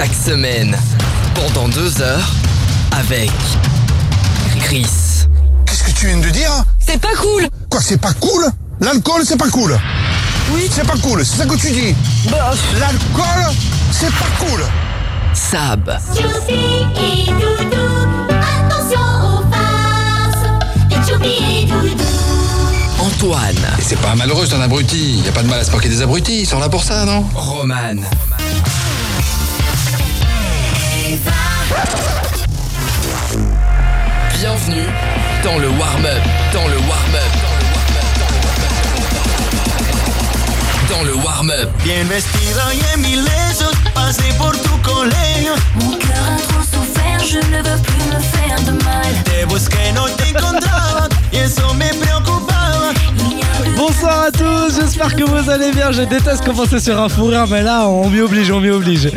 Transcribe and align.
chaque 0.00 0.14
semaine, 0.14 0.74
pendant 1.34 1.68
deux 1.68 2.00
heures, 2.00 2.26
avec 2.98 3.30
Chris. 4.60 4.86
Qu'est-ce 5.66 5.82
que 5.84 5.90
tu 5.90 6.06
viens 6.06 6.16
de 6.16 6.30
dire 6.30 6.50
C'est 6.78 6.98
pas 6.98 7.14
cool 7.20 7.46
Quoi, 7.68 7.82
c'est 7.82 8.00
pas 8.00 8.14
cool? 8.14 8.46
L'alcool, 8.80 9.24
c'est 9.26 9.36
pas 9.36 9.50
cool? 9.50 9.78
Oui. 10.52 10.70
C'est 10.74 10.86
pas 10.86 10.96
cool, 11.02 11.22
c'est 11.22 11.36
ça 11.36 11.44
que 11.44 11.54
tu 11.54 11.70
dis? 11.70 11.94
Bah, 12.30 12.50
L'alcool, 12.78 13.52
c'est 13.92 14.10
pas 14.12 14.24
cool 14.38 14.62
Sab, 15.34 15.98
Choupi 16.14 16.54
et 16.96 17.26
Doudou, 17.32 18.30
attention 18.30 19.00
aux 19.26 19.52
farces. 19.52 20.46
Et 20.92 21.10
Choupi 21.12 21.60
et 21.62 21.66
Doudou. 21.66 22.04
Antoine, 23.00 23.54
Et 23.78 23.82
c'est 23.82 24.00
pas 24.00 24.12
un 24.12 24.16
malheureux, 24.16 24.46
c'est 24.48 24.54
un 24.56 24.62
abruti. 24.62 25.20
Y 25.26 25.28
a 25.28 25.32
pas 25.32 25.42
de 25.42 25.48
mal 25.48 25.60
à 25.60 25.64
se 25.64 25.70
moquer 25.72 25.90
des 25.90 26.00
abrutis, 26.00 26.40
ils 26.40 26.46
sont 26.46 26.58
là 26.58 26.70
pour 26.70 26.84
ça, 26.84 27.04
non? 27.04 27.22
Roman. 27.34 27.96
Bienvenue 34.38 34.88
dans 35.44 35.58
le 35.58 35.68
warm-up, 35.68 36.22
dans 36.52 36.66
le 36.66 36.76
warm-up, 36.78 37.32
dans 40.88 41.02
le 41.04 41.14
warm-up. 41.14 41.70
Bien 41.84 42.04
vestida 42.04 42.74
y 42.74 42.82
en 42.94 42.98
mis 43.00 43.16
lesos, 43.16 43.76
pasé 43.94 44.32
por 44.36 44.52
tu 44.52 44.70
colegio. 44.82 45.54
Mon 45.76 45.92
cœur 45.92 46.24
a 46.26 46.40
trop 46.48 46.62
souffert, 46.62 47.20
je 47.24 47.38
ne 47.38 47.62
veux 47.62 47.82
plus 47.82 48.04
me 48.06 48.20
faire 48.20 48.60
de 48.66 48.72
mal. 48.84 49.12
Te 49.24 49.44
busqué, 49.46 49.92
no 49.94 50.08
te 50.08 50.36
encontraba, 50.36 51.08
y 51.32 51.36
eso 51.36 51.72
me 51.74 51.88
preocupaba. 51.94 52.59
Bonsoir 53.76 54.24
à 54.24 54.30
tous, 54.30 54.78
j'espère 54.80 55.14
que 55.16 55.24
vous 55.24 55.48
allez 55.50 55.70
bien. 55.72 55.90
Je 55.90 56.02
déteste 56.02 56.44
commencer 56.44 56.78
sur 56.80 57.00
un 57.00 57.08
fou 57.08 57.24
rire, 57.26 57.46
mais 57.50 57.62
là, 57.62 57.88
on 57.88 58.08
m'y 58.10 58.20
oblige, 58.20 58.50
on 58.50 58.60
m'y 58.60 58.70
oblige. 58.70 59.08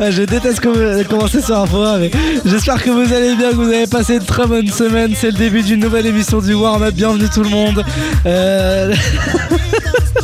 Euh, 0.00 0.10
Je 0.10 0.22
déteste 0.24 0.60
com- 0.60 0.74
commencer 1.08 1.40
sur 1.40 1.56
un 1.58 1.66
fou 1.66 1.78
rire, 1.80 1.96
mais 1.98 2.10
j'espère 2.44 2.82
que 2.82 2.90
vous 2.90 3.12
allez 3.12 3.34
bien, 3.36 3.50
que 3.50 3.56
vous 3.56 3.68
avez 3.68 3.86
passé 3.86 4.16
une 4.16 4.24
très 4.24 4.46
bonne 4.46 4.68
semaine. 4.68 5.12
C'est 5.16 5.28
le 5.30 5.38
début 5.38 5.62
d'une 5.62 5.80
nouvelle 5.80 6.06
émission 6.06 6.40
du 6.40 6.52
Warm 6.54 6.82
Up. 6.82 6.94
Bienvenue 6.94 7.28
tout 7.32 7.42
le 7.42 7.48
monde. 7.48 7.82
Euh, 8.26 8.94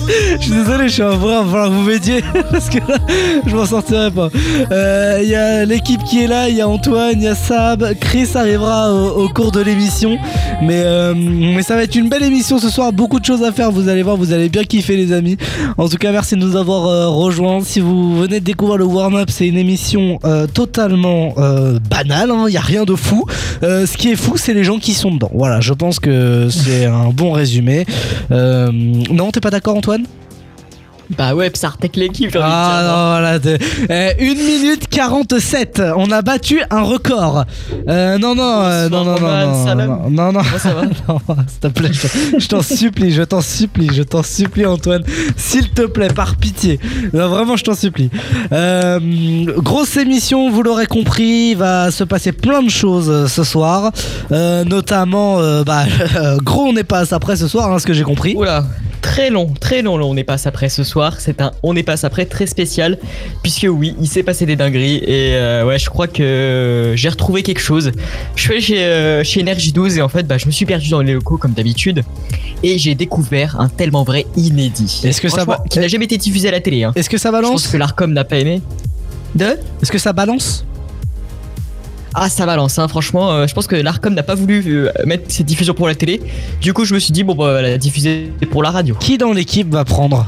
je 0.08 0.42
suis 0.42 0.52
désolé, 0.52 0.88
je 0.88 0.94
suis 0.94 1.02
un 1.02 1.10
va 1.10 1.44
falloir 1.44 1.68
que 1.68 1.74
vous 1.74 1.82
m'aidiez 1.82 2.22
parce 2.50 2.68
que 2.68 2.78
là, 2.78 2.98
je 3.46 3.54
m'en 3.54 3.66
sortirai 3.66 4.10
pas. 4.10 4.28
Euh, 4.70 5.20
Il 5.22 5.28
y 5.28 5.34
a 5.34 5.64
l'équipe 5.64 6.02
qui 6.04 6.22
est 6.22 6.26
là, 6.26 6.48
il 6.48 6.56
y 6.56 6.60
a 6.60 6.68
Antoine, 6.68 7.14
il 7.16 7.22
y 7.22 7.28
a 7.28 7.34
Sab, 7.34 7.94
Chris 8.00 8.28
arrivera 8.34 8.92
au, 8.92 9.28
cours 9.28 9.52
de 9.52 9.60
l'émission, 9.60 10.16
mais, 10.62 10.82
euh, 10.84 11.14
mais 11.16 11.62
ça 11.62 11.74
va 11.76 11.82
être 11.82 11.94
une 11.94 12.08
belle 12.08 12.22
émission 12.22 12.58
ce 12.58 12.68
soir, 12.68 12.92
beaucoup 12.92 13.20
de 13.20 13.24
choses 13.24 13.42
à 13.42 13.52
faire, 13.52 13.70
vous 13.70 13.88
allez 13.88 14.02
voir, 14.02 14.16
vous 14.16 14.32
allez 14.32 14.48
bien 14.48 14.64
kiffer 14.64 14.96
les 14.96 15.12
amis. 15.12 15.36
En 15.76 15.88
tout 15.88 15.96
cas, 15.96 16.12
merci 16.12 16.36
de 16.36 16.41
nous 16.41 16.56
avoir 16.56 16.86
euh, 16.86 17.08
rejoints. 17.08 17.60
Si 17.62 17.80
vous 17.80 18.16
venez 18.16 18.41
de 18.41 18.44
découvrir 18.44 18.78
le 18.78 18.84
warm-up, 18.84 19.28
c'est 19.30 19.46
une 19.46 19.58
émission 19.58 20.18
totalement 20.54 21.34
banale, 21.91 22.32
il 22.46 22.50
n'y 22.50 22.56
a 22.56 22.60
rien 22.60 22.84
de 22.84 22.94
fou. 22.94 23.24
Ce 23.62 23.96
qui 23.96 24.10
est 24.10 24.16
fou, 24.16 24.36
c'est 24.36 24.54
les 24.54 24.64
gens 24.64 24.78
qui 24.78 24.94
sont 24.94 25.12
dedans. 25.12 25.30
Voilà, 25.32 25.60
je 25.60 25.72
pense 25.72 25.98
que 25.98 26.48
c'est 26.50 26.86
un 26.86 27.08
bon 27.10 27.32
résumé. 27.32 27.86
Non, 28.30 29.30
t'es 29.32 29.41
pas 29.41 29.50
d'accord 29.50 29.76
Antoine? 29.76 29.95
Bah 31.16 31.34
ouais, 31.34 31.50
l'équipe, 31.96 32.30
j'ai 32.32 32.38
envie 32.38 32.48
de 32.48 32.52
dire. 32.52 32.64
Ah 32.64 32.82
non, 32.82 33.06
voilà. 33.10 33.38
t'es- 33.40 33.58
eh, 33.88 34.24
1 34.24 34.34
minute 34.34 34.88
47. 34.88 35.82
On 35.96 36.10
a 36.10 36.22
battu 36.22 36.60
un 36.70 36.82
record. 36.82 37.44
Euh, 37.88 38.18
non, 38.18 38.34
non, 38.34 38.62
euh, 38.64 38.88
non, 38.88 39.04
non, 39.04 39.12
non, 39.12 39.14
Roman, 39.14 39.46
non, 39.46 39.64
Salam. 39.64 39.88
non, 39.88 40.10
non, 40.10 40.32
non. 40.32 40.40
Comment 40.42 40.58
ça 40.58 40.74
va 40.74 40.82
Non, 41.08 41.20
s'il 41.46 41.58
te 41.60 41.66
plaît, 41.68 41.92
je, 41.92 42.38
je 42.38 42.48
t'en 42.48 42.62
supplie, 42.62 43.12
je 43.12 43.22
t'en 43.22 43.40
supplie, 43.40 43.88
je 43.92 44.02
t'en 44.02 44.22
supplie, 44.22 44.66
Antoine. 44.66 45.02
S'il 45.36 45.70
te 45.70 45.82
plaît, 45.82 46.08
par 46.08 46.36
pitié. 46.36 46.80
Non, 47.12 47.28
vraiment, 47.28 47.56
je 47.56 47.64
t'en 47.64 47.74
supplie. 47.74 48.10
Euh, 48.52 48.98
grosse 49.58 49.96
émission, 49.96 50.50
vous 50.50 50.62
l'aurez 50.62 50.86
compris, 50.86 51.50
il 51.52 51.56
va 51.56 51.91
se 51.91 52.04
passer 52.04 52.32
plein 52.32 52.62
de 52.62 52.70
choses 52.70 53.08
euh, 53.10 53.26
ce 53.26 53.44
soir. 53.44 53.92
Euh, 54.32 54.64
notamment, 54.64 55.38
euh, 55.41 55.62
bah, 55.64 55.84
gros, 56.42 56.64
on 56.66 56.72
n'est 56.72 56.84
pas 56.84 57.14
après 57.14 57.36
ce 57.36 57.48
soir, 57.48 57.72
hein, 57.72 57.78
ce 57.78 57.86
que 57.86 57.92
j'ai 57.92 58.02
compris. 58.02 58.34
Oula, 58.36 58.64
très 59.02 59.31
long, 59.31 59.52
très 59.60 59.82
long, 59.82 59.97
long, 59.97 60.10
on 60.10 60.16
est 60.16 60.25
passe 60.25 60.47
après 60.47 60.69
ce 60.69 60.82
soir. 60.82 60.95
C'est 61.18 61.40
un 61.40 61.52
on 61.62 61.74
est 61.76 61.82
passe 61.82 62.04
après 62.04 62.26
très 62.26 62.46
spécial, 62.46 62.98
puisque 63.42 63.66
oui, 63.70 63.94
il 64.00 64.06
s'est 64.08 64.22
passé 64.22 64.46
des 64.46 64.56
dingueries 64.56 64.96
et 64.96 65.34
euh, 65.34 65.64
ouais, 65.66 65.78
je 65.78 65.88
crois 65.90 66.06
que 66.08 66.92
j'ai 66.96 67.08
retrouvé 67.08 67.42
quelque 67.42 67.60
chose. 67.60 67.92
Je 68.34 68.42
suis 68.42 68.52
allé 68.52 68.60
chez, 68.60 68.84
euh, 68.84 69.24
chez 69.24 69.40
Energy 69.42 69.72
12 69.72 69.98
et 69.98 70.02
en 70.02 70.08
fait, 70.08 70.24
bah, 70.26 70.38
je 70.38 70.46
me 70.46 70.50
suis 70.50 70.66
perdu 70.66 70.88
dans 70.90 71.00
les 71.02 71.12
locaux 71.14 71.36
comme 71.36 71.52
d'habitude 71.52 72.02
et 72.62 72.78
j'ai 72.78 72.94
découvert 72.94 73.60
un 73.60 73.68
tellement 73.68 74.04
vrai 74.04 74.26
inédit. 74.36 75.02
Est-ce 75.04 75.20
que 75.20 75.28
ça 75.28 75.44
va- 75.44 75.62
Qui 75.70 75.78
n'a 75.78 75.88
jamais 75.88 76.04
été 76.06 76.16
diffusé 76.18 76.48
à 76.48 76.52
la 76.52 76.60
télé. 76.60 76.84
Hein. 76.84 76.92
Est-ce 76.96 77.10
que 77.10 77.18
ça 77.18 77.28
Je 77.30 77.32
pense 77.34 77.42
balance 77.42 77.66
que 77.68 77.76
l'Arcom 77.76 78.12
n'a 78.12 78.24
pas 78.24 78.38
aimé. 78.38 78.60
De? 79.34 79.44
Est-ce 79.82 79.92
que 79.92 79.98
ça 79.98 80.12
balance? 80.12 80.64
Ah, 82.18 82.30
ça 82.30 82.46
balance, 82.46 82.78
hein, 82.78 82.88
franchement. 82.88 83.30
euh, 83.32 83.46
je 83.46 83.52
pense 83.52 83.66
que 83.66 83.76
l'Arcom 83.76 84.14
n'a 84.14 84.22
pas 84.22 84.34
voulu 84.34 84.62
euh, 84.66 84.90
mettre 85.04 85.24
cette 85.28 85.44
diffusion 85.44 85.74
pour 85.74 85.86
la 85.86 85.94
télé. 85.94 86.22
Du 86.62 86.72
coup, 86.72 86.86
je 86.86 86.94
me 86.94 86.98
suis 86.98 87.12
dit, 87.12 87.24
bon, 87.24 87.34
bah, 87.34 87.60
la 87.60 87.76
diffuser 87.76 88.32
pour 88.50 88.62
la 88.62 88.70
radio. 88.70 88.94
Qui 88.98 89.18
dans 89.18 89.34
l'équipe 89.34 89.70
va 89.70 89.84
prendre? 89.84 90.26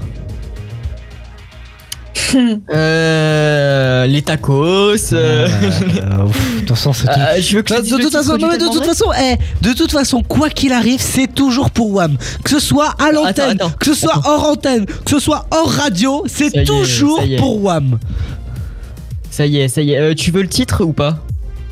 Euh, 2.71 4.07
les 4.07 4.23
tacos. 4.23 5.13
euh, 5.13 5.49
Euh, 5.49 5.49
de 5.49 6.61
toute 6.61 6.69
façon, 6.71 6.93
c'est 6.93 7.07
tout. 7.07 7.21
je 7.41 7.57
veux 7.57 7.63
que 7.63 7.75
De, 7.75 8.03
toute 8.03 8.13
façon, 8.13 8.37
du 8.37 8.43
non, 8.45 8.49
mais 8.49 8.55
de 8.55 8.59
tellement 8.59 8.73
toute 8.75 8.85
vrai. 8.85 8.95
façon, 8.95 9.11
de 9.63 9.73
toute 9.73 9.91
façon, 9.93 10.23
quoi 10.23 10.51
qu'il 10.51 10.73
arrive, 10.73 11.01
c'est 11.01 11.33
toujours 11.33 11.71
pour 11.71 11.93
WAM. 11.93 12.17
Que 12.45 12.51
ce 12.51 12.61
soit 12.61 12.95
à 12.99 13.13
l'antenne, 13.13 13.59
que 13.79 13.87
ce 13.87 13.95
soit 13.95 14.21
hors 14.27 14.49
antenne, 14.49 14.87
que 14.87 15.11
ce 15.11 15.19
soit 15.19 15.47
hors 15.51 15.71
radio, 15.71 16.25
c'est 16.27 16.65
toujours 16.65 17.21
est. 17.23 17.37
pour 17.37 17.63
WAM. 17.63 17.99
Ça 19.31 19.47
y 19.47 19.59
est, 19.59 19.69
ça 19.69 19.83
y 19.83 19.93
est. 19.93 19.99
Euh, 19.99 20.15
tu 20.15 20.31
veux 20.31 20.43
le 20.43 20.49
titre 20.49 20.85
ou 20.85 20.93
pas? 20.93 21.19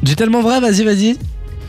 J'ai 0.03 0.15
tellement 0.15 0.41
vrai, 0.43 0.61
vas-y, 0.61 0.85
vas-y. 0.85 1.17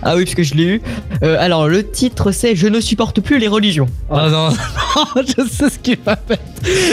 Ah 0.03 0.15
oui, 0.15 0.23
parce 0.25 0.35
que 0.35 0.43
je 0.43 0.53
l'ai 0.53 0.63
eu. 0.63 0.81
Euh, 1.23 1.37
alors, 1.39 1.67
le 1.67 1.89
titre, 1.89 2.31
c'est 2.31 2.55
Je 2.55 2.67
ne 2.67 2.79
supporte 2.79 3.19
plus 3.21 3.39
les 3.39 3.47
religions. 3.47 3.87
Oh 4.09 4.15
non, 4.15 4.49
non, 4.95 5.23
je 5.25 5.43
sais 5.49 5.69
ce 5.69 5.79
qu'il 5.79 5.97
va 6.05 6.15
faire. 6.15 6.37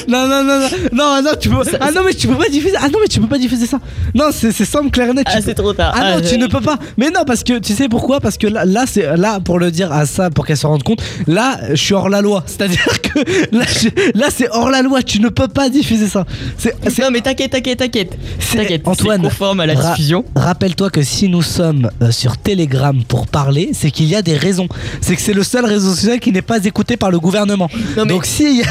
Non, 0.08 0.26
non, 0.26 0.42
non, 0.44 0.58
non, 0.60 0.68
non, 0.92 1.22
non, 1.22 1.30
tu 1.38 1.48
peux. 1.48 1.56
Ah 1.80 1.90
non, 1.90 2.02
mais 2.04 2.14
tu 2.14 2.26
peux 2.28 2.34
pas 2.36 2.48
diffuser. 2.48 2.76
Ah 2.80 2.88
non, 2.88 2.98
mais 3.00 3.08
tu 3.08 3.20
peux 3.20 3.26
pas 3.26 3.38
diffuser 3.38 3.66
ça. 3.66 3.78
Non, 4.14 4.26
c'est 4.32 4.52
simple, 4.52 4.90
clair 4.90 5.10
et 5.10 5.12
net. 5.14 5.24
tu 5.26 5.32
Ah, 5.34 5.38
peux- 5.38 5.42
c'est 5.44 5.54
trop 5.54 5.72
tard. 5.72 5.94
Ah 5.96 6.14
non, 6.16 6.20
tu 6.26 6.34
euh, 6.34 6.38
ne 6.38 6.46
peux 6.46 6.60
pas. 6.60 6.78
Mais 6.96 7.10
non, 7.10 7.24
parce 7.26 7.42
que 7.44 7.58
tu 7.58 7.72
sais 7.74 7.88
pourquoi? 7.88 8.20
Parce 8.20 8.36
que 8.38 8.46
là, 8.46 8.64
là 8.64 8.84
c'est 8.86 9.16
là 9.16 9.40
pour 9.40 9.58
le 9.58 9.70
dire 9.70 9.92
à 9.92 10.06
ça, 10.06 10.30
pour 10.30 10.46
qu'elle 10.46 10.56
se 10.56 10.66
rende 10.66 10.82
compte. 10.82 11.02
Là, 11.26 11.58
je 11.70 11.74
suis 11.76 11.94
hors 11.94 12.08
la 12.08 12.20
loi. 12.20 12.42
C'est-à-dire 12.46 12.84
que 13.02 13.18
là, 13.56 13.64
je- 13.66 14.18
là, 14.18 14.26
c'est 14.30 14.48
hors 14.50 14.70
la 14.70 14.82
loi. 14.82 15.02
Tu 15.02 15.20
ne 15.20 15.28
peux 15.28 15.48
pas 15.48 15.68
diffuser 15.68 16.08
ça. 16.08 16.24
C'est 16.58 16.74
Non, 16.98 17.08
mais 17.10 17.20
t'inquiète, 17.20 17.52
t'inquiète, 17.52 17.78
t'inquiète. 17.78 18.16
c'est- 18.38 18.58
T'inquiète, 18.58 18.82
Antoine, 18.86 19.22
conforme 19.22 19.60
à 19.60 19.66
la 19.66 19.74
ra- 19.74 19.90
diffusion. 19.90 20.24
Rappelle-toi 20.36 20.90
que 20.90 21.02
si 21.02 21.28
nous 21.28 21.42
sommes 21.42 21.90
euh, 22.02 22.10
sur 22.10 22.36
Telegram 22.38 22.93
pour 23.02 23.26
parler, 23.26 23.70
c'est 23.72 23.90
qu'il 23.90 24.06
y 24.06 24.14
a 24.14 24.22
des 24.22 24.36
raisons. 24.36 24.68
C'est 25.00 25.16
que 25.16 25.22
c'est 25.22 25.32
le 25.32 25.42
seul 25.42 25.64
réseau 25.64 25.94
social 25.94 26.20
qui 26.20 26.30
n'est 26.32 26.42
pas 26.42 26.64
écouté 26.64 26.96
par 26.96 27.10
le 27.10 27.18
gouvernement. 27.18 27.68
Non, 27.96 28.06
Donc 28.06 28.24
si, 28.26 28.62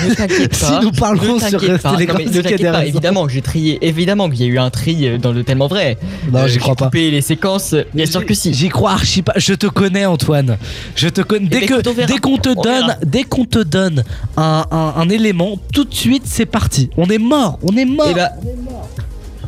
nous 0.82 0.92
parlons 0.92 1.40
sur 1.40 1.62
euh, 1.64 1.78
pas. 1.78 1.92
Telegram, 1.92 2.18
Non, 2.24 2.32
y 2.32 2.38
a 2.38 2.42
des 2.58 2.70
raisons. 2.70 2.82
évidemment 2.88 3.26
que 3.26 3.32
j'ai 3.34 3.42
trié, 3.42 3.78
évidemment 3.86 4.30
qu'il 4.30 4.42
y 4.42 4.44
a 4.44 4.48
eu 4.48 4.58
un 4.60 4.70
tri 4.70 5.08
euh, 5.08 5.18
dans 5.18 5.32
le 5.32 5.44
tellement 5.44 5.68
vrai. 5.68 5.98
Non, 6.32 6.40
Euh, 6.40 6.48
j'y 6.48 6.60
crois 6.60 6.76
pas. 6.76 6.90
les 6.94 7.22
séquences, 7.22 7.76
bien 7.94 8.06
sûr 8.06 8.26
que 8.26 8.34
si. 8.34 8.54
J'y 8.54 8.70
crois 8.70 8.92
archi 8.92 9.22
pas. 9.22 9.34
Je 9.38 9.54
te 9.54 9.68
connais, 9.68 10.06
Antoine. 10.06 10.58
Je 10.96 11.10
te 11.10 11.22
connais. 11.22 11.48
Dès 11.48 11.68
ben, 11.68 11.82
on 11.86 12.06
dès 12.06 12.18
qu'on 12.20 12.38
te 12.38 12.50
On 12.56 12.62
donne, 12.62 12.96
dès 13.06 13.24
qu'on 13.24 13.46
te 13.46 13.60
donne 13.60 14.04
un, 14.38 14.66
un- 14.72 14.94
un 14.98 15.10
élément, 15.10 15.58
tout 15.74 15.84
de 15.84 15.94
suite 15.94 16.24
c'est 16.26 16.46
parti. 16.46 16.90
On 16.98 17.08
est 17.08 17.18
mort. 17.18 17.60
On 17.64 17.76
est 17.76 17.86
mort. 17.86 18.10
Et 18.10 18.14
bah, 18.14 18.30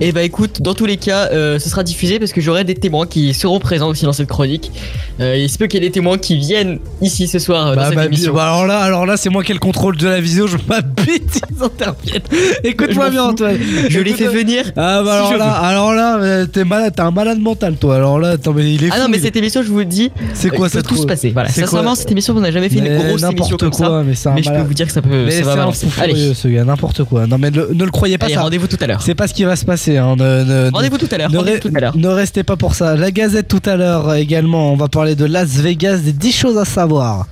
et 0.01 0.11
bah 0.11 0.23
écoute, 0.23 0.61
dans 0.61 0.73
tous 0.73 0.85
les 0.85 0.97
cas, 0.97 1.29
euh, 1.31 1.59
ce 1.59 1.69
sera 1.69 1.83
diffusé 1.83 2.19
parce 2.19 2.31
que 2.33 2.41
j'aurai 2.41 2.63
des 2.63 2.75
témoins 2.75 3.06
qui 3.07 3.33
seront 3.33 3.59
présents 3.59 3.88
aussi 3.89 4.06
dans 4.06 4.13
cette 4.13 4.28
chronique. 4.28 4.72
Euh, 5.19 5.38
il 5.38 5.50
se 5.50 5.57
peut 5.57 5.67
qu'il 5.67 5.81
y 5.81 5.85
ait 5.85 5.89
des 5.89 5.94
témoins 5.94 6.17
qui 6.17 6.35
viennent 6.38 6.79
ici 7.01 7.28
ce 7.28 7.39
soir 7.39 7.67
euh, 7.67 7.69
dans 7.75 7.81
Bah, 7.81 7.85
cette 7.88 7.95
bah, 7.95 8.06
émission. 8.06 8.33
bah, 8.33 8.44
alors 8.45 8.66
là, 8.67 8.79
alors 8.79 9.06
là, 9.06 9.16
c'est 9.17 9.29
moi 9.29 9.44
qui 9.44 9.51
ai 9.51 9.53
le 9.53 9.59
contrôle 9.59 9.95
de 9.97 10.07
la 10.07 10.19
vidéo. 10.19 10.47
Je 10.47 10.57
m'habite, 10.67 11.41
ils 11.57 11.63
interviennent. 11.63 12.22
Écoute-moi 12.63 13.09
bien. 13.09 13.23
Antoine. 13.25 13.57
Je 13.89 14.00
l'ai 14.00 14.11
Écoute- 14.11 14.19
fait 14.25 14.28
venir. 14.28 14.66
Ah 14.75 15.01
bah 15.03 15.23
si 15.28 15.33
alors 15.33 15.38
là, 15.38 15.51
alors 15.53 15.94
là, 15.94 16.45
t'es 16.47 16.63
malade, 16.65 16.94
t'es 16.95 17.01
un 17.01 17.12
malade 17.12 17.39
mental, 17.39 17.75
toi. 17.77 17.95
Alors 17.95 18.19
là, 18.19 18.31
attends, 18.31 18.53
mais 18.53 18.74
il 18.74 18.83
est 18.83 18.89
Ah 18.92 18.95
fou, 18.95 19.01
non, 19.03 19.07
mais 19.09 19.18
il- 19.18 19.24
cette 19.24 19.36
émission, 19.38 19.63
je 19.63 19.69
vous 19.69 19.80
le 19.80 19.86
dis, 19.86 20.12
C'est 20.33 20.50
quoi 20.50 20.68
il 20.68 20.71
peut 20.71 20.83
tout 20.83 20.97
se 20.97 21.06
passer. 21.06 21.31
Voilà, 21.31 21.50
sincèrement, 21.50 21.95
cette 21.95 22.12
émission, 22.12 22.36
on 22.36 22.42
n'a 22.42 22.51
jamais 22.51 22.69
fait 22.69 22.80
une 22.80 22.83
Mais 22.83 22.97
grosse 22.97 23.24
émission 23.24 23.57
comme 23.57 23.69
quoi, 23.71 24.03
ça. 24.15 24.31
mais 24.31 24.36
Mais 24.36 24.44
je 24.44 24.50
peux 24.51 24.62
vous 24.68 24.74
dire 24.74 24.86
que 24.88 24.92
ça 24.94 25.01
peut, 25.01 25.25
Mais 25.25 25.31
ça 25.31 25.38
c'est 25.38 25.44
va 25.44 25.53
un 25.53 25.56
balancer. 25.56 25.88
fou 25.88 26.01
Allez, 26.01 26.13
furieux, 26.13 26.33
ce 26.33 26.47
gars, 26.50 26.63
n'importe 26.65 27.03
quoi. 27.06 27.25
Non 27.27 27.38
mais 27.38 27.50
ne 27.51 27.83
le 27.86 27.92
croyez 27.92 28.18
pas 28.18 28.27
ça. 28.30 28.42
rendez-vous 28.42 28.68
tout 28.68 28.77
à 28.81 28.88
l'heure. 28.88 29.01
C'est 29.01 29.15
pas 29.15 29.27
ce 29.27 29.33
qui 29.33 29.44
va 29.45 29.56
se 29.56 29.63
passer. 29.65 29.84
Hein. 29.89 30.15
Ne, 30.17 30.43
ne- 30.43 30.71
Rendez-vous 30.71 30.97
tout 30.97 31.07
à 31.11 31.17
l'heure. 31.17 31.31
ne, 31.31 31.37
re- 31.39 32.07
restez 32.13 32.43
pas 32.43 32.55
pour 32.55 32.75
ça. 32.75 32.95
La 32.95 33.11
Gazette 33.11 33.47
tout 33.47 33.61
à 33.65 33.75
l'heure 33.75 34.13
également. 34.15 34.71
On 34.73 34.75
va 34.75 34.87
parler 34.87 35.15
de 35.15 35.25
Las 35.25 35.47
Vegas, 35.57 35.97
des 35.97 36.11
10 36.13 36.31
choses 36.31 36.57
à 36.57 36.65
savoir. 36.65 37.27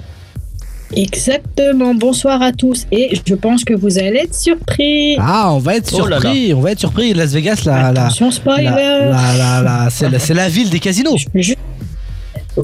Exactement, 0.95 1.95
bonsoir 1.95 2.41
à 2.43 2.51
tous 2.51 2.85
et 2.91 3.17
je 3.27 3.33
pense 3.33 3.63
que 3.63 3.73
vous 3.73 3.97
allez 3.97 4.19
être 4.25 4.35
surpris. 4.35 5.15
Ah, 5.19 5.51
on 5.51 5.57
va 5.57 5.77
être 5.77 5.91
Oh 5.99 6.05
là 6.05 6.19
surpris. 6.21 6.53
On 6.53 6.61
va 6.61 6.71
être 6.71 6.79
surpris. 6.79 7.13
Las 7.15 7.31
Vegas, 7.33 7.63
la, 7.65 7.91
la, 7.91 8.01
Attention 8.05 8.29
spoiler. 8.29 8.65
la, 8.65 9.61
la- 9.63 9.87
c'est 9.89 10.33
la, 10.35 10.49
ville 10.49 10.69
des 10.69 10.79
casinos. 10.79 11.17
Je 11.33 11.53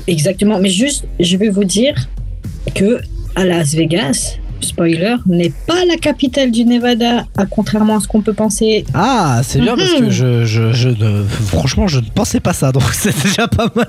Exactement, 0.06 0.60
mais 0.60 0.70
juste, 0.70 1.06
je 1.20 1.36
vais 1.38 1.50
vous 1.50 1.64
dire 1.64 1.96
que 2.76 3.00
à 3.36 3.46
Las 3.46 3.74
Vegas, 3.74 4.36
spoiler, 4.66 5.16
n'est 5.26 5.52
pas 5.68 5.86
la 5.88 5.96
capitale 5.98 6.52
du 6.52 6.66
Nevada, 6.66 7.26
à 7.38 7.46
contrairement 7.46 7.98
à 7.98 8.00
ce 8.00 8.08
qu'on 8.08 8.22
peut 8.22 8.34
penser. 8.34 8.86
Ah, 8.94 9.42
c'est 9.44 9.60
bien 9.60 9.76
parce 9.76 9.94
que 9.94 10.04
Mhm. 10.04 10.10
je, 10.10 10.46
je, 10.46 10.72
je 10.74 10.90
ne, 10.90 11.24
franchement, 11.48 11.88
je 11.88 12.00
ne 12.00 12.06
pensais 12.14 12.40
pas 12.40 12.54
ça, 12.54 12.72
donc 12.74 12.84
c'est 12.94 13.16
déjà 13.24 13.48
pas 13.48 13.68
mal. 13.76 13.88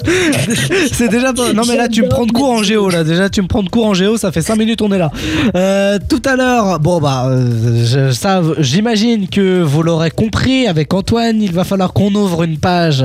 c'est 0.93 1.09
déjà 1.09 1.33
pas. 1.33 1.53
Non 1.53 1.63
mais 1.69 1.77
là, 1.77 1.89
tu 1.89 2.03
me 2.03 2.09
prends 2.09 2.27
de 2.27 2.33
cours 2.33 2.51
en 2.51 2.63
géo 2.63 2.89
là. 2.91 3.05
Déjà, 3.05 3.29
tu 3.31 3.43
me 3.43 3.47
prends 3.49 3.63
de 3.63 3.69
cours 3.69 3.87
en 3.87 3.95
géo, 3.95 4.17
ça 4.17 4.33
fait 4.33 4.43
5 4.43 4.57
minutes 4.57 4.83
on 4.83 4.91
est 4.93 4.99
là. 4.99 5.11
Euh, 5.57 5.99
tout 6.09 6.23
à 6.25 6.37
l'heure, 6.37 6.81
bon 6.81 7.01
bah, 7.01 7.27
euh, 7.29 7.85
je- 7.85 8.13
ça, 8.13 8.43
j'imagine 8.59 9.29
que 9.29 9.63
vous 9.63 9.83
l'aurez 9.83 10.11
compris. 10.11 10.67
Avec 10.67 10.93
Antoine, 10.95 11.41
il 11.43 11.53
va 11.53 11.65
falloir 11.65 11.93
qu'on 11.93 12.15
ouvre 12.15 12.43
une 12.43 12.59
page 12.59 13.05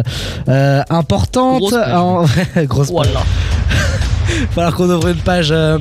euh, 0.49 0.81
importante. 0.89 1.59
Grosse 1.59 1.71
page. 1.73 1.93
En- 1.93 2.25
Grosse 2.65 2.91
page. 2.91 3.07
Voilà. 3.07 3.23
Il 4.27 4.41
va 4.41 4.47
falloir 4.53 4.75
qu'on 4.75 4.89
ouvre 4.89 5.07
une 5.09 5.15
page 5.17 5.49
euh, 5.51 5.77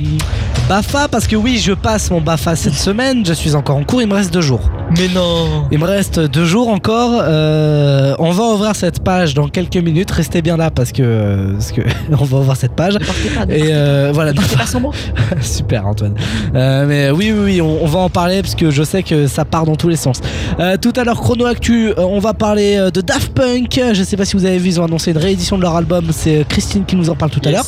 BAFA 0.67 1.07
parce 1.07 1.27
que 1.27 1.35
oui, 1.35 1.59
je 1.59 1.73
passe 1.73 2.09
mon 2.09 2.21
BAFA 2.21 2.55
cette 2.55 2.73
semaine. 2.73 3.23
Je 3.23 3.33
suis 3.33 3.53
encore 3.53 3.77
en 3.77 3.83
cours. 3.83 4.01
Il 4.01 4.07
me 4.07 4.15
reste 4.15 4.33
deux 4.33 4.41
jours. 4.41 4.61
Mais 4.97 5.07
non. 5.09 5.67
Il 5.71 5.77
me 5.77 5.85
reste 5.85 6.19
deux 6.19 6.45
jours 6.45 6.69
encore. 6.69 7.21
Euh, 7.21 8.15
on 8.17 8.31
va 8.31 8.43
ouvrir 8.45 8.75
cette 8.75 9.03
page 9.03 9.35
dans 9.35 9.47
quelques 9.47 9.77
minutes. 9.77 10.09
Restez 10.09 10.41
bien 10.41 10.57
là 10.57 10.71
parce 10.71 10.91
que, 10.91 11.51
parce 11.53 11.71
que 11.71 11.81
on 12.19 12.23
va 12.23 12.37
ouvrir 12.37 12.55
cette 12.57 12.71
page. 12.75 12.95
Ne 12.95 12.99
partez 13.05 13.29
pas. 13.29 13.45
ne 13.45 13.53
Et 13.53 13.67
euh, 13.73 14.09
voilà, 14.11 14.33
partez 14.33 14.55
pas 14.55 14.65
sans 14.65 14.79
moi. 14.79 14.91
super 15.41 15.85
Antoine. 15.85 16.15
Euh, 16.55 16.85
mais 16.87 17.11
oui, 17.11 17.31
oui, 17.31 17.43
oui, 17.43 17.61
on, 17.61 17.83
on 17.83 17.87
va 17.87 17.99
en 17.99 18.09
parler 18.09 18.41
parce 18.41 18.55
que 18.55 18.71
je 18.71 18.81
sais 18.81 19.03
que 19.03 19.27
ça 19.27 19.45
part 19.45 19.65
dans 19.65 19.75
tous 19.75 19.89
les 19.89 19.95
sens. 19.95 20.19
Euh, 20.59 20.77
tout 20.81 20.93
à 20.95 21.03
l'heure, 21.03 21.21
chrono 21.21 21.45
actu, 21.45 21.89
euh, 21.89 21.93
on 21.97 22.17
va 22.19 22.33
parler 22.33 22.77
euh, 22.77 22.89
de 22.89 23.01
Daft 23.01 23.33
Punk. 23.33 23.79
Je 23.93 24.01
sais 24.03 24.17
pas 24.17 24.25
si 24.25 24.35
vous 24.35 24.45
avez 24.45 24.57
vu, 24.57 24.69
ils 24.69 24.81
ont 24.81 24.85
annoncé 24.85 25.11
une 25.11 25.17
réédition 25.19 25.57
de 25.57 25.61
leur 25.61 25.75
album. 25.75 26.07
C'est 26.11 26.39
euh, 26.39 26.43
Christine 26.43 26.85
qui 26.85 26.95
nous 26.95 27.11
en 27.11 27.15
parle 27.15 27.29
tout 27.29 27.41
à 27.45 27.51
l'heure. 27.51 27.65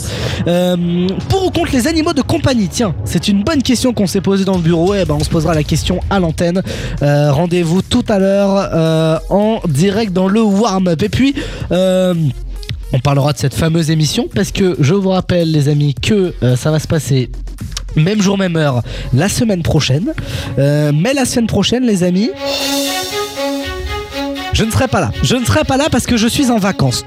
Euh, 0.48 1.08
pour 1.30 1.46
ou 1.46 1.52
contre 1.52 1.74
les 1.74 1.88
animaux 1.88 2.14
de 2.14 2.24
compagnie? 2.24 2.68
Tiens, 2.70 2.87
c'est 3.06 3.28
une 3.28 3.44
bonne 3.44 3.62
question 3.64 3.94
qu'on 3.94 4.08
s'est 4.08 4.22
posée 4.22 4.46
dans 4.46 4.56
le 4.56 4.62
bureau. 4.62 4.94
Et 4.94 5.06
ben, 5.06 5.16
on 5.20 5.24
se 5.24 5.30
posera 5.30 5.54
la 5.54 5.64
question 5.64 6.00
à 6.10 6.20
l'antenne. 6.20 6.62
Euh, 7.02 7.32
Rendez-vous 7.32 7.82
tout 7.82 8.04
à 8.10 8.20
l'heure 8.20 8.70
euh, 8.74 9.20
en 9.30 9.60
direct 9.68 10.14
dans 10.14 10.28
le 10.28 10.42
warm-up. 10.42 11.02
Et 11.04 11.10
puis. 11.10 11.36
euh, 11.72 12.14
on 12.94 13.00
parlera 13.00 13.34
de 13.34 13.38
cette 13.38 13.54
fameuse 13.54 13.92
émission 13.92 14.30
parce 14.34 14.54
que 14.54 14.78
je 14.80 14.94
vous 14.94 15.10
rappelle 15.10 15.52
les 15.52 15.68
amis 15.68 15.94
que 15.94 16.34
ça 16.56 16.72
va 16.72 16.80
se 16.80 16.88
passer 16.88 17.30
même 17.98 18.22
jour 18.22 18.38
même 18.38 18.56
heure 18.56 18.82
la 19.14 19.28
semaine 19.28 19.62
prochaine. 19.62 20.14
Mais 20.58 21.14
la 21.14 21.26
semaine 21.26 21.48
prochaine 21.48 21.84
les 21.84 22.06
amis, 22.06 22.30
je 24.54 24.64
ne 24.64 24.72
serai 24.72 24.88
pas 24.88 25.02
là. 25.02 25.12
Je 25.22 25.36
ne 25.36 25.44
serai 25.44 25.66
pas 25.66 25.76
là 25.76 25.88
parce 25.92 26.06
que 26.06 26.16
je 26.16 26.28
suis 26.28 26.50
en 26.50 26.60
vacances. 26.60 27.04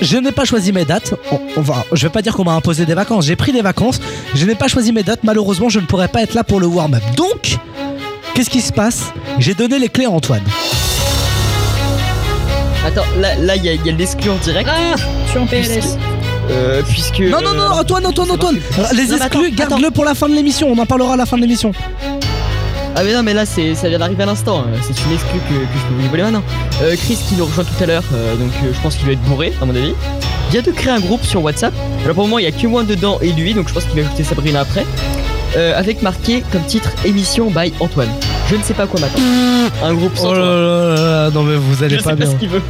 Je 0.00 0.16
n'ai 0.18 0.32
pas 0.32 0.44
choisi 0.44 0.72
mes 0.72 0.84
dates. 0.84 1.14
On, 1.30 1.40
on 1.56 1.60
va, 1.60 1.84
je 1.92 2.06
vais 2.06 2.12
pas 2.12 2.22
dire 2.22 2.34
qu'on 2.34 2.44
m'a 2.44 2.52
imposé 2.52 2.84
des 2.86 2.94
vacances. 2.94 3.26
J'ai 3.26 3.36
pris 3.36 3.52
des 3.52 3.62
vacances. 3.62 4.00
Je 4.34 4.44
n'ai 4.44 4.54
pas 4.54 4.68
choisi 4.68 4.92
mes 4.92 5.02
dates. 5.02 5.20
Malheureusement, 5.22 5.68
je 5.68 5.80
ne 5.80 5.86
pourrai 5.86 6.08
pas 6.08 6.22
être 6.22 6.34
là 6.34 6.44
pour 6.44 6.60
le 6.60 6.66
warm-up. 6.66 7.02
Donc, 7.16 7.58
qu'est-ce 8.34 8.50
qui 8.50 8.60
se 8.60 8.72
passe? 8.72 9.12
J'ai 9.38 9.54
donné 9.54 9.78
les 9.78 9.88
clés 9.88 10.06
à 10.06 10.10
Antoine. 10.10 10.42
Attends, 12.86 13.04
là, 13.18 13.34
là, 13.36 13.56
il 13.56 13.64
y 13.64 13.68
a, 13.70 13.74
y 13.74 13.88
a 13.88 13.92
l'exclu 13.92 14.30
en 14.30 14.36
direct. 14.36 14.68
Ah, 14.70 14.94
je 15.26 15.30
suis 15.30 15.38
en 15.38 15.46
PLS. 15.46 15.96
Euh, 16.50 16.82
puisque. 16.86 17.20
Non, 17.20 17.40
non, 17.40 17.54
non, 17.54 17.62
euh, 17.62 17.80
Antoine, 17.80 18.04
Antoine, 18.04 18.30
Antoine. 18.30 18.58
Les 18.94 19.14
exclus, 19.14 19.50
garde-le 19.52 19.90
pour 19.90 20.04
la 20.04 20.14
fin 20.14 20.28
de 20.28 20.34
l'émission. 20.34 20.68
On 20.70 20.78
en 20.78 20.84
parlera 20.84 21.14
à 21.14 21.16
la 21.16 21.24
fin 21.24 21.36
de 21.36 21.42
l'émission. 21.42 21.72
Ah 22.96 23.02
mais 23.04 23.12
non 23.12 23.22
mais 23.24 23.34
là 23.34 23.44
c'est 23.44 23.74
ça 23.74 23.88
vient 23.88 23.98
d'arriver 23.98 24.22
à 24.22 24.26
l'instant, 24.26 24.60
hein. 24.66 24.78
c'est 24.82 25.04
une 25.04 25.12
exclue 25.12 25.40
que, 25.40 25.54
que 25.54 25.78
je 25.78 25.86
peux 25.88 25.94
vous 25.96 26.02
dévoiler 26.02 26.22
maintenant. 26.22 26.42
Euh, 26.82 26.94
Chris 26.96 27.18
qui 27.28 27.34
nous 27.34 27.44
rejoint 27.44 27.64
tout 27.64 27.82
à 27.82 27.86
l'heure, 27.86 28.04
euh, 28.14 28.36
donc 28.36 28.52
euh, 28.62 28.70
je 28.72 28.80
pense 28.80 28.94
qu'il 28.94 29.06
va 29.06 29.12
être 29.12 29.22
bourré 29.22 29.52
à 29.60 29.64
mon 29.64 29.74
avis. 29.74 29.94
vient 30.50 30.62
de 30.62 30.70
créer 30.70 30.92
un 30.92 31.00
groupe 31.00 31.24
sur 31.24 31.42
WhatsApp. 31.42 31.74
Alors 32.04 32.14
pour 32.14 32.24
le 32.24 32.28
moment 32.30 32.38
il 32.38 32.44
y 32.44 32.48
a 32.48 32.52
que 32.52 32.66
moi 32.68 32.84
dedans 32.84 33.18
et 33.20 33.32
lui, 33.32 33.52
donc 33.52 33.68
je 33.68 33.74
pense 33.74 33.84
qu'il 33.84 34.00
va 34.00 34.06
ajouter 34.06 34.22
Sabrina 34.22 34.60
après. 34.60 34.86
Euh, 35.56 35.78
avec 35.78 36.02
marqué 36.02 36.42
comme 36.52 36.62
titre 36.64 36.90
émission 37.04 37.50
by 37.50 37.72
Antoine. 37.80 38.08
Je 38.50 38.56
ne 38.56 38.62
sais 38.62 38.74
pas 38.74 38.86
quoi 38.86 39.00
m'attendre. 39.00 39.22
Un 39.84 39.94
groupe 39.94 40.16
sans 40.16 40.28
Oh 40.30 40.34
là 40.34 40.40
là 40.40 40.94
là 40.94 40.94
là, 41.24 41.30
non 41.30 41.42
mais 41.44 41.56
vous 41.56 41.82
allez 41.82 41.98
Je 41.98 42.02
pas 42.02 42.10
sais 42.10 42.16
pas 42.16 42.24
bien. 42.24 42.30
ce 42.30 42.36
qu'il 42.36 42.48
veut. 42.48 42.62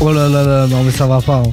Oh 0.00 0.12
là 0.12 0.28
là 0.28 0.42
là, 0.44 0.66
non 0.68 0.82
mais 0.84 0.90
ça 0.92 1.06
va 1.06 1.20
pas. 1.20 1.42
hein. 1.46 1.50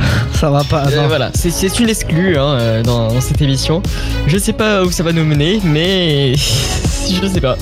Ça 0.34 0.50
va 0.50 0.64
pas. 0.64 0.86
Euh, 0.86 1.06
voilà, 1.06 1.30
c'est- 1.34 1.50
c'est 1.50 1.78
une 1.80 1.88
exclue 1.88 2.36
hein, 2.36 2.56
euh, 2.58 2.82
dans, 2.82 3.08
dans 3.12 3.20
cette 3.20 3.40
émission. 3.40 3.82
Je 4.26 4.38
sais 4.38 4.52
pas 4.52 4.82
où 4.82 4.90
ça 4.90 5.02
va 5.02 5.12
nous 5.12 5.24
mener, 5.24 5.60
mais 5.64 6.34
je 6.36 7.26
sais 7.32 7.40
pas. 7.40 7.56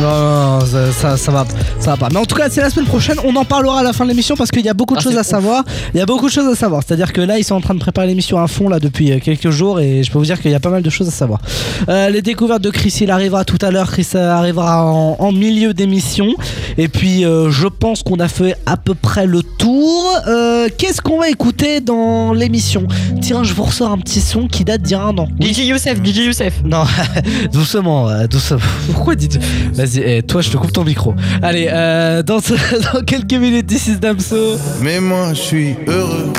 Non, 0.00 0.04
non, 0.08 0.58
non, 0.60 0.66
ça, 0.66 0.92
ça, 0.92 1.16
ça 1.16 1.32
va, 1.32 1.44
ça 1.80 1.90
va 1.90 1.96
pas. 1.96 2.08
Mais 2.12 2.18
en 2.18 2.24
tout 2.24 2.36
cas, 2.36 2.48
c'est 2.48 2.60
la 2.60 2.70
semaine 2.70 2.86
prochaine. 2.86 3.16
On 3.24 3.34
en 3.34 3.44
parlera 3.44 3.80
à 3.80 3.82
la 3.82 3.92
fin 3.92 4.04
de 4.04 4.10
l'émission 4.10 4.36
parce 4.36 4.50
qu'il 4.52 4.64
y 4.64 4.68
a 4.68 4.74
beaucoup 4.74 4.94
de 4.94 5.00
Ah, 5.00 5.02
choses 5.02 5.16
à 5.16 5.20
ouf. 5.22 5.26
savoir. 5.26 5.64
Il 5.92 5.98
y 5.98 6.00
a 6.00 6.06
beaucoup 6.06 6.26
de 6.26 6.30
choses 6.32 6.46
à 6.46 6.54
savoir. 6.54 6.82
C'est-à-dire 6.86 7.12
que 7.12 7.20
là, 7.20 7.36
ils 7.38 7.42
sont 7.44 7.56
en 7.56 7.60
train 7.60 7.74
de 7.74 7.80
préparer 7.80 8.06
l'émission 8.06 8.38
à 8.40 8.46
fond 8.46 8.68
là 8.68 8.78
depuis 8.78 9.10
euh, 9.10 9.18
quelques 9.18 9.50
jours 9.50 9.80
et 9.80 10.04
je 10.04 10.10
peux 10.12 10.18
vous 10.18 10.24
dire 10.24 10.40
qu'il 10.40 10.52
y 10.52 10.54
a 10.54 10.60
pas 10.60 10.70
mal 10.70 10.82
de 10.82 10.90
choses 10.90 11.08
à 11.08 11.10
savoir. 11.10 11.40
Euh, 11.88 12.10
les 12.10 12.22
découvertes 12.22 12.62
de 12.62 12.70
Chris, 12.70 12.94
il 13.00 13.10
arrivera 13.10 13.44
tout 13.44 13.58
à 13.60 13.72
l'heure. 13.72 13.90
Chris 13.90 14.06
euh, 14.14 14.30
arrivera 14.30 14.84
en, 14.84 15.16
en 15.18 15.32
milieu 15.32 15.74
d'émission. 15.74 16.28
Et 16.76 16.86
puis, 16.86 17.24
euh, 17.24 17.50
je 17.50 17.66
pense 17.66 18.04
qu'on 18.04 18.20
a 18.20 18.28
fait 18.28 18.54
à 18.66 18.76
peu 18.76 18.94
près 18.94 19.26
le 19.26 19.42
tour. 19.42 20.04
Euh, 20.28 20.68
Qu'est-ce 20.78 21.00
qu'on 21.00 21.18
va 21.18 21.28
écouter 21.28 21.80
dans 21.80 22.32
l'émission? 22.32 22.86
Tiens, 23.20 23.42
je 23.42 23.52
vous 23.52 23.64
ressors 23.64 23.90
un 23.90 23.98
petit 23.98 24.20
son 24.20 24.46
qui 24.46 24.64
date 24.64 24.82
d'il 24.82 24.92
y 24.92 24.94
a 24.94 25.02
un 25.02 25.18
an. 25.18 25.26
DJ 25.40 25.64
Youssef, 25.64 25.98
DJ 26.04 26.18
Youssef. 26.26 26.62
Non, 26.64 26.84
doucement, 27.52 28.08
doucement. 28.28 28.58
Pourquoi 28.92 29.16
dites 29.16 29.40
Vas-y, 29.88 30.02
eh, 30.04 30.22
toi, 30.22 30.42
je 30.42 30.50
te 30.50 30.56
coupe 30.56 30.72
ton 30.72 30.84
micro. 30.84 31.14
Allez, 31.42 31.68
euh, 31.70 32.22
dans, 32.22 32.38
dans 32.92 33.02
quelques 33.06 33.32
minutes, 33.32 33.66
this 33.66 33.86
is 33.86 33.96
Damso. 33.96 34.58
Mais 34.82 35.00
moi 35.00 35.32
je 35.32 35.40
suis 35.40 35.76
heureux. 35.86 36.32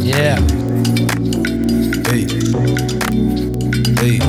Yeah. 0.00 0.36
Hey. 2.12 2.26
Hey. 4.02 4.20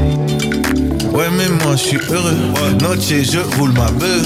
Ouais 1.14 1.26
mais 1.38 1.48
moi 1.64 1.74
je 1.76 1.82
suis 1.82 1.98
heureux 2.10 2.36
Noche 2.80 3.10
je 3.10 3.58
roule 3.58 3.74
ma 3.74 3.92
beuh 3.92 4.22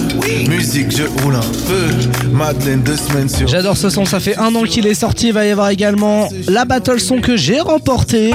Musique 0.48 0.96
je 0.96 1.04
roule 1.24 1.36
un 1.36 1.40
peu 1.40 2.30
Madeleine 2.30 2.84
deux 2.84 2.96
semaines 2.96 3.28
sur 3.28 3.48
J'adore 3.48 3.76
ce 3.76 3.90
son, 3.90 4.06
ça 4.06 4.20
fait 4.20 4.38
un 4.38 4.54
an 4.54 4.64
qu'il 4.64 4.86
est 4.86 4.94
sorti. 4.94 5.28
Il 5.28 5.34
va 5.34 5.46
y 5.46 5.50
avoir 5.50 5.70
également 5.70 6.30
la 6.48 6.64
battle 6.66 7.00
son 7.00 7.22
que 7.22 7.36
j'ai 7.38 7.60
remporté. 7.60 8.32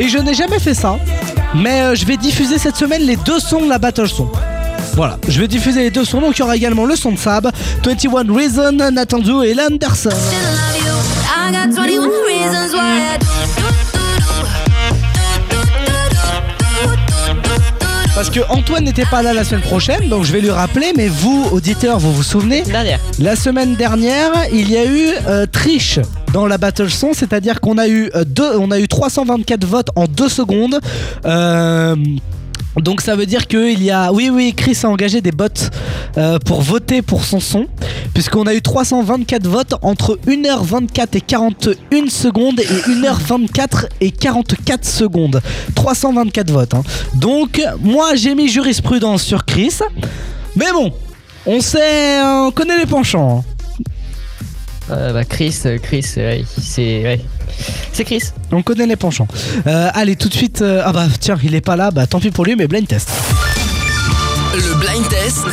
Et 0.00 0.08
je 0.08 0.16
n'ai 0.16 0.32
jamais 0.32 0.58
fait 0.58 0.72
ça. 0.72 0.98
Mais 1.54 1.82
euh, 1.82 1.94
je 1.94 2.06
vais 2.06 2.16
diffuser 2.16 2.56
cette 2.56 2.76
semaine 2.76 3.02
les 3.02 3.16
deux 3.16 3.38
sons 3.38 3.62
de 3.62 3.68
la 3.68 3.78
battle 3.78 4.08
son. 4.08 4.28
Voilà, 4.94 5.18
je 5.28 5.38
vais 5.38 5.46
diffuser 5.46 5.82
les 5.82 5.90
deux 5.90 6.06
sons. 6.06 6.22
Donc 6.22 6.38
il 6.38 6.40
y 6.40 6.42
aura 6.42 6.56
également 6.56 6.86
le 6.86 6.96
son 6.96 7.12
de 7.12 7.18
Sab, 7.18 7.50
21 7.84 8.32
Reason, 8.34 8.72
Nathan 8.72 9.22
Zoo 9.22 9.42
et 9.42 9.52
Landerson. 9.52 10.08
I 10.08 11.52
got 11.52 11.74
21 11.74 12.00
reasons 12.26 12.74
why 12.74 13.14
I 13.14 13.18
do, 13.18 13.26
Parce 18.14 18.30
que 18.30 18.40
Antoine 18.48 18.84
n'était 18.84 19.06
pas 19.06 19.22
là 19.22 19.32
la 19.34 19.44
semaine 19.44 19.62
prochaine, 19.62 20.08
donc 20.08 20.24
je 20.24 20.32
vais 20.32 20.40
lui 20.40 20.50
rappeler, 20.50 20.92
mais 20.96 21.08
vous, 21.08 21.46
auditeurs, 21.52 21.98
vous 21.98 22.12
vous 22.12 22.22
souvenez? 22.22 22.62
Dernière. 22.62 23.00
La 23.18 23.36
semaine 23.36 23.76
dernière, 23.76 24.30
il 24.52 24.70
y 24.70 24.76
a 24.76 24.84
eu 24.84 25.08
euh, 25.26 25.46
triche 25.46 25.98
dans 26.32 26.46
la 26.46 26.58
battle 26.58 26.90
son, 26.90 27.12
c'est-à-dire 27.12 27.60
qu'on 27.60 27.78
a 27.78 27.88
eu 27.88 28.10
euh, 28.14 28.24
deux, 28.24 28.56
on 28.58 28.70
a 28.70 28.78
eu 28.78 28.88
324 28.88 29.64
votes 29.64 29.88
en 29.96 30.04
2 30.06 30.28
secondes. 30.28 30.78
Euh, 31.24 31.96
donc 32.76 33.00
ça 33.00 33.16
veut 33.16 33.26
dire 33.26 33.48
qu'il 33.48 33.82
y 33.82 33.90
a... 33.90 34.12
Oui, 34.12 34.30
oui, 34.32 34.54
Chris 34.56 34.78
a 34.84 34.88
engagé 34.88 35.20
des 35.20 35.32
bots 35.32 35.46
euh, 36.18 36.38
pour 36.38 36.62
voter 36.62 37.02
pour 37.02 37.24
son 37.24 37.40
son, 37.40 37.66
puisqu'on 38.14 38.44
a 38.46 38.54
eu 38.54 38.62
324 38.62 39.46
votes 39.48 39.74
entre 39.82 40.18
1h24 40.26 41.08
et 41.14 41.20
41 41.20 42.08
secondes 42.08 42.60
et 42.60 42.64
1h24 42.64 43.86
et 44.00 44.12
44 44.12 44.84
secondes. 44.84 45.40
324 45.74 46.50
votes. 46.52 46.74
hein. 46.74 46.82
Donc 47.14 47.60
moi 47.80 48.14
j'ai 48.14 48.36
mis 48.36 48.48
jurisprudence 48.48 49.22
sur 49.22 49.44
Chris, 49.44 49.78
mais 50.54 50.70
bon, 50.72 50.92
on 51.46 51.60
sait, 51.60 52.20
on 52.22 52.52
connaît 52.52 52.78
les 52.78 52.86
penchants. 52.86 53.38
hein. 53.40 53.59
Euh, 54.90 55.12
bah 55.12 55.24
Chris, 55.24 55.56
euh, 55.66 55.78
Chris, 55.78 56.04
ouais, 56.16 56.44
c'est 56.60 57.02
ouais. 57.02 57.20
c'est 57.92 58.04
Chris. 58.04 58.22
On 58.50 58.62
connaît 58.62 58.86
les 58.86 58.96
penchants. 58.96 59.28
Euh, 59.66 59.88
allez, 59.94 60.16
tout 60.16 60.28
de 60.28 60.34
suite. 60.34 60.62
euh, 60.62 60.82
ah 60.84 60.92
bah 60.92 61.04
tiens, 61.20 61.36
il 61.42 61.54
est 61.54 61.60
pas 61.60 61.76
là. 61.76 61.90
Bah 61.90 62.06
tant 62.06 62.18
pis 62.18 62.30
pour 62.30 62.44
lui, 62.44 62.56
mais 62.56 62.66
blind 62.66 62.88
test. 62.88 63.08
Le 64.54 64.74
blind 64.80 65.08
test 65.08 65.44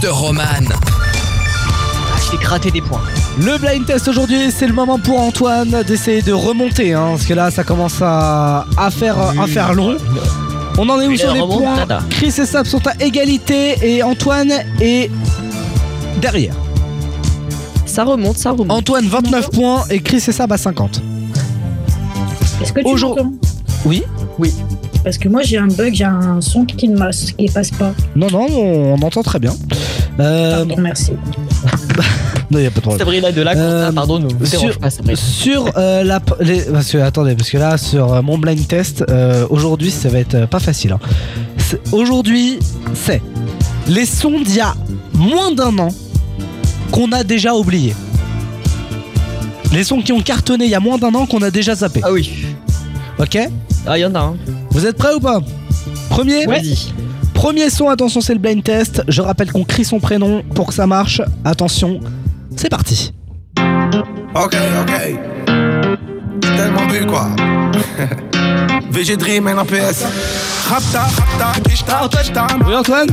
de 0.00 0.08
Roman. 0.08 0.42
Ah, 0.70 2.16
je 2.24 2.32
vais 2.36 2.42
gratter 2.42 2.70
des 2.70 2.80
points. 2.80 3.02
Le 3.38 3.58
blind 3.58 3.84
test 3.84 4.08
aujourd'hui, 4.08 4.50
c'est 4.50 4.66
le 4.66 4.72
moment 4.72 4.98
pour 4.98 5.20
Antoine 5.20 5.82
d'essayer 5.86 6.22
de 6.22 6.32
remonter, 6.32 6.94
hein, 6.94 7.08
parce 7.10 7.26
que 7.26 7.34
là, 7.34 7.50
ça 7.50 7.64
commence 7.64 8.00
à, 8.00 8.66
à 8.78 8.90
faire, 8.90 9.16
à 9.18 9.46
faire 9.46 9.74
long. 9.74 9.96
On 10.78 10.88
en 10.88 10.98
est 11.00 11.06
où 11.06 11.16
sur 11.16 11.34
les 11.34 11.40
points 11.40 11.56
remontada. 11.56 12.00
Chris 12.08 12.28
et 12.38 12.46
Sab 12.46 12.64
sont 12.64 12.86
à 12.86 12.94
égalité 13.04 13.76
et 13.82 14.02
Antoine 14.02 14.52
est 14.80 15.10
derrière. 16.22 16.54
Ça 17.92 18.04
remonte, 18.04 18.38
ça 18.38 18.52
remonte. 18.52 18.70
Antoine 18.70 19.04
29 19.06 19.50
points 19.50 19.84
et 19.90 20.00
Chris 20.00 20.16
et 20.26 20.32
Sab 20.32 20.50
à 20.50 20.56
50. 20.56 21.02
Est-ce 22.62 22.72
que 22.72 22.80
tu 22.80 22.86
Aujourd'hui- 22.86 23.22
m'entends 23.24 23.36
Oui 23.84 24.02
Oui. 24.38 24.50
Parce 25.04 25.18
que 25.18 25.28
moi 25.28 25.42
j'ai 25.42 25.58
un 25.58 25.66
bug, 25.66 25.92
j'ai 25.92 26.04
un 26.04 26.40
son 26.40 26.64
qui 26.64 26.88
ne 26.88 26.96
masse- 26.96 27.32
qui 27.32 27.46
passe 27.50 27.70
pas. 27.70 27.92
Non, 28.16 28.28
non, 28.30 28.46
on, 28.50 28.94
on 28.94 29.02
entend 29.02 29.22
très 29.22 29.38
bien. 29.38 29.52
Euh, 30.20 30.64
Pardon, 30.64 30.76
merci. 30.80 31.10
non, 32.50 32.58
y 32.60 32.66
a 32.66 32.70
pas 32.70 32.76
de 32.76 32.80
problème. 32.80 32.98
Sabrina 32.98 33.30
de 33.32 33.42
là, 33.42 33.52
Euh, 33.56 33.92
pardon, 33.92 34.18
ne 34.20 34.32
vous 34.32 34.46
sur- 34.46 34.60
dérange 34.60 34.78
pas, 34.78 34.88
Sabrina. 34.90 35.16
Sur 35.16 35.64
euh, 35.76 36.02
la. 36.04 36.20
p- 36.20 36.32
Les, 36.40 36.60
parce 36.62 36.90
que, 36.90 36.96
attendez, 36.98 37.34
parce 37.34 37.50
que 37.50 37.58
là, 37.58 37.76
sur 37.76 38.10
euh, 38.10 38.22
mon 38.22 38.38
blind 38.38 38.66
test, 38.66 39.04
euh, 39.10 39.46
aujourd'hui, 39.50 39.90
ça 39.90 40.08
va 40.08 40.18
être 40.20 40.34
euh, 40.34 40.46
pas 40.46 40.60
facile. 40.60 40.92
hein. 40.92 41.00
C'est- 41.58 41.80
Aujourd'hui, 41.92 42.58
c'est 42.94 43.20
les 43.88 44.06
sons 44.06 44.40
d'il 44.40 44.56
y 44.56 44.60
a 44.60 44.74
moins 45.14 45.50
d'un 45.52 45.76
an 45.78 45.88
qu'on 46.92 47.10
a 47.10 47.24
déjà 47.24 47.54
oubliés. 47.54 47.94
Les 49.72 49.82
sons 49.82 50.02
qui 50.02 50.12
ont 50.12 50.20
cartonné 50.20 50.66
il 50.66 50.70
y 50.70 50.74
a 50.74 50.80
moins 50.80 50.98
d'un 50.98 51.14
an 51.14 51.26
qu'on 51.26 51.42
a 51.42 51.50
déjà 51.50 51.74
zappé. 51.74 52.00
Ah 52.04 52.12
oui. 52.12 52.30
Ok 53.18 53.38
Ah, 53.86 53.98
il 53.98 54.02
y 54.02 54.04
en 54.04 54.14
a 54.14 54.20
un. 54.20 54.36
Vous 54.70 54.86
êtes 54.86 54.96
prêts 54.98 55.14
ou 55.14 55.20
pas? 55.20 55.40
Premier? 56.10 56.44
Vas-y. 56.46 56.92
Premier 57.32 57.70
son, 57.70 57.88
attention, 57.88 58.20
c'est 58.20 58.34
le 58.34 58.38
blind 58.38 58.62
test. 58.62 59.02
Je 59.08 59.22
rappelle 59.22 59.50
qu'on 59.50 59.64
crie 59.64 59.84
son 59.84 59.98
prénom 59.98 60.42
pour 60.54 60.68
que 60.68 60.74
ça 60.74 60.86
marche. 60.86 61.22
Attention, 61.44 61.98
c'est 62.56 62.68
parti. 62.68 63.12
Ok, 64.34 64.54
ok. 64.82 64.92
Tellement 66.42 66.86
bu 66.86 67.06
quoi. 67.06 67.26
VG 68.90 69.16
Dream, 69.16 69.48
NPS. 69.48 70.04
Rapta, 70.68 71.00
rapta, 71.00 71.60
kishta, 71.68 72.08
kishta. 72.10 72.46
Oui, 72.66 72.74
Antoine 72.74 73.08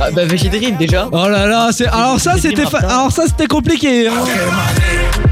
Ah, 0.00 0.10
bah, 0.12 0.24
VG 0.24 0.48
Dream 0.48 0.76
déjà. 0.76 1.08
Oh 1.12 1.28
là 1.28 1.46
là, 1.46 1.68
c'est 1.72 1.86
alors 1.86 2.18
ça 2.20 2.34
c'était 2.38 2.66
fa- 2.66 2.78
alors 2.78 3.12
ça 3.12 3.22
c'était 3.26 3.46
compliqué. 3.46 4.08
hein. 4.08 4.12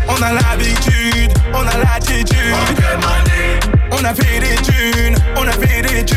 On 0.08 0.22
a 0.22 0.32
l'habitude, 0.32 1.32
on 1.52 1.60
a 1.60 1.76
l'attitude. 1.84 2.54
On 3.92 4.04
a 4.04 4.14
fait 4.14 4.40
des 4.40 4.56
thunes, 4.62 5.16
on 5.36 5.46
a 5.46 5.52
fait 5.52 5.82
des 5.82 6.04
thunes. 6.04 6.16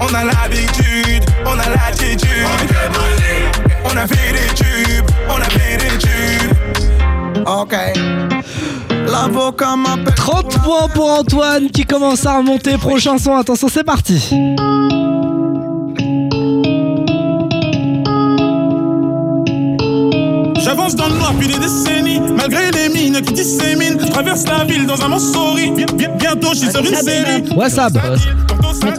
On 0.00 0.14
a 0.14 0.24
l'habitude, 0.24 1.24
on 1.44 1.58
a 1.58 1.68
l'attitude. 1.70 2.46
On 3.84 3.96
a 3.96 4.06
fait 4.06 4.32
des 4.32 4.54
tubes, 4.54 5.10
on 5.28 5.40
a 5.40 5.44
fait 5.50 5.76
des 5.76 5.98
tubes. 5.98 7.46
Ok. 7.46 7.74
L'avocat 9.06 9.76
m'appelle. 9.76 10.14
30 10.14 10.58
points 10.62 10.88
pour 10.94 11.10
Antoine 11.10 11.70
qui 11.70 11.84
commence 11.84 12.26
à 12.26 12.38
remonter. 12.38 12.76
Prochain 12.78 13.18
son, 13.18 13.34
attention, 13.36 13.68
c'est 13.68 13.84
parti. 13.84 14.34
J'avance 20.62 20.94
dans 20.94 21.08
le 21.08 21.14
noir 21.14 21.32
depuis 21.32 21.48
des 21.48 21.58
décennies, 21.58 22.20
malgré 22.36 22.70
les 22.70 22.88
mines 22.88 23.20
qui 23.22 23.32
disséminent. 23.32 23.98
Je 24.00 24.06
traverse 24.06 24.44
la 24.46 24.64
ville 24.64 24.86
dans 24.86 25.00
un 25.02 25.08
bien- 25.08 26.08
Bientôt, 26.18 26.48
je 26.52 26.58
suis 26.58 26.70
sur 26.70 26.80
une 26.80 26.94
série. 26.94 27.44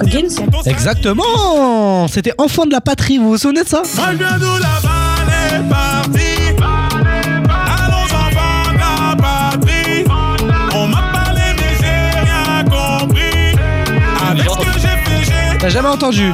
Gims 0.08 0.46
Exactement. 0.66 2.08
C'était 2.08 2.34
enfant 2.38 2.66
de 2.66 2.72
la 2.72 2.82
patrie. 2.82 3.18
Vous 3.20 3.30
vous 3.30 3.38
souvenez 3.38 3.64
de 3.64 3.70
ça? 3.70 3.84
D'où 3.84 4.24
la 4.24 4.38
balle 4.38 5.32
est 5.54 5.70
partie. 5.70 6.31
T'as 15.62 15.70
jamais 15.70 15.90
entendu 15.90 16.34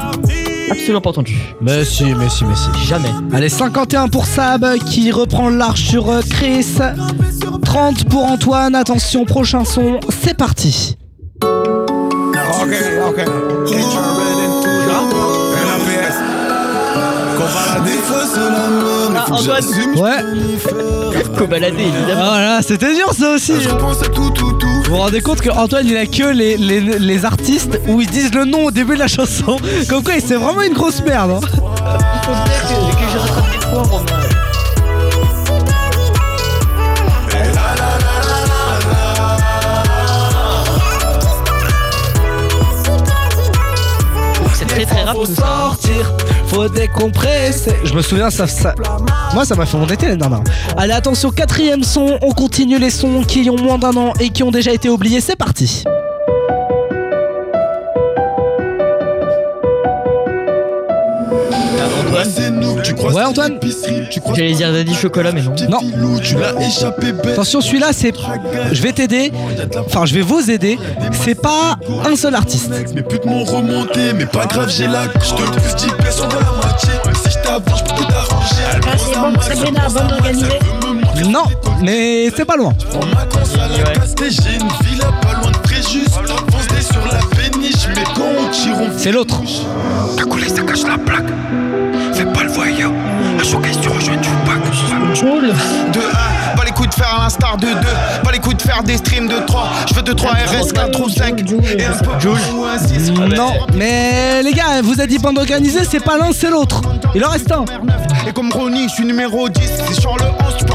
Absolument 0.71 1.01
pas 1.01 1.09
entendu. 1.09 1.37
Mais 1.61 1.83
si, 1.83 2.05
mais 2.15 2.29
si, 2.29 2.45
mais 2.45 2.55
si. 2.55 2.69
Jamais. 2.87 3.09
Allez, 3.33 3.49
51 3.49 4.07
pour 4.07 4.25
Sab 4.25 4.65
qui 4.85 5.11
reprend 5.11 5.49
large 5.49 5.81
sur 5.81 6.09
euh, 6.09 6.21
Chris. 6.29 6.77
30 7.63 8.09
pour 8.09 8.23
Antoine. 8.25 8.73
Attention, 8.73 9.25
prochain 9.25 9.65
son, 9.65 9.99
c'est 10.09 10.33
parti. 10.35 10.97
Ok, 11.41 12.73
ok. 13.09 13.25
Ah, 14.89 15.01
Antoine. 19.29 19.57
Ouais. 19.95 20.23
Co-baladé, 21.37 21.83
évidemment. 21.83 22.31
Oh 22.31 22.37
là, 22.37 22.61
c'était 22.61 22.95
dur 22.95 23.13
ça 23.13 23.31
aussi. 23.33 23.61
Je 23.61 23.69
hein. 23.69 23.75
pense 23.79 24.01
à 24.01 24.07
tout, 24.07 24.29
tout, 24.31 24.53
tout. 24.53 24.67
Vous 24.67 24.91
vous 24.91 24.97
rendez 24.97 25.21
compte 25.21 25.41
que 25.41 25.49
Antoine 25.49 25.85
il 25.85 25.95
a 25.97 26.05
que 26.05 26.31
les, 26.33 26.57
les, 26.57 26.79
les 26.79 27.25
artistes 27.25 27.79
où 27.87 28.01
ils 28.01 28.09
disent 28.09 28.33
le 28.33 28.45
nom 28.45 28.65
au 28.65 28.71
début 28.71 28.95
de 28.95 28.99
la 28.99 29.07
chanson. 29.07 29.57
Comme 29.89 30.03
quoi, 30.03 30.13
c'est 30.25 30.35
vraiment 30.35 30.61
une 30.63 30.73
grosse 30.73 31.01
merde. 31.03 31.31
hein. 31.31 31.39
Faut. 32.25 33.97
C'est 44.53 44.65
très 44.65 44.85
très 44.85 45.03
rap 45.03 45.15
tout 45.15 45.25
ça. 45.25 45.35
sortir, 45.35 46.13
faut 46.47 46.67
décompresser. 46.69 47.75
Je 47.83 47.93
me 47.93 48.01
souviens, 48.01 48.29
ça, 48.29 48.47
ça- 48.47 48.73
moi 49.33 49.45
ça 49.45 49.55
m'a 49.55 49.65
fait 49.65 49.77
mon 49.77 49.87
été 49.87 50.07
l'année. 50.07 50.25
Allez, 50.77 50.93
attention, 50.93 51.29
quatrième 51.31 51.83
son, 51.83 52.17
on 52.21 52.31
continue 52.31 52.79
les 52.79 52.89
sons 52.89 53.23
qui 53.27 53.49
ont 53.49 53.57
moins 53.61 53.77
d'un 53.77 53.95
an 53.95 54.13
et 54.19 54.29
qui 54.29 54.43
ont 54.43 54.51
déjà 54.51 54.71
été 54.71 54.89
oubliés. 54.89 55.21
C'est 55.21 55.35
parti. 55.35 55.83
Ouais, 62.93 63.23
Antoine 63.23 63.59
J'allais 64.35 64.53
dire 64.53 64.71
Daddy 64.71 64.93
Chocolat, 64.93 65.31
mais 65.31 65.41
non. 65.41 65.55
Non. 65.69 66.19
Tu 66.19 66.35
l'as 66.35 66.53
échappé 66.65 67.11
bête. 67.11 67.33
Attention, 67.33 67.61
celui-là, 67.61 67.87
c'est. 67.91 68.13
Je 68.71 68.81
vais 68.81 68.93
t'aider. 68.93 69.31
Enfin, 69.85 70.05
je 70.05 70.13
vais 70.13 70.21
vous 70.21 70.49
aider. 70.49 70.77
C'est 71.11 71.39
pas 71.39 71.77
un 72.05 72.15
seul 72.15 72.35
artiste. 72.35 72.69
Mes 72.93 73.01
putes 73.01 73.25
m'ont 73.25 73.43
remonté, 73.43 74.13
mais 74.13 74.25
pas 74.25 74.45
grave, 74.45 74.69
j'ai 74.69 74.87
la 74.87 75.03
Je 75.03 75.33
te 75.33 75.41
pousse 75.41 75.75
10 75.75 75.91
pièces, 75.93 76.21
on 76.23 76.27
va 76.27 76.39
la 76.39 76.67
moitié. 76.67 76.89
Si 77.23 77.31
je 77.31 77.39
t'avance, 77.43 77.79
je 77.79 77.83
peux 77.83 78.01
tout 78.01 78.13
arranger. 78.13 78.55
Ah, 78.67 78.97
c'est 78.97 79.19
bon, 79.19 79.41
Sabrina, 79.41 79.87
bande 79.89 80.11
organisée. 80.11 81.29
Non, 81.29 81.43
mais 81.83 82.29
c'est 82.35 82.45
pas 82.45 82.55
loin. 82.55 82.73
Mais 82.99 83.07
C'est 88.97 89.11
l'autre. 89.11 89.41
Ta 90.15 90.23
coulée, 90.23 90.49
ça 90.49 90.61
cache 90.61 90.83
la 90.83 90.97
plaque. 90.97 91.25
Fais 92.17 92.25
pas 92.25 92.43
le 92.43 92.49
voyeur. 92.49 92.91
Un 93.39 93.43
showcase, 93.43 93.79
tu 93.79 93.89
rejoins 93.89 94.17
du 94.17 94.29
pack. 94.43 95.15
Joule. 95.15 95.53
De 95.93 95.99
1, 95.99 96.55
pas 96.57 96.65
les 96.65 96.71
coups 96.71 96.89
de 96.89 96.93
faire 96.95 97.15
à 97.15 97.23
l'instar 97.25 97.57
de 97.57 97.67
2, 97.67 97.73
pas 98.23 98.31
les 98.31 98.39
coups 98.39 98.57
de 98.57 98.61
faire 98.63 98.81
des 98.81 98.97
streams 98.97 99.27
de 99.27 99.37
3. 99.45 99.69
Je 99.87 99.93
veux 99.93 100.01
de 100.01 100.13
3 100.13 100.31
RS, 100.31 100.73
4 100.73 100.99
ou 100.99 101.09
5 101.09 101.39
et 101.77 101.85
un 101.85 101.91
peu 101.91 102.19
Joule. 102.19 102.39
ou 102.55 102.63
un 102.65 102.79
6. 102.79 103.11
Non, 103.11 103.53
mais 103.75 104.41
les 104.41 104.53
gars, 104.53 104.81
vous 104.81 104.93
avez 104.99 105.07
dit 105.07 105.19
bande 105.19 105.37
organisée, 105.37 105.81
c'est 105.87 106.03
pas 106.03 106.17
l'un, 106.17 106.31
c'est 106.31 106.49
l'autre. 106.49 106.81
Il 107.13 107.23
en 107.23 107.29
reste 107.29 107.51
un. 107.51 107.65
Et 108.27 108.33
comme 108.33 108.51
Ronnie, 108.51 108.89
je 108.89 108.95
suis 108.95 109.05
numéro 109.05 109.47
10. 109.47 109.61
C'est 109.87 110.01
sur 110.01 110.15
le 110.17 110.23
11, 110.25 110.57
tu 110.57 110.65
peux. 110.65 110.73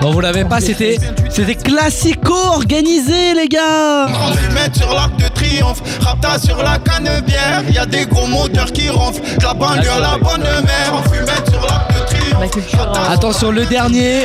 Bon, 0.00 0.10
vous 0.10 0.20
l'avez 0.20 0.44
pas, 0.44 0.60
c'était 0.60 0.98
c'était 1.30 1.54
classico 1.54 2.34
organisé, 2.34 3.34
les 3.34 3.48
gars. 3.48 4.06
On 4.06 4.54
mettre 4.54 4.78
sur 4.78 4.92
l'arc 4.92 5.16
de 5.16 5.28
triomphe, 5.28 5.80
rapta 6.00 6.38
sur 6.38 6.56
la 6.62 6.78
cannebière. 6.78 7.62
Y'a 7.72 7.86
des 7.86 8.04
gros 8.06 8.26
moteurs 8.26 8.72
qui 8.72 8.88
ronflent, 8.88 9.22
la 9.42 9.54
banlieue 9.54 9.90
à 9.90 10.00
la 10.00 10.18
bonne 10.18 10.42
mère. 10.42 11.02
Sur 11.50 11.62
l'arc 11.62 11.88
de 11.88 12.06
triomphe. 12.06 12.58
Hein. 12.78 13.12
Attention, 13.12 13.52
le 13.52 13.64
dernier, 13.64 14.24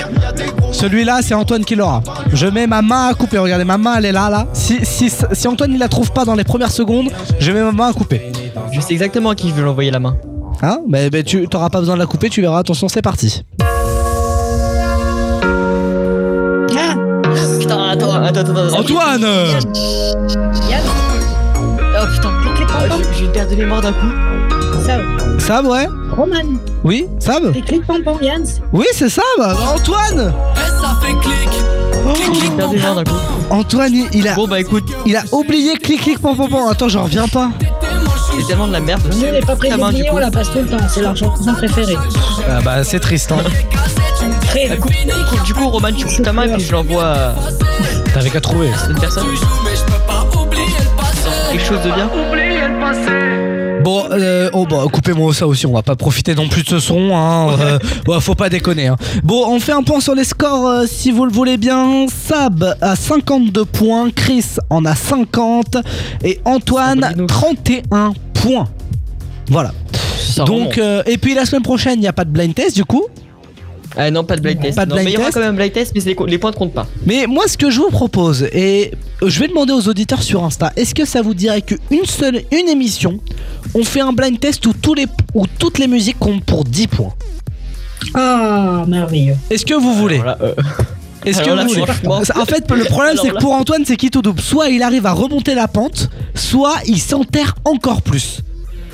celui-là, 0.72 1.20
c'est 1.22 1.36
Antoine 1.36 1.64
qui 1.64 1.76
l'aura. 1.76 2.02
Je 2.34 2.48
mets 2.48 2.66
ma 2.66 2.82
main 2.82 3.10
à 3.10 3.14
couper. 3.14 3.38
Regardez, 3.38 3.66
ma 3.66 3.78
main, 3.78 3.96
elle 3.98 4.06
est 4.06 4.12
là, 4.12 4.30
là. 4.30 4.48
Si, 4.54 4.80
si, 4.84 5.12
si 5.32 5.48
Antoine 5.48 5.74
il 5.74 5.80
la 5.80 5.88
trouve 5.88 6.12
pas 6.12 6.26
dans 6.26 6.36
les 6.36 6.44
premières 6.44 6.72
secondes, 6.72 7.10
je 7.40 7.52
mets 7.52 7.62
ma 7.62 7.72
main 7.72 7.90
à 7.90 7.94
couper. 7.94 8.32
Je 8.72 8.82
sais 8.82 8.94
exactement 8.94 9.30
à 9.30 9.36
qui 9.36 9.50
je 9.50 9.54
veux 9.54 9.64
l'envoyer 9.64 9.92
la 9.92 10.00
main. 10.00 10.18
Hein? 10.62 10.80
Mais 10.88 11.10
mais 11.12 11.24
tu 11.24 11.48
t'auras 11.48 11.70
pas 11.70 11.80
besoin 11.80 11.96
de 11.96 12.00
la 12.00 12.08
couper, 12.08 12.30
tu 12.30 12.42
verras. 12.42 12.60
Attention, 12.60 12.90
c'est 12.90 13.02
parti. 13.02 13.44
Attends, 18.24 18.40
attends, 18.42 18.56
attends. 18.56 18.80
Antoine 18.80 19.22
Yann, 20.70 20.82
Oh 22.02 22.06
putain, 22.14 22.30
clic, 22.42 22.56
clic, 22.56 22.68
Ah, 22.74 22.96
j'ai- 23.18 23.26
une 23.26 23.32
perte 23.32 23.50
de 23.52 23.56
mémoire 23.56 23.82
d'un 23.82 23.92
coup. 23.94 24.08
Ça, 24.86 24.98
Sab, 25.40 25.66
ouais 25.66 25.88
Roman. 26.16 26.36
Oui 26.84 27.08
Sab 27.20 27.52
Clic, 27.52 27.66
clic, 27.66 27.86
pom, 27.86 28.02
pom, 28.04 28.18
Yann. 28.22 28.44
Oui, 28.72 28.86
c'est 28.94 29.10
Sab 29.10 29.24
Antoine 29.74 30.34
de 32.58 32.76
mémoire 32.76 32.96
d'un 32.96 33.04
coup. 33.04 33.16
Antoine, 33.50 33.92
il, 34.14 34.28
a, 34.28 34.36
Bon 34.36 34.48
bah 34.48 34.60
écoute, 34.60 34.84
il 35.06 35.16
a 35.18 35.24
oublié 35.32 35.76
clic 35.78 36.02
clic 36.02 36.20
pom 36.20 36.36
pom 36.38 36.48
pom. 36.50 36.68
Attends, 36.70 36.88
j'en 36.88 37.04
reviens 37.04 37.28
pas. 37.28 37.50
c'est 38.40 38.48
tellement 38.48 38.68
de 38.68 38.74
la 38.74 38.80
merde. 38.80 39.02
Nous, 39.12 39.26
on 39.28 39.32
n'est 39.32 39.40
pas 39.42 39.56
coup. 39.56 39.66
on 40.14 40.18
la 40.18 40.32
passe 40.32 40.52
tout 40.52 40.60
le 40.60 40.68
temps. 40.68 40.78
C'est 40.88 41.02
leur 41.02 41.16
chanson 41.18 41.54
préférée. 41.54 41.98
Ah 42.48 42.62
bah, 42.64 42.84
c'est 42.84 43.00
triste, 43.00 43.32
hein. 43.32 43.38
Très. 44.48 44.70
Bah, 44.70 44.76
coupe- 44.78 44.92
coupe- 45.30 45.44
du 45.44 45.54
coup, 45.54 45.68
Roman, 45.70 45.90
tu 45.96 46.06
coupes 46.06 46.22
ta 46.22 46.32
main 46.32 46.44
et 46.44 46.54
puis 46.54 46.62
je 46.64 46.72
l'envoie 46.72 47.04
à 47.06 47.34
T'avais 48.14 48.30
qu'à 48.30 48.42
trouver. 48.42 48.70
une 48.90 49.00
personne. 49.00 49.26
Quelque 51.52 51.64
chose 51.66 51.80
de 51.84 51.92
bien 51.92 52.10
Bon, 53.84 54.04
euh, 54.12 54.50
oh 54.54 54.66
bah 54.70 54.84
coupez-moi 54.92 55.34
ça 55.34 55.48
aussi, 55.48 55.66
on 55.66 55.72
va 55.74 55.82
pas 55.82 55.96
profiter 55.96 56.36
non 56.36 56.50
plus 56.50 56.64
de 56.64 56.68
ce 56.68 56.80
son, 56.80 57.16
hein. 57.16 57.80
euh, 58.10 58.20
faut 58.20 58.36
pas 58.36 58.50
déconner. 58.50 58.88
hein. 58.88 58.98
Bon, 59.24 59.48
on 59.48 59.60
fait 59.62 59.72
un 59.72 59.84
point 59.84 60.02
sur 60.02 60.16
les 60.16 60.26
scores 60.26 60.68
euh, 60.68 60.86
si 60.86 61.12
vous 61.12 61.26
le 61.26 61.32
voulez 61.32 61.58
bien. 61.58 62.06
Sab 62.10 62.76
a 62.82 62.96
52 62.96 63.64
points, 63.66 64.10
Chris 64.12 64.46
en 64.70 64.84
a 64.86 64.96
50 64.96 65.78
et 66.26 66.40
Antoine 66.46 67.26
31 67.28 68.14
points. 68.34 68.68
Voilà. 69.50 69.72
Ça 70.20 70.44
Donc, 70.44 70.78
euh, 70.78 71.02
et 71.06 71.18
puis 71.18 71.34
la 71.34 71.46
semaine 71.46 71.64
prochaine, 71.64 71.96
il 71.96 72.02
n'y 72.02 72.08
a 72.08 72.14
pas 72.14 72.26
de 72.26 72.32
blind 72.32 72.54
test 72.54 72.76
du 72.76 72.84
coup. 72.86 73.06
Ah 73.98 74.12
non, 74.12 74.24
pas 74.24 74.36
de 74.36 74.42
blind 74.42 74.60
test. 74.62 74.76
Pas 74.76 74.86
de 74.86 74.92
Non, 74.92 74.96
mais 74.98 75.04
blind 75.04 75.14
il 75.14 75.16
y 75.16 75.18
aura 75.18 75.26
test. 75.28 75.34
quand 75.36 75.42
même 75.42 75.54
un 75.54 75.58
blind 75.58 75.72
test, 75.74 75.92
mais 75.96 76.02
c'est 76.02 76.16
les, 76.18 76.26
les 76.28 76.38
points 76.38 76.52
ne 76.52 76.56
comptent 76.56 76.74
pas. 76.74 76.88
Mais 77.06 77.26
moi, 77.28 77.46
ce 77.48 77.58
que 77.58 77.70
je 77.70 77.80
vous 77.80 77.90
propose, 77.90 78.44
et 78.54 78.92
je 79.26 79.40
vais 79.40 79.48
demander 79.48 79.74
aux 79.74 79.88
auditeurs 79.88 80.22
sur 80.24 80.44
Insta, 80.44 80.72
est-ce 80.76 80.94
que 80.94 81.06
ça 81.06 81.22
vous 81.22 81.34
dirait 81.34 81.62
qu'une 81.62 82.06
seule, 82.06 82.44
une 82.52 82.70
émission, 82.70 83.20
on 83.74 83.84
fait 83.84 84.02
un 84.02 84.14
blind 84.14 84.40
test 84.40 84.66
où, 84.68 84.74
tous 84.74 84.94
les, 84.94 85.08
où 85.34 85.46
toutes 85.58 85.80
les 85.80 85.88
musiques 85.88 86.20
comptent 86.20 86.44
pour 86.46 86.64
10 86.64 86.88
points? 86.88 87.14
Ah, 88.14 88.86
merveilleux. 88.88 89.36
Est-ce 89.50 89.66
que 89.66 89.74
vous 89.74 89.94
voulez? 89.94 90.18
Voilà, 90.18 90.38
euh, 90.42 90.54
Est-ce 91.26 91.42
que 91.42 91.50
là, 91.50 91.66
vous 91.66 92.10
En 92.12 92.46
fait, 92.46 92.70
le 92.72 92.86
problème, 92.86 93.18
c'est 93.22 93.30
que 93.30 93.40
pour 93.40 93.54
Antoine, 93.54 93.84
c'est 93.86 93.98
qui 93.98 94.10
tout 94.10 94.22
double. 94.22 94.40
Soit 94.42 94.70
il 94.70 94.84
arrive 94.84 95.06
à 95.06 95.12
remonter 95.12 95.54
la 95.56 95.68
pente, 95.68 96.10
soit 96.36 96.76
il 96.86 97.00
s'enterre 97.00 97.56
encore 97.66 98.02
plus. 98.02 98.42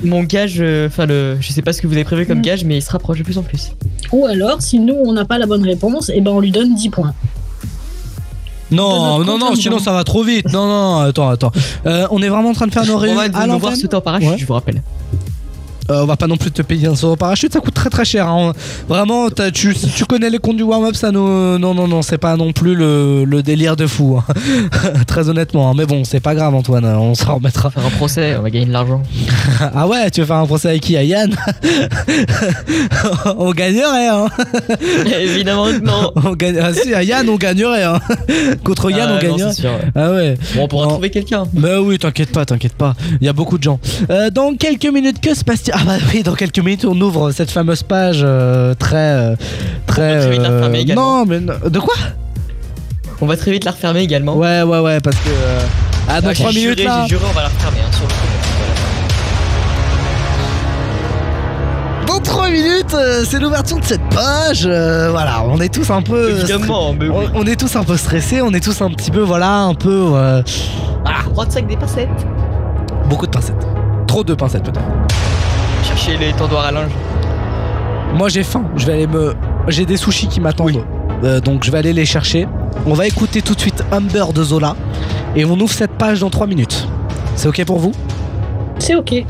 Mon 0.04 0.22
gage, 0.24 0.56
euh, 0.60 0.88
enfin 0.88 1.06
le, 1.06 1.36
je 1.40 1.52
sais 1.52 1.62
pas 1.62 1.72
ce 1.72 1.80
que 1.80 1.86
vous 1.86 1.94
avez 1.94 2.04
prévu 2.04 2.26
comme 2.26 2.38
Mm. 2.38 2.42
gage, 2.42 2.64
mais 2.64 2.76
il 2.78 2.82
se 2.82 2.90
rapproche 2.90 3.18
de 3.18 3.22
plus 3.24 3.38
en 3.38 3.42
plus. 3.42 3.72
Ou 4.12 4.26
alors, 4.26 4.60
si 4.62 4.78
nous, 4.78 4.94
on 4.94 5.12
n'a 5.12 5.24
pas 5.24 5.38
la 5.38 5.46
bonne 5.46 5.64
réponse, 5.64 6.10
et 6.10 6.20
ben 6.20 6.30
on 6.32 6.40
lui 6.40 6.50
donne 6.52 6.74
10 6.74 6.90
points. 6.90 7.14
Non, 8.70 9.22
non, 9.24 9.38
non, 9.38 9.54
sinon 9.54 9.76
non. 9.76 9.82
ça 9.82 9.92
va 9.92 10.02
trop 10.04 10.24
vite. 10.24 10.52
Non, 10.52 10.66
non, 10.66 10.98
attends, 11.00 11.28
attends. 11.28 11.52
Euh, 11.86 12.06
on 12.10 12.20
est 12.20 12.28
vraiment 12.28 12.48
en 12.50 12.52
train 12.52 12.66
de 12.66 12.72
faire 12.72 12.84
nos 12.84 12.94
On 12.94 12.98
réunions 12.98 13.16
va 13.16 13.22
à 13.22 13.28
nous 13.28 13.58
voir 13.58 13.70
l'antenne 13.70 13.76
sauter 13.76 13.96
en 13.96 14.00
parachute, 14.00 14.28
Ouais. 14.30 14.38
je 14.38 14.44
vous 14.46 14.54
rappelle. 14.54 14.82
Euh, 15.90 16.02
on 16.02 16.06
va 16.06 16.16
pas 16.16 16.26
non 16.26 16.36
plus 16.36 16.50
te 16.50 16.62
payer 16.62 16.88
un 16.88 16.94
saut 16.96 17.12
au 17.12 17.16
parachute, 17.16 17.52
ça 17.52 17.60
coûte 17.60 17.74
très 17.74 17.90
très 17.90 18.04
cher. 18.04 18.28
hein. 18.28 18.52
Vraiment, 18.88 19.28
tu, 19.54 19.74
si 19.74 19.88
tu 19.88 20.04
connais 20.04 20.30
les 20.30 20.38
comptes 20.38 20.56
du 20.56 20.62
warm-up, 20.62 20.94
ça 20.96 21.10
nous. 21.12 21.58
Non, 21.58 21.74
non, 21.74 21.86
non, 21.88 22.02
c'est 22.02 22.18
pas 22.18 22.36
non 22.36 22.52
plus 22.52 22.74
le, 22.74 23.24
le 23.24 23.42
délire 23.42 23.76
de 23.76 23.86
fou. 23.86 24.18
hein. 24.18 24.34
très 25.06 25.28
honnêtement. 25.28 25.70
hein. 25.70 25.74
Mais 25.76 25.86
bon, 25.86 26.04
c'est 26.04 26.20
pas 26.20 26.34
grave, 26.34 26.54
Antoine, 26.54 26.84
on 26.84 27.14
s'en 27.14 27.36
remettra. 27.36 27.70
Faire 27.70 27.86
un 27.86 27.90
procès, 27.90 28.36
on 28.38 28.42
va 28.42 28.50
gagner 28.50 28.66
de 28.66 28.72
l'argent. 28.72 29.02
ah 29.74 29.86
ouais, 29.86 30.10
tu 30.10 30.20
veux 30.20 30.26
faire 30.26 30.36
un 30.36 30.46
procès 30.46 30.68
avec 30.70 30.82
qui 30.82 30.96
À 30.96 31.02
Yann? 31.04 31.34
On 33.38 33.52
gagnerait, 33.52 34.08
hein 34.08 34.26
Évidemment 35.20 35.66
que 35.66 35.80
non. 35.84 36.10
on 36.16 36.32
gagne... 36.32 36.58
ah, 36.62 36.72
si, 36.72 36.94
à 36.94 37.02
Yann, 37.02 37.28
on 37.28 37.36
gagnerait. 37.36 37.82
Hein. 37.84 37.98
Contre 38.64 38.90
Yann, 38.90 39.08
Ah, 39.08 39.10
on 39.10 39.14
non, 39.14 39.20
gagnerait. 39.20 39.52
c'est 39.52 39.60
sûr, 39.62 39.70
ouais. 39.70 39.90
Ah 39.94 40.10
ouais. 40.12 40.34
Bon, 40.54 40.64
on 40.64 40.68
pourra 40.68 40.84
Non. 40.86 40.90
trouver 40.92 41.10
quelqu'un. 41.10 41.44
Bah 41.52 41.80
oui, 41.80 41.98
t'inquiète 41.98 42.32
pas, 42.32 42.44
t'inquiète 42.44 42.74
pas. 42.74 42.94
Il 43.20 43.26
y 43.26 43.28
a 43.28 43.32
beaucoup 43.32 43.58
de 43.58 43.62
gens. 43.62 43.78
Euh, 44.10 44.30
dans 44.30 44.54
quelques 44.56 44.86
minutes, 44.86 45.20
que 45.20 45.34
se 45.34 45.44
passe-t-il? 45.44 45.75
Ah 45.78 45.82
bah 45.84 45.92
oui, 46.12 46.22
dans 46.22 46.32
quelques 46.34 46.58
minutes, 46.60 46.86
on 46.88 46.98
ouvre 47.00 47.32
cette 47.32 47.50
fameuse 47.50 47.82
page 47.82 48.20
euh, 48.22 48.72
très, 48.74 48.96
euh, 48.96 49.36
très. 49.86 50.14
va 50.14 50.20
très 50.22 50.30
vite 50.30 50.40
la 50.42 50.48
euh, 50.48 50.56
refermer 50.56 50.78
également. 50.80 51.18
non, 51.18 51.24
mais 51.26 51.40
non- 51.40 51.52
de 51.68 51.78
quoi? 51.78 51.94
On 53.20 53.26
va 53.26 53.36
très 53.36 53.50
vite 53.50 53.64
la 53.64 53.72
refermer 53.72 54.00
également. 54.00 54.36
Ouais, 54.36 54.62
ouais, 54.62 54.78
ouais, 54.78 55.00
parce 55.00 55.16
que. 55.16 55.28
euh, 55.28 55.60
Ah, 56.08 56.20
dans 56.22 56.30
Ah, 56.30 56.34
3 56.34 56.50
j'ai 56.50 56.60
minutes 56.60 56.78
juré, 56.78 56.88
là. 56.88 57.02
J'ai 57.02 57.08
juré, 57.16 57.24
on 57.28 57.32
va 57.34 57.42
la 57.42 57.48
refermer 57.48 57.78
hein, 57.86 57.92
sur 57.92 58.04
le 58.04 58.08
coup. 58.08 58.14
Dans 62.06 62.20
3 62.20 62.48
minutes, 62.50 62.94
euh, 62.94 63.24
c'est 63.28 63.38
l'ouverture 63.38 63.78
de 63.80 63.84
cette 63.84 64.08
page. 64.14 64.62
euh, 64.66 65.10
voilà, 65.10 65.42
on 65.46 65.60
est 65.60 65.68
tous 65.74 65.90
un 65.90 66.00
peu. 66.00 66.14
euh, 66.14 66.38
Évidemment, 66.38 66.94
mais 66.98 67.08
oui. 67.08 67.26
on, 67.34 67.40
on 67.40 67.44
est 67.46 67.56
tous 67.60 67.74
un 67.76 67.82
peu 67.84 67.96
stressés, 67.98 68.40
on 68.40 68.52
est 68.54 68.64
tous 68.64 68.80
un 68.80 68.90
petit 68.90 69.10
peu, 69.10 69.20
voilà, 69.20 69.50
un 69.62 69.74
peu. 69.74 70.12
euh, 70.14 70.42
Ah, 71.04 71.22
droite 71.30 71.52
sac 71.52 71.66
des 71.66 71.76
pincettes. 71.76 72.08
beaucoup 73.10 73.26
de 73.26 73.32
pincettes. 73.32 73.66
Trop 74.06 74.22
de 74.24 74.34
pincettes 74.34 74.62
peut-être. 74.62 74.80
Chercher 75.96 76.18
les 76.18 76.32
tendoirs 76.34 76.66
à 76.66 76.72
linge. 76.72 76.90
Moi 78.14 78.28
j'ai 78.28 78.42
faim, 78.42 78.64
je 78.76 78.84
vais 78.86 78.92
aller 78.92 79.06
me. 79.06 79.34
J'ai 79.68 79.86
des 79.86 79.96
sushis 79.96 80.28
qui 80.28 80.40
m'attendent. 80.40 80.84
Euh, 81.24 81.40
donc 81.40 81.64
je 81.64 81.70
vais 81.70 81.78
aller 81.78 81.94
les 81.94 82.04
chercher. 82.04 82.46
On 82.86 82.92
va 82.92 83.06
écouter 83.06 83.40
tout 83.40 83.54
de 83.54 83.60
suite 83.60 83.82
Humber 83.90 84.26
de 84.34 84.44
Zola. 84.44 84.76
Et 85.34 85.44
on 85.46 85.58
ouvre 85.58 85.72
cette 85.72 85.92
page 85.92 86.20
dans 86.20 86.28
3 86.30 86.46
minutes. 86.46 86.86
C'est 87.34 87.48
ok 87.48 87.64
pour 87.64 87.78
vous? 87.78 87.92
C'est 88.78 88.94
ok. 88.94 89.24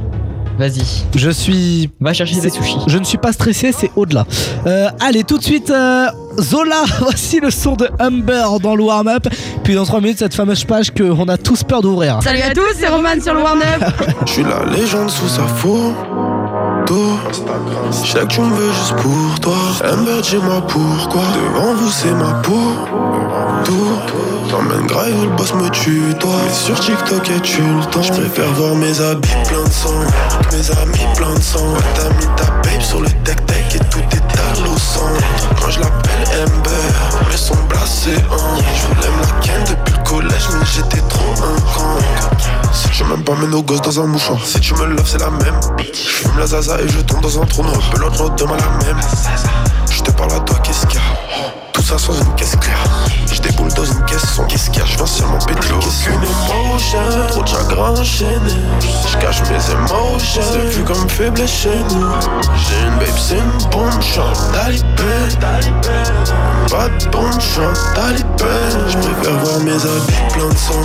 Vas-y, 0.59 0.83
Je 1.15 1.31
suis. 1.31 1.91
va 2.01 2.13
chercher 2.15 2.41
des 2.41 2.51
sushis. 2.51 2.79
Je 2.89 2.99
ne 2.99 3.05
suis 3.05 3.19
pas 3.19 3.33
stressé, 3.33 3.73
c'est 3.73 3.91
au-delà. 3.95 4.27
Euh, 4.67 4.89
allez, 5.01 5.23
tout 5.23 5.37
de 5.39 5.43
suite, 5.45 5.71
euh, 5.71 6.07
Zola, 6.41 6.83
voici 7.01 7.39
le 7.41 7.51
son 7.51 7.75
de 7.77 7.89
Humber 8.01 8.59
dans 8.63 8.75
le 8.75 8.83
warm-up. 8.83 9.29
Puis 9.63 9.75
dans 9.75 9.85
3 9.85 10.01
minutes, 10.01 10.19
cette 10.19 10.35
fameuse 10.35 10.65
page 10.65 10.91
qu'on 10.93 11.29
a 11.29 11.37
tous 11.37 11.63
peur 11.63 11.83
d'ouvrir. 11.83 12.21
Salut 12.23 12.41
à 12.43 12.53
tous, 12.53 12.75
c'est 12.77 12.89
Roman 12.89 13.21
sur 13.23 13.35
le 13.35 13.41
warm-up. 13.43 13.85
Je 14.27 14.33
suis 14.33 14.43
la 14.45 14.65
légende 14.75 15.11
sous 15.11 15.29
sa 15.29 15.47
Je 16.89 18.13
sais 18.13 18.21
que 18.21 18.27
tu 18.27 18.41
me 18.41 18.55
veux 18.55 18.73
juste 18.73 18.95
pour 18.97 19.41
toi. 19.41 19.57
Amber, 19.85 20.21
dis-moi 20.23 20.61
pourquoi? 20.69 21.23
Devant 21.35 21.75
vous, 21.75 21.91
c'est 21.91 22.13
ma 22.13 22.33
peau. 22.43 22.75
Tout. 23.65 23.99
T'emmènes 24.51 24.87
grave 24.87 25.11
le 25.23 25.37
boss 25.37 25.53
me 25.55 25.69
tue, 25.71 26.15
toi. 26.21 26.31
Mais 26.45 26.53
sur 26.53 26.79
TikTok, 26.79 27.29
et 27.31 27.41
tu 27.41 27.63
le 27.63 27.85
temps. 27.91 28.03
Je 28.03 28.13
préfère 28.13 28.53
voir 28.53 28.77
mes 28.77 29.01
habits 29.01 29.29
pleins 29.49 29.65
de 29.65 29.73
sang. 29.73 29.99
Mes 30.53 30.71
amis 30.83 31.15
pleins 31.17 31.35
de 31.35 31.43
sang. 31.43 31.75
T'as 31.97 32.09
mis 32.11 32.27
ta 32.37 32.45
babe 32.63 32.81
sur 32.81 33.01
le 33.01 33.09
tech-tech 33.25 33.75
et 33.75 33.79
tout 33.91 33.99
est 34.13 34.39
à 34.39 34.71
au 34.71 34.79
centre. 34.79 35.49
Quand 35.61 35.71
Mets 43.41 43.49
nos 43.49 43.63
gosses 43.63 43.83
dans 43.83 44.01
un 44.01 44.07
mouchoir. 44.07 44.39
Si 44.47 44.59
tu 44.61 44.75
me 44.75 44.87
loves, 44.87 45.07
c'est 45.07 45.19
la 45.19 45.31
même. 45.31 45.61
Je 45.93 45.93
fume 45.93 46.39
la 46.39 46.47
zaza 46.47 46.81
et 46.81 46.89
je 46.89 47.01
tombe 47.01 47.21
dans 47.21 47.43
un 47.43 47.45
trou 47.45 47.63
noir. 47.63 47.81
Pelote 47.91 48.39
demain 48.39 48.57
la 48.57 48.87
même. 48.87 49.01
Je 49.91 50.03
te 50.03 50.11
parle 50.11 50.33
à 50.33 50.41
toi, 50.41 50.59
qu'est-ce 50.63 50.87
qu'il 50.87 50.99
y 50.99 51.03
a? 51.03 51.71
Tout 51.73 51.83
ça 51.83 51.99
sans 51.99 52.15
une 52.15 52.35
caisse 52.35 52.57
claire. 52.57 52.83
Déboule 53.47 53.73
dans 53.75 53.85
une 53.85 54.05
caisse 54.07 54.29
sans 54.35 54.45
qu'est-ce 54.47 54.71
qu'il 54.71 54.81
y 54.81 54.83
a? 54.83 54.87
Je 54.87 54.97
viens 54.97 55.07
seulement 55.07 55.39
péter 55.39 55.69
caisses. 55.79 56.09
Aucune 56.09 56.23
émotion, 56.25 56.99
trop 57.29 57.43
de 57.43 57.49
chagrin 57.49 57.91
enchaîné. 57.91 58.55
Je 58.81 59.17
cache 59.19 59.41
mes 59.43 59.73
émotions. 59.73 60.43
C'est 60.53 60.77
vu 60.77 60.83
comme 60.83 61.09
faible 61.09 61.47
chez 61.47 61.79
nous. 61.91 62.09
J'ai 62.57 62.87
une 62.87 62.99
babe, 62.99 63.17
c'est 63.17 63.37
une 63.37 63.71
bonne 63.71 64.03
chance. 64.03 64.51
Talibé, 64.53 65.37
pas 66.71 66.89
de 66.89 67.11
bonne 67.11 67.41
chance. 67.41 67.79
Talibé, 67.95 68.57
je 68.89 68.99
préfère 68.99 69.39
voir 69.45 69.61
mes 69.61 69.75
habits 69.75 70.35
pleins 70.35 70.49
de 70.49 70.57
sang. 70.57 70.83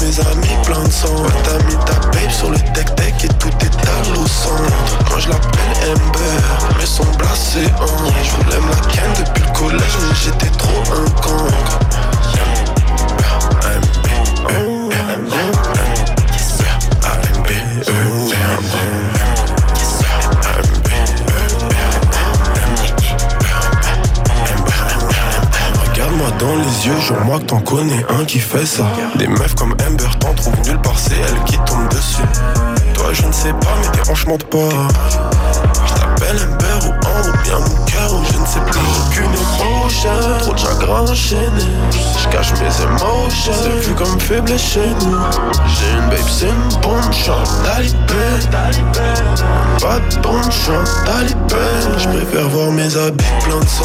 Mes 0.00 0.20
amis 0.32 0.64
pleins 0.64 0.82
de 0.82 0.92
sang. 0.92 1.22
T'as 1.44 1.64
mis 1.66 1.76
ta 1.84 1.94
babe 2.08 2.30
sur 2.30 2.50
le 2.50 2.58
tech-tech 2.74 3.14
et 3.22 3.28
tout 3.28 3.50
est 3.60 3.88
à 3.88 4.18
au 4.18 4.26
centre. 4.26 4.98
Quand 5.08 5.20
je 5.20 5.28
l'appelle 5.28 5.92
Amber, 5.92 6.76
mes 6.76 6.86
sons 6.86 7.04
blasés. 7.18 7.70
Hein. 7.80 8.10
Je 8.24 8.30
voulais 8.42 8.60
me 8.60 8.70
la 8.70 8.80
ken 8.90 9.10
depuis 9.16 9.44
le 9.44 9.52
collège, 9.56 9.96
mais 10.00 10.16
j'étais 10.24 10.50
trop 10.56 10.82
un 10.92 11.08
con. 11.20 11.46
Regarde-moi 25.92 26.30
dans 26.38 26.56
les 26.56 26.86
yeux, 26.86 26.96
je 27.00 27.12
moi 27.24 27.38
que 27.38 27.44
t'en 27.44 27.60
connais 27.60 28.04
un 28.08 28.24
qui 28.24 28.38
fait 28.38 28.64
ça. 28.66 28.84
Des 29.16 29.26
meufs 29.26 29.54
comme 29.54 29.72
Amber 29.86 30.08
t'en 30.18 30.32
trouvent 30.34 30.60
nulle 30.66 30.80
part, 30.80 30.98
c'est 30.98 31.14
elle 31.14 31.44
qui 31.44 31.56
tombe 31.58 31.88
dessus. 31.90 32.22
Toi, 32.94 33.12
je 33.12 33.26
ne 33.26 33.32
sais 33.32 33.52
pas, 33.52 33.74
mais 33.80 33.88
tes 33.98 34.10
hanches 34.10 34.26
mentent 34.26 34.44
pas. 34.44 34.68
Je 35.86 35.94
t'appelle 35.94 36.36
Amber 36.36 36.86
ou 36.86 36.90
Ambre 37.06 37.28
ou 37.28 37.42
bien 37.44 37.58
je 38.10 38.38
ne 38.38 38.46
sais 38.46 38.60
plus. 38.60 38.80
Aucune 39.06 39.24
émotion, 39.24 40.10
trop 40.40 40.52
de 40.52 40.58
chagrin 40.58 41.02
enchaîné. 41.02 41.66
Je 42.18 42.28
cache 42.28 42.52
mes 42.52 42.82
émotions, 42.82 43.52
c'est 43.62 43.88
vu 43.88 43.94
comme 43.94 44.18
faible 44.20 44.58
chez 44.58 44.88
nous. 45.00 45.16
J'ai 45.66 45.92
une 45.92 46.08
babe, 46.10 46.28
c'est 46.28 46.46
une 46.46 46.80
bonne 46.80 47.12
chance. 47.12 47.50
Talibé, 47.64 48.00
pas 49.80 49.98
de 49.98 50.22
bonne 50.22 50.50
chance. 50.50 50.90
Talibé, 51.04 51.56
je 51.98 52.08
préfère 52.08 52.48
voir 52.48 52.70
mes 52.70 52.96
habits 52.96 53.24
pleins 53.44 53.60
de 53.60 53.68
sang. 53.68 53.84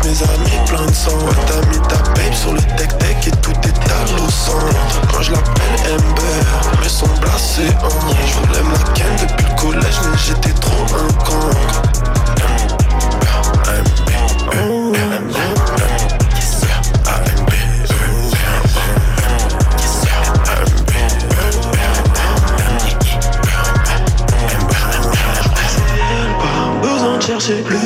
que 0.00 0.08
Mes 0.08 0.22
amis 0.22 0.66
pleins 0.66 0.86
de 0.86 0.94
sang. 0.94 1.10
Ouais, 1.10 1.34
t'as 1.46 1.66
mis 1.68 1.80
ta 1.88 1.96
babe 1.96 2.34
sur 2.34 2.52
le 2.52 2.60
tech-tech 2.76 3.26
et 3.26 3.30
tout 3.42 3.50
est 3.50 3.90
à 3.90 4.22
au 4.22 4.30
centre. 4.30 5.00
Quand 5.12 5.22
je 5.22 5.32
l'appelle 5.32 5.92
Amber, 5.92 6.82
mes 6.82 6.88
sons 6.88 7.06
blasés. 7.20 7.74
Hein. 7.82 7.88
Je 8.26 8.34
voulais 8.46 8.76
ken 8.94 9.06
depuis 9.20 9.46
le 9.48 9.60
collège, 9.60 10.00
mais 10.04 10.18
j'étais 10.26 10.52
trop 10.60 10.84
un 10.94 11.24
con. 11.24 12.25
Chercher 27.26 27.62
plus 27.62 27.76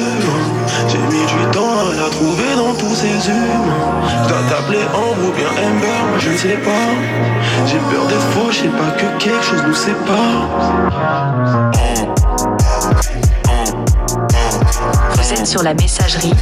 J'ai 0.88 0.98
mis 0.98 1.24
du 1.24 1.50
temps 1.50 1.78
à 1.80 1.94
la 1.96 2.10
trouver 2.10 2.54
dans 2.56 2.74
tous 2.74 2.94
ces 2.94 3.30
humains 3.30 4.02
Je 4.06 4.28
dois 4.28 4.42
t'appeler 4.50 4.84
Ambre 4.94 5.28
ou 5.28 5.32
bien 5.32 5.48
Amber, 5.48 6.00
moi 6.10 6.18
je 6.18 6.28
ne 6.28 6.36
sais 6.36 6.58
pas. 6.58 6.90
J'ai 7.66 7.78
peur 7.78 8.06
des 8.06 8.20
faux, 8.32 8.50
je 8.50 8.56
sais 8.58 8.68
pas 8.68 8.90
que 8.98 9.06
quelque 9.18 9.42
chose 9.42 9.64
nous 9.66 9.74
sépare. 9.74 10.48
Sur 15.44 15.62
la 15.62 15.74
messagerie 15.74 16.32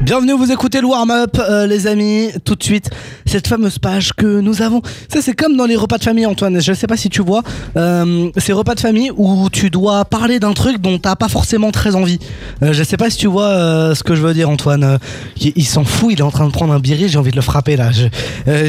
Bienvenue, 0.00 0.32
vous 0.32 0.50
écoutez 0.50 0.80
le 0.80 0.88
warm-up, 0.88 1.38
euh, 1.38 1.66
les 1.66 1.86
amis. 1.86 2.30
Tout 2.44 2.56
de 2.56 2.62
suite, 2.64 2.90
cette 3.30 3.46
fameuse 3.48 3.78
page 3.78 4.12
que 4.12 4.40
nous 4.40 4.62
avons. 4.62 4.82
Ça, 5.12 5.20
c'est 5.22 5.34
comme 5.34 5.56
dans 5.56 5.66
les 5.66 5.76
repas 5.76 5.98
de 5.98 6.04
famille, 6.04 6.26
Antoine. 6.26 6.60
Je 6.60 6.72
sais 6.72 6.86
pas 6.86 6.96
si 6.96 7.08
tu 7.08 7.22
vois. 7.22 7.42
Euh, 7.76 8.30
ces 8.36 8.52
repas 8.52 8.74
de 8.74 8.80
famille 8.80 9.10
où 9.16 9.48
tu 9.50 9.70
dois 9.70 10.04
parler 10.04 10.40
d'un 10.40 10.52
truc 10.52 10.78
dont 10.78 10.98
t'as 10.98 11.16
pas 11.16 11.28
forcément 11.28 11.70
très 11.70 11.94
envie. 11.94 12.18
Euh, 12.62 12.72
je 12.72 12.82
sais 12.82 12.96
pas 12.96 13.08
si 13.10 13.16
tu 13.18 13.26
vois 13.28 13.46
euh, 13.46 13.94
ce 13.94 14.02
que 14.02 14.14
je 14.14 14.22
veux 14.22 14.34
dire, 14.34 14.50
Antoine. 14.50 14.84
Euh, 14.84 14.98
il 15.40 15.64
s'en 15.66 15.84
fout, 15.84 16.08
il 16.12 16.18
est 16.18 16.22
en 16.22 16.30
train 16.30 16.46
de 16.46 16.52
prendre 16.52 16.72
un 16.72 16.80
biril, 16.80 17.08
j'ai 17.08 17.18
envie 17.18 17.30
de 17.30 17.36
le 17.36 17.42
frapper 17.42 17.76
là. 17.76 17.90
Je- 17.92 18.06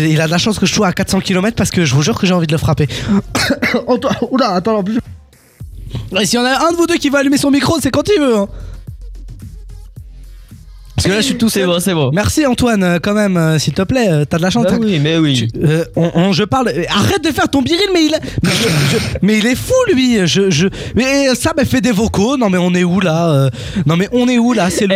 il 0.08 0.20
a 0.22 0.26
de 0.28 0.32
la 0.32 0.38
chance 0.38 0.60
que 0.60 0.66
je 0.66 0.74
sois 0.74 0.88
à 0.88 0.94
400 0.94 1.20
km 1.22 1.56
parce 1.56 1.72
que 1.72 1.84
je 1.86 1.94
vous 1.96 2.02
jure 2.04 2.18
que 2.20 2.28
j'ai 2.28 2.34
envie 2.34 2.48
de 2.48 2.52
le 2.52 2.58
frapper. 2.58 2.88
Antoine, 3.88 4.16
oula, 4.32 4.50
attends, 4.52 4.78
en 4.78 4.84
plus. 4.84 5.00
Y 6.12 6.38
en 6.38 6.46
a 6.46 6.68
un 6.68 6.72
de 6.72 6.78
vous 6.78 6.88
deux 6.88 6.96
qui 6.98 7.10
va 7.10 7.20
allumer 7.20 7.38
son 7.38 7.52
micro, 7.52 7.78
c'est 7.82 7.92
quand 7.92 8.08
il 8.16 8.20
veut. 8.22 8.38
hein. 8.38 8.48
Parce 10.96 11.08
que 11.08 11.12
là, 11.14 11.22
je 11.22 11.26
suis 11.26 11.38
tout 11.38 11.50
C'est 11.50 11.62
seul. 11.62 11.70
bon, 11.70 11.80
c'est 11.80 11.94
bon. 11.94 12.12
Merci 12.14 12.46
Antoine, 12.46 12.84
euh, 12.84 13.00
quand 13.02 13.14
même, 13.14 13.36
euh, 13.38 13.58
s'il 13.58 13.74
te 13.74 13.82
plaît, 13.82 14.08
euh, 14.10 14.26
t'as 14.26 14.38
de 14.38 14.42
la 14.44 14.50
chance. 14.52 14.66
Bah 14.66 14.72
t'as- 14.72 14.78
oui, 14.78 15.00
mais 15.00 15.18
oui. 15.18 15.50
Tu- 15.52 15.60
euh, 15.66 15.84
on, 15.96 16.12
on- 16.14 16.34
je 16.34 16.44
parle. 16.44 16.72
Arrête 16.90 17.24
de 17.24 17.32
faire 17.32 17.50
ton 17.50 17.62
biril, 17.62 17.80
mais 17.94 18.04
il, 18.06 18.12
mais, 18.44 18.50
je- 18.52 18.98
je- 18.98 19.04
mais 19.22 19.38
il 19.40 19.48
est 19.48 19.56
fou 19.56 19.74
lui. 19.94 20.20
Je, 20.28 20.52
je, 20.52 20.68
mais 20.96 21.34
ça 21.34 21.54
m'a 21.58 21.66
fait 21.66 21.82
des 21.82 21.92
vocaux. 21.92 22.38
Non 22.38 22.50
mais 22.50 22.58
on 22.60 22.74
est 22.76 22.84
où 22.84 23.00
là 23.00 23.50
Non 23.86 23.96
mais 23.98 24.10
on 24.12 24.28
est 24.28 24.38
où 24.38 24.54
là 24.54 24.70
C'est 24.70 24.86
le 24.88 24.96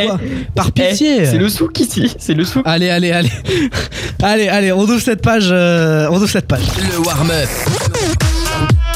Par 0.53 0.71
pitié. 0.71 1.21
Eh, 1.21 1.25
c'est 1.25 1.37
le 1.37 1.49
souk 1.49 1.79
ici, 1.79 2.13
c'est 2.19 2.33
le 2.33 2.43
souk. 2.45 2.63
Allez, 2.65 2.89
allez, 2.89 3.11
allez, 3.11 3.31
allez, 4.21 4.47
allez. 4.47 4.71
On 4.73 4.81
ouvre 4.81 4.99
cette 4.99 5.21
page. 5.21 5.47
euh, 5.49 6.07
on 6.11 6.17
ouvre 6.17 6.27
cette 6.29 6.47
page. 6.47 6.61
Le 6.91 6.99
warm-up. 7.03 7.49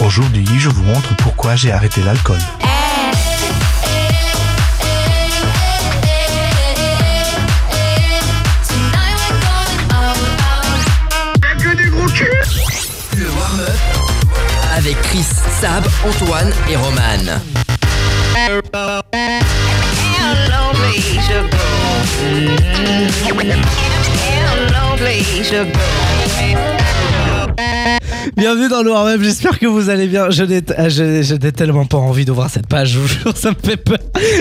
Aujourd'hui, 0.05 0.45
je 0.57 0.69
vous 0.69 0.83
montre 0.83 1.15
pourquoi 1.17 1.55
j'ai 1.55 1.71
arrêté 1.71 2.01
l'alcool. 2.05 2.37
Le 2.37 2.78
Chris, 14.93 15.25
Sab, 15.59 15.85
Antoine 16.05 16.51
et 16.69 16.75
Roman. 16.75 17.39
Bienvenue 28.35 28.69
dans 28.69 28.81
le 28.83 28.91
warm-up, 28.91 29.19
j'espère 29.21 29.59
que 29.59 29.65
vous 29.65 29.89
allez 29.89 30.07
bien. 30.07 30.29
Je 30.29 30.43
n'ai 30.43 30.61
je- 30.89 31.21
je 31.23 31.35
n'ai 31.35 31.51
tellement 31.51 31.85
pas 31.85 31.97
envie 31.97 32.25
d'ouvrir 32.25 32.49
cette 32.49 32.67
page, 32.67 32.89
je 32.91 32.99
vous 32.99 33.07
jure, 33.07 33.35
ça 33.35 33.49
me 33.51 33.55
fait 33.61 33.77
peur. 33.77 33.97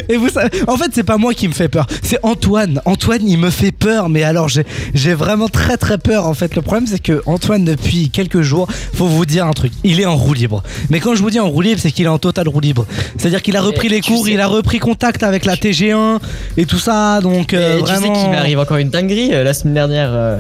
Et 0.09 0.17
vous 0.17 0.29
savez, 0.29 0.51
en 0.67 0.77
fait, 0.77 0.91
c'est 0.93 1.03
pas 1.05 1.17
moi 1.17 1.35
qui 1.35 1.49
me 1.49 1.53
fait 1.53 1.69
peur, 1.69 1.87
c'est 2.03 2.19
Antoine. 2.23 2.81
Antoine, 2.85 3.23
il 3.27 3.39
me 3.39 3.51
fait 3.51 3.73
peur, 3.73 4.09
mais 4.09 4.23
alors 4.23 4.49
j'ai 4.49 4.65
j'ai 4.95 5.15
vraiment 5.15 5.49
très 5.49 5.77
très 5.77 5.99
peur. 5.99 6.27
En 6.27 6.35
fait, 6.35 6.55
le 6.55 6.63
problème, 6.63 6.87
c'est 6.87 7.03
que 7.03 7.23
Antoine, 7.27 7.65
depuis 7.65 8.11
quelques 8.11 8.43
jours, 8.43 8.69
faut 8.95 9.07
vous 9.07 9.27
dire 9.27 9.47
un 9.47 9.53
truc, 9.53 9.73
il 9.85 10.01
est 10.01 10.07
en 10.07 10.17
roue 10.17 10.35
libre. 10.35 10.63
Mais 10.91 11.01
quand 11.01 11.15
je 11.15 11.23
vous 11.23 11.31
dis 11.31 11.41
en 11.41 11.49
roue 11.49 11.61
libre, 11.63 11.81
c'est 11.81 11.91
qu'il 11.91 12.05
est 12.05 12.09
en 12.09 12.19
total 12.19 12.49
roue 12.49 12.61
libre. 12.61 12.87
C'est-à-dire 13.17 13.43
qu'il 13.43 13.57
a 13.57 13.61
repris 13.63 13.89
les 13.89 14.01
cours, 14.01 14.27
sais- 14.27 14.33
il 14.33 14.41
a 14.41 14.47
repris 14.47 14.79
contact 14.79 15.23
avec 15.23 15.45
la 15.45 15.57
TG1 15.57 16.19
et 16.57 16.67
tout 16.67 16.79
ça, 16.79 17.21
donc 17.21 17.53
euh, 17.55 17.81
tu 17.81 17.87
sais 17.95 18.13
qu'il 18.13 18.31
m'arrive 18.31 18.59
encore 18.59 18.77
une 18.77 18.91
dinguerie 18.91 19.31
euh, 19.33 19.45
la 19.45 19.55
semaine 19.55 19.75
dernière. 19.75 20.11
euh, 20.13 20.39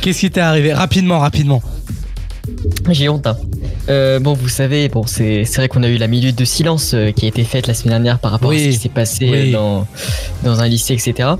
Qu'est-ce 0.00 0.20
qui 0.20 0.30
t'est 0.30 0.40
arrivé? 0.40 0.72
Rapidement, 0.72 1.18
rapidement. 1.18 1.62
J'ai 2.90 3.08
honte. 3.08 3.26
hein. 3.26 3.36
Euh, 3.88 4.18
bon, 4.20 4.34
vous 4.34 4.48
savez, 4.48 4.88
bon, 4.88 5.04
c'est 5.06 5.44
vrai 5.56 5.68
qu'on 5.68 5.82
a 5.82 5.88
eu 5.88 5.96
la 5.96 6.06
minute 6.06 6.36
de 6.36 6.44
silence 6.44 6.92
euh, 6.94 7.10
qui 7.12 7.24
a 7.24 7.28
été 7.28 7.44
faite 7.44 7.66
la 7.66 7.74
semaine 7.74 7.92
dernière 7.94 8.18
par 8.18 8.30
rapport 8.32 8.50
Oui. 8.50 8.56
à 8.56 8.60
ce 8.60 8.76
qui 8.76 8.82
s'est 8.82 8.88
passé 8.88 9.28
Oui. 9.30 9.48
euh, 9.50 9.52
dans, 9.52 9.86
dans 10.44 10.60
un 10.60 10.68
lycée, 10.68 10.94
etc. 10.94 11.30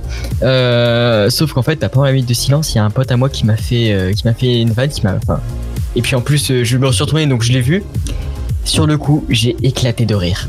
Euh, 0.42 1.30
sauf 1.30 1.52
qu'en 1.52 1.62
fait, 1.62 1.78
pendant 1.88 2.04
la 2.06 2.12
minute 2.12 2.28
de 2.28 2.34
silence, 2.34 2.74
il 2.74 2.76
y 2.76 2.80
a 2.80 2.84
un 2.84 2.90
pote 2.90 3.10
à 3.12 3.16
moi 3.16 3.28
qui 3.28 3.44
m'a 3.46 3.56
fait, 3.56 4.12
qui 4.16 4.22
m'a 4.26 4.34
fait 4.34 4.60
une 4.60 4.72
vanne, 4.72 4.90
qui 4.90 5.02
m'a. 5.02 5.14
enfin, 5.16 5.40
et 5.96 6.02
puis 6.02 6.14
en 6.16 6.20
plus, 6.20 6.52
je 6.64 6.76
me 6.76 6.90
suis 6.92 7.02
retourné, 7.02 7.26
donc 7.26 7.42
je 7.42 7.52
l'ai 7.52 7.60
vu. 7.60 7.82
Sur 8.64 8.86
le 8.86 8.98
coup, 8.98 9.24
j'ai 9.28 9.56
éclaté 9.62 10.04
de 10.06 10.14
rire. 10.14 10.48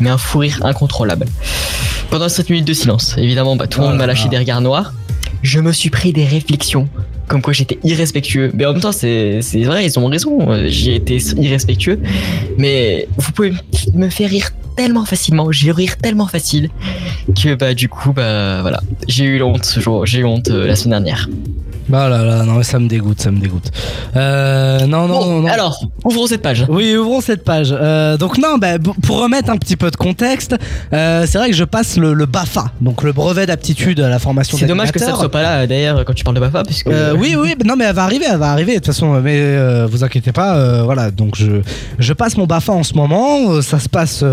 Mais 0.00 0.10
un 0.10 0.18
fou 0.18 0.38
rire 0.38 0.60
incontrôlable. 0.62 1.26
Pendant 2.10 2.28
cette 2.28 2.50
minute 2.50 2.66
de 2.66 2.74
silence, 2.74 3.14
évidemment, 3.18 3.56
bah, 3.56 3.66
tout 3.66 3.80
le 3.80 3.86
Oh 3.86 3.88
monde 3.90 3.98
m'a 3.98 4.06
lâché 4.06 4.28
des 4.28 4.38
regards 4.38 4.60
noirs. 4.60 4.92
Je 5.42 5.58
me 5.60 5.72
suis 5.72 5.90
pris 5.90 6.12
des 6.12 6.24
réflexions 6.24 6.88
comme 7.28 7.42
quoi 7.42 7.52
j'étais 7.52 7.78
irrespectueux. 7.84 8.50
Mais 8.54 8.66
en 8.66 8.72
même 8.72 8.80
temps, 8.80 8.92
c'est 8.92 9.40
vrai, 9.64 9.84
ils 9.84 9.98
ont 9.98 10.06
raison. 10.06 10.38
J'ai 10.66 10.96
été 10.96 11.18
irrespectueux. 11.36 12.00
Mais 12.58 13.08
vous 13.16 13.32
pouvez 13.32 13.52
me 13.94 14.08
faire 14.08 14.30
rire 14.30 14.50
tellement 14.76 15.04
facilement, 15.04 15.50
j'ai 15.50 15.72
rire 15.72 15.96
tellement 15.96 16.26
facile 16.26 16.68
que 17.34 17.54
bah 17.54 17.74
du 17.74 17.88
coup 17.88 18.12
bah 18.12 18.60
voilà, 18.60 18.80
j'ai 19.08 19.24
eu 19.24 19.42
honte 19.42 19.64
ce 19.64 19.80
jour, 19.80 20.06
j'ai 20.06 20.20
eu 20.20 20.24
honte 20.24 20.50
euh, 20.50 20.66
la 20.66 20.76
semaine 20.76 21.02
dernière. 21.02 21.28
Bah 21.88 22.08
là 22.08 22.24
là, 22.24 22.42
non 22.42 22.54
mais 22.54 22.64
ça 22.64 22.78
me 22.80 22.88
dégoûte, 22.88 23.20
ça 23.20 23.30
me 23.30 23.38
dégoûte. 23.38 23.70
Euh, 24.16 24.80
non, 24.86 25.06
non, 25.06 25.24
non, 25.24 25.40
non. 25.42 25.48
Alors, 25.48 25.80
ouvrons 26.04 26.26
cette 26.26 26.42
page. 26.42 26.64
Oui, 26.68 26.96
ouvrons 26.96 27.20
cette 27.20 27.44
page. 27.44 27.68
Euh, 27.72 28.16
donc 28.16 28.38
non, 28.38 28.58
bah, 28.58 28.78
pour 29.02 29.20
remettre 29.22 29.50
un 29.50 29.56
petit 29.56 29.76
peu 29.76 29.90
de 29.90 29.96
contexte, 29.96 30.56
euh, 30.92 31.24
c'est 31.28 31.38
vrai 31.38 31.48
que 31.50 31.54
je 31.56 31.62
passe 31.64 31.96
le, 31.96 32.12
le 32.12 32.26
BAFA, 32.26 32.72
donc 32.80 33.04
le 33.04 33.12
brevet 33.12 33.46
d'aptitude 33.46 34.00
à 34.00 34.08
la 34.08 34.18
formation 34.18 34.58
C'est 34.58 34.66
dommage 34.66 34.90
que 34.90 34.98
ça 34.98 35.12
ne 35.12 35.16
soit 35.16 35.30
pas 35.30 35.42
là 35.42 35.58
euh, 35.60 35.66
d'ailleurs 35.66 36.04
quand 36.04 36.12
tu 36.14 36.24
parles 36.24 36.36
de 36.36 36.40
Bafa 36.40 36.62
Euh, 36.88 37.14
oui, 37.16 37.36
oui, 37.38 37.54
non, 37.64 37.76
mais 37.76 37.84
elle 37.84 37.94
va 37.94 38.02
arriver, 38.04 38.26
elle 38.28 38.38
va 38.38 38.50
arriver 38.50 38.72
de 38.72 38.78
toute 38.78 38.86
façon. 38.86 39.20
Mais 39.20 39.86
vous 39.86 40.02
inquiétez 40.02 40.32
pas, 40.32 40.82
voilà. 40.82 41.10
Donc 41.12 41.36
je, 41.36 41.60
je 41.98 42.12
passe 42.12 42.36
mon 42.36 42.46
Bafa 42.46 42.72
en 42.72 42.82
ce 42.82 42.94
moment. 42.94 43.62
ça 43.62 43.78
se 43.78 43.88
passe, 43.88 44.24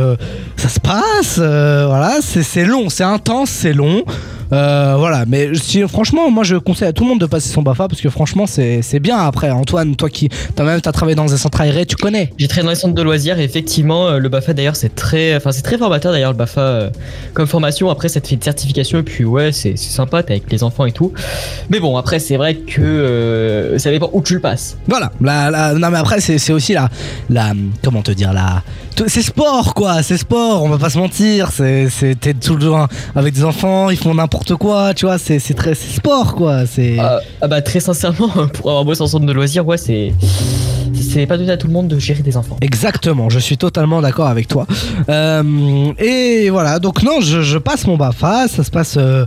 ça 0.57 0.69
se 0.69 0.79
passe. 0.79 1.37
voilà, 1.37 2.17
c'est 2.21 2.65
long, 2.65 2.89
c'est 2.89 3.03
intense, 3.03 3.49
c'est 3.51 3.73
long. 3.73 4.03
Euh, 4.51 4.95
voilà, 4.97 5.25
mais 5.27 5.49
si, 5.55 5.81
franchement, 5.87 6.29
moi 6.29 6.43
je 6.43 6.55
conseille 6.57 6.87
à 6.89 6.93
tout 6.93 7.03
le 7.03 7.09
monde 7.09 7.19
de 7.21 7.25
passer 7.25 7.49
son 7.49 7.61
Bafa 7.61 7.87
parce 7.87 8.01
que 8.01 8.09
franchement, 8.09 8.45
c'est 8.47 8.99
bien. 8.99 9.17
Après, 9.17 9.49
Antoine, 9.49 9.95
toi 9.95 10.09
qui 10.09 10.29
t'as 10.55 10.63
même 10.63 10.81
t'as 10.81 10.91
travaillé 10.91 11.15
dans 11.15 11.33
un 11.33 11.37
centre 11.37 11.61
aéré, 11.61 11.85
tu 11.85 11.95
connais. 11.95 12.31
J'ai 12.37 12.47
travaillé 12.47 12.65
dans 12.65 12.69
les 12.71 12.75
centres 12.75 12.93
de 12.95 13.01
loisirs 13.01 13.39
et 13.39 13.43
effectivement 13.43 14.07
euh, 14.07 14.19
le 14.19 14.29
BAFA 14.29 14.53
d'ailleurs 14.53 14.75
c'est 14.75 14.93
très 14.95 15.35
enfin 15.35 15.51
c'est 15.51 15.61
très 15.61 15.77
formateur 15.77 16.11
d'ailleurs 16.11 16.31
le 16.31 16.37
BAFA 16.37 16.61
euh, 16.61 16.89
comme 17.33 17.47
formation 17.47 17.89
après 17.89 18.09
ça 18.09 18.19
te 18.21 18.27
fait 18.27 18.35
une 18.35 18.41
certification 18.41 18.99
et 18.99 19.03
puis 19.03 19.23
ouais 19.25 19.51
c'est 19.51 19.77
sympa 19.77 20.23
t'es 20.23 20.33
avec 20.33 20.51
les 20.51 20.63
enfants 20.63 20.85
et 20.85 20.91
tout 20.91 21.13
mais 21.69 21.79
bon 21.79 21.95
après 21.97 22.19
c'est 22.19 22.37
vrai 22.37 22.55
que 22.55 22.81
euh, 22.81 23.77
ça 23.79 23.91
dépend 23.91 24.09
où 24.13 24.21
tu 24.21 24.33
le 24.35 24.39
passes 24.39 24.77
Voilà, 24.87 25.11
la, 25.21 25.49
la- 25.49 25.73
non 25.73 25.89
mais 25.89 25.97
après 25.97 26.19
c'est 26.21 26.51
aussi 26.53 26.73
la, 26.73 26.89
la, 27.29 27.53
comment 27.83 28.01
te 28.01 28.11
dire, 28.11 28.33
la, 28.33 28.61
c'est 29.07 29.21
sport 29.21 29.73
quoi, 29.73 30.03
c'est 30.03 30.17
sport, 30.17 30.63
on 30.63 30.69
va 30.69 30.77
pas 30.77 30.89
se 30.89 30.97
mentir, 30.97 31.51
c'est, 31.51 31.89
c'est, 31.89 32.19
t'es 32.19 32.33
toujours 32.33 32.87
avec 33.15 33.33
des 33.33 33.43
enfants, 33.43 33.89
ils 33.89 33.97
font 33.97 34.13
n'importe 34.13 34.42
quoi, 34.51 34.93
tu 34.93 35.05
vois, 35.05 35.17
c'est, 35.17 35.39
c'est 35.39 35.53
très, 35.53 35.73
c'est 35.75 35.95
sport 35.95 36.35
quoi, 36.35 36.65
c'est. 36.65 36.97
Ah, 36.99 37.19
ah 37.41 37.47
bah 37.47 37.61
très 37.61 37.79
sincèrement 37.79 38.27
pour 38.53 38.69
avoir 38.69 38.85
bossé 38.85 39.01
en 39.01 39.07
centre 39.07 39.25
de 39.25 39.31
loisirs 39.31 39.65
ouais 39.65 39.77
c'est 39.77 40.13
c'est 40.93 41.25
pas 41.25 41.37
donné 41.37 41.51
à 41.51 41.57
tout 41.57 41.67
le 41.67 41.73
monde 41.73 41.87
de 41.87 41.97
gérer 41.99 42.23
des 42.23 42.37
enfants 42.37 42.57
Exactement, 42.61 43.29
je 43.29 43.39
suis 43.39 43.57
totalement 43.57 44.01
d'accord 44.01 44.27
avec 44.27 44.47
toi. 44.47 44.65
Euh, 45.09 45.91
et 45.99 46.49
voilà, 46.49 46.79
donc 46.79 47.03
non, 47.03 47.21
je, 47.21 47.41
je 47.41 47.57
passe 47.57 47.85
mon 47.87 47.97
BAFA, 47.97 48.47
ça 48.47 48.63
se 48.63 48.71
passe. 48.71 48.95
euh, 48.97 49.25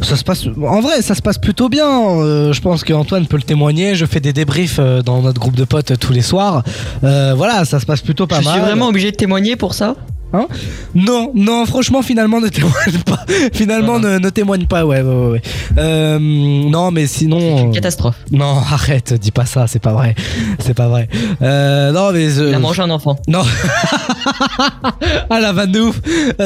ça 0.00 0.14
se 0.14 0.22
passe, 0.22 0.46
en 0.46 0.80
vrai, 0.80 1.02
ça 1.02 1.16
se 1.16 1.22
passe 1.22 1.38
plutôt 1.38 1.68
bien. 1.68 1.88
Euh, 2.20 2.52
je 2.52 2.60
pense 2.60 2.84
qu'Antoine 2.84 3.26
peut 3.26 3.36
le 3.36 3.42
témoigner. 3.42 3.96
Je 3.96 4.06
fais 4.06 4.20
des 4.20 4.32
débriefs 4.32 4.76
euh, 4.78 5.02
dans 5.02 5.22
notre 5.22 5.40
groupe 5.40 5.56
de 5.56 5.64
potes 5.64 5.98
tous 5.98 6.12
les 6.12 6.22
soirs. 6.22 6.62
Euh, 7.02 7.34
voilà, 7.36 7.64
ça 7.64 7.80
se 7.80 7.86
passe 7.86 8.00
plutôt 8.00 8.28
pas 8.28 8.38
je 8.40 8.44
mal. 8.44 8.54
suis 8.54 8.62
vraiment 8.62 8.86
obligé 8.88 9.10
de 9.10 9.16
témoigner 9.16 9.56
pour 9.56 9.74
ça 9.74 9.96
Hein 10.32 10.46
non, 10.94 11.32
non, 11.34 11.64
franchement, 11.64 12.02
finalement, 12.02 12.40
ne 12.40 12.48
témoigne 12.50 12.98
pas. 13.06 13.24
Finalement, 13.54 13.98
ne, 13.98 14.18
ne 14.18 14.30
témoigne 14.30 14.66
pas, 14.66 14.84
ouais, 14.84 15.00
ouais, 15.00 15.30
ouais. 15.30 15.42
Euh, 15.78 16.18
non, 16.20 16.90
mais 16.90 17.06
sinon. 17.06 17.68
euh, 17.70 17.72
catastrophe. 17.72 18.16
Non, 18.30 18.56
arrête, 18.70 19.14
dis 19.14 19.30
pas 19.30 19.46
ça, 19.46 19.66
c'est 19.66 19.78
pas 19.78 19.92
vrai. 19.92 20.14
C'est 20.58 20.74
pas 20.74 20.88
vrai. 20.88 21.08
Euh, 21.40 21.92
non, 21.92 22.12
mais. 22.12 22.32
il 22.34 22.54
a 22.54 22.58
mangé 22.58 22.82
un 22.82 22.90
enfant 22.90 23.16
Non. 23.26 23.42
ah 25.30 25.40
la 25.40 25.52
vanne 25.52 25.72
de 25.72 25.80
ouf. 25.80 26.00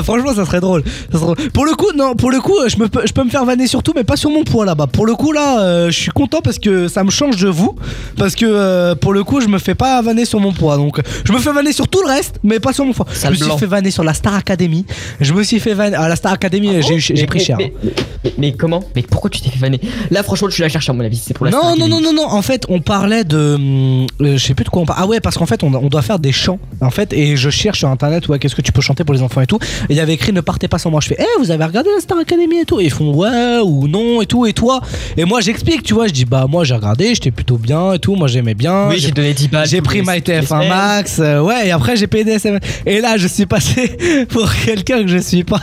Franchement, 0.04 0.34
ça 0.34 0.44
serait 0.44 0.60
drôle. 0.60 0.82
Ça 1.10 1.18
serait 1.18 1.34
drôle. 1.34 1.50
Pour 1.50 1.64
le 1.64 1.74
coup, 1.74 1.90
non, 1.96 2.14
pour 2.14 2.30
le 2.30 2.40
coup, 2.40 2.56
je, 2.68 2.76
me, 2.76 2.88
peux- 2.88 3.06
je 3.06 3.12
peux 3.12 3.24
me 3.24 3.30
faire 3.30 3.44
vanner 3.44 3.66
sur 3.66 3.82
tout, 3.82 3.92
mais 3.96 4.04
pas 4.04 4.16
sur 4.16 4.30
mon 4.30 4.44
poids 4.44 4.64
là-bas. 4.64 4.86
Pour 4.86 5.06
le 5.06 5.14
coup, 5.14 5.32
là, 5.32 5.88
je 5.90 5.96
suis 5.98 6.10
content 6.10 6.40
parce 6.42 6.58
que 6.58 6.88
ça 6.88 7.04
me 7.04 7.10
change 7.10 7.36
de 7.36 7.48
vous. 7.48 7.74
Parce 8.16 8.34
que 8.34 8.94
pour 8.94 9.12
le 9.12 9.24
coup, 9.24 9.40
je 9.40 9.48
me 9.48 9.58
fais 9.58 9.74
pas 9.74 10.00
vanner 10.02 10.24
sur 10.24 10.40
mon 10.40 10.52
poids. 10.52 10.76
Donc, 10.76 11.00
je 11.24 11.32
me 11.32 11.38
fais 11.38 11.52
vanner 11.52 11.72
sur 11.72 11.88
tout 11.88 12.00
le 12.02 12.08
reste, 12.08 12.36
mais 12.42 12.60
pas 12.60 12.72
sur 12.72 12.84
mon 12.84 12.92
poids. 12.92 13.06
Sale 13.12 13.34
je 13.34 13.44
me 13.44 13.50
suis 13.50 13.58
fait 13.58 13.66
vanner 13.72 13.90
sur 13.90 14.04
la 14.04 14.14
Star 14.14 14.34
Academy. 14.36 14.84
Je 15.20 15.32
me 15.32 15.42
suis 15.42 15.58
fait 15.60 15.74
vanner. 15.74 15.96
À 15.96 16.08
la 16.08 16.16
Star 16.16 16.32
Academy, 16.32 16.68
j'ai 16.86 16.94
eu- 16.96 17.00
j'ai 17.00 17.26
pris 17.26 17.38
mais- 17.40 17.44
cher. 17.44 17.56
mais- 17.58 17.72
Mais, 18.24 18.32
mais 18.38 18.52
comment 18.52 18.84
Mais 18.94 19.02
pourquoi 19.02 19.30
tu 19.30 19.40
t'es 19.40 19.50
fait 19.50 19.58
vanner 19.58 19.80
Là, 20.12 20.22
franchement, 20.22 20.48
tu 20.48 20.60
la 20.60 20.68
cherches 20.68 20.88
à 20.88 20.92
mon 20.92 21.04
avis. 21.04 21.16
C'est 21.24 21.34
pour 21.34 21.46
la 21.46 21.50
Non, 21.52 21.58
Star 21.58 21.70
non, 21.72 21.88
non, 21.88 21.96
Academy. 21.96 22.14
non, 22.16 22.22
non, 22.22 22.28
en 22.30 22.42
fait, 22.42 22.64
on 22.68 22.80
parlait 22.80 23.24
de. 23.24 23.54
hum, 23.56 24.06
euh, 24.20 24.36
je 24.36 24.46
sais 24.46 24.54
plus 24.54 24.64
de 24.64 24.68
quoi 24.70 24.82
on 24.82 24.86
parle. 24.86 25.00
Ah 25.02 25.06
ouais, 25.06 25.20
parce 25.20 25.36
qu'en 25.36 25.46
fait, 25.46 25.62
on, 25.64 25.74
on 25.74 25.88
doit 25.88 26.02
faire 26.02 26.18
des 26.20 26.30
chants. 26.32 26.58
En 26.80 26.90
fait, 26.90 27.12
et 27.12 27.36
je 27.36 27.50
cherche 27.50 27.78
sur 27.80 27.88
internet, 27.88 28.28
ouais, 28.28 28.38
qu'est-ce 28.38 28.54
que 28.54 28.62
tu 28.62 28.70
peux 28.72 28.80
chanter 28.82 29.02
pour 29.04 29.14
les 29.14 29.22
enfants 29.22 29.40
et 29.40 29.46
tout. 29.46 29.58
Et 29.88 29.94
il 29.94 29.96
y 29.96 30.00
avait 30.00 30.14
écrit 30.14 30.32
Ne 30.32 30.40
partez 30.40 30.68
pas 30.68 30.78
sans 30.78 30.90
moi. 30.90 31.00
Je 31.00 31.08
fais, 31.08 31.16
eh, 31.18 31.40
vous 31.40 31.50
avez 31.50 31.64
regardé 31.64 31.90
la 31.94 32.00
Star 32.00 32.18
Academy 32.18 32.60
et 32.60 32.64
tout? 32.64 32.80
Et 32.80 32.84
ils 32.84 32.90
font, 32.90 33.12
ouais, 33.14 33.58
ou 33.64 33.88
non, 33.88 34.22
et 34.22 34.26
tout, 34.26 34.46
et 34.46 34.52
toi? 34.52 34.80
Et 35.16 35.24
moi, 35.24 35.40
j'explique, 35.40 35.82
tu 35.82 35.94
vois, 35.94 36.06
je 36.06 36.12
dis, 36.12 36.24
bah, 36.24 36.46
moi, 36.48 36.62
j'ai 36.64 36.74
regardé, 36.74 37.14
j'étais 37.14 37.30
plutôt 37.32 37.56
bien 37.56 37.94
et 37.94 37.98
tout, 37.98 38.14
moi, 38.14 38.28
j'aimais 38.28 38.54
bien. 38.54 38.88
Oui, 38.88 38.96
j'ai 38.98 39.10
donné 39.10 39.32
10 39.34 39.48
balles. 39.48 39.66
J'ai 39.66 39.80
pris 39.82 39.98
les- 39.98 40.04
ma 40.04 40.16
toutes 40.16 40.28
les 40.28 40.34
TF1 40.40 40.46
semaines. 40.62 40.68
Max, 40.68 41.18
euh, 41.18 41.40
ouais, 41.40 41.66
et 41.68 41.70
après 41.72 41.96
j'ai 41.96 42.06
payé 42.06 42.24
des 42.24 42.32
SMS. 42.32 42.60
Et 42.86 43.00
là, 43.00 43.16
je 43.16 43.26
suis 43.26 43.46
pour 44.28 44.52
quelqu'un 44.52 45.02
que 45.02 45.08
je 45.08 45.18
suis 45.18 45.44
pas. 45.44 45.60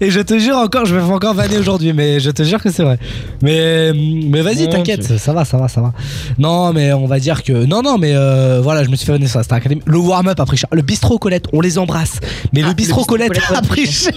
Et 0.00 0.10
je 0.10 0.20
te 0.20 0.38
jure 0.38 0.56
encore, 0.56 0.84
je 0.86 0.94
vais 0.94 1.02
encore 1.02 1.34
vanner 1.34 1.58
aujourd'hui, 1.58 1.92
mais 1.92 2.20
je 2.20 2.30
te 2.30 2.42
jure 2.42 2.62
que 2.62 2.70
c'est 2.70 2.82
vrai. 2.82 2.98
Mais, 3.42 3.92
mais 3.94 4.42
vas-y, 4.42 4.68
t'inquiète, 4.68 5.18
ça 5.18 5.32
va, 5.32 5.44
ça 5.44 5.56
va, 5.56 5.68
ça 5.68 5.80
va. 5.80 5.92
Non, 6.38 6.72
mais 6.72 6.92
on 6.92 7.06
va 7.06 7.18
dire 7.18 7.42
que. 7.42 7.52
Non, 7.52 7.82
non, 7.82 7.98
mais 7.98 8.12
euh, 8.14 8.60
voilà, 8.62 8.84
je 8.84 8.88
me 8.88 8.96
suis 8.96 9.06
fait 9.06 9.12
vanner 9.12 9.26
sur 9.26 9.38
la 9.38 9.44
Star 9.44 9.58
Academy. 9.58 9.80
Le 9.86 9.98
warm-up 9.98 10.38
a 10.38 10.46
pris 10.46 10.56
cher. 10.56 10.68
Le 10.72 10.82
bistrot 10.82 11.18
Colette, 11.18 11.46
on 11.52 11.60
les 11.60 11.78
embrasse. 11.78 12.18
Mais 12.52 12.62
Ah, 12.62 12.68
le 12.68 12.74
bistrot 12.74 13.00
bistrot 13.02 13.04
Colette 13.04 13.32
Colette, 13.32 13.50
a 13.56 13.62
pris 13.62 13.86
cher. 13.86 14.12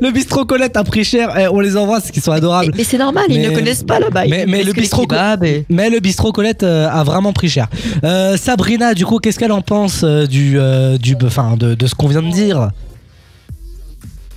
Le 0.00 0.10
bistrot 0.10 0.44
Colette 0.44 0.76
a 0.76 0.84
pris 0.84 1.04
cher. 1.04 1.30
Eh, 1.38 1.48
on 1.48 1.60
les 1.60 1.76
embrasse, 1.76 2.10
qu'ils 2.10 2.22
sont 2.22 2.32
adorables. 2.32 2.72
Mais 2.76 2.84
c'est 2.84 2.98
normal, 2.98 3.24
ils 3.28 3.40
ne 3.40 3.50
connaissent 3.50 3.82
pas 3.82 4.00
là-bas. 4.00 4.24
Mais, 4.28 4.44
mais 4.46 4.62
le 4.62 4.72
bistrot, 4.72 5.06
mais 5.68 5.90
le 5.90 6.00
bistrot 6.00 6.32
Colette 6.32 6.62
euh, 6.62 6.88
a 6.90 7.04
vraiment 7.04 7.32
pris 7.32 7.48
cher. 7.48 7.68
Euh, 8.04 8.36
Sabrina, 8.36 8.94
du 8.94 9.06
coup, 9.06 9.18
qu'est-ce 9.18 9.38
qu'elle 9.38 9.52
en 9.52 9.62
pense 9.62 10.04
du, 10.04 10.58
du, 11.00 11.16
enfin, 11.24 11.56
de, 11.58 11.74
de 11.74 11.86
ce 11.86 11.94
qu'on 11.94 12.08
vient 12.08 12.22
de 12.22 12.33
dire 12.34 12.70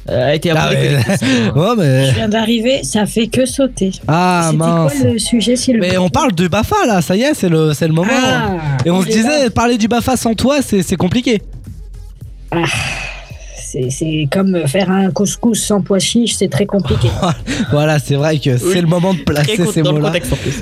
Elle 0.07 0.21
a 0.21 0.35
été 0.35 0.51
Ah. 0.51 0.69
Ouais, 1.55 1.75
mais- 1.77 2.05
Je 2.09 2.15
viens 2.15 2.29
d'arriver, 2.29 2.83
ça 2.83 3.05
fait 3.05 3.27
que 3.27 3.45
sauter. 3.45 3.91
Ah 4.07 4.51
mince. 4.53 4.93
quoi 4.93 5.03
le 5.11 5.19
sujet, 5.19 5.55
s'il 5.57 5.79
Mais 5.79 5.97
on 5.97 6.09
parle 6.09 6.31
de 6.33 6.47
Bafa 6.47 6.85
là, 6.85 7.01
ça 7.01 7.15
y 7.15 7.23
est, 7.23 7.33
c'est 7.33 7.49
le, 7.49 7.73
c'est 7.73 7.87
le 7.87 7.93
moment. 7.93 8.11
Ah, 8.15 8.57
Et 8.85 8.89
on 8.91 9.01
se 9.01 9.07
disait, 9.07 9.43
là. 9.45 9.49
parler 9.49 9.77
du 9.77 9.87
Bafa 9.89 10.15
sans 10.15 10.33
toi, 10.33 10.61
c'est 10.61 10.81
c'est 10.83 10.95
compliqué. 10.95 11.41
Ah, 12.51 12.63
c'est 13.69 13.89
c'est 13.89 14.27
comme 14.31 14.67
faire 14.67 14.89
un 14.89 15.11
couscous 15.11 15.61
sans 15.61 15.81
pois 15.81 15.99
chiches, 15.99 16.35
c'est 16.35 16.47
très 16.47 16.65
compliqué. 16.65 17.09
Voilà, 17.71 17.99
c'est 17.99 18.15
vrai 18.15 18.39
que 18.39 18.55
c'est 18.57 18.81
le 18.81 18.87
moment 18.87 19.13
de 19.13 19.19
placer 19.19 19.57
ces 19.73 19.81
le 19.81 19.91
mots-là. 19.91 20.13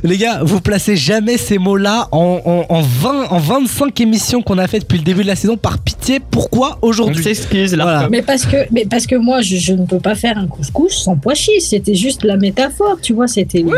Les 0.03 0.17
gars, 0.17 0.39
vous 0.43 0.61
placez 0.61 0.95
jamais 0.95 1.37
ces 1.37 1.57
mots-là 1.57 2.07
en, 2.11 2.41
en, 2.45 2.73
en 2.73 2.81
20, 2.81 3.27
en 3.29 3.37
25 3.37 3.99
émissions 4.01 4.41
qu'on 4.41 4.57
a 4.57 4.67
fait 4.67 4.79
depuis 4.79 4.97
le 4.97 5.03
début 5.03 5.21
de 5.23 5.27
la 5.27 5.35
saison. 5.35 5.57
Par 5.57 5.77
pitié, 5.79 6.19
pourquoi 6.19 6.79
aujourd'hui 6.81 7.19
On 7.19 7.23
s'excuse, 7.23 7.75
là. 7.75 7.83
Voilà. 7.83 8.09
Mais 8.09 8.21
parce 8.21 8.45
que, 8.45 8.57
mais 8.71 8.85
parce 8.89 9.05
que 9.05 9.15
moi, 9.15 9.41
je, 9.41 9.57
je 9.57 9.73
ne 9.73 9.85
peux 9.85 9.99
pas 9.99 10.15
faire 10.15 10.37
un 10.37 10.47
couscous 10.47 11.03
sans 11.03 11.15
pois 11.15 11.35
chiches. 11.35 11.63
C'était 11.63 11.95
juste 11.95 12.23
la 12.23 12.37
métaphore, 12.37 12.97
tu 13.01 13.13
vois. 13.13 13.27
C'était. 13.27 13.63
Oui, 13.63 13.73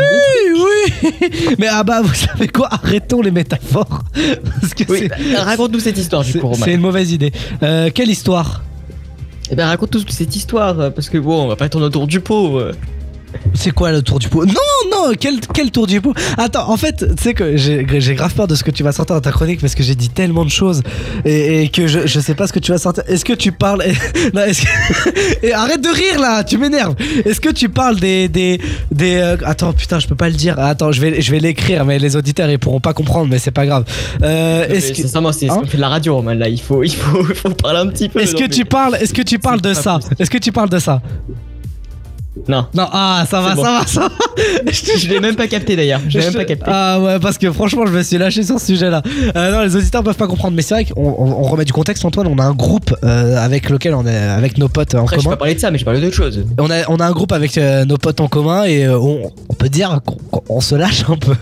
oui. 0.54 1.20
Mais 1.58 1.66
ah 1.70 1.82
bah, 1.82 2.00
vous 2.02 2.14
savez 2.14 2.48
quoi? 2.48 2.68
Arrêtons 2.70 3.20
les 3.20 3.30
métaphores. 3.30 4.04
Oui, 4.88 5.08
bah, 5.08 5.42
raconte-nous 5.42 5.80
cette 5.80 5.98
histoire 5.98 6.22
du 6.22 6.32
coup, 6.34 6.46
Romain. 6.46 6.64
c'est 6.64 6.74
une 6.74 6.80
mauvaise 6.80 7.12
idée. 7.12 7.32
Euh, 7.62 7.90
quelle 7.92 8.08
histoire? 8.08 8.62
Eh 9.50 9.54
ben 9.54 9.66
raconte-nous 9.66 10.02
cette 10.08 10.36
histoire, 10.36 10.78
euh, 10.78 10.90
parce 10.90 11.08
que 11.08 11.16
bon, 11.16 11.44
on 11.44 11.48
va 11.48 11.56
pas 11.56 11.68
tourner 11.68 11.86
autour 11.86 12.06
du 12.06 12.20
pot. 12.20 12.60
C'est 13.54 13.72
quoi 13.72 13.90
le 13.92 14.02
tour 14.02 14.18
du 14.18 14.28
pot? 14.28 14.44
Non, 14.46 14.52
non, 14.90 15.12
quel, 15.18 15.40
quel 15.54 15.70
tour 15.70 15.86
du 15.86 16.00
pot? 16.00 16.14
Attends, 16.36 16.70
en 16.70 16.76
fait, 16.76 16.96
tu 17.16 17.22
sais 17.22 17.34
que 17.34 17.56
j'ai 17.56 17.84
grave 18.14 18.32
peur 18.34 18.46
de 18.48 18.54
ce 18.54 18.62
que 18.64 18.70
tu 18.70 18.82
vas 18.82 18.92
sortir 18.92 19.16
dans 19.16 19.20
ta 19.20 19.32
chronique 19.32 19.60
parce 19.60 19.74
que 19.74 19.82
j'ai 19.82 19.94
dit 19.94 20.08
tellement 20.08 20.44
de 20.44 20.50
choses 20.50 20.82
et, 21.24 21.62
et 21.62 21.68
que 21.68 21.86
je, 21.86 22.06
je 22.06 22.20
sais 22.20 22.34
pas 22.34 22.46
ce 22.46 22.52
que 22.52 22.58
tu 22.58 22.72
vas 22.72 22.78
sortir. 22.78 23.02
Est-ce 23.08 23.24
que 23.24 23.32
tu 23.32 23.52
parles. 23.52 23.82
Non, 24.34 24.42
est-ce 24.42 24.62
que- 24.62 25.42
et 25.46 25.52
arrête 25.52 25.80
de 25.82 25.88
rire 25.88 26.20
là, 26.20 26.44
tu 26.44 26.58
m'énerves. 26.58 26.94
Est-ce 27.24 27.40
que 27.40 27.48
tu 27.50 27.68
parles 27.68 27.96
des. 27.98 28.28
des, 28.28 28.60
des 28.92 29.16
euh, 29.16 29.36
Attends, 29.44 29.72
putain, 29.72 29.98
je 29.98 30.06
peux 30.06 30.14
pas 30.16 30.28
le 30.28 30.34
dire. 30.34 30.58
Attends, 30.58 30.92
je 30.92 31.00
vais, 31.00 31.20
je 31.20 31.30
vais 31.30 31.38
l'écrire, 31.40 31.84
mais 31.84 31.98
les 31.98 32.16
auditeurs 32.16 32.50
ils 32.50 32.58
pourront 32.58 32.80
pas 32.80 32.92
comprendre, 32.94 33.28
mais 33.30 33.38
c'est 33.38 33.50
pas 33.50 33.66
grave. 33.66 33.84
Euh, 34.22 34.66
que. 34.66 34.80
C'est 34.80 35.08
ce 35.08 35.08
Hein 35.18 35.60
qu'on 35.60 35.66
fait 35.66 35.76
de 35.76 35.82
la 35.82 35.88
radio, 35.88 36.16
Romain. 36.16 36.34
Là, 36.34 36.48
il 36.48 36.60
faut, 36.60 36.82
il 36.82 36.94
faut, 36.94 37.26
il 37.28 37.34
faut 37.34 37.50
parler 37.50 37.80
un 37.80 37.86
petit 37.88 38.08
peu. 38.08 38.20
Est-ce 38.20 38.34
que 38.34 38.42
mais- 38.42 38.48
tu 38.48 38.64
parles, 38.64 38.96
est-ce 39.00 39.12
que 39.14 39.22
tu 39.22 39.38
parles 39.38 39.60
de 39.60 39.74
ça? 39.74 39.98
Est-ce 40.18 40.30
que 40.30 40.38
tu 40.38 40.52
parles 40.52 40.68
de 40.70 40.78
ça? 40.78 41.00
Non. 42.46 42.66
Non, 42.74 42.86
ah, 42.92 43.24
ça 43.28 43.40
va, 43.40 43.54
bon. 43.54 43.62
ça 43.64 43.70
va, 43.80 43.86
ça 43.86 44.00
va. 44.00 44.08
Je 44.72 45.08
l'ai 45.08 45.20
même 45.20 45.34
pas 45.36 45.46
capté 45.48 45.76
d'ailleurs. 45.76 46.00
Je 46.08 46.18
l'ai 46.18 46.24
même 46.24 46.32
Je- 46.32 46.38
pas 46.38 46.44
capté. 46.44 46.64
Ah 46.68 47.00
ouais, 47.00 47.18
parce 47.18 47.38
que 47.38 47.50
franchement, 47.52 47.84
je 47.86 47.92
me 47.92 48.02
suis 48.02 48.18
lâché 48.18 48.42
sur 48.42 48.58
ce 48.60 48.66
sujet-là. 48.66 49.02
Euh, 49.36 49.50
non, 49.52 49.62
les 49.62 49.74
auditeurs 49.76 50.02
peuvent 50.02 50.16
pas 50.16 50.26
comprendre, 50.26 50.54
mais 50.56 50.62
c'est 50.62 50.74
vrai 50.74 50.84
qu'on 50.84 51.02
on- 51.02 51.38
on 51.40 51.42
remet 51.42 51.64
du 51.64 51.72
contexte, 51.72 52.04
Antoine. 52.04 52.26
On 52.26 52.38
a 52.38 52.44
un 52.44 52.54
groupe 52.54 52.94
euh, 53.04 53.36
avec 53.36 53.70
lequel 53.70 53.94
on 53.94 54.06
est, 54.06 54.16
avec 54.16 54.58
nos 54.58 54.68
potes 54.68 54.94
en 54.94 55.02
Après, 55.02 55.16
je 55.16 55.22
commun. 55.22 55.34
pas 55.36 55.38
parler 55.38 55.54
de 55.54 55.60
ça, 55.60 55.70
mais 55.70 55.78
je 55.78 55.84
parle 55.84 56.00
d'autre 56.00 56.14
chose. 56.14 56.44
On 56.58 56.70
a, 56.70 56.88
on 56.88 56.96
a 56.96 57.06
un 57.06 57.12
groupe 57.12 57.32
avec 57.32 57.56
euh, 57.58 57.84
nos 57.84 57.96
potes 57.96 58.20
en 58.20 58.28
commun 58.28 58.64
et 58.64 58.88
on, 58.88 59.30
on 59.48 59.54
peut 59.54 59.68
dire 59.68 60.00
qu'on 60.30 60.60
se 60.60 60.74
lâche 60.74 61.04
un 61.08 61.16
peu. 61.16 61.34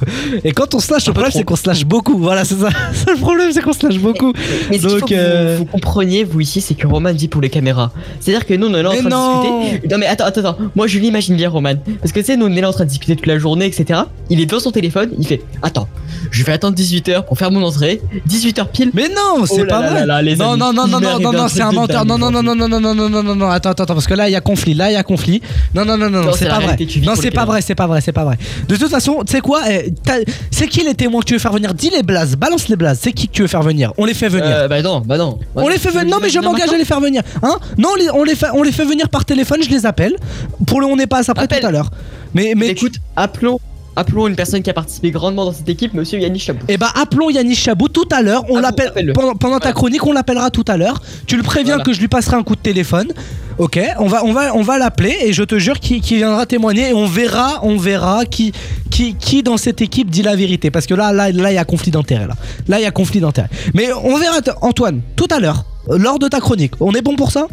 Et 0.44 0.52
quand 0.52 0.74
on 0.74 0.80
se 0.80 0.92
lâche, 0.92 1.04
Un 1.08 1.10
le 1.10 1.14
problème 1.14 1.32
c'est 1.32 1.44
qu'on 1.44 1.56
se 1.56 1.68
lâche 1.68 1.84
beaucoup. 1.84 2.18
Voilà, 2.18 2.44
c'est 2.44 2.56
ça. 2.56 2.68
Le 3.06 3.20
problème, 3.20 3.50
c'est 3.52 3.62
qu'on 3.62 3.72
se 3.72 3.86
lâche 3.86 3.98
beaucoup. 3.98 4.32
Mais 4.70 4.78
faut 4.78 4.88
Donc, 5.00 5.08
que 5.08 5.52
vous- 5.52 5.58
vous, 5.58 5.64
compreniez, 5.66 6.24
vous 6.24 6.40
ici, 6.40 6.60
c'est 6.60 6.74
que 6.74 6.86
Roman 6.86 7.12
dit 7.12 7.28
pour 7.28 7.40
les 7.40 7.50
caméras. 7.50 7.90
C'est-à-dire 8.20 8.46
que 8.46 8.54
nous, 8.54 8.66
on 8.68 8.74
est 8.74 8.82
là 8.82 8.90
en 8.90 8.92
Mais 8.92 9.00
train 9.00 9.08
non. 9.08 9.40
de 9.42 9.62
discuter. 9.64 9.88
Non, 9.88 9.98
mais 9.98 10.06
attends, 10.06 10.24
attends, 10.24 10.40
attends. 10.40 10.56
Moi, 10.74 10.85
je 10.86 10.98
l'imagine 10.98 11.36
bien, 11.36 11.48
Roman. 11.48 11.74
Parce 12.00 12.12
que 12.12 12.20
tu 12.20 12.26
sais, 12.26 12.36
nous, 12.36 12.46
on 12.46 12.52
est 12.52 12.60
là 12.60 12.68
en 12.68 12.72
train 12.72 12.84
de 12.84 12.90
discuter 12.90 13.16
toute 13.16 13.26
la 13.26 13.38
journée, 13.38 13.66
etc. 13.66 14.00
Il 14.30 14.40
est 14.40 14.46
devant 14.46 14.60
son 14.60 14.70
téléphone, 14.70 15.10
il 15.18 15.26
fait 15.26 15.42
Attends, 15.62 15.88
je 16.30 16.44
vais 16.44 16.52
attendre 16.52 16.76
18h 16.76 17.24
pour 17.24 17.38
faire 17.38 17.50
mon 17.50 17.62
entrée. 17.62 18.00
18h 18.28 18.66
pile. 18.72 18.90
Mais 18.94 19.08
non, 19.08 19.44
c'est 19.46 19.62
Oh 19.62 19.66
pas 19.66 19.80
là 19.80 19.90
vrai. 19.90 20.00
là 20.00 20.06
là, 20.06 20.22
les 20.22 20.36
non, 20.36 20.52
amis, 20.52 20.60
non, 20.60 20.72
non, 20.72 20.86
non, 20.86 21.00
non, 21.00 21.18
non, 21.18 21.32
non, 21.32 21.48
c'est 21.48 21.62
un 21.62 21.72
menteur. 21.72 22.04
Non, 22.04 22.18
non, 22.18 22.30
non, 22.30 22.42
non, 22.42 22.54
non, 22.54 22.68
non, 22.68 22.80
non, 22.80 22.94
non, 22.94 23.08
non, 23.08 23.22
non, 23.22 23.34
non, 23.34 23.50
attends, 23.50 23.70
attends, 23.70 23.84
attends, 23.84 23.94
parce 23.94 24.06
que 24.06 24.14
là, 24.14 24.28
il 24.28 24.32
y 24.32 24.36
a 24.36 24.40
conflit. 24.40 24.74
Là, 24.74 24.90
il 24.90 24.94
y 24.94 24.96
a 24.96 25.02
conflit. 25.02 25.40
Non, 25.74 25.84
non, 25.84 25.96
non, 25.96 26.10
non, 26.10 26.20
Non, 26.20 26.26
non, 26.26 26.32
c'est 26.32 26.48
pas 26.48 26.60
vrai. 26.60 26.76
Non, 27.02 27.14
c'est 27.16 27.30
pas 27.30 27.44
vrai, 27.44 27.60
c'est 27.62 27.74
pas 27.74 27.86
vrai, 27.86 28.00
c'est 28.00 28.12
pas 28.12 28.24
vrai. 28.24 28.36
De 28.68 28.76
toute 28.76 28.90
façon, 28.90 29.22
tu 29.26 29.32
sais 29.32 29.40
quoi 29.40 29.62
eh, 29.70 29.92
C'est 30.50 30.66
qui 30.68 30.82
les 30.84 30.94
témoins 30.94 31.20
que 31.20 31.26
tu 31.26 31.34
veux 31.34 31.38
faire 31.38 31.52
venir 31.52 31.74
Dis 31.74 31.90
les 31.90 32.02
blazes, 32.02 32.36
balance 32.36 32.68
les 32.68 32.76
blazes. 32.76 32.98
C'est 33.02 33.12
qui 33.12 33.28
que 33.28 33.32
tu 33.32 33.42
veux 33.42 33.48
faire 33.48 33.62
venir 33.62 33.92
On 33.98 34.04
les 34.04 34.14
fait 34.14 34.28
venir. 34.28 34.46
Euh, 34.46 34.68
bah 34.68 34.82
non, 34.82 35.00
bah 35.00 35.18
non. 35.18 35.38
On 35.54 35.68
les 35.68 35.78
fait 35.78 35.90
venir. 35.90 36.06
Non, 36.06 36.18
mais 36.22 36.28
je 36.30 36.38
m'engage 36.40 36.70
à 36.70 36.76
les 36.76 36.84
faire 36.84 37.00
venir. 37.00 37.22
Hein 37.42 37.58
Non, 37.78 37.90
on 38.14 38.24
les, 38.24 38.34
fait, 38.34 38.48
on 38.54 38.62
les 38.62 38.72
fait 38.72 38.84
venir 38.84 39.08
par 39.08 39.24
téléphone, 39.24 39.62
je 39.62 39.70
les 39.70 39.86
appelle. 39.86 40.16
Pour 40.66 40.75
le 40.80 40.86
on 40.86 40.96
n'est 40.96 41.06
pas 41.06 41.20
après 41.28 41.44
Appelle. 41.44 41.60
tout 41.60 41.66
à 41.66 41.70
l'heure. 41.70 41.90
Mais, 42.34 42.52
mais 42.56 42.68
Écoute, 42.68 42.94
appelons, 43.16 43.58
appelons 43.94 44.26
une 44.26 44.36
personne 44.36 44.62
qui 44.62 44.68
a 44.70 44.74
participé 44.74 45.10
grandement 45.10 45.44
dans 45.46 45.52
cette 45.52 45.68
équipe, 45.68 45.94
monsieur 45.94 46.18
Yannick 46.18 46.42
Chabot. 46.42 46.60
Eh 46.68 46.76
bah 46.76 46.90
appelons 46.94 47.30
Yannick 47.30 47.58
Chabot 47.58 47.88
tout 47.88 48.08
à 48.12 48.20
l'heure. 48.22 48.44
On 48.50 48.56
Ah, 48.58 48.60
l'appelle 48.62 49.12
pendant, 49.14 49.34
pendant 49.34 49.54
ta 49.58 49.66
Voilà. 49.68 49.72
chronique, 49.74 50.06
on 50.06 50.12
l'appellera 50.12 50.50
tout 50.50 50.64
à 50.68 50.76
l'heure. 50.76 51.00
Tu 51.26 51.36
le 51.36 51.42
préviens 51.42 51.74
Voilà. 51.76 51.84
que 51.84 51.92
je 51.92 52.00
lui 52.00 52.08
passerai 52.08 52.36
un 52.36 52.42
coup 52.42 52.56
de 52.56 52.60
téléphone. 52.60 53.08
Ok, 53.58 53.80
on 54.00 54.06
va, 54.06 54.22
on 54.22 54.34
va, 54.34 54.54
on 54.54 54.60
va 54.60 54.76
l'appeler 54.76 55.16
et 55.22 55.32
je 55.32 55.42
te 55.42 55.58
jure 55.58 55.80
qu'il 55.80 56.02
viendra 56.02 56.44
témoigner 56.44 56.90
et 56.90 56.92
on 56.92 57.06
verra, 57.06 57.60
on 57.62 57.78
verra 57.78 58.26
qui, 58.26 58.52
qui, 58.90 59.14
qui 59.14 59.42
dans 59.42 59.56
cette 59.56 59.80
équipe 59.80 60.10
dit 60.10 60.20
la 60.22 60.36
vérité. 60.36 60.70
Parce 60.70 60.84
que 60.86 60.92
là, 60.92 61.10
là, 61.10 61.32
là, 61.32 61.50
il 61.50 61.54
y 61.54 61.58
a 61.58 61.64
conflit 61.64 61.90
d'intérêt 61.90 62.26
là. 62.26 62.34
Là, 62.68 62.78
il 62.78 62.82
y 62.82 62.86
a 62.86 62.90
conflit 62.90 63.20
d'intérêt. 63.20 63.48
Mais 63.72 63.88
on 64.04 64.18
verra 64.18 64.40
Antoine 64.60 65.00
tout 65.16 65.28
à 65.30 65.40
l'heure 65.40 65.64
lors 65.88 66.18
de 66.18 66.28
ta 66.28 66.38
chronique. 66.40 66.72
On 66.80 66.92
est 66.92 67.00
bon 67.00 67.16
pour 67.16 67.30
ça? 67.32 67.46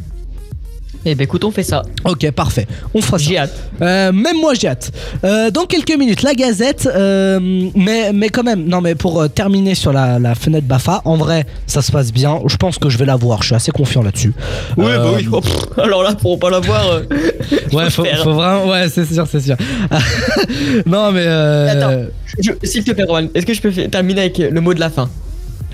Eh 1.06 1.16
bah 1.16 1.24
écoute, 1.26 1.44
on 1.44 1.52
fait 1.52 1.64
ça. 1.64 1.82
Ok, 2.06 2.30
parfait. 2.32 2.66
On 2.94 3.02
fera 3.02 3.18
ça. 3.20 3.26
J'ai 3.26 3.38
hâte. 3.38 3.52
Euh, 3.82 4.12
même 4.14 4.38
moi 4.40 4.54
j'ai 4.54 4.68
hâte. 4.70 4.92
Euh, 5.26 5.52
dans 5.52 5.66
quelques 5.66 5.98
minutes, 5.98 6.22
la 6.24 6.34
Gazette. 6.34 6.88
euh, 6.94 7.40
mais, 7.76 8.14
mais 8.14 8.30
quand 8.30 8.44
même, 8.44 8.66
non 8.66 8.80
mais 8.80 8.96
pour 8.96 9.22
euh, 9.22 9.28
terminer 9.28 9.76
sur 9.76 9.92
la, 9.92 10.18
la 10.20 10.34
fenêtre 10.36 10.66
Bafa, 10.66 11.02
en 11.04 11.18
vrai, 11.18 11.46
ça 11.68 11.82
se 11.82 11.92
passe 11.92 12.14
bien. 12.14 12.40
Je 12.48 12.56
pense 12.56 12.78
que 12.78 12.90
je 12.90 12.98
vais 12.98 13.06
la 13.06 13.16
voir. 13.18 13.42
Je 13.42 13.48
suis 13.48 13.56
assez 13.56 13.72
confiant 13.72 14.02
là-dessus. 14.02 14.34
Euh, 14.80 14.98
bah 15.04 15.12
oui. 15.18 15.28
Oh, 15.32 15.42
pff, 15.42 15.54
alors 15.78 16.04
là, 16.04 16.14
pour 16.16 16.40
pas 16.40 16.50
l'avoir. 16.50 16.88
euh, 16.90 17.02
Ouais, 17.74 17.90
faut, 17.90 18.04
faire. 18.06 18.24
faut 18.24 18.34
vraiment. 18.34 18.68
Ouais, 18.70 18.88
c'est 18.90 19.06
sûr, 19.06 19.28
c'est 19.30 19.42
sûr. 19.42 19.56
non 20.86 21.12
mais. 21.12 21.24
euh, 21.26 21.70
Attends, 21.70 22.12
je- 22.40 22.52
s'il 22.68 22.84
te 22.84 22.92
plaît, 22.92 23.04
Roman, 23.08 23.28
est-ce 23.34 23.46
que 23.46 23.54
je 23.54 23.62
peux 23.62 23.72
terminer 23.72 24.22
avec 24.22 24.38
le 24.38 24.62
mot 24.62 24.74
de 24.74 24.80
la 24.80 24.90
fin? 24.90 25.10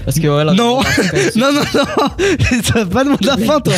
Parce 0.09 0.19
que 0.19 0.27
voilà. 0.27 0.53
Non, 0.53 0.79
on- 0.79 1.39
non, 1.39 1.51
non, 1.53 1.61
non, 1.75 2.63
ça 2.63 2.83
va 2.83 2.85
pas 2.87 3.03
le 3.03 3.11
mot 3.11 3.17
de 3.21 3.27
la 3.27 3.37
fin, 3.37 3.59
toi. 3.59 3.73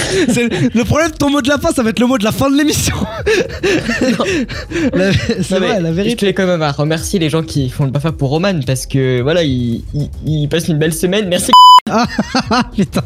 Le 0.74 0.84
problème 0.84 1.12
de 1.12 1.17
ton 1.17 1.30
mot 1.30 1.41
de 1.41 1.50
la 1.50 1.58
fin, 1.58 1.72
ça 1.74 1.84
va 1.84 1.89
être 1.89 2.00
le 2.00 2.08
mot 2.08 2.17
de 2.17 2.24
la 2.24 2.32
fin 2.32 2.50
de 2.50 2.56
l'émission. 2.58 2.96
C'est 5.41 5.60
vrai, 5.60 5.82
la 5.82 5.89
Je 5.89 5.94
vérité. 5.96 6.15
tenais 6.15 6.34
quand 6.34 6.46
même 6.48 6.62
à 6.62 6.72
remercier 6.72 7.20
les 7.20 7.30
gens 7.30 7.44
qui 7.44 7.70
font 7.70 7.84
le 7.86 7.91
BAFA 7.91 8.13
pour 8.13 8.30
Roman 8.30 8.62
parce 8.65 8.86
que 8.86 9.20
voilà, 9.22 9.44
ils 9.44 9.84
il, 9.94 10.10
il 10.26 10.48
passent 10.48 10.70
une 10.70 10.78
belle 10.80 10.94
semaine. 10.94 11.28
Merci. 11.28 11.52
Ah 11.89 12.06
putain. 12.74 13.02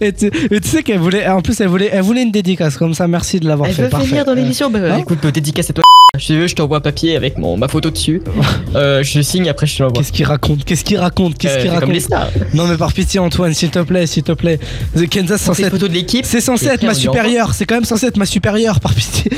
Et 0.00 0.12
tu, 0.12 0.26
et 0.26 0.60
tu 0.60 0.68
sais 0.68 0.82
qu'elle 0.84 0.98
voulait, 1.00 1.26
en 1.26 1.40
plus 1.42 1.60
elle 1.60 1.68
voulait, 1.68 1.90
elle 1.92 2.02
voulait 2.02 2.22
une 2.22 2.30
dédicace 2.30 2.76
comme 2.76 2.94
ça. 2.94 3.08
Merci 3.08 3.40
de 3.40 3.48
l'avoir 3.48 3.68
Elle 3.68 3.74
fait. 3.74 3.82
veut 3.84 3.88
Parfait. 3.88 4.06
venir 4.06 4.24
dans 4.24 4.32
Euh, 4.32 4.36
l'émission. 4.36 4.70
Bah, 4.70 4.78
hein 4.90 4.98
écoute, 4.98 5.26
dédicace 5.26 5.70
à 5.70 5.72
toi. 5.72 5.84
Si 6.16 6.28
tu 6.28 6.38
veux, 6.38 6.46
je 6.46 6.54
t'envoie 6.54 6.78
un 6.78 6.80
papier 6.80 7.16
avec 7.16 7.36
mon, 7.36 7.58
ma 7.58 7.68
photo 7.68 7.90
dessus. 7.90 8.22
Euh, 8.74 9.02
je 9.02 9.22
signe, 9.22 9.48
après 9.48 9.66
je 9.66 9.78
te 9.78 9.82
l'envoie. 9.82 9.96
Qu'est-ce 10.02 10.12
qu'il 10.12 10.26
raconte? 10.26 10.62
Qu'est-ce 10.62 10.84
qu'il 10.84 10.98
raconte? 10.98 11.38
Qu'est-ce 11.38 11.54
Euh, 11.54 11.60
qu'il 11.62 11.70
comme 11.70 11.78
raconte? 11.78 11.94
les 11.94 12.00
stars. 12.00 12.28
Non 12.52 12.66
mais 12.66 12.76
par 12.76 12.92
pitié 12.92 13.18
Antoine, 13.18 13.54
s'il 13.54 13.70
te 13.70 13.78
plaît, 13.78 14.06
s'il 14.06 14.22
te 14.24 14.32
plaît. 14.32 14.58
The 14.94 15.08
Kansas 15.08 15.40
C'est 15.40 15.46
censé 15.46 15.62
une 15.62 15.66
être, 15.68 15.72
photo 15.72 15.88
de 15.88 15.94
l'équipe. 15.94 16.26
c'est 16.26 16.42
censé 16.42 16.66
Et 16.66 16.68
être 16.68 16.74
après, 16.74 16.86
ma 16.88 16.92
on 16.92 16.96
lui 16.98 17.08
envoie. 17.08 17.22
supérieure. 17.22 17.54
C'est 17.54 17.64
quand 17.64 17.76
même 17.76 17.86
censé 17.86 18.06
être 18.08 18.18
ma 18.18 18.26
supérieure 18.26 18.78
par 18.80 18.92
pitié. 18.94 19.30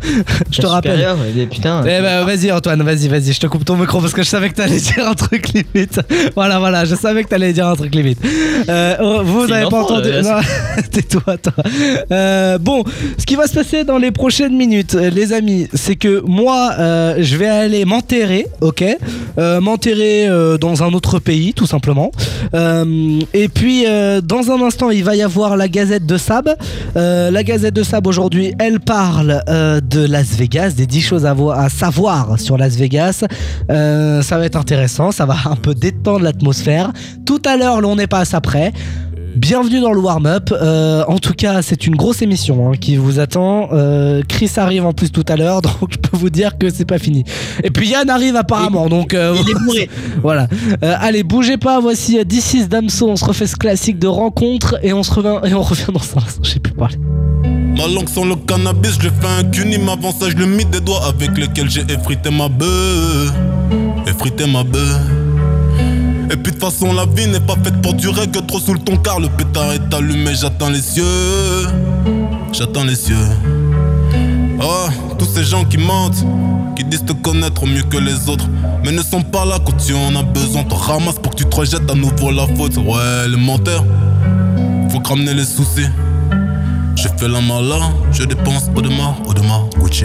je 0.50 0.60
te 0.62 0.66
rappelle. 0.66 0.92
supérieure, 0.92 1.18
eh, 1.36 1.46
Putain. 1.46 1.82
Eh 1.84 2.00
ben 2.00 2.24
vas-y 2.24 2.50
Antoine, 2.50 2.82
vas-y, 2.82 3.08
vas-y, 3.08 3.34
je 3.34 3.40
te 3.40 3.46
coupe 3.46 3.66
ton 3.66 3.76
micro 3.76 4.00
parce 4.00 4.14
que 4.14 4.22
je 4.22 4.28
savais 4.28 4.48
que 4.48 4.54
t'allais 4.54 4.80
dire 4.80 5.06
un 5.06 5.14
truc 5.14 5.48
limite. 5.48 6.00
Voilà, 6.34 6.58
voilà, 6.58 6.86
je 6.86 6.94
savais 6.94 7.24
que 7.24 7.28
t'allais 7.28 7.52
dire 7.52 7.66
un 7.66 7.76
truc 7.76 7.94
limite. 7.94 8.20
Euh, 8.70 8.96
oh, 9.02 9.20
vous 9.22 9.42
C'est 9.44 9.50
n'avez 9.52 9.64
une 9.64 9.70
pas 9.70 9.82
enfant, 9.82 9.94
entendu. 9.96 10.08
euh, 10.12 10.22
Non, 10.22 10.40
tais-toi, 10.90 11.36
toi. 11.36 11.52
Euh, 12.10 12.56
bon, 12.56 12.84
ce 13.18 13.26
qui 13.26 13.36
va 13.36 13.46
se 13.46 13.52
passer 13.54 13.84
dans 13.84 13.98
les 13.98 14.12
prochaines 14.12 14.56
minutes, 14.56 14.94
euh, 14.94 15.10
les 15.10 15.34
amis, 15.34 15.68
c'est 15.74 15.96
que 15.96 16.22
moi, 16.28 16.72
euh, 16.78 17.16
je 17.18 17.36
vais 17.36 17.48
aller 17.48 17.84
m'enterrer, 17.84 18.46
ok 18.60 18.84
Euh, 19.38 19.60
M'enterrer 19.60 20.28
euh, 20.28 20.58
dans 20.58 20.82
un 20.82 20.92
autre 20.92 21.18
pays, 21.20 21.54
tout 21.54 21.66
simplement. 21.66 22.10
Et 23.34 23.48
puis, 23.48 23.84
dans 24.22 24.50
un 24.50 24.60
instant, 24.66 24.90
il 24.90 25.04
va 25.04 25.14
y 25.16 25.22
avoir 25.22 25.56
la 25.56 25.68
Gazette 25.68 26.06
de 26.06 26.16
Sab. 26.16 26.48
La 26.94 27.42
Gazette 27.42 27.74
de 27.74 27.82
Sab 27.82 28.06
aujourd'hui, 28.06 28.52
elle 28.58 28.80
parle 28.80 29.42
de 29.48 30.06
Las 30.06 30.36
Vegas, 30.36 30.70
des 30.76 30.86
10 30.86 31.00
choses 31.00 31.26
à, 31.26 31.34
voir- 31.34 31.58
à 31.58 31.68
savoir 31.68 32.38
sur 32.38 32.56
Las 32.58 32.76
Vegas. 32.76 33.24
Ça 33.68 34.38
va 34.38 34.44
être 34.44 34.56
intéressant, 34.56 35.12
ça 35.12 35.24
va 35.26 35.36
un 35.46 35.56
peu 35.56 35.74
détendre 35.74 36.20
l'atmosphère. 36.24 36.92
Tout 37.26 37.42
à 37.46 37.56
l'heure, 37.56 37.80
l'on 37.80 37.96
n'est 37.96 38.06
pas 38.06 38.20
à 38.20 38.24
ça 38.24 38.40
près. 38.40 38.72
Bienvenue 39.36 39.80
dans 39.80 39.92
le 39.92 40.00
warm-up. 40.00 40.50
Euh, 40.52 41.04
en 41.06 41.18
tout 41.18 41.34
cas, 41.34 41.62
c'est 41.62 41.86
une 41.86 41.96
grosse 41.96 42.22
émission 42.22 42.70
hein, 42.70 42.76
qui 42.80 42.96
vous 42.96 43.20
attend. 43.20 43.68
Euh, 43.72 44.22
Chris 44.26 44.50
arrive 44.56 44.86
en 44.86 44.92
plus 44.92 45.12
tout 45.12 45.24
à 45.28 45.36
l'heure, 45.36 45.60
donc 45.62 45.90
je 45.90 45.98
peux 45.98 46.16
vous 46.16 46.30
dire 46.30 46.58
que 46.58 46.70
c'est 46.70 46.84
pas 46.84 46.98
fini. 46.98 47.24
Et 47.62 47.70
puis 47.70 47.88
Yann 47.88 48.08
arrive 48.10 48.36
apparemment, 48.36 48.88
donc 48.88 49.14
euh, 49.14 49.36
Il 49.40 49.50
est 49.50 49.54
bourré. 49.54 49.90
voilà. 50.22 50.48
Euh, 50.82 50.94
allez, 50.98 51.22
bougez 51.22 51.56
pas. 51.56 51.80
Voici 51.80 52.18
euh, 52.18 52.24
This 52.24 52.54
is 52.54 52.68
Damso. 52.68 53.08
On 53.08 53.16
se 53.16 53.24
refait 53.24 53.46
ce 53.46 53.56
classique 53.56 53.98
de 53.98 54.08
rencontre 54.08 54.78
et 54.82 54.92
on 54.92 55.02
se 55.02 55.12
revient 55.12 55.40
et 55.44 55.54
on 55.54 55.62
revient 55.62 55.86
dans. 55.92 56.00
Je 56.42 56.50
sais 56.50 56.60
plus 56.60 56.72
parler. 56.72 56.96
Ma 57.76 57.86
langue 57.86 58.08
sans 58.08 58.24
le 58.24 58.34
cannabis, 58.34 58.98
je 59.00 59.08
fais 59.08 59.40
un 59.40 59.44
cuni, 59.44 59.78
m'avance, 59.78 60.16
je 60.26 60.36
le 60.36 60.46
mis 60.46 60.64
des 60.64 60.80
doigts 60.80 61.06
avec 61.06 61.36
lesquels 61.38 61.70
j'ai 61.70 61.82
effrité 61.82 62.30
ma 62.30 62.48
bœuf. 62.48 63.32
Effrité 64.06 64.46
ma 64.46 64.64
bœuf. 64.64 65.27
Et 66.30 66.36
puis 66.36 66.52
de 66.52 66.58
toute 66.58 66.60
façon, 66.60 66.92
la 66.92 67.06
vie 67.06 67.26
n'est 67.26 67.40
pas 67.40 67.56
faite 67.62 67.80
pour 67.80 67.94
durer 67.94 68.26
que 68.28 68.38
trop 68.38 68.58
sous 68.58 68.74
le 68.74 68.80
ton 68.80 68.96
car 68.98 69.18
le 69.18 69.28
pétard 69.28 69.72
est 69.72 69.94
allumé, 69.94 70.34
j'attends 70.34 70.68
les 70.68 70.82
cieux. 70.82 71.04
J'attends 72.52 72.84
les 72.84 72.96
cieux. 72.96 73.16
Oh, 74.60 74.88
tous 75.18 75.26
ces 75.26 75.44
gens 75.44 75.64
qui 75.64 75.78
mentent, 75.78 76.24
qui 76.76 76.84
disent 76.84 77.04
te 77.04 77.12
connaître 77.12 77.66
mieux 77.66 77.82
que 77.82 77.96
les 77.96 78.28
autres, 78.28 78.46
mais 78.84 78.92
ne 78.92 79.02
sont 79.02 79.22
pas 79.22 79.44
là 79.44 79.58
quand 79.64 79.76
tu 79.76 79.94
en 79.94 80.14
as 80.16 80.22
besoin. 80.22 80.64
Te 80.64 80.74
ramasse 80.74 81.18
pour 81.18 81.32
que 81.32 81.36
tu 81.36 81.44
te 81.46 81.56
rejettes 81.56 81.90
à 81.90 81.94
nouveau 81.94 82.30
la 82.30 82.46
faute. 82.56 82.76
Ouais, 82.76 83.28
les 83.28 83.36
menteurs, 83.36 83.84
faut 84.90 85.00
que 85.00 85.08
ramener 85.08 85.34
les 85.34 85.44
soucis. 85.44 85.88
Je 86.96 87.08
fais 87.16 87.28
la 87.28 87.40
malin, 87.40 87.92
je 88.12 88.24
dépense 88.24 88.68
Audemars, 88.74 89.16
Audemars, 89.26 89.68
Gucci. 89.78 90.04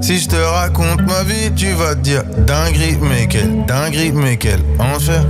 Si 0.00 0.18
je 0.18 0.28
te 0.28 0.36
raconte 0.36 1.02
ma 1.02 1.22
vie, 1.24 1.52
tu 1.54 1.72
vas 1.72 1.94
te 1.94 2.00
dire 2.00 2.24
dinguerie, 2.46 2.98
mais 3.02 3.26
quelle 3.28 3.66
dinguerie, 3.66 4.12
mais 4.12 4.38
quel 4.38 4.60
enfer. 4.78 5.24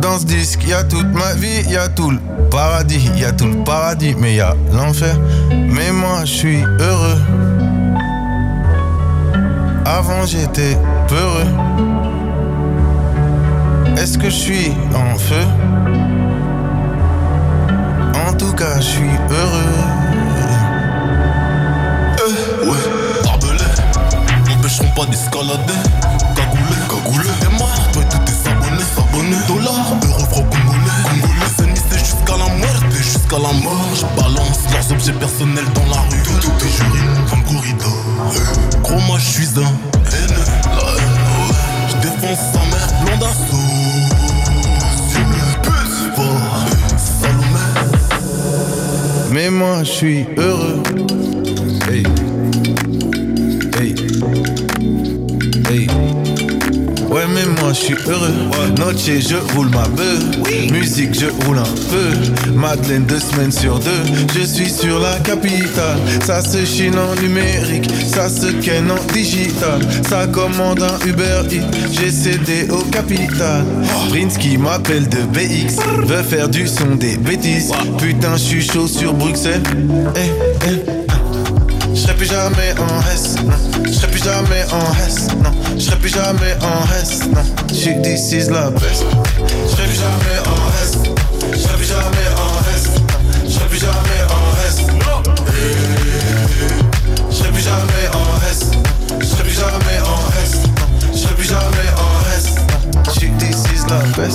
Dans 0.00 0.18
ce 0.18 0.26
disque, 0.26 0.64
y 0.64 0.72
a 0.72 0.84
toute 0.84 1.12
ma 1.12 1.34
vie, 1.34 1.68
y 1.68 1.76
a 1.76 1.88
tout 1.88 2.12
le 2.12 2.18
paradis, 2.50 3.10
y 3.16 3.24
a 3.24 3.32
tout 3.32 3.46
le 3.46 3.64
paradis, 3.64 4.14
mais 4.16 4.36
y 4.36 4.40
a 4.40 4.54
l'enfer. 4.72 5.18
Mais 5.50 5.90
moi, 5.90 6.20
je 6.20 6.32
suis 6.32 6.62
heureux. 6.78 7.20
Avant, 9.84 10.24
j'étais 10.24 10.78
peureux. 11.08 11.50
Est-ce 13.96 14.16
que 14.16 14.26
je 14.26 14.36
suis 14.36 14.72
en 14.94 15.18
feu? 15.18 15.44
En 18.28 18.32
tout 18.34 18.52
cas, 18.52 18.76
je 18.76 18.86
suis 18.86 19.10
heureux. 19.30 20.05
Ouais, 22.66 23.22
barbelé, 23.22 23.64
m'empêcheront 24.48 24.90
pas 24.96 25.06
d'escalader. 25.06 25.80
Cagoulé, 26.34 26.76
cagoulé, 26.88 27.28
et 27.28 27.58
moi, 27.58 27.68
toi 27.92 28.02
et 28.02 28.08
tous 28.08 28.18
tes 28.26 28.48
abonnés, 28.50 28.82
abonnés. 28.98 29.36
Dollars, 29.46 29.90
euros, 30.08 30.26
francs 30.30 30.50
congolais, 30.50 30.98
congolais. 31.04 31.50
C'est 31.56 31.70
c'est 31.90 31.98
jusqu'à 32.00 32.36
la 32.36 32.48
mort, 32.56 32.82
et 32.90 33.02
jusqu'à 33.02 33.38
la 33.38 33.52
mort. 33.62 33.88
Je 33.94 34.06
balance 34.20 34.60
leurs 34.72 34.90
objets 34.92 35.12
personnels 35.12 35.70
dans 35.74 35.86
la 35.94 36.00
rue. 36.10 36.22
Tout, 36.24 36.38
tout, 36.40 36.64
et 36.64 36.70
j'urine 36.76 37.24
comme 37.30 37.44
corridor. 37.44 38.04
Euh, 38.34 38.80
Gros, 38.82 39.00
moi, 39.06 39.18
je 39.18 39.26
suis 39.26 39.48
un 39.56 39.70
haineux. 40.10 40.46
La 40.64 40.86
haine, 40.98 41.18
ouais. 41.38 41.54
Je 41.88 41.96
défonce 42.02 42.42
sa 42.52 42.58
mère, 42.58 42.90
fort, 46.16 46.66
Salomé. 46.98 47.64
Mais 49.30 49.50
moi, 49.50 49.84
je 49.84 49.90
suis 49.90 50.26
heureux. 50.36 50.82
Hey. 51.88 52.02
Hey. 53.78 53.94
Hey. 55.68 55.86
Ouais, 57.08 57.26
mais 57.32 57.44
moi, 57.60 57.72
je 57.72 57.74
suis 57.74 57.94
heureux. 58.08 58.34
Noche, 58.76 59.06
je 59.06 59.36
roule 59.54 59.68
ma 59.68 59.86
bœuf. 59.88 60.18
Musique, 60.72 61.14
je 61.14 61.26
roule 61.44 61.58
un 61.58 61.74
peu. 61.90 62.52
Madeleine, 62.52 63.04
deux 63.04 63.20
semaines 63.20 63.52
sur 63.52 63.78
deux. 63.78 64.02
Je 64.34 64.44
suis 64.44 64.68
sur 64.68 64.98
la 64.98 65.16
capitale. 65.20 65.98
Ça 66.24 66.42
se 66.42 66.64
chine 66.64 66.98
en 66.98 67.14
numérique. 67.22 67.88
Ça 68.12 68.28
se 68.28 68.50
ken 68.60 68.90
en 68.90 69.12
digital. 69.12 69.80
Ça 70.08 70.26
commande 70.26 70.82
un 70.82 71.06
Uber 71.06 71.42
Eats. 71.52 71.70
J'ai 71.92 72.10
cédé 72.10 72.68
au 72.70 72.82
capital. 72.90 73.64
Prince 74.10 74.38
qui 74.38 74.58
m'appelle 74.58 75.08
de 75.08 75.22
BX. 75.32 75.76
Veut 76.04 76.24
faire 76.24 76.48
du 76.48 76.66
son 76.66 76.96
des 76.96 77.16
bêtises. 77.16 77.70
Putain, 77.98 78.36
je 78.36 78.42
suis 78.42 78.62
chaud 78.66 78.88
sur 78.88 79.14
Bruxelles. 79.14 79.62
Eh, 80.16 80.68
eh. 80.68 80.95
Jamais 82.36 82.74
en 82.78 83.00
S, 83.14 83.36
non. 83.46 83.54
Je 83.86 83.92
serai 83.92 84.08
plus 84.08 84.22
jamais 84.22 84.62
en 84.70 85.06
S, 85.08 85.28
non. 85.42 85.50
Je 85.74 85.80
serai 85.80 85.96
plus 85.96 86.10
jamais 86.10 86.54
en 86.60 86.84
S, 87.00 87.20
non. 87.28 87.40
Je 87.70 87.74
suis 87.74 87.94
d'ici 88.02 88.40
la 88.50 88.68
best. 88.68 89.06
Je 89.64 89.70
serai 89.70 89.84
plus 89.84 89.96
jamais 89.96 90.38
en 90.44 90.68
S. 90.84 90.98
Je 91.50 91.58
serai 91.58 91.76
plus 91.76 91.86
jamais 91.86 92.28
en 92.36 92.70
non. 92.70 92.90
Je 93.42 93.50
serai 93.50 93.68
plus 93.68 93.78
jamais 93.78 94.20
en 94.28 94.68
S, 94.68 94.76
non. 94.86 95.22
Je 97.30 97.34
serai 97.34 97.48
plus 97.52 97.62
jamais 97.62 98.04
en 98.12 98.50
S. 98.50 98.70
Je 99.18 99.24
serai 99.24 99.42
plus 99.42 99.54
jamais 99.54 99.95
ouais. 103.94 104.30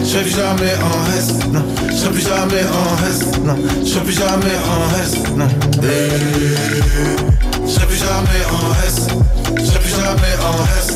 Je 0.00 0.04
serai 0.04 0.22
plus 0.22 0.36
jamais 0.36 0.74
en 0.82 1.18
S, 1.18 1.28
non. 1.52 1.64
Je 1.88 1.94
serai 1.94 2.10
plus 2.10 2.22
jamais 2.22 2.62
en 2.64 2.96
S, 3.08 3.18
non. 3.44 3.56
Je 3.82 3.88
serai 3.88 4.04
plus 4.04 4.14
jamais 4.14 4.56
en 4.66 4.80
S, 5.02 5.12
non. 5.36 5.48
Je 7.64 7.70
serai 7.70 7.86
plus 7.86 7.96
jamais 7.98 8.44
en 8.50 8.72
S. 8.86 8.96
Je 9.56 9.64
serai 9.64 9.78
plus 9.78 9.90
jamais 9.90 10.34
en 10.42 10.56
S. 10.78 10.88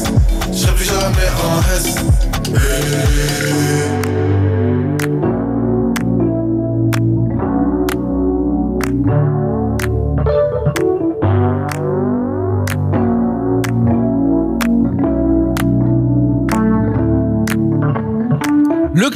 Je 0.53 0.66
plus 0.72 0.85
jamais 0.85 1.31
en 1.44 1.61
S. 1.76 1.85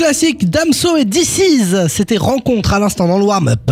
classique 0.05 0.51
Damso 0.51 0.99
et 0.99 1.07
DC's, 1.07 1.89
c'était 1.89 2.19
rencontre 2.19 2.75
à 2.75 2.79
l'instant 2.79 3.09
dans 3.09 3.17
le 3.17 3.25
warm-up. 3.25 3.71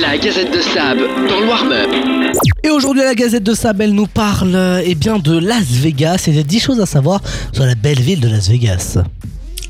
La 0.00 0.16
Gazette 0.16 0.50
de 0.50 0.60
Sab 0.62 0.96
dans 1.28 1.40
le 1.40 1.46
warm-up. 1.46 1.90
Et 2.64 2.70
aujourd'hui, 2.70 3.02
la 3.02 3.14
Gazette 3.14 3.42
de 3.42 3.52
Sab, 3.52 3.82
elle 3.82 3.92
nous 3.92 4.06
parle 4.06 4.82
eh 4.82 4.94
bien, 4.94 5.18
de 5.18 5.36
Las 5.36 5.64
Vegas 5.64 6.24
et 6.26 6.30
des 6.30 6.42
10 6.42 6.60
choses 6.60 6.80
à 6.80 6.86
savoir 6.86 7.20
sur 7.52 7.66
la 7.66 7.74
belle 7.74 8.00
ville 8.00 8.20
de 8.20 8.30
Las 8.30 8.48
Vegas. 8.48 8.96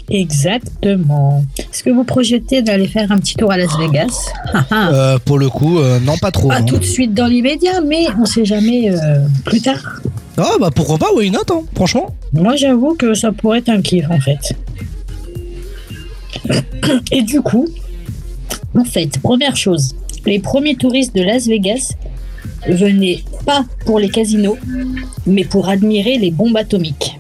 Exactement. 0.09 1.43
Est-ce 1.59 1.83
que 1.83 1.91
vous 1.91 2.05
projetez 2.05 2.63
d'aller 2.63 2.87
faire 2.87 3.11
un 3.11 3.19
petit 3.19 3.35
tour 3.35 3.51
à 3.51 3.57
Las 3.57 3.77
Vegas? 3.77 4.31
Ah, 4.55 4.65
ah. 4.71 4.91
Euh, 4.93 5.19
pour 5.19 5.41
le 5.41 5.49
coup, 5.49 5.81
euh, 5.81 5.99
non, 5.99 6.17
pas 6.17 6.31
trop. 6.31 6.47
Pas 6.47 6.61
non. 6.61 6.67
tout 6.67 6.79
de 6.79 6.85
suite 6.85 7.13
dans 7.13 7.27
l'immédiat, 7.27 7.81
mais 7.81 8.07
on 8.21 8.25
sait 8.25 8.45
jamais 8.45 8.93
euh, 8.93 9.27
plus 9.45 9.63
tard. 9.63 10.01
Ah 10.37 10.53
bah 10.61 10.71
pourquoi 10.73 10.99
pas, 10.99 11.09
why 11.17 11.33
not, 11.33 11.41
hein, 11.51 11.63
franchement. 11.75 12.15
Moi, 12.33 12.55
j'avoue 12.55 12.95
que 12.95 13.15
ça 13.15 13.33
pourrait 13.33 13.59
être 13.59 13.71
un 13.71 13.83
kiff 13.83 14.09
en 14.09 14.21
fait. 14.21 14.55
Et 17.13 17.23
du 17.23 17.41
coup, 17.41 17.67
en 18.77 18.85
fait, 18.85 19.19
première 19.21 19.57
chose, 19.57 19.95
les 20.27 20.39
premiers 20.39 20.77
touristes 20.77 21.15
de 21.15 21.23
Las 21.23 21.47
Vegas 21.47 21.95
venaient 22.67 23.23
pas 23.47 23.65
pour 23.87 23.99
les 23.99 24.09
casinos, 24.09 24.59
mais 25.27 25.45
pour 25.45 25.69
admirer 25.69 26.19
les 26.19 26.31
bombes 26.31 26.57
atomiques. 26.57 27.19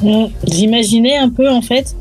Vous 0.00 0.30
imaginez 0.44 1.16
un 1.16 1.28
peu 1.28 1.50
en 1.50 1.62
fait 1.62 1.96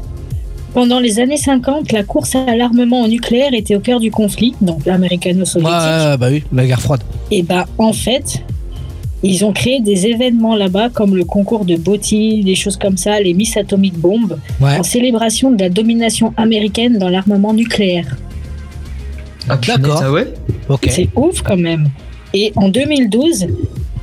pendant 0.73 0.99
les 0.99 1.19
années 1.19 1.37
50, 1.37 1.91
la 1.91 2.03
course 2.03 2.35
à 2.35 2.55
l'armement 2.55 3.07
nucléaire 3.07 3.53
était 3.53 3.75
au 3.75 3.79
cœur 3.79 3.99
du 3.99 4.11
conflit, 4.11 4.53
donc 4.61 4.85
l'américano-soviétique. 4.85 5.73
ouais, 5.73 6.17
bah 6.17 6.27
oui, 6.29 6.43
la 6.53 6.67
guerre 6.67 6.81
froide. 6.81 7.01
Et 7.31 7.41
bah 7.41 7.65
en 7.79 7.93
fait, 7.93 8.43
ils 9.23 9.43
ont 9.45 9.51
créé 9.51 9.79
des 9.81 10.05
événements 10.07 10.55
là-bas 10.55 10.89
comme 10.89 11.15
le 11.15 11.25
concours 11.25 11.65
de 11.65 11.75
Botti, 11.75 12.43
des 12.43 12.55
choses 12.55 12.77
comme 12.77 12.97
ça, 12.97 13.19
les 13.19 13.33
Miss 13.33 13.57
Atomic 13.57 13.95
Bomb, 13.97 14.37
Ouais. 14.61 14.77
en 14.79 14.83
célébration 14.83 15.51
de 15.51 15.59
la 15.59 15.69
domination 15.69 16.33
américaine 16.37 16.97
dans 16.99 17.09
l'armement 17.09 17.53
nucléaire. 17.53 18.15
D'accord. 19.47 20.01
Ah 20.03 20.11
ouais 20.11 20.27
Ok. 20.69 20.87
C'est 20.89 21.09
ouf 21.15 21.41
quand 21.41 21.57
même. 21.57 21.89
Et 22.33 22.51
en 22.55 22.69
2012, 22.69 23.47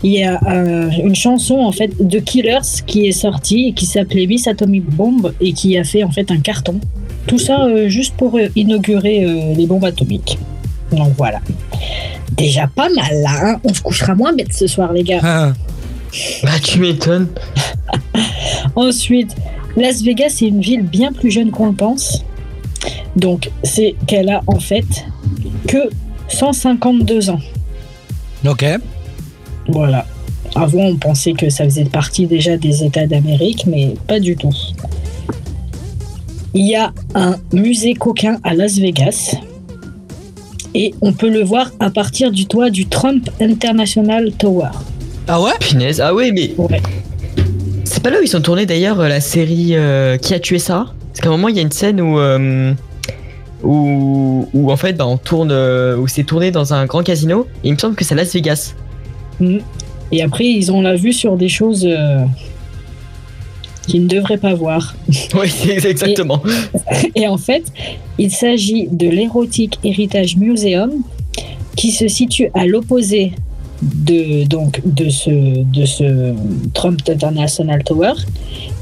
il 0.02 0.12
y 0.12 0.22
a 0.24 0.40
euh, 0.48 0.90
une 1.02 1.14
chanson 1.14 1.56
en 1.56 1.72
fait 1.72 1.90
de 2.00 2.18
Killers 2.18 2.82
qui 2.86 3.06
est 3.06 3.12
sortie 3.12 3.68
et 3.68 3.72
qui 3.72 3.86
s'appelait 3.86 4.26
Miss 4.26 4.46
Atomic 4.48 4.84
Bomb 4.84 5.32
et 5.40 5.52
qui 5.52 5.76
a 5.78 5.84
fait 5.84 6.02
en 6.02 6.10
fait 6.10 6.30
un 6.30 6.38
carton. 6.40 6.80
Tout 7.26 7.38
ça 7.38 7.64
euh, 7.64 7.88
juste 7.88 8.14
pour 8.16 8.36
euh, 8.36 8.48
inaugurer 8.56 9.24
euh, 9.24 9.54
les 9.54 9.66
bombes 9.66 9.84
atomiques. 9.84 10.38
Donc 10.92 11.14
voilà. 11.16 11.40
Déjà 12.32 12.66
pas 12.66 12.88
mal 12.88 13.22
là, 13.22 13.30
hein. 13.42 13.60
on 13.64 13.72
se 13.72 13.80
couchera 13.80 14.14
moins 14.14 14.32
bête 14.32 14.52
ce 14.52 14.66
soir 14.66 14.92
les 14.92 15.02
gars. 15.02 15.20
Ah, 15.22 15.52
Bah, 16.42 16.50
tu 16.62 16.78
m'étonnes. 16.80 17.28
Ensuite, 18.76 19.34
Las 19.76 20.02
Vegas 20.02 20.38
est 20.42 20.48
une 20.48 20.60
ville 20.60 20.82
bien 20.82 21.12
plus 21.12 21.30
jeune 21.30 21.50
qu'on 21.50 21.66
le 21.68 21.74
pense. 21.74 22.24
Donc 23.16 23.50
c'est 23.62 23.94
qu'elle 24.06 24.28
a 24.30 24.42
en 24.46 24.58
fait 24.58 24.84
que 25.68 25.90
152 26.28 27.30
ans. 27.30 27.40
ok. 28.46 28.64
Voilà. 29.68 30.06
Avant, 30.56 30.82
on 30.84 30.96
pensait 30.96 31.32
que 31.32 31.48
ça 31.50 31.64
faisait 31.64 31.84
partie 31.84 32.26
déjà 32.26 32.56
des 32.56 32.84
États 32.84 33.06
d'Amérique, 33.06 33.64
mais 33.66 33.94
pas 34.06 34.20
du 34.20 34.36
tout. 34.36 34.52
Il 36.52 36.66
y 36.66 36.76
a 36.76 36.92
un 37.14 37.36
musée 37.52 37.94
coquin 37.94 38.38
à 38.44 38.54
Las 38.54 38.78
Vegas. 38.78 39.34
Et 40.74 40.92
on 41.00 41.12
peut 41.12 41.28
le 41.30 41.42
voir 41.42 41.70
à 41.80 41.90
partir 41.90 42.30
du 42.32 42.46
toit 42.46 42.70
du 42.70 42.86
Trump 42.86 43.30
International 43.40 44.32
Tower. 44.32 44.70
Ah 45.28 45.40
ouais? 45.40 45.52
Punaise. 45.60 46.00
Ah 46.00 46.14
ouais, 46.14 46.32
mais. 46.32 46.52
Ouais. 46.58 46.82
C'est 47.84 48.02
pas 48.02 48.10
là 48.10 48.18
où 48.18 48.22
ils 48.22 48.28
sont 48.28 48.40
tournés 48.40 48.66
d'ailleurs 48.66 49.00
euh, 49.00 49.08
la 49.08 49.20
série 49.20 49.76
euh, 49.76 50.16
Qui 50.16 50.34
a 50.34 50.40
tué 50.40 50.58
ça 50.58 50.86
Parce 51.08 51.20
qu'à 51.20 51.28
un 51.28 51.32
moment, 51.32 51.48
il 51.48 51.56
y 51.56 51.58
a 51.60 51.62
une 51.62 51.70
scène 51.72 52.00
où. 52.00 52.18
euh, 52.18 52.72
où, 53.62 54.46
où 54.52 54.70
en 54.70 54.76
fait, 54.76 54.92
bah, 54.94 55.06
on 55.06 55.16
tourne. 55.16 55.52
où 55.52 56.06
c'est 56.08 56.24
tourné 56.24 56.50
dans 56.50 56.74
un 56.74 56.86
grand 56.86 57.02
casino. 57.02 57.46
Et 57.62 57.68
il 57.68 57.72
me 57.74 57.78
semble 57.78 57.94
que 57.94 58.04
c'est 58.04 58.14
Las 58.14 58.32
Vegas. 58.34 58.74
Mm. 59.40 59.58
Et 60.12 60.22
après, 60.22 60.44
ils 60.44 60.70
ont 60.70 60.82
la 60.82 60.96
vue 60.96 61.12
sur 61.12 61.36
des 61.36 61.48
choses 61.48 61.86
euh, 61.88 62.24
qu'ils 63.86 64.04
ne 64.04 64.08
devraient 64.08 64.38
pas 64.38 64.54
voir. 64.54 64.94
Oui, 65.34 65.50
exactement. 65.68 66.40
Et 67.14 67.26
en 67.26 67.38
fait, 67.38 67.64
il 68.18 68.30
s'agit 68.30 68.88
de 68.90 69.08
l'Erotic 69.08 69.78
Heritage 69.82 70.36
Museum 70.36 70.90
qui 71.76 71.90
se 71.90 72.06
situe 72.08 72.50
à 72.54 72.66
l'opposé 72.66 73.32
de, 73.82 74.44
donc, 74.44 74.80
de, 74.84 75.08
ce, 75.08 75.62
de 75.62 75.84
ce 75.84 76.34
Trump 76.72 77.00
International 77.08 77.82
Tower. 77.82 78.12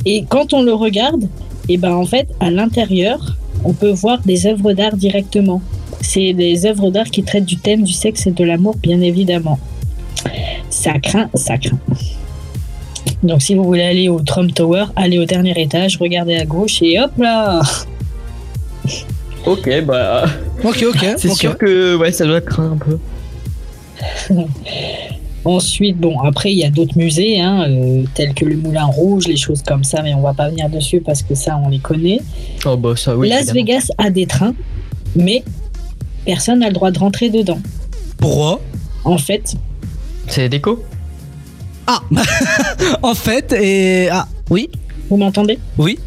Et 0.04 0.24
quand 0.28 0.52
on 0.52 0.62
le 0.62 0.74
regarde, 0.74 1.28
et 1.68 1.76
ben 1.76 1.94
en 1.94 2.04
fait, 2.04 2.28
à 2.40 2.50
l'intérieur, 2.50 3.36
on 3.64 3.72
peut 3.72 3.90
voir 3.90 4.20
des 4.24 4.46
œuvres 4.46 4.72
d'art 4.72 4.96
directement. 4.96 5.62
C'est 6.00 6.32
des 6.32 6.66
œuvres 6.66 6.90
d'art 6.90 7.10
qui 7.10 7.22
traitent 7.22 7.44
du 7.44 7.56
thème 7.56 7.82
du 7.82 7.92
sexe 7.92 8.26
et 8.26 8.32
de 8.32 8.44
l'amour, 8.44 8.76
bien 8.82 9.00
évidemment. 9.00 9.58
Ça 10.70 10.98
craint, 10.98 11.28
ça 11.34 11.58
craint. 11.58 11.78
Donc 13.22 13.40
si 13.42 13.54
vous 13.54 13.64
voulez 13.64 13.82
aller 13.82 14.08
au 14.08 14.20
Trump 14.20 14.52
Tower, 14.54 14.86
allez 14.96 15.18
au 15.18 15.24
dernier 15.24 15.60
étage, 15.60 15.96
regardez 15.96 16.36
à 16.36 16.44
gauche 16.44 16.82
et 16.82 17.00
hop 17.00 17.12
là 17.18 17.62
Ok, 19.46 19.68
bah. 19.84 20.24
Ok, 20.62 20.84
ok. 20.88 21.04
C'est 21.18 21.34
sûr 21.34 21.58
que 21.58 21.96
ouais, 21.96 22.12
ça 22.12 22.24
doit 22.24 22.40
craindre 22.40 22.74
un 22.74 22.76
peu. 22.76 22.98
Ensuite, 25.44 25.98
bon, 25.98 26.20
après, 26.20 26.52
il 26.52 26.58
y 26.58 26.64
a 26.64 26.70
d'autres 26.70 26.96
musées, 26.96 27.40
hein, 27.40 27.64
euh, 27.68 28.04
tels 28.14 28.32
que 28.32 28.44
le 28.44 28.56
Moulin 28.56 28.84
Rouge, 28.84 29.26
les 29.26 29.36
choses 29.36 29.62
comme 29.62 29.82
ça, 29.82 30.00
mais 30.02 30.14
on 30.14 30.20
va 30.20 30.32
pas 30.32 30.48
venir 30.48 30.70
dessus 30.70 31.00
parce 31.00 31.22
que 31.22 31.34
ça, 31.34 31.60
on 31.64 31.68
les 31.68 31.80
connaît. 31.80 32.20
Oh 32.64 32.76
bah 32.76 32.94
ça 32.96 33.16
oui. 33.16 33.28
Las 33.28 33.48
évidemment. 33.48 33.54
Vegas 33.66 33.88
a 33.98 34.10
des 34.10 34.26
trains, 34.26 34.54
mais 35.16 35.42
personne 36.24 36.60
n'a 36.60 36.68
le 36.68 36.74
droit 36.74 36.92
de 36.92 36.98
rentrer 37.00 37.28
dedans. 37.28 37.58
Pourquoi? 38.18 38.60
En 39.04 39.18
fait, 39.18 39.56
C'est 40.28 40.48
déco 40.48 40.84
Ah 41.86 42.00
En 43.02 43.14
fait, 43.14 43.52
et. 43.52 44.08
Ah, 44.10 44.26
oui 44.50 44.68
vous 45.12 45.18
m'entendez? 45.18 45.58
Oui. 45.76 45.98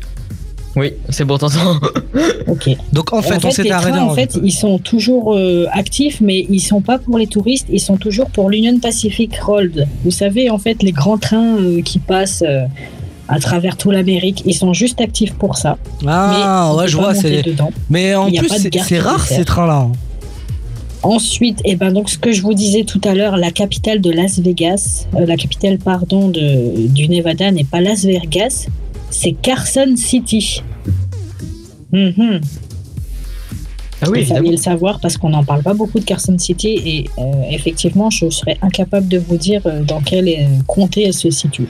Oui, 0.75 0.93
c'est 1.09 1.25
bon, 1.25 1.37
t'entends. 1.37 1.79
Ok. 2.47 2.69
Donc 2.91 3.13
en 3.13 3.21
fait, 3.21 3.43
on 3.45 3.51
s'est 3.51 3.69
arrêté 3.71 3.97
en 3.97 4.09
en 4.09 4.13
fait, 4.15 4.37
ils 4.43 4.51
sont 4.51 4.77
toujours 4.79 5.35
euh, 5.35 5.65
actifs, 5.71 6.21
mais 6.21 6.45
ils 6.49 6.59
sont 6.59 6.81
pas 6.81 6.99
pour 6.99 7.17
les 7.17 7.27
touristes, 7.27 7.67
ils 7.69 7.79
sont 7.79 7.97
toujours 7.97 8.29
pour 8.29 8.49
l'Union 8.49 8.79
Pacific 8.79 9.35
Road. 9.39 9.87
Vous 10.03 10.11
savez, 10.11 10.49
en 10.49 10.57
fait, 10.57 10.81
les 10.83 10.91
grands 10.91 11.17
trains 11.17 11.57
euh, 11.57 11.81
qui 11.81 11.99
passent 11.99 12.43
euh, 12.45 12.65
à 13.27 13.39
travers 13.39 13.77
toute 13.77 13.93
l'Amérique, 13.93 14.43
ils 14.45 14.53
sont 14.55 14.73
juste 14.73 15.01
actifs 15.01 15.33
pour 15.33 15.57
ça. 15.57 15.77
Ah, 16.07 16.71
Mais 16.71 16.79
ouais, 16.81 16.87
je 16.87 16.97
vois. 16.97 17.13
Mais 17.89 18.15
en 18.15 18.31
plus, 18.31 18.49
c'est 18.87 18.99
rare 18.99 19.25
ces 19.25 19.45
trains-là. 19.45 19.87
Ensuite, 21.05 21.61
et 21.65 21.75
ben 21.75 21.91
donc 21.93 22.09
ce 22.09 22.17
que 22.17 22.31
je 22.31 22.41
vous 22.41 22.53
disais 22.53 22.83
tout 22.83 23.01
à 23.03 23.13
l'heure, 23.13 23.37
la 23.37 23.51
capitale 23.51 24.01
de 24.01 24.09
Las 24.11 24.39
Vegas, 24.39 25.05
euh, 25.15 25.25
la 25.25 25.37
capitale 25.37 25.77
pardon 25.77 26.29
de, 26.29 26.87
du 26.87 27.07
Nevada 27.07 27.51
n'est 27.51 27.63
pas 27.63 27.79
Las 27.81 28.03
Vegas, 28.05 28.65
c'est 29.11 29.33
Carson 29.33 29.93
City. 29.97 30.63
Mhm. 31.91 32.41
Ah 34.01 34.07
oui, 34.09 34.19
Il 34.21 34.25
fallait 34.25 34.39
évidemment. 34.39 34.51
le 34.51 34.57
savoir 34.57 34.99
parce 34.99 35.17
qu'on 35.17 35.29
n'en 35.29 35.43
parle 35.43 35.63
pas 35.63 35.73
beaucoup 35.73 35.99
de 35.99 36.03
Carson 36.05 36.37
City 36.37 36.79
et 36.85 37.05
euh, 37.17 37.21
effectivement, 37.51 38.09
je 38.09 38.29
serais 38.29 38.57
incapable 38.61 39.07
de 39.07 39.17
vous 39.17 39.37
dire 39.37 39.61
euh, 39.67 39.83
dans 39.83 40.01
quel 40.01 40.27
euh, 40.27 40.33
comté 40.67 41.03
elle 41.05 41.13
se 41.13 41.29
situe. 41.29 41.67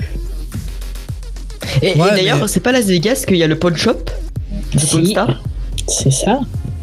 Et, 1.81 1.93
d'ailleurs, 1.95 2.39
mais- 2.39 2.47
c'est 2.47 2.61
pas 2.61 2.71
Las 2.71 2.85
Vegas 2.85 3.25
qu'il 3.27 3.37
y 3.37 3.43
a 3.43 3.47
le 3.47 3.59
pawn 3.59 3.75
shop 3.75 3.97
de 4.73 4.79
Si. 4.79 5.15
C'est 5.87 6.11
ça. 6.11 6.39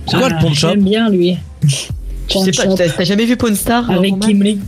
C'est 0.07 0.17
quoi 0.19 0.29
le 0.29 0.39
pawn 0.41 0.55
shop? 0.55 0.69
J'aime 0.69 0.85
bien 0.85 1.09
lui. 1.11 1.37
Je 2.33 2.51
sais 2.53 2.67
pas, 2.67 2.75
t'as 2.75 3.05
jamais 3.05 3.25
vu 3.25 3.37
Pawn 3.37 3.55
Star 3.55 3.91
avec 3.91 4.11
Roman 4.11 4.27
Kim 4.27 4.43
Lee. 4.43 4.59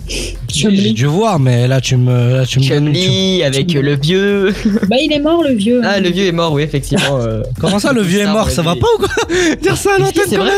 J'ai 0.49 0.93
dû 0.93 1.07
voir, 1.07 1.39
mais 1.39 1.67
là 1.67 1.81
tu 1.81 1.97
me, 1.97 2.37
là, 2.37 2.47
tu 2.47 2.61
me 2.61 3.45
avec 3.45 3.75
euh, 3.75 3.83
le 3.83 3.97
vieux. 3.97 4.55
Bah 4.89 4.97
il 5.01 5.13
est 5.13 5.21
mort 5.21 5.43
le 5.43 5.55
vieux. 5.55 5.81
Ah, 5.85 5.99
le 6.01 6.11
vieux 6.11 6.27
est 6.27 6.33
mort, 6.33 6.53
oui, 6.53 6.63
effectivement. 6.63 7.19
euh. 7.21 7.43
Comment 7.61 7.79
ça, 7.79 7.93
le 7.93 8.03
vieux 8.03 8.21
est 8.21 8.33
mort 8.33 8.51
Ça 8.51 8.63
va 8.63 8.75
pas 8.75 8.87
ou 8.97 8.99
quoi 8.99 9.09
Dire 9.63 9.77
ça 9.77 9.95
à 9.97 9.99
l'antenne 9.99 10.23
c'est 10.29 10.37
comme 10.37 10.49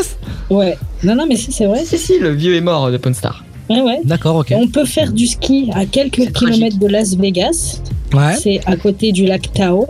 Ouais. 0.51 0.77
Non 1.03 1.15
non 1.15 1.27
mais 1.29 1.37
si 1.37 1.53
c'est 1.53 1.67
vrai. 1.67 1.85
Si, 1.85 1.99
si, 1.99 2.19
le 2.19 2.31
vieux 2.35 2.55
est 2.57 2.61
mort 2.61 2.91
de 2.91 2.97
Pawn 2.97 3.15
Star. 3.15 3.45
Ouais 3.69 3.81
ouais. 3.81 4.01
D'accord, 4.05 4.37
ok. 4.37 4.53
On 4.57 4.69
peut 4.69 4.85
faire 4.85 5.13
du 5.13 5.27
ski 5.27 5.71
à 5.75 5.87
quelques 5.87 6.23
C'est 6.25 6.33
tragique. 6.33 6.55
kilomètres 6.55 6.79
de 6.79 6.87
Las 6.87 7.17
Vegas. 7.17 7.81
Ouais. 8.13 8.37
C'est 8.41 8.61
à 8.67 8.77
côté 8.77 9.11
du 9.13 9.27
lac 9.27 9.53
Tahoe, 9.53 9.87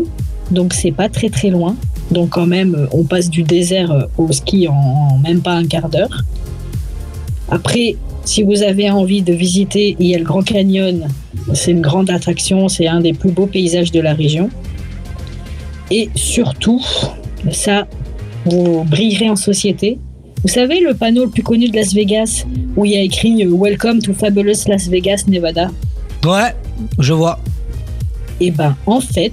donc 0.50 0.72
c'est 0.72 0.92
pas 0.92 1.08
très 1.08 1.28
très 1.28 1.50
loin. 1.50 1.76
Donc 2.10 2.30
quand 2.30 2.46
même, 2.46 2.74
euh, 2.74 2.86
on 2.92 3.04
passe 3.04 3.28
du 3.28 3.42
désert 3.42 3.90
euh, 3.92 4.02
au 4.16 4.30
ski 4.32 4.68
en 4.68 5.18
même 5.22 5.40
pas 5.42 5.52
un 5.52 5.66
quart 5.66 5.88
d'heure. 5.88 6.22
Après, 7.50 7.96
si 8.24 8.42
vous 8.42 8.62
avez 8.62 8.90
envie 8.90 9.22
de 9.22 9.32
visiter, 9.32 9.96
il 9.98 10.06
y 10.06 10.14
a 10.14 10.18
le 10.18 10.24
Grand 10.24 10.42
Canyon. 10.42 11.08
C'est 11.54 11.70
une 11.70 11.80
grande 11.80 12.10
attraction, 12.10 12.68
c'est 12.68 12.86
un 12.88 13.00
des 13.00 13.12
plus 13.12 13.30
beaux 13.30 13.46
paysages 13.46 13.92
de 13.92 14.00
la 14.00 14.14
région. 14.14 14.50
Et 15.90 16.10
surtout, 16.16 16.82
ça, 17.52 17.86
vous 18.44 18.82
brillerez 18.84 19.30
en 19.30 19.36
société. 19.36 19.98
Vous 20.42 20.48
savez 20.48 20.80
le 20.80 20.94
panneau 20.94 21.24
le 21.24 21.30
plus 21.30 21.42
connu 21.42 21.68
de 21.68 21.76
Las 21.76 21.94
Vegas 21.94 22.44
où 22.76 22.84
il 22.84 22.92
y 22.92 22.96
a 22.96 23.00
écrit 23.02 23.44
euh, 23.44 23.50
Welcome 23.52 24.00
to 24.00 24.12
Fabulous 24.12 24.66
Las 24.68 24.88
Vegas, 24.88 25.24
Nevada 25.28 25.70
Ouais, 26.24 26.54
je 26.98 27.12
vois. 27.12 27.38
et 28.40 28.50
ben, 28.50 28.76
en 28.86 29.00
fait, 29.00 29.32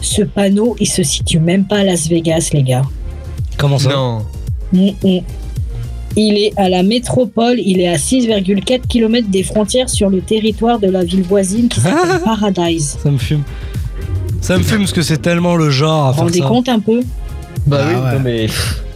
ce 0.00 0.22
panneau, 0.22 0.76
il 0.80 0.86
se 0.88 1.02
situe 1.02 1.38
même 1.40 1.64
pas 1.64 1.78
à 1.78 1.84
Las 1.84 2.08
Vegas, 2.08 2.50
les 2.52 2.62
gars. 2.62 2.82
Comment 3.56 3.78
ça? 3.78 3.90
Non. 3.90 4.18
Mm, 4.72 4.90
mm. 5.02 5.20
Il 6.20 6.36
est 6.36 6.52
à 6.56 6.68
la 6.68 6.82
métropole, 6.82 7.60
il 7.64 7.78
est 7.80 7.86
à 7.86 7.94
6,4 7.94 8.80
km 8.88 9.28
des 9.28 9.44
frontières 9.44 9.88
sur 9.88 10.10
le 10.10 10.20
territoire 10.20 10.80
de 10.80 10.88
la 10.90 11.04
ville 11.04 11.22
voisine 11.22 11.68
qui 11.68 11.78
s'appelle 11.80 12.20
Paradise. 12.24 12.96
Ça 13.00 13.08
me 13.08 13.18
fume. 13.18 13.42
Ça 14.40 14.58
me 14.58 14.64
fume 14.64 14.78
parce 14.80 14.92
que 14.92 15.02
c'est 15.02 15.22
tellement 15.22 15.54
le 15.54 15.70
genre 15.70 16.06
à 16.06 16.10
Vous 16.10 16.22
vous 16.22 16.24
faire 16.24 16.24
rendez 16.24 16.38
ça. 16.40 16.46
compte 16.48 16.68
un 16.68 16.80
peu? 16.80 17.00
Bah 17.68 17.78
Ah 17.82 17.86
oui, 17.88 17.94
ouais. 17.94 18.12
non 18.14 18.20
mais. 18.24 18.46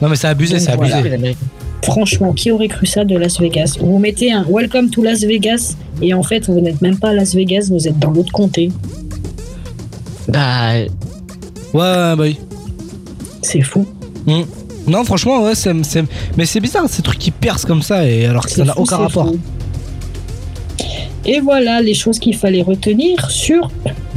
Non 0.01 0.09
mais 0.09 0.17
c'est 0.17 0.27
abusé, 0.27 0.59
c'est 0.59 0.75
voilà. 0.75 0.97
abusé. 0.97 1.37
Franchement, 1.85 2.33
qui 2.33 2.51
aurait 2.51 2.67
cru 2.69 2.87
ça 2.87 3.05
de 3.05 3.17
Las 3.17 3.39
Vegas? 3.41 3.77
Vous 3.81 3.99
mettez 3.99 4.33
un 4.33 4.45
Welcome 4.49 4.91
to 4.91 5.03
Las 5.05 5.21
Vegas 5.21 5.77
et 6.01 6.15
en 6.15 6.23
fait, 6.25 6.47
vous 6.49 6.61
n'êtes 6.61 6.83
même 6.83 6.99
pas 6.99 7.11
à 7.11 7.15
Las 7.15 7.35
Vegas, 7.37 7.69
vous 7.71 7.87
êtes 7.87 7.99
dans 8.01 8.11
l'autre 8.11 8.33
comté. 8.33 8.71
Bah. 10.29 10.73
Ouais, 10.75 10.89
ouais, 11.75 12.17
bah 12.17 12.17
oui. 12.19 12.39
C'est 13.43 13.63
fou. 13.63 13.87
Mm. 14.27 14.43
Non, 14.87 15.05
franchement, 15.05 15.43
ouais, 15.45 15.55
c'est, 15.55 15.73
c'est- 15.85 16.05
mais 16.37 16.45
c'est 16.47 16.61
bizarre 16.61 16.85
ces 16.89 17.03
trucs 17.03 17.19
qui 17.19 17.31
percent 17.31 17.67
comme 17.67 17.83
ça 17.83 18.07
et 18.09 18.27
alors 18.27 18.45
que 18.47 18.51
ça 18.53 18.65
n'a 18.65 18.77
aucun 18.79 18.97
rapport. 18.97 19.29
fou. 19.29 19.39
Et 21.25 21.41
voilà 21.41 21.81
les 21.81 21.95
choses 21.95 22.19
qu'il 22.19 22.37
fallait 22.37 22.63
retenir 22.63 23.31
sur 23.31 23.71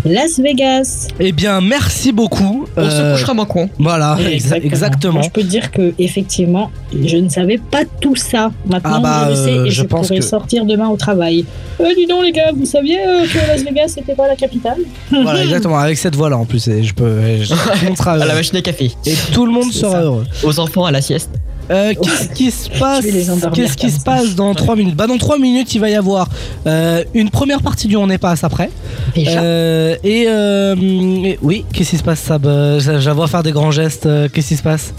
Las 0.06 0.40
Vegas. 0.40 1.08
Eh 1.20 1.32
bien, 1.32 1.62
merci 1.62 2.12
beaucoup. 2.12 2.68
On 2.78 2.90
se 2.90 2.96
Euh, 2.96 3.14
couchera 3.14 3.34
moins 3.34 3.46
con. 3.46 3.70
Voilà, 3.80 4.18
exa- 4.22 4.64
exactement. 4.64 5.14
Moi, 5.16 5.24
je 5.24 5.30
peux 5.32 5.42
dire 5.44 5.72
que 5.72 5.94
effectivement, 5.98 6.70
je 6.94 7.18
ne 7.18 7.28
savais 7.28 7.58
pas 7.58 7.84
tout 8.00 8.16
ça. 8.16 8.52
Maintenant, 8.68 8.92
Ah 8.98 9.00
bah, 9.00 9.24
je 9.26 9.30
le 9.32 9.36
sais 9.36 9.52
euh, 9.52 9.66
et 9.66 9.70
je 9.72 9.76
je, 9.82 9.84
pense 9.84 10.08
pourrais 10.08 10.20
que- 10.20 10.26
sortir 10.26 10.66
demain 10.66 10.90
au 10.90 10.96
travail. 10.98 11.46
Euh, 11.82 11.86
dis 11.98 12.06
donc 12.06 12.24
les 12.24 12.32
gars, 12.32 12.52
vous 12.56 12.66
saviez 12.66 13.00
euh, 13.00 13.26
que 13.26 13.38
Las 13.48 13.64
Vegas 13.64 13.88
c'était 13.96 14.14
pas 14.16 14.28
la 14.28 14.36
capitale? 14.36 14.78
Voilà, 15.12 15.44
exactement, 15.44 15.78
avec 15.80 15.98
cette 15.98 16.16
voix-là 16.16 16.38
en 16.38 16.46
plus. 16.46 16.68
Et 16.68 16.84
je 16.84 16.94
peux, 16.94 17.42
je- 17.42 17.50
tout 17.50 17.56
le 17.82 17.88
monde 17.88 17.98
sera 17.98 18.12
À 18.14 18.18
la 18.18 18.36
machine 18.36 18.58
à 18.58 18.62
café. 18.62 18.92
Et 19.08 19.14
tout 19.34 19.46
le 19.46 19.52
monde 19.52 19.72
sera 19.72 20.02
heureux. 20.02 20.26
Aux 20.44 20.60
enfants 20.60 20.86
à 20.86 20.92
la 20.92 21.02
sieste. 21.02 21.32
Euh, 21.72 21.94
qu'est-ce 22.02 22.30
qui 22.30 22.52
se 22.52 22.70
passe 22.70 23.06
Qu'est-ce 23.54 23.78
qui 23.78 23.90
se 23.90 24.00
passe 24.02 24.36
dans 24.36 24.54
3 24.54 24.76
minutes 24.76 24.96
Bah 24.96 25.08
dans 25.08 25.18
3 25.18 25.40
minutes, 25.40 25.74
il 25.74 25.82
va 25.82 25.90
y 25.90 25.96
avoir 25.96 26.30
euh, 26.68 27.04
une 27.14 27.30
première 27.30 27.62
partie 27.62 27.88
du 27.88 27.96
On 27.98 28.08
n'est 28.08 28.18
pas 28.18 28.36
après. 28.44 28.70
Euh, 29.18 29.96
euh, 30.04 30.76
et, 31.24 31.40
oui, 31.42 31.66
qu'est-ce 31.74 31.92
qui 31.92 31.98
se 31.98 32.04
passe 32.04 32.20
ça 32.20 32.38
bah, 32.38 32.80
J'avoue 32.80 33.26
faire 33.28 33.44
des 33.44 33.52
grands 33.52 33.72
gestes. 33.72 34.08
qu'est-ce 34.32 34.50
qui 34.50 34.58
se 34.58 34.64
passe 34.64 34.94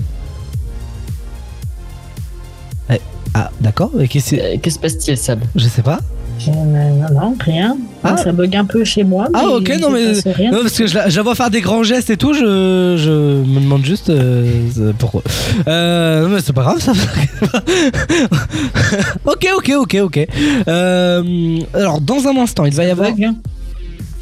eh, 2.91 3.01
Ah, 3.35 3.51
d'accord. 3.61 3.91
Qu'est-ce 4.09 4.57
qui 4.57 4.71
se 4.71 4.79
passe-t-il, 4.79 5.17
Sab? 5.17 5.41
Je 5.55 5.69
sais 5.69 5.83
pas. 5.83 6.01
Non, 6.47 7.09
non, 7.13 7.37
rien. 7.41 7.77
Ah. 8.15 8.17
Ça 8.17 8.33
bug 8.33 8.55
un 8.57 8.65
peu 8.65 8.85
chez 8.85 9.05
moi. 9.05 9.29
Ah 9.35 9.47
ok 9.49 9.69
non 9.81 9.91
mais 9.91 10.13
non, 10.51 10.63
parce 10.63 10.77
que 10.77 10.87
je 10.87 10.95
la, 10.95 11.09
je 11.09 11.17
la 11.17 11.23
vois 11.23 11.35
faire 11.35 11.51
des 11.51 11.61
grands 11.61 11.83
gestes 11.83 12.11
et 12.11 12.17
tout 12.17 12.35
je, 12.35 12.97
je 12.99 13.11
me 13.11 13.61
demande 13.61 13.85
juste 13.85 14.11
euh, 14.11 14.93
pourquoi 14.99 15.23
euh, 15.69 16.23
non, 16.23 16.29
mais 16.29 16.41
c'est 16.41 16.53
pas 16.53 16.63
grave 16.63 16.81
ça 16.81 16.93
ok 19.27 19.47
ok 19.57 19.73
ok 19.77 19.97
ok 20.03 20.27
euh, 20.69 21.59
alors 21.75 22.01
dans 22.01 22.27
un 22.27 22.37
instant 22.37 22.65
il 22.65 22.75
va 22.75 22.85
y 22.85 22.91
avoir 22.91 23.11
hein. 23.11 23.35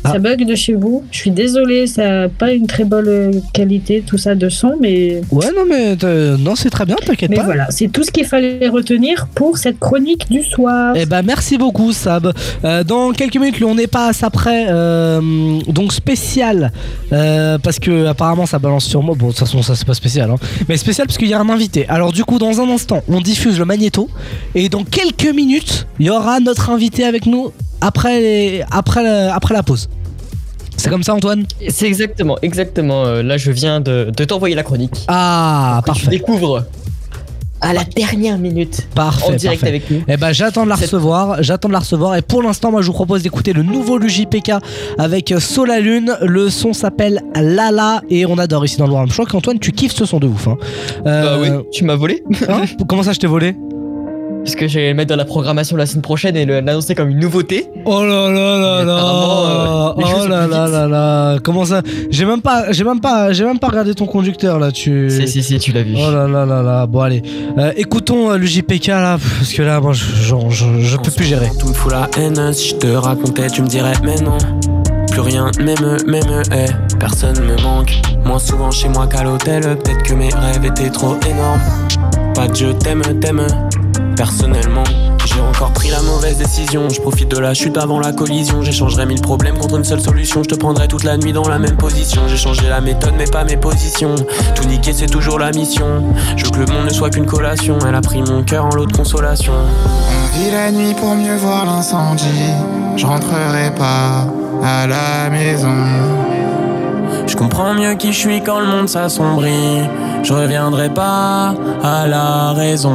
Ah. 0.04 0.12
Ça 0.12 0.18
bug 0.18 0.44
de 0.46 0.54
chez 0.54 0.74
vous. 0.74 1.04
Je 1.10 1.18
suis 1.18 1.30
désolée, 1.30 1.86
ça 1.86 2.08
n'a 2.08 2.28
pas 2.28 2.52
une 2.52 2.66
très 2.66 2.84
bonne 2.84 3.08
euh, 3.08 3.32
qualité, 3.52 4.02
tout 4.06 4.18
ça 4.18 4.34
de 4.34 4.48
son, 4.48 4.76
mais. 4.80 5.22
ouais 5.30 5.46
non 5.54 5.64
mais 5.68 5.96
non 6.38 6.54
c'est 6.56 6.70
très 6.70 6.84
bien 6.84 6.96
t'inquiète 6.96 7.30
Mais 7.30 7.36
pas 7.36 7.44
voilà, 7.44 7.66
c'est 7.70 7.88
tout 7.88 8.02
ce 8.02 8.10
qu'il 8.10 8.24
fallait 8.24 8.68
retenir 8.68 9.28
pour 9.34 9.58
cette 9.58 9.78
chronique 9.78 10.30
du 10.30 10.42
soir. 10.42 10.94
Eh 10.96 11.06
ben 11.06 11.22
merci 11.22 11.58
beaucoup 11.58 11.92
Sab. 11.92 12.32
Euh, 12.64 12.84
dans 12.84 13.12
quelques 13.12 13.36
minutes, 13.36 13.62
on 13.62 13.74
n'est 13.74 13.86
pas 13.86 14.08
à 14.08 14.12
ça 14.12 14.30
près, 14.30 14.66
euh, 14.68 15.20
donc 15.68 15.92
spécial 15.92 16.72
euh, 17.12 17.58
parce 17.58 17.78
que 17.78 18.06
apparemment 18.06 18.46
ça 18.46 18.58
balance 18.58 18.84
sur 18.84 19.02
moi. 19.02 19.14
Bon 19.18 19.26
de 19.26 19.30
toute 19.30 19.40
façon 19.40 19.62
ça 19.62 19.74
c'est 19.74 19.86
pas 19.86 19.94
spécial, 19.94 20.30
hein. 20.30 20.36
mais 20.68 20.76
spécial 20.76 21.06
parce 21.06 21.18
qu'il 21.18 21.28
y 21.28 21.34
a 21.34 21.40
un 21.40 21.48
invité. 21.48 21.86
Alors 21.88 22.12
du 22.12 22.24
coup 22.24 22.38
dans 22.38 22.60
un 22.60 22.68
instant, 22.68 23.02
on 23.08 23.20
diffuse 23.20 23.58
le 23.58 23.64
magnéto 23.64 24.08
et 24.54 24.68
dans 24.68 24.84
quelques 24.84 25.34
minutes, 25.34 25.86
il 25.98 26.06
y 26.06 26.10
aura 26.10 26.40
notre 26.40 26.70
invité 26.70 27.04
avec 27.04 27.26
nous 27.26 27.52
après 27.86 28.20
les- 28.20 28.64
après 28.70 29.02
la, 29.02 29.34
après 29.34 29.54
la 29.54 29.62
pause. 29.62 29.88
C'est 30.76 30.90
comme 30.90 31.02
ça 31.04 31.14
Antoine? 31.14 31.44
C'est 31.68 31.86
exactement, 31.86 32.36
exactement. 32.42 33.04
euh, 33.04 33.22
là, 33.22 33.36
je 33.36 33.50
viens 33.52 33.80
de, 33.80 34.10
de 34.14 34.24
t'envoyer 34.24 34.54
la 34.56 34.62
chronique. 34.64 35.04
Ah 35.08 35.80
Que 35.84 35.84
Tu 35.92 35.94
parfait. 36.00 36.10
découvres 36.10 36.64
à 37.60 37.72
la 37.72 37.84
dernière 37.84 38.36
minute. 38.36 38.86
Parfait, 38.94 39.24
En 39.24 39.36
direct 39.36 39.60
parfait. 39.62 39.68
avec 39.76 39.90
nous. 39.90 40.02
Eh 40.06 40.16
ben 40.18 40.32
j'attends 40.32 40.64
de 40.64 40.68
la 40.68 40.74
recevoir, 40.74 41.42
j'attends 41.42 41.68
de 41.68 41.72
la 41.72 41.78
recevoir 41.78 42.14
et 42.16 42.20
pour 42.20 42.42
l'instant 42.42 42.70
moi 42.70 42.82
je 42.82 42.88
vous 42.88 42.92
propose 42.92 43.22
d'écouter 43.22 43.54
le 43.54 43.62
nouveau 43.62 43.96
Lugipk 43.96 44.50
avec 44.98 45.32
Sola 45.38 45.80
Lune. 45.80 46.14
Le 46.20 46.50
son 46.50 46.74
s'appelle 46.74 47.22
Lala 47.34 48.02
et 48.10 48.26
on 48.26 48.36
adore 48.36 48.66
ici 48.66 48.76
dans 48.76 48.86
le 48.86 48.92
Warm. 48.92 49.08
Je 49.08 49.14
crois 49.14 49.24
qu'Antoine 49.26 49.58
tu 49.60 49.72
kiffes 49.72 49.94
ce 49.94 50.04
son 50.04 50.18
de 50.18 50.26
ouf. 50.26 50.46
Hein. 50.48 50.58
Euh, 51.06 51.22
Bah 51.22 51.38
oui, 51.40 51.64
tu 51.72 51.84
m'as 51.84 51.96
volé. 51.96 52.22
hein? 52.48 52.64
Comment 52.86 53.02
ça 53.04 53.12
je 53.14 53.20
t'ai 53.20 53.28
volé? 53.28 53.56
Parce 54.44 54.56
que 54.56 54.68
j'allais 54.68 54.88
le 54.90 54.94
mettre 54.94 55.08
dans 55.08 55.16
la 55.16 55.24
programmation 55.24 55.74
la 55.76 55.86
semaine 55.86 56.02
prochaine 56.02 56.36
et 56.36 56.44
l'annoncer 56.44 56.94
comme 56.94 57.08
une 57.08 57.18
nouveauté. 57.18 57.66
Oh 57.86 58.04
là 58.04 58.28
là 58.30 58.58
là 58.58 58.84
là 58.84 58.92
euh, 58.92 59.92
Oh 59.96 60.28
là 60.28 60.46
là 60.46 60.68
là 60.68 60.86
là 60.86 61.38
Comment 61.42 61.64
ça? 61.64 61.80
J'ai 62.10 62.26
même 62.26 62.42
pas 62.42 62.70
j'ai 62.70 62.84
même 62.84 63.00
pas 63.00 63.32
j'ai 63.32 63.44
même 63.44 63.58
pas 63.58 63.68
regardé 63.68 63.94
ton 63.94 64.04
conducteur 64.06 64.58
là 64.58 64.70
tu 64.70 65.08
Si, 65.10 65.26
si, 65.28 65.42
si, 65.42 65.58
tu 65.58 65.72
l'as 65.72 65.82
vu. 65.82 65.94
Oh 65.96 66.10
là 66.10 66.28
là 66.28 66.44
là 66.44 66.62
là 66.62 66.86
bon 66.86 67.00
allez 67.00 67.22
Euh, 67.58 67.72
écoutons 67.76 68.30
euh, 68.32 68.36
le 68.36 68.44
JPK 68.46 68.88
là 68.88 69.16
parce 69.38 69.52
que 69.52 69.62
là 69.62 69.80
moi 69.80 69.92
je, 69.94 70.04
je, 70.04 70.34
je- 70.50 70.80
je 70.80 70.96
peux 70.98 71.10
plus 71.10 71.24
gérer. 71.24 71.50
Tout 71.58 71.68
me 71.68 71.72
fout 71.72 71.92
la 71.92 72.08
haine, 72.18 72.52
si 72.52 72.70
je 72.70 72.74
te 72.74 72.86
racontais, 72.88 73.48
tu 73.48 73.62
me 73.62 73.66
dirais, 73.66 73.94
mais 74.04 74.16
non. 74.20 74.36
Plus 75.10 75.20
rien, 75.20 75.50
même, 75.58 75.96
même, 76.06 76.42
eh, 76.52 76.96
personne 76.98 77.38
me 77.40 77.56
manque. 77.62 77.92
Moins 78.24 78.38
souvent 78.38 78.70
chez 78.70 78.88
moi 78.88 79.06
qu'à 79.06 79.22
l'hôtel, 79.22 79.62
peut-être 79.62 80.02
que 80.02 80.14
mes 80.14 80.28
rêves 80.28 80.64
étaient 80.64 80.90
trop 80.90 81.14
énormes. 81.30 81.60
Pas 82.34 82.48
de 82.48 82.54
je 82.56 82.66
t'aime, 82.72 83.02
t'aime, 83.20 83.46
personnellement. 84.14 84.84
J'ai 85.24 85.40
encore 85.40 85.72
pris 85.72 85.88
la 85.88 86.00
mauvaise 86.02 86.38
décision. 86.38 86.88
Je 86.88 87.00
profite 87.00 87.30
de 87.30 87.38
la 87.38 87.54
chute 87.54 87.76
avant 87.76 87.98
la 87.98 88.12
collision. 88.12 88.62
J'échangerai 88.62 89.06
mille 89.06 89.20
problèmes 89.20 89.58
contre 89.58 89.76
une 89.76 89.84
seule 89.84 90.00
solution. 90.00 90.42
Je 90.42 90.48
te 90.50 90.54
prendrai 90.54 90.88
toute 90.88 91.04
la 91.04 91.16
nuit 91.16 91.32
dans 91.32 91.48
la 91.48 91.58
même 91.58 91.76
position. 91.76 92.22
J'ai 92.28 92.36
changé 92.36 92.68
la 92.68 92.80
méthode, 92.80 93.14
mais 93.16 93.24
pas 93.24 93.44
mes 93.44 93.56
positions. 93.56 94.14
Tout 94.54 94.64
niquer, 94.64 94.92
c'est 94.92 95.06
toujours 95.06 95.38
la 95.38 95.50
mission. 95.50 96.14
Je 96.36 96.44
veux 96.44 96.50
que 96.50 96.58
le 96.58 96.66
monde 96.66 96.84
ne 96.86 96.92
soit 96.92 97.10
qu'une 97.10 97.26
collation. 97.26 97.78
Elle 97.86 97.94
a 97.94 98.00
pris 98.00 98.22
mon 98.22 98.42
cœur 98.42 98.66
en 98.66 98.74
lot 98.74 98.86
de 98.86 98.96
consolation. 98.96 99.52
On 99.54 100.38
vit 100.38 100.50
la 100.50 100.70
nuit 100.70 100.94
pour 100.94 101.14
mieux 101.14 101.36
voir 101.36 101.64
l'incendie. 101.66 102.24
Je 102.96 103.06
rentrerai 103.06 103.74
pas 103.74 104.26
à 104.62 104.86
la 104.86 105.30
maison. 105.30 105.74
Je 107.34 107.38
comprends 107.40 107.74
mieux 107.74 107.94
qui 107.94 108.12
je 108.12 108.18
suis 108.20 108.40
quand 108.40 108.60
le 108.60 108.66
monde 108.66 108.88
s'assombrit. 108.88 109.80
Je 110.22 110.32
reviendrai 110.32 110.88
pas 110.88 111.52
à 111.82 112.06
la 112.06 112.52
raison. 112.52 112.94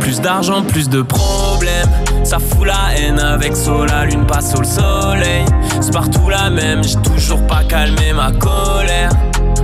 Plus 0.00 0.20
d'argent, 0.20 0.62
plus 0.62 0.90
de 0.90 1.00
problèmes. 1.00 1.88
Ça 2.24 2.38
fout 2.38 2.66
la 2.66 2.94
haine 2.94 3.18
avec 3.18 3.56
sol, 3.56 3.86
la 3.88 4.04
lune 4.04 4.26
passe 4.26 4.52
au 4.54 4.62
soleil. 4.62 5.46
C'est 5.80 5.94
partout 5.94 6.28
la 6.28 6.50
même, 6.50 6.84
j'ai 6.84 6.96
toujours 6.96 7.40
pas 7.46 7.64
calmé 7.66 8.12
ma 8.12 8.32
colère. 8.32 9.08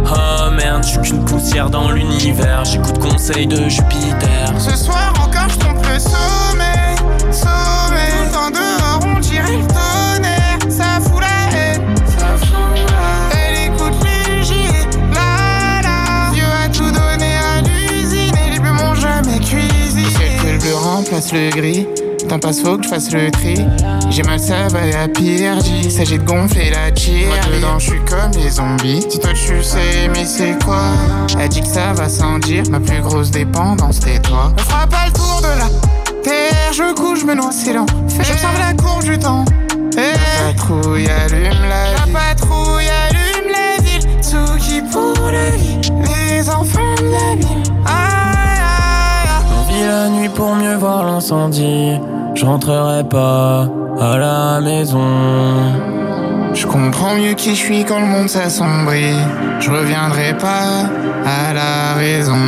Oh 0.06 0.50
merde, 0.50 0.82
je 0.82 0.88
suis 0.88 1.00
qu'une 1.00 1.22
poussière 1.26 1.68
dans 1.68 1.90
l'univers. 1.90 2.64
J'écoute 2.64 2.98
conseil 3.00 3.46
de 3.46 3.68
Jupiter. 3.68 4.50
Ce 4.56 4.76
soir 4.76 5.12
encore, 5.22 5.50
je 5.50 5.92
le 5.92 5.98
sommeil. 5.98 6.96
Sommeil, 7.30 8.32
dans 8.32 8.48
dehors, 8.48 9.14
on 9.14 9.20
dirait 9.20 9.58
le 9.58 9.66
que 21.10 21.34
le 21.34 21.44
le 21.46 21.50
gris. 21.50 21.86
T'en 22.28 22.38
passe, 22.38 22.60
faut 22.60 22.76
que 22.76 22.84
je 22.84 22.88
fasse 22.88 23.10
le 23.10 23.30
tri. 23.30 23.54
J'ai 24.10 24.22
mal, 24.22 24.38
ça 24.38 24.68
va 24.68 24.80
à 25.02 25.08
pire. 25.08 25.54
Il 25.82 25.90
s'agit 25.90 26.18
de 26.18 26.24
gonfler 26.24 26.70
la 26.70 26.92
tire. 26.92 27.26
Moi 27.26 27.36
dedans, 27.52 27.78
je 27.78 27.90
suis 27.90 28.04
comme 28.04 28.30
les 28.40 28.50
zombies. 28.50 29.04
Si 29.08 29.18
toi 29.18 29.30
tu 29.32 29.62
sais, 29.62 30.08
mais 30.14 30.24
c'est 30.24 30.62
quoi? 30.64 30.82
Elle 31.38 31.48
dit 31.48 31.62
que 31.62 31.66
ça 31.66 31.92
va 31.94 32.08
sans 32.08 32.38
dire. 32.38 32.62
Ma 32.70 32.78
plus 32.78 33.00
grosse 33.00 33.30
dépendance, 33.30 34.00
t'es 34.00 34.20
toi. 34.20 34.52
On 34.56 34.62
fera 34.62 34.86
pas 34.86 35.06
le 35.06 35.12
tour 35.12 35.40
de 35.42 35.58
la 35.58 36.22
terre. 36.22 36.72
Je 36.72 36.94
couche, 36.94 37.20
je 37.20 37.26
me 37.26 37.34
noie, 37.34 37.50
c'est 37.52 37.72
lent. 37.72 37.86
J'observe 38.08 38.58
la 38.58 38.74
courbe 38.74 39.02
du 39.02 39.18
temps. 39.18 39.44
La 39.96 40.52
patrouille 40.52 41.08
allume 41.08 41.42
la 41.68 41.94
ville. 41.94 42.12
La 42.12 42.20
patrouille 42.20 42.88
allume 43.08 43.50
la 43.50 43.82
ville. 43.82 44.08
Tsuki 44.22 44.82
pour 44.92 45.30
la 45.30 45.50
vie. 45.50 45.79
La 50.00 50.08
nuit 50.08 50.30
pour 50.30 50.54
mieux 50.54 50.76
voir 50.76 51.04
l'incendie. 51.04 51.98
Je 52.34 52.46
rentrerai 52.46 53.04
pas 53.04 53.68
à 54.00 54.16
la 54.16 54.60
maison. 54.60 55.10
Je 56.54 56.66
comprends 56.66 57.14
mieux 57.14 57.34
qui 57.34 57.50
je 57.50 57.62
suis 57.66 57.84
quand 57.84 58.00
le 58.00 58.06
monde 58.06 58.28
s'assombrit. 58.28 59.20
Je 59.60 59.70
reviendrai 59.70 60.34
pas 60.38 60.88
à 61.26 61.52
la 61.52 61.94
raison. 61.94 62.38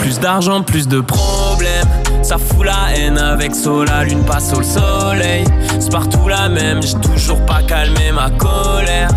Plus 0.00 0.18
d'argent, 0.18 0.62
plus 0.62 0.88
de 0.88 1.00
problèmes. 1.00 1.92
Ça 2.22 2.38
fout 2.38 2.66
la 2.66 2.96
haine 2.96 3.18
avec 3.18 3.54
sol, 3.54 3.86
la 3.86 4.02
lune 4.02 4.24
passe 4.24 4.52
au 4.52 4.62
soleil. 4.62 5.44
C'est 5.78 5.92
partout 5.92 6.26
la 6.28 6.48
même, 6.48 6.82
j'ai 6.82 6.98
toujours 6.98 7.40
pas 7.46 7.62
calmé 7.62 8.10
ma 8.12 8.30
colère. 8.30 9.10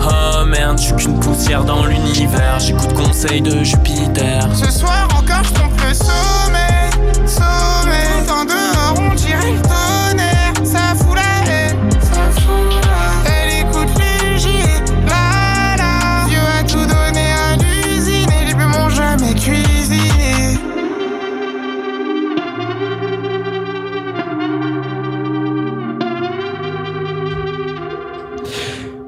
Oh 0.00 0.44
merde, 0.44 0.78
je 0.78 0.86
suis 0.86 0.94
qu'une 0.94 1.20
poussière 1.20 1.62
dans 1.62 1.86
l'univers. 1.86 2.58
J'écoute 2.58 2.92
conseil 2.94 3.40
de 3.40 3.62
Jupiter. 3.62 4.48
Ce 4.54 4.70
soir 4.72 5.08
encore, 5.16 5.44
je 5.44 5.52
le. 5.60 6.41
Sommeil, 7.14 7.71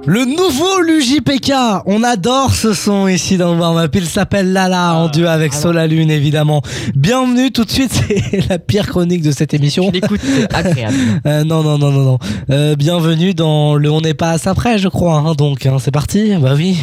Le 0.07 0.25
nouveau 0.27 0.81
LuJPK, 0.83 1.53
on 1.87 2.03
adore 2.03 2.55
ce 2.55 2.75
son 2.75 3.09
ici 3.09 3.39
dans 3.39 3.55
le 3.55 3.61
warm-up. 3.61 3.91
Il 3.95 4.07
s'appelle 4.07 4.53
Lala 4.53 4.95
en 4.95 5.09
duo 5.09 5.27
avec 5.29 5.55
Sola 5.55 5.87
Lune 5.87 6.11
évidemment. 6.11 6.61
Bienvenue 6.95 7.51
tout 7.51 7.65
de 7.65 7.71
suite, 7.71 7.91
c'est 8.31 8.49
la 8.49 8.59
pire 8.59 8.87
chronique 8.87 9.23
de 9.23 9.33
cette 9.33 9.55
émission. 9.55 9.91
Écoute, 9.93 10.21
c'est 10.23 10.53
agréable. 10.55 10.95
Euh, 11.27 11.43
non, 11.45 11.63
non, 11.63 11.79
non, 11.79 11.91
non, 11.91 12.03
non. 12.03 12.19
Euh, 12.51 12.77
bienvenue 12.77 13.33
dans 13.35 13.77
le 13.77 13.91
On 13.91 14.01
n'est 14.03 14.15
pas 14.15 14.33
à 14.33 14.39
ça 14.39 14.55
près, 14.55 14.79
je 14.79 14.89
crois. 14.89 15.17
hein, 15.17 15.33
donc, 15.35 15.65
hein, 15.65 15.77
c'est 15.83 15.91
parti. 15.91 16.35
Bah 16.37 16.53
oui. 16.55 16.77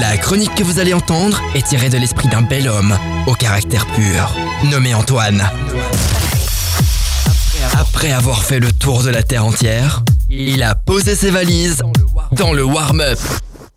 La 0.00 0.16
chronique 0.16 0.54
que 0.54 0.64
vous 0.64 0.80
allez 0.80 0.94
entendre 0.94 1.40
est 1.54 1.66
tirée 1.66 1.90
de 1.90 1.98
l'esprit 1.98 2.28
d'un 2.28 2.42
bel 2.42 2.66
homme 2.68 2.96
au 3.26 3.34
caractère 3.34 3.86
pur, 3.86 4.34
nommé 4.70 4.94
Antoine. 4.94 5.44
Après 7.78 8.10
avoir 8.12 8.42
fait 8.42 8.58
le 8.58 8.72
tour 8.72 9.02
de 9.04 9.10
la 9.10 9.22
Terre 9.22 9.44
entière, 9.46 10.02
il 10.38 10.62
a 10.62 10.74
posé 10.74 11.14
ses 11.16 11.30
valises 11.30 11.82
dans 12.32 12.52
le 12.52 12.64
warm-up. 12.64 13.18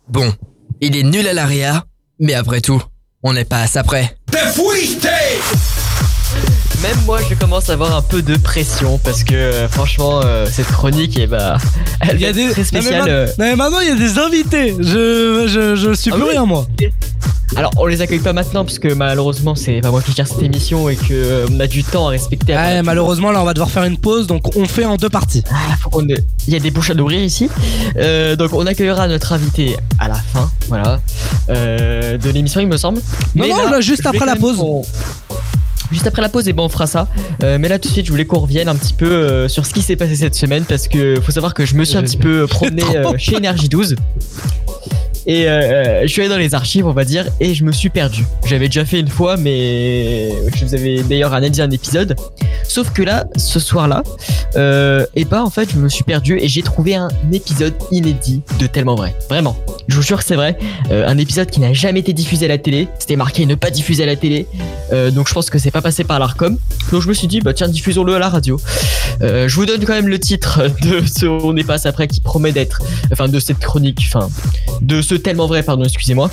Bon, 0.08 0.32
il 0.80 0.96
est 0.96 1.02
nul 1.02 1.26
à 1.26 1.32
l'ARIA, 1.32 1.84
mais 2.20 2.34
après 2.34 2.60
tout, 2.60 2.82
on 3.22 3.32
n'est 3.32 3.44
pas 3.44 3.60
à 3.62 3.66
ça 3.66 3.82
près. 3.82 4.16
Même 6.82 6.98
moi, 7.06 7.20
je 7.28 7.34
commence 7.36 7.70
à 7.70 7.74
avoir 7.74 7.94
un 7.94 8.02
peu 8.02 8.22
de 8.22 8.36
pression 8.36 8.98
parce 8.98 9.22
que 9.22 9.34
euh, 9.34 9.68
franchement, 9.68 10.20
euh, 10.24 10.46
cette 10.50 10.66
chronique, 10.66 11.16
eh 11.16 11.26
bah, 11.28 11.56
elle 12.00 12.16
Il 12.16 12.22
y 12.22 12.24
a 12.24 12.28
va 12.28 12.32
des 12.32 12.42
être 12.46 12.52
très 12.52 12.62
Non, 12.62 12.66
mais 12.72 12.80
spéciale. 12.80 13.02
ma- 13.04 13.08
euh. 13.10 13.26
non, 13.26 13.32
mais 13.44 13.56
maintenant 13.56 13.78
il 13.80 13.88
y 13.88 13.90
a 13.92 13.94
des 13.94 14.18
invités. 14.18 14.74
Je 14.80 15.44
je, 15.46 15.76
je 15.76 15.92
suis 15.94 16.10
Ah 16.10 16.14
plus 16.16 16.24
oui 16.24 16.30
rien 16.30 16.44
moi. 16.44 16.66
Alors, 17.56 17.70
on 17.76 17.86
les 17.86 18.00
accueille 18.00 18.18
pas 18.20 18.32
maintenant 18.32 18.64
parce 18.64 18.78
que 18.78 18.92
malheureusement, 18.94 19.54
c'est 19.54 19.80
pas 19.82 19.90
moi 19.90 20.00
qui 20.00 20.12
gère 20.12 20.26
cette 20.26 20.42
émission 20.42 20.88
et 20.88 20.96
que 20.96 21.12
euh, 21.12 21.46
on 21.52 21.60
a 21.60 21.66
du 21.66 21.84
temps 21.84 22.06
à 22.08 22.10
respecter. 22.10 22.54
Ouais, 22.54 22.82
malheureusement, 22.82 23.30
là, 23.30 23.42
on 23.42 23.44
va 23.44 23.52
devoir 23.52 23.70
faire 23.70 23.84
une 23.84 23.98
pause, 23.98 24.26
donc 24.26 24.56
on 24.56 24.64
fait 24.64 24.86
en 24.86 24.96
deux 24.96 25.10
parties. 25.10 25.42
Ah, 25.50 25.76
faut 25.78 25.90
qu'on- 25.90 26.06
Il 26.06 26.52
y 26.52 26.56
a 26.56 26.60
des 26.60 26.70
bouches 26.70 26.90
à 26.90 26.94
nourrir 26.94 27.20
ici. 27.22 27.50
Euh, 27.96 28.36
donc, 28.36 28.54
on 28.54 28.66
accueillera 28.66 29.06
notre 29.06 29.32
invité 29.34 29.76
à 29.98 30.08
la 30.08 30.14
fin, 30.14 30.50
voilà, 30.68 31.00
euh, 31.50 32.16
de 32.16 32.30
l'émission, 32.30 32.60
il 32.60 32.68
me 32.68 32.76
semble. 32.78 33.00
Non, 33.34 33.46
non, 33.48 33.70
là, 33.70 33.80
juste 33.82 34.06
après 34.06 34.24
la 34.26 34.36
pause. 34.36 34.56
qu'on- 34.56 34.82
Juste 35.90 36.06
après 36.06 36.22
la 36.22 36.30
pause, 36.30 36.48
et 36.48 36.54
ben 36.54 36.62
on 36.62 36.70
fera 36.70 36.86
ça. 36.86 37.06
Mais 37.42 37.68
là 37.68 37.78
tout 37.78 37.88
de 37.88 37.92
suite, 37.92 38.06
je 38.06 38.10
voulais 38.12 38.24
qu'on 38.24 38.38
revienne 38.38 38.66
un 38.66 38.74
petit 38.76 38.94
peu 38.94 39.46
sur 39.46 39.66
ce 39.66 39.74
qui 39.74 39.82
s'est 39.82 39.94
passé 39.96 40.16
cette 40.16 40.34
semaine 40.34 40.64
parce 40.64 40.88
que 40.88 41.20
faut 41.20 41.32
savoir 41.32 41.52
que 41.52 41.66
je 41.66 41.74
me 41.74 41.84
suis 41.84 41.98
un 41.98 42.02
petit 42.02 42.16
peu 42.16 42.46
promené 42.46 42.82
chez 43.18 43.36
Énergie 43.36 43.68
12. 43.68 43.96
Et 45.26 45.48
euh, 45.48 46.02
je 46.02 46.06
suis 46.08 46.22
allé 46.22 46.30
dans 46.30 46.38
les 46.38 46.54
archives, 46.54 46.86
on 46.86 46.92
va 46.92 47.04
dire, 47.04 47.26
et 47.40 47.54
je 47.54 47.64
me 47.64 47.72
suis 47.72 47.90
perdu. 47.90 48.24
J'avais 48.46 48.66
déjà 48.66 48.84
fait 48.84 49.00
une 49.00 49.08
fois, 49.08 49.36
mais 49.36 50.32
je 50.54 50.64
vous 50.64 50.74
avais 50.74 51.02
d'ailleurs 51.02 51.32
analysé 51.32 51.62
un 51.62 51.70
épisode. 51.70 52.16
Sauf 52.64 52.90
que 52.90 53.02
là, 53.02 53.26
ce 53.36 53.60
soir-là, 53.60 54.02
euh, 54.56 55.06
et 55.14 55.24
ben 55.24 55.42
en 55.42 55.50
fait, 55.50 55.70
je 55.72 55.78
me 55.78 55.88
suis 55.88 56.04
perdu 56.04 56.38
et 56.38 56.48
j'ai 56.48 56.62
trouvé 56.62 56.94
un 56.94 57.08
épisode 57.32 57.74
inédit 57.90 58.42
de 58.58 58.66
Tellement 58.66 58.94
Vrai. 58.94 59.14
Vraiment. 59.28 59.56
Je 59.88 59.96
vous 59.96 60.02
jure 60.02 60.18
que 60.18 60.24
c'est 60.24 60.36
vrai. 60.36 60.58
Euh, 60.90 61.06
un 61.06 61.18
épisode 61.18 61.50
qui 61.50 61.60
n'a 61.60 61.72
jamais 61.72 62.00
été 62.00 62.12
diffusé 62.12 62.46
à 62.46 62.48
la 62.48 62.58
télé. 62.58 62.88
C'était 62.98 63.16
marqué 63.16 63.46
ne 63.46 63.54
pas 63.54 63.70
diffuser 63.70 64.02
à 64.02 64.06
la 64.06 64.16
télé. 64.16 64.46
Euh, 64.92 65.10
donc 65.10 65.28
je 65.28 65.34
pense 65.34 65.50
que 65.50 65.58
c'est 65.58 65.70
pas 65.70 65.82
passé 65.82 66.04
par 66.04 66.18
l'ARCOM. 66.18 66.56
Donc 66.90 67.02
je 67.02 67.08
me 67.08 67.14
suis 67.14 67.26
dit, 67.26 67.40
bah 67.40 67.54
tiens, 67.54 67.68
diffusons-le 67.68 68.14
à 68.14 68.18
la 68.18 68.28
radio. 68.28 68.60
Euh, 69.22 69.48
je 69.48 69.54
vous 69.56 69.66
donne 69.66 69.84
quand 69.84 69.94
même 69.94 70.08
le 70.08 70.18
titre 70.18 70.62
de 70.82 71.02
ce 71.06 71.26
On 71.26 71.56
est 71.56 71.64
passe 71.64 71.86
après 71.86 72.08
qui 72.08 72.20
promet 72.20 72.52
d'être, 72.52 72.82
enfin 73.12 73.28
de 73.28 73.40
cette 73.40 73.58
chronique, 73.58 74.02
enfin 74.06 74.28
de 74.80 75.02
ce 75.02 75.11
tellement 75.18 75.46
vrai, 75.46 75.62
pardon, 75.62 75.84
excusez-moi. 75.84 76.30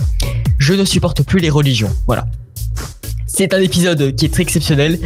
Je 0.57 0.73
ne 0.73 0.85
supporte 0.85 1.23
plus 1.23 1.39
les 1.39 1.49
religions. 1.49 1.91
Voilà. 2.05 2.25
C'est 3.31 3.53
un 3.53 3.61
épisode 3.61 4.15
qui 4.15 4.25
est 4.25 4.29
très 4.33 4.41
exceptionnel 4.43 4.97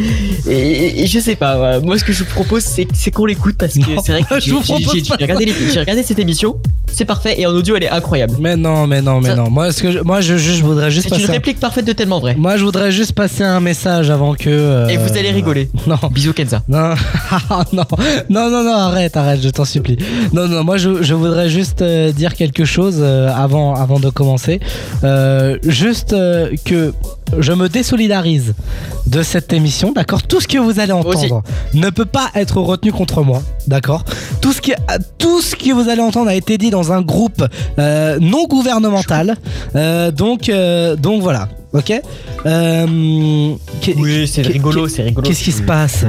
et, 0.49 1.05
je 1.07 1.19
sais 1.19 1.35
pas. 1.35 1.57
voilà. 1.57 1.79
Moi, 1.81 1.97
ce 1.99 2.03
que 2.03 2.13
je 2.13 2.23
vous 2.23 2.29
propose, 2.29 2.63
c'est 2.63 3.11
qu'on 3.11 3.25
l'écoute 3.25 3.55
parce 3.57 3.73
que 3.73 3.81
c'est 4.03 4.13
vrai 4.13 4.23
que 4.23 4.39
je 4.39 4.53
vous 4.53 4.61
j'ai- 4.63 5.03
regardé, 5.11 5.53
regardé 5.77 6.03
cette 6.03 6.19
émission. 6.19 6.55
C'est 6.91 7.05
parfait 7.05 7.35
et 7.39 7.45
en 7.47 7.51
audio, 7.51 7.75
elle 7.75 7.83
est 7.83 7.89
incroyable. 7.89 8.35
Mais 8.39 8.55
non, 8.55 8.85
mais 8.87 9.01
non, 9.01 9.19
mais 9.19 9.35
non. 9.35 9.49
Moi, 9.49 9.71
ce 9.71 9.81
que 9.81 9.91
je, 9.91 9.99
moi, 9.99 10.21
je, 10.21 10.37
je 10.37 10.63
voudrais 10.63 10.89
juste 10.91 11.09
C'est 11.09 11.15
une 11.15 11.21
passer. 11.21 11.31
un- 11.31 11.33
réplique 11.33 11.59
parfaite 11.59 11.85
de 11.85 11.91
tellement 11.93 12.19
vrai. 12.19 12.35
Moi, 12.35 12.55
je 12.57 12.63
voudrais 12.63 12.91
juste 12.91 13.13
passer 13.13 13.43
un 13.43 13.59
message 13.59 14.09
avant 14.09 14.35
que. 14.35 14.49
euh, 14.49 14.87
Et 14.87 14.97
vous 14.97 15.17
allez 15.17 15.31
rigoler. 15.31 15.69
Non. 15.87 15.97
Bisous 16.11 16.33
Kenza. 16.33 16.61
Non, 16.69 16.93
non, 17.73 17.83
non, 18.29 18.49
non, 18.49 18.63
non, 18.63 18.73
arrête, 18.73 19.17
arrête, 19.17 19.41
je 19.41 19.49
t'en 19.49 19.65
supplie. 19.65 19.97
Non, 20.31 20.47
non, 20.47 20.63
moi 20.63 20.77
je, 20.77 21.03
je 21.03 21.13
voudrais 21.13 21.49
juste 21.49 21.81
euh, 21.81 22.11
dire 22.11 22.35
quelque 22.35 22.63
chose 22.63 22.97
euh, 22.99 23.29
avant, 23.35 23.75
avant 23.75 23.99
de 23.99 24.09
commencer. 24.09 24.59
Euh, 25.03 25.57
juste 25.63 26.13
euh, 26.13 26.51
que 26.63 26.93
je 27.39 27.51
me 27.51 27.67
de 29.07 29.21
cette 29.23 29.51
émission, 29.53 29.91
d'accord? 29.91 30.23
Tout 30.23 30.39
ce 30.41 30.47
que 30.47 30.57
vous 30.57 30.79
allez 30.79 30.91
entendre 30.93 31.43
ne 31.73 31.89
peut 31.89 32.05
pas 32.05 32.29
être 32.35 32.57
retenu 32.61 32.91
contre 32.91 33.21
moi, 33.23 33.41
d'accord? 33.67 34.03
Tout, 34.41 34.53
ce 34.53 34.61
qui- 34.61 34.73
tout 35.17 35.41
ce 35.41 35.55
que 35.55 35.71
vous 35.73 35.89
allez 35.89 36.01
entendre 36.01 36.29
a 36.29 36.35
été 36.35 36.57
dit 36.57 36.69
dans 36.69 36.91
un 36.91 37.01
groupe 37.01 37.43
euh, 37.79 38.17
non 38.21 38.45
gouvernemental. 38.45 39.35
Euh, 39.75 40.11
donc, 40.11 40.49
euh, 40.49 40.95
donc 40.95 41.21
voilà, 41.21 41.49
ok? 41.73 41.91
Euh, 42.45 43.55
Oui, 43.97 44.27
c'est 44.27 44.41
rigolo, 44.41 44.87
c'est 44.87 45.03
rigolo. 45.03 45.27
Qu'est-ce 45.27 45.43
qui 45.43 45.51
se 45.51 45.61
passe? 45.61 46.05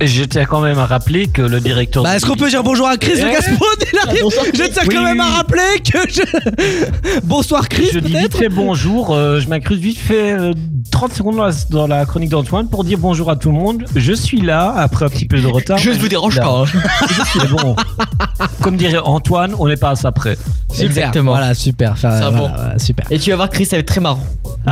Je 0.00 0.24
tiens 0.24 0.44
quand 0.44 0.60
même 0.60 0.78
à 0.78 0.86
rappeler 0.86 1.28
que 1.28 1.40
le 1.40 1.60
directeur. 1.60 2.02
Bah, 2.02 2.16
est-ce 2.16 2.26
qu'on 2.26 2.34
peut 2.36 2.48
dire 2.48 2.62
bonjour 2.62 2.86
à 2.88 2.96
Chris 2.96 3.12
Eh 3.16 3.22
le 3.22 3.30
Gaspard 3.30 3.58
il 3.92 3.98
arrive 3.98 4.22
Bonsoir, 4.22 4.44
Je 4.46 4.62
tiens 4.64 4.82
Oui, 4.86 4.94
quand 4.94 5.02
même 5.04 5.20
oui, 5.20 5.26
à 5.26 5.36
rappeler 5.36 5.80
que 5.84 5.98
je. 6.10 7.20
Bonsoir 7.24 7.68
Chris, 7.68 7.90
Je 7.92 8.00
dis 8.00 8.16
vite 8.16 8.36
fait 8.36 8.48
bonjour, 8.48 9.14
euh, 9.14 9.40
je 9.40 9.48
m'incruse 9.48 9.78
vite 9.78 9.98
fait 9.98 10.32
euh, 10.32 10.52
30 10.90 11.12
secondes 11.12 11.36
dans 11.36 11.44
la, 11.44 11.52
dans 11.70 11.86
la 11.86 12.04
chronique 12.06 12.30
d'Antoine 12.30 12.68
pour 12.68 12.84
dire 12.84 12.98
bonjour 12.98 13.30
à 13.30 13.36
tout 13.36 13.50
le 13.50 13.56
monde. 13.56 13.84
Je 13.94 14.12
suis 14.12 14.40
là 14.40 14.74
après 14.76 15.04
un 15.06 15.08
petit 15.08 15.26
peu 15.26 15.40
de 15.40 15.46
retard. 15.46 15.78
Je 15.78 15.90
ne 15.90 15.96
vous 15.96 16.08
dérange 16.08 16.36
pas, 16.40 16.64
hein. 16.64 16.64
Je 17.08 17.24
suis 17.38 17.48
bon. 17.48 17.76
Comme 18.62 18.76
dirait 18.76 18.98
Antoine, 18.98 19.54
on 19.58 19.68
n'est 19.68 19.76
pas 19.76 19.90
à 19.90 19.96
ça 19.96 20.10
près. 20.12 20.36
Super, 20.70 20.86
Exactement. 20.86 21.30
Voilà, 21.32 21.54
super. 21.54 21.92
Enfin, 21.92 22.10
C'est 22.18 22.24
un 22.24 22.30
voilà, 22.30 22.48
bon. 22.48 22.54
voilà, 22.54 22.78
super. 22.80 23.06
Et 23.12 23.18
tu 23.20 23.30
vas 23.30 23.36
voir 23.36 23.48
Chris, 23.48 23.66
ça 23.66 23.76
va 23.76 23.80
être 23.80 23.86
très 23.86 24.00
marrant. 24.00 24.24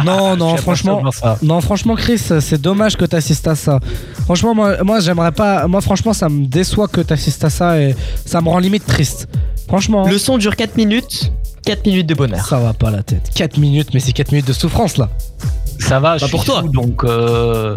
Non, 0.04 0.36
non, 0.36 0.50
Je 0.50 0.54
suis 0.54 0.62
franchement, 0.62 1.02
non, 1.42 1.60
franchement, 1.60 1.94
Chris, 1.94 2.18
c'est 2.18 2.60
dommage 2.60 2.96
que 2.96 3.04
t'assistes 3.04 3.46
à 3.46 3.54
ça. 3.54 3.78
Franchement, 4.24 4.54
moi, 4.54 4.82
moi 4.82 5.00
j'aimerais 5.14 5.32
pas. 5.32 5.66
Moi, 5.68 5.80
franchement, 5.80 6.12
ça 6.12 6.28
me 6.28 6.46
déçoit 6.46 6.88
que 6.88 7.00
t'assistes 7.00 7.44
à 7.44 7.50
ça 7.50 7.80
et 7.80 7.94
ça 8.24 8.40
me 8.40 8.48
rend 8.48 8.58
limite 8.58 8.86
triste. 8.86 9.28
Franchement. 9.68 10.06
Le 10.08 10.18
son 10.18 10.38
dure 10.38 10.56
4 10.56 10.76
minutes. 10.76 11.32
4 11.64 11.86
minutes 11.86 12.06
de 12.08 12.14
bonheur. 12.14 12.44
Ça 12.46 12.58
va 12.58 12.72
pas 12.72 12.90
la 12.90 13.02
tête. 13.02 13.30
4 13.34 13.58
minutes, 13.58 13.88
mais 13.94 14.00
c'est 14.00 14.12
4 14.12 14.32
minutes 14.32 14.48
de 14.48 14.52
souffrance 14.52 14.96
là. 14.96 15.08
Ça 15.78 16.00
va, 16.00 16.16
je 16.18 16.24
suis 16.24 16.30
pour 16.30 16.44
toi. 16.44 16.62
donc. 16.72 17.04
euh, 17.04 17.74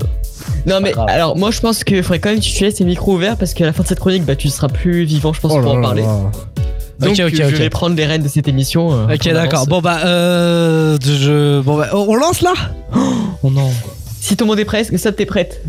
Non 0.66 0.80
mais 0.82 0.92
grave. 0.92 1.06
alors 1.10 1.38
moi 1.38 1.52
je 1.52 1.60
pense 1.60 1.84
qu'il 1.84 2.02
faudrait 2.04 2.20
quand 2.20 2.30
même 2.30 2.40
que 2.40 2.46
tu 2.46 2.64
laisses 2.64 2.76
tes 2.76 2.84
micros 2.86 3.14
ouverts 3.16 3.38
parce 3.38 3.54
qu'à 3.54 3.66
la 3.66 3.74
fin 3.74 3.84
de 3.84 3.88
cette 3.88 4.00
chronique 4.00 4.26
bah 4.26 4.36
tu 4.36 4.50
seras 4.50 4.68
plus 4.68 5.06
vivant 5.06 5.34
je 5.34 5.40
pense 5.42 5.52
Oh 5.56 5.62
pour 5.62 5.72
en 5.76 5.82
parler. 5.82 6.04
Donc 6.04 7.12
Ok, 7.12 7.20
ok, 7.28 7.36
je 7.36 7.56
vais 7.56 7.70
prendre 7.70 7.96
les 7.96 8.06
rênes 8.06 8.22
de 8.24 8.28
cette 8.28 8.48
émission. 8.48 8.92
euh, 8.94 9.14
Ok, 9.16 9.28
d'accord. 9.34 9.68
Bon, 9.68 9.82
bah, 9.82 10.00
euh. 10.06 10.98
Je... 11.04 11.60
Bon, 11.62 11.78
bah, 11.78 11.90
on 11.94 12.16
lance 12.16 12.42
là? 12.42 12.54
Oh 13.44 13.50
non. 13.52 13.70
Si 14.22 14.36
tout 14.38 14.46
le 14.46 14.50
monde 14.50 14.60
est 14.60 14.66
prêt, 14.66 14.82
est-ce 14.82 14.92
que 14.92 14.98
ça 14.98 15.12
t'es 15.12 15.26
prête? 15.26 15.62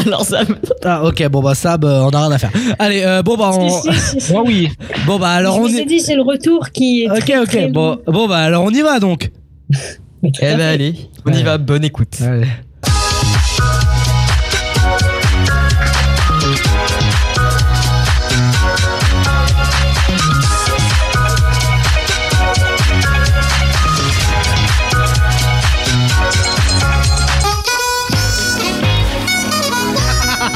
Alors 0.06 0.24
ça 0.24 0.42
Ah, 0.84 1.04
ok, 1.04 1.28
bon, 1.28 1.42
bah, 1.42 1.54
Sab, 1.54 1.84
euh, 1.84 2.02
on 2.02 2.10
a 2.10 2.20
rien 2.26 2.32
à 2.32 2.38
faire. 2.38 2.52
Allez, 2.78 3.02
euh, 3.04 3.22
bon, 3.22 3.36
bah, 3.36 3.50
on. 3.54 3.68
Si, 3.68 4.22
oui. 4.44 4.68
Bon, 5.06 5.18
bah, 5.18 5.30
alors 5.30 5.56
je 5.56 5.60
on 5.60 5.66
ai 5.78 5.84
dit, 5.84 6.00
c'est 6.00 6.14
le 6.14 6.22
retour 6.22 6.70
qui 6.70 7.02
est. 7.02 7.10
Ok, 7.10 7.20
très, 7.20 7.38
ok, 7.38 7.48
très 7.48 7.68
bon, 7.68 7.98
bon, 8.06 8.28
bah, 8.28 8.38
alors 8.38 8.64
on 8.64 8.70
y 8.70 8.80
va 8.82 8.98
donc. 8.98 9.30
Eh 10.22 10.30
ben 10.54 10.60
allez, 10.60 10.94
on 11.24 11.32
y 11.32 11.42
va, 11.42 11.56
bonne 11.56 11.82
écoute. 11.82 12.18
Allez. 12.22 12.46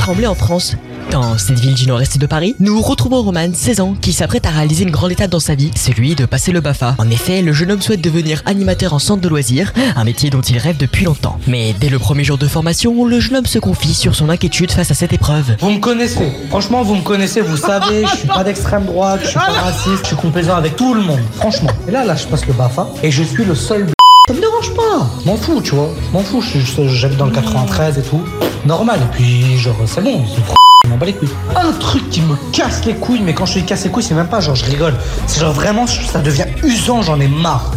En 0.06 0.34
France. 0.34 0.76
Dans 1.10 1.38
cette 1.38 1.58
ville 1.58 1.74
du 1.74 1.86
nord-est 1.86 2.18
de 2.18 2.26
Paris, 2.26 2.54
nous 2.60 2.82
retrouvons 2.82 3.22
Roman, 3.22 3.48
16 3.54 3.80
ans, 3.80 3.94
qui 3.98 4.12
s'apprête 4.12 4.44
à 4.44 4.50
réaliser 4.50 4.84
une 4.84 4.90
grande 4.90 5.12
étape 5.12 5.30
dans 5.30 5.40
sa 5.40 5.54
vie, 5.54 5.70
celui 5.74 6.14
de 6.14 6.26
passer 6.26 6.52
le 6.52 6.60
BAFA. 6.60 6.94
En 6.98 7.08
effet, 7.08 7.40
le 7.40 7.54
jeune 7.54 7.70
homme 7.70 7.80
souhaite 7.80 8.02
devenir 8.02 8.42
animateur 8.44 8.92
en 8.92 8.98
centre 8.98 9.22
de 9.22 9.28
loisirs, 9.30 9.72
un 9.96 10.04
métier 10.04 10.28
dont 10.28 10.42
il 10.42 10.58
rêve 10.58 10.76
depuis 10.76 11.06
longtemps. 11.06 11.38
Mais 11.46 11.74
dès 11.80 11.88
le 11.88 11.98
premier 11.98 12.22
jour 12.22 12.36
de 12.36 12.46
formation, 12.46 13.06
le 13.06 13.18
jeune 13.18 13.36
homme 13.36 13.46
se 13.46 13.58
confie 13.58 13.94
sur 13.94 14.14
son 14.14 14.28
inquiétude 14.28 14.72
face 14.72 14.90
à 14.90 14.94
cette 14.94 15.14
épreuve. 15.14 15.56
Vous 15.60 15.70
me 15.70 15.80
connaissez, 15.80 16.30
franchement 16.50 16.82
vous 16.82 16.96
me 16.96 17.02
connaissez, 17.02 17.40
vous 17.40 17.56
savez, 17.56 18.04
je 18.04 18.16
suis 18.16 18.28
pas 18.28 18.44
d'extrême 18.44 18.84
droite, 18.84 19.20
je 19.22 19.28
suis 19.28 19.38
pas 19.38 19.52
raciste, 19.52 20.02
je 20.02 20.08
suis 20.08 20.16
complaisant 20.16 20.56
avec 20.56 20.76
tout 20.76 20.92
le 20.92 21.00
monde, 21.00 21.20
franchement. 21.36 21.70
Et 21.88 21.90
là, 21.90 22.04
là, 22.04 22.14
je 22.14 22.26
passe 22.26 22.46
le 22.46 22.52
BAFA 22.52 22.88
et 23.02 23.10
je 23.10 23.22
suis 23.22 23.44
le 23.44 23.54
seul 23.54 23.86
ça 24.26 24.32
me 24.32 24.40
dérange 24.40 24.74
pas, 24.74 25.06
m'en 25.26 25.36
fous, 25.36 25.60
tu 25.62 25.74
vois, 25.74 25.88
m'en 26.12 26.20
fous, 26.20 26.40
je 26.40 26.48
suis 26.50 26.60
juste- 26.60 26.86
j'habite 26.88 27.18
dans 27.18 27.26
le 27.26 27.32
93 27.32 27.98
et 27.98 28.02
tout, 28.02 28.22
normal, 28.64 28.98
et 29.02 29.14
puis 29.14 29.58
genre 29.58 29.74
c'est 29.86 30.02
bon, 30.02 30.24
c'est 30.34 30.42
trop 30.46 30.54
je 30.84 30.90
m'en 30.90 30.96
bats 30.98 31.06
les 31.06 31.14
couilles. 31.14 31.28
Un 31.56 31.72
truc 31.72 32.08
qui 32.10 32.20
me 32.20 32.34
casse 32.52 32.84
les 32.84 32.94
couilles, 32.94 33.20
mais 33.22 33.32
quand 33.34 33.46
je 33.46 33.58
dis 33.58 33.64
casse 33.64 33.84
les 33.84 33.90
couilles, 33.90 34.02
c'est 34.02 34.14
même 34.14 34.28
pas 34.28 34.40
genre 34.40 34.54
je 34.54 34.64
rigole, 34.66 34.94
c'est 35.26 35.40
genre 35.40 35.52
vraiment 35.52 35.86
ça 35.86 36.20
devient 36.20 36.44
usant, 36.62 37.00
j'en 37.02 37.18
ai 37.20 37.28
marre. 37.28 37.70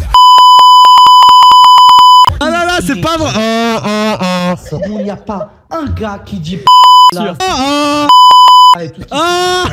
Ah 2.39 2.49
là 2.49 2.65
là, 2.65 2.79
c'est 2.85 3.01
pas 3.01 3.17
vrai. 3.17 3.31
Oh, 3.35 3.77
oh, 3.85 4.55
oh. 4.73 4.77
Il 4.89 5.03
n'y 5.03 5.09
a 5.09 5.15
pas 5.15 5.49
un 5.71 5.85
gars 5.85 6.19
qui 6.25 6.37
dit 6.39 6.59
là, 7.13 7.33
Oh, 7.41 8.07
et 8.83 8.91
tout. 8.91 9.01
oh. 9.11 9.63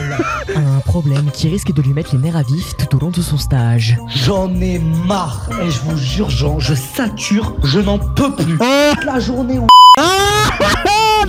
Un 0.57 0.81
problème 0.85 1.31
qui 1.33 1.49
risque 1.49 1.73
de 1.73 1.83
lui 1.83 1.93
mettre 1.93 2.15
les 2.15 2.19
nerfs 2.21 2.37
à 2.37 2.43
vif 2.43 2.75
tout 2.77 2.97
au 2.97 3.01
long 3.01 3.11
de 3.11 3.21
son 3.23 3.37
stage. 3.39 3.97
J'en 4.09 4.53
ai 4.61 4.79
marre 4.79 5.49
et 5.63 5.71
je 5.71 5.81
vous 5.81 5.97
jure, 5.97 6.31
genre, 6.31 6.61
je 6.61 6.75
sature, 6.75 7.55
je 7.65 7.81
n'en 7.81 7.99
peux 7.99 8.35
plus. 8.35 8.59
Toute 8.59 9.05
la 9.05 9.21
journée 9.21 9.59
où 9.59 9.67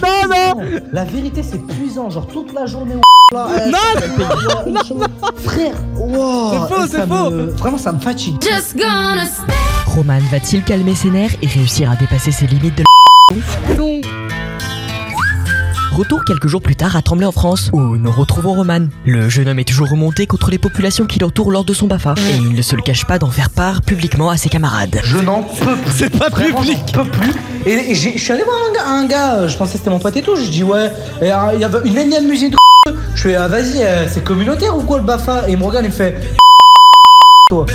non, 0.02 0.28
non. 0.30 0.64
La 0.92 1.04
vérité, 1.06 1.44
c'est 1.44 1.60
puissant, 1.66 2.10
genre 2.10 2.28
toute 2.28 2.54
la 2.54 2.66
journée 2.66 2.96
où 2.96 3.02
là, 3.36 3.48
Non, 3.70 4.72
non, 4.74 5.08
Frère, 5.44 5.76
wow, 5.96 6.52
C'est 6.52 6.74
faux, 6.76 6.88
c'est 6.90 7.08
faux. 7.08 7.30
me- 7.30 7.46
Vraiment, 7.52 7.78
ça 7.78 7.92
me 7.92 8.00
fatigue. 8.00 8.36
Just 8.42 8.76
gonna 8.78 9.26
stay. 9.26 9.54
Roman 9.88 10.20
va-t-il 10.32 10.64
calmer 10.64 10.96
ses 10.96 11.10
nerfs 11.10 11.36
et 11.42 11.48
réussir 11.48 11.90
à 11.92 11.96
dépasser 11.96 12.32
ses 12.32 12.48
limites 12.48 12.76
de 12.78 12.84
Non. 13.78 14.02
Retour 15.96 16.26
quelques 16.26 16.48
jours 16.48 16.62
plus 16.62 16.76
tard 16.76 16.96
à 16.98 17.02
Tremblay 17.02 17.26
en 17.26 17.32
France, 17.32 17.70
où 17.72 17.96
nous 17.96 18.12
retrouvons 18.12 18.54
Roman. 18.54 18.88
Le 19.06 19.30
jeune 19.30 19.48
homme 19.48 19.60
est 19.60 19.68
toujours 19.68 19.90
remonté 19.90 20.28
contre 20.28 20.52
les 20.52 20.58
populations 20.58 21.06
qui 21.06 21.20
l'entourent 21.20 21.52
lors 21.52 21.64
de 21.64 21.74
son 21.74 21.88
BAFA, 21.88 22.16
et 22.18 22.36
il 22.36 22.54
ne 22.54 22.62
se 22.62 22.76
le 22.76 22.82
cache 22.82 23.06
pas 23.06 23.18
d'en 23.18 23.30
faire 23.30 23.50
part 23.50 23.82
publiquement 23.82 24.30
à 24.30 24.36
ses 24.38 24.50
camarades. 24.50 25.00
Je 25.04 25.18
n'en 25.18 25.44
peux 25.44 25.76
plus. 25.78 25.92
C'est 25.96 26.10
pas 26.10 26.30
Vraiment, 26.30 26.60
public. 26.60 26.78
j'en 26.94 27.04
peux 27.04 27.10
plus. 27.12 27.32
Et, 27.66 27.92
et 27.92 27.96
j'ai- 27.96 28.18
je 28.18 28.22
suis 28.24 28.34
allé 28.34 28.44
voir 28.44 28.58
un 28.70 28.74
gars, 28.74 28.88
un 28.90 29.06
gars, 29.06 29.34
euh, 29.36 29.48
je 29.48 29.56
pensais 29.58 29.74
que 29.74 29.78
c'était 29.80 29.90
mon 29.90 30.00
pote 30.00 30.18
et 30.18 30.22
tout. 30.22 30.36
Je 30.36 30.50
dis 30.50 30.64
ouais, 30.64 30.92
et, 31.22 31.32
euh, 31.32 31.36
il 31.54 31.62
y 31.62 31.64
avait 31.64 31.88
une 31.88 31.98
énième 31.98 32.28
musique 32.28 32.52
de 32.52 32.58
Je 33.16 33.22
fais 33.22 33.36
ah, 33.36 33.48
vas-y, 33.48 33.82
euh, 33.82 34.06
c'est 34.10 34.24
communautaire 34.24 34.76
ou 34.78 34.82
quoi 34.82 34.98
le 34.98 35.04
Bafa? 35.06 35.48
Et 35.48 35.54
il 35.54 35.58
me 35.58 35.64
regarde, 35.64 35.86
il 35.86 35.92
me 35.92 35.94
fait 35.94 36.20
toi. 37.50 37.66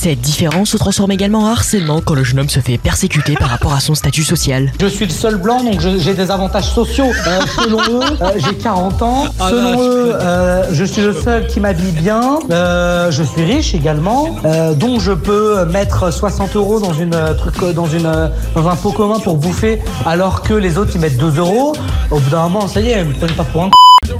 Cette 0.00 0.20
différence 0.20 0.70
se 0.70 0.76
transforme 0.76 1.10
également 1.10 1.40
en 1.40 1.46
harcèlement 1.46 2.00
quand 2.00 2.14
le 2.14 2.22
jeune 2.22 2.38
homme 2.38 2.48
se 2.48 2.60
fait 2.60 2.78
persécuter 2.78 3.34
par 3.34 3.48
rapport 3.48 3.74
à 3.74 3.80
son 3.80 3.96
statut 3.96 4.22
social. 4.22 4.70
Je 4.80 4.86
suis 4.86 5.06
le 5.06 5.10
seul 5.10 5.38
blanc, 5.38 5.64
donc 5.64 5.80
j'ai 5.80 6.14
des 6.14 6.30
avantages 6.30 6.72
sociaux. 6.72 7.06
Euh, 7.26 7.40
selon 7.60 7.80
eux, 7.80 8.04
euh, 8.22 8.30
j'ai 8.36 8.54
40 8.54 9.02
ans. 9.02 9.24
Ah 9.40 9.48
selon 9.50 9.72
non, 9.72 9.82
eux, 9.82 10.12
euh, 10.14 10.68
je 10.70 10.84
suis 10.84 11.02
le 11.02 11.12
seul 11.12 11.48
qui 11.48 11.58
m'habille 11.58 11.90
bien. 11.90 12.38
Euh, 12.48 13.10
je 13.10 13.24
suis 13.24 13.42
riche 13.42 13.74
également, 13.74 14.36
euh, 14.44 14.72
donc 14.72 15.00
je 15.00 15.10
peux 15.10 15.64
mettre 15.64 16.12
60 16.12 16.54
euros 16.54 16.78
dans 16.78 16.94
une 16.94 17.14
euh, 17.14 17.34
truc, 17.34 17.56
dans 17.74 17.86
une, 17.88 18.30
dans 18.54 18.68
un 18.68 18.76
pot 18.76 18.92
commun 18.92 19.18
pour 19.18 19.36
bouffer, 19.36 19.82
alors 20.06 20.42
que 20.42 20.54
les 20.54 20.78
autres 20.78 20.92
ils 20.94 21.00
mettent 21.00 21.18
2 21.18 21.38
euros. 21.38 21.74
Au 22.12 22.20
bout 22.20 22.30
d'un 22.30 22.44
moment, 22.44 22.68
ça 22.68 22.80
y 22.80 22.90
est, 22.90 23.00
ils 23.00 23.04
me 23.04 23.14
prennent 23.14 23.32
pas 23.32 23.42
pour 23.42 23.64
un. 23.64 23.70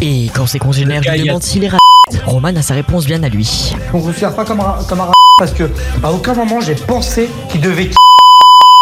Et 0.00 0.28
quand 0.34 0.48
ses 0.48 0.58
congénères 0.58 1.02
lui 1.02 1.22
demandent 1.24 1.44
s'il 1.44 1.62
est 1.62 1.68
raciste, 1.68 2.24
Roman 2.26 2.48
a 2.48 2.62
sa 2.62 2.74
réponse 2.74 3.06
bien 3.06 3.22
à 3.22 3.28
lui. 3.28 3.74
On 3.94 3.98
vous 3.98 4.08
considère 4.08 4.34
pas 4.34 4.44
comme 4.44 4.58
un, 4.58 4.74
comme 4.88 5.02
un 5.02 5.12
parce 5.38 5.52
que 5.52 5.64
à 6.02 6.12
aucun 6.12 6.34
moment 6.34 6.60
j'ai 6.60 6.74
pensé 6.74 7.28
qu'ils 7.50 7.60
devaient 7.60 7.90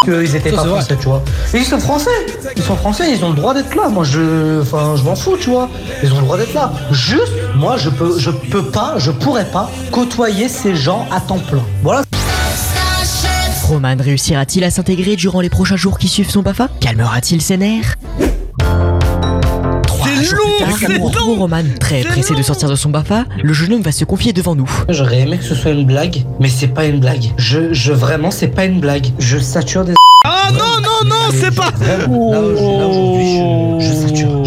qu'ils 0.04 0.36
étaient 0.36 0.50
Ça, 0.50 0.56
pas 0.56 0.62
vrai. 0.62 0.70
français, 0.80 0.96
tu 1.00 1.06
vois. 1.08 1.22
Et 1.52 1.58
ils 1.58 1.64
sont 1.64 1.80
français, 1.80 2.10
ils 2.56 2.62
sont 2.62 2.76
français, 2.76 3.10
ils 3.12 3.24
ont 3.24 3.30
le 3.30 3.34
droit 3.34 3.54
d'être 3.54 3.74
là. 3.74 3.88
Moi, 3.88 4.04
je, 4.04 4.60
enfin, 4.60 4.94
je 4.94 5.02
m'en 5.02 5.16
fous, 5.16 5.36
tu 5.40 5.50
vois. 5.50 5.68
Ils 6.02 6.12
ont 6.12 6.16
le 6.18 6.22
droit 6.22 6.36
d'être 6.36 6.54
là. 6.54 6.70
Juste, 6.92 7.32
moi, 7.56 7.76
je 7.76 7.90
peux, 7.90 8.16
je 8.18 8.30
peux 8.30 8.62
pas, 8.66 8.94
je 8.98 9.10
pourrais 9.10 9.46
pas 9.46 9.68
côtoyer 9.90 10.48
ces 10.48 10.76
gens 10.76 11.08
à 11.10 11.20
temps 11.20 11.38
plein. 11.38 11.62
Voilà. 11.82 12.02
Roman 13.64 13.96
réussira-t-il 13.98 14.62
à 14.62 14.70
s'intégrer 14.70 15.16
durant 15.16 15.40
les 15.40 15.50
prochains 15.50 15.76
jours 15.76 15.98
qui 15.98 16.06
suivent 16.06 16.30
son 16.30 16.42
BAFA 16.42 16.68
Calmera-t-il 16.80 17.40
ses 17.42 17.56
nerfs? 17.56 17.96
Jours 20.26 20.56
plus 20.78 21.10
tard, 21.12 21.26
Roman, 21.26 21.62
très 21.80 22.02
pressé 22.02 22.34
de 22.34 22.42
sortir 22.42 22.68
de 22.68 22.74
son 22.74 22.90
BAFA, 22.90 23.24
le 23.42 23.52
jeune 23.52 23.72
homme 23.74 23.82
va 23.82 23.92
se 23.92 24.04
confier 24.04 24.32
devant 24.32 24.54
nous. 24.54 24.70
J'aurais 24.88 25.20
aimé 25.20 25.38
que 25.38 25.44
ce 25.44 25.54
soit 25.54 25.70
une 25.72 25.84
blague, 25.86 26.24
mais 26.40 26.48
c'est 26.48 26.68
pas 26.68 26.84
une 26.86 27.00
blague. 27.00 27.32
Je, 27.36 27.72
je 27.72 27.92
vraiment, 27.92 28.30
c'est 28.30 28.48
pas 28.48 28.64
une 28.64 28.80
blague. 28.80 29.06
Je 29.18 29.38
sature 29.38 29.84
des. 29.84 29.94
Ah 30.24 30.50
non, 30.52 30.80
non, 30.82 31.08
non, 31.08 31.30
c'est 31.32 31.54
pas. 31.54 31.70
Vraiment, 31.76 32.32
là, 32.32 32.40
aujourd'hui, 32.40 32.78
là, 32.78 32.86
aujourd'hui, 32.86 33.78
je, 33.80 33.86
je 33.86 34.08
sature. 34.08 34.44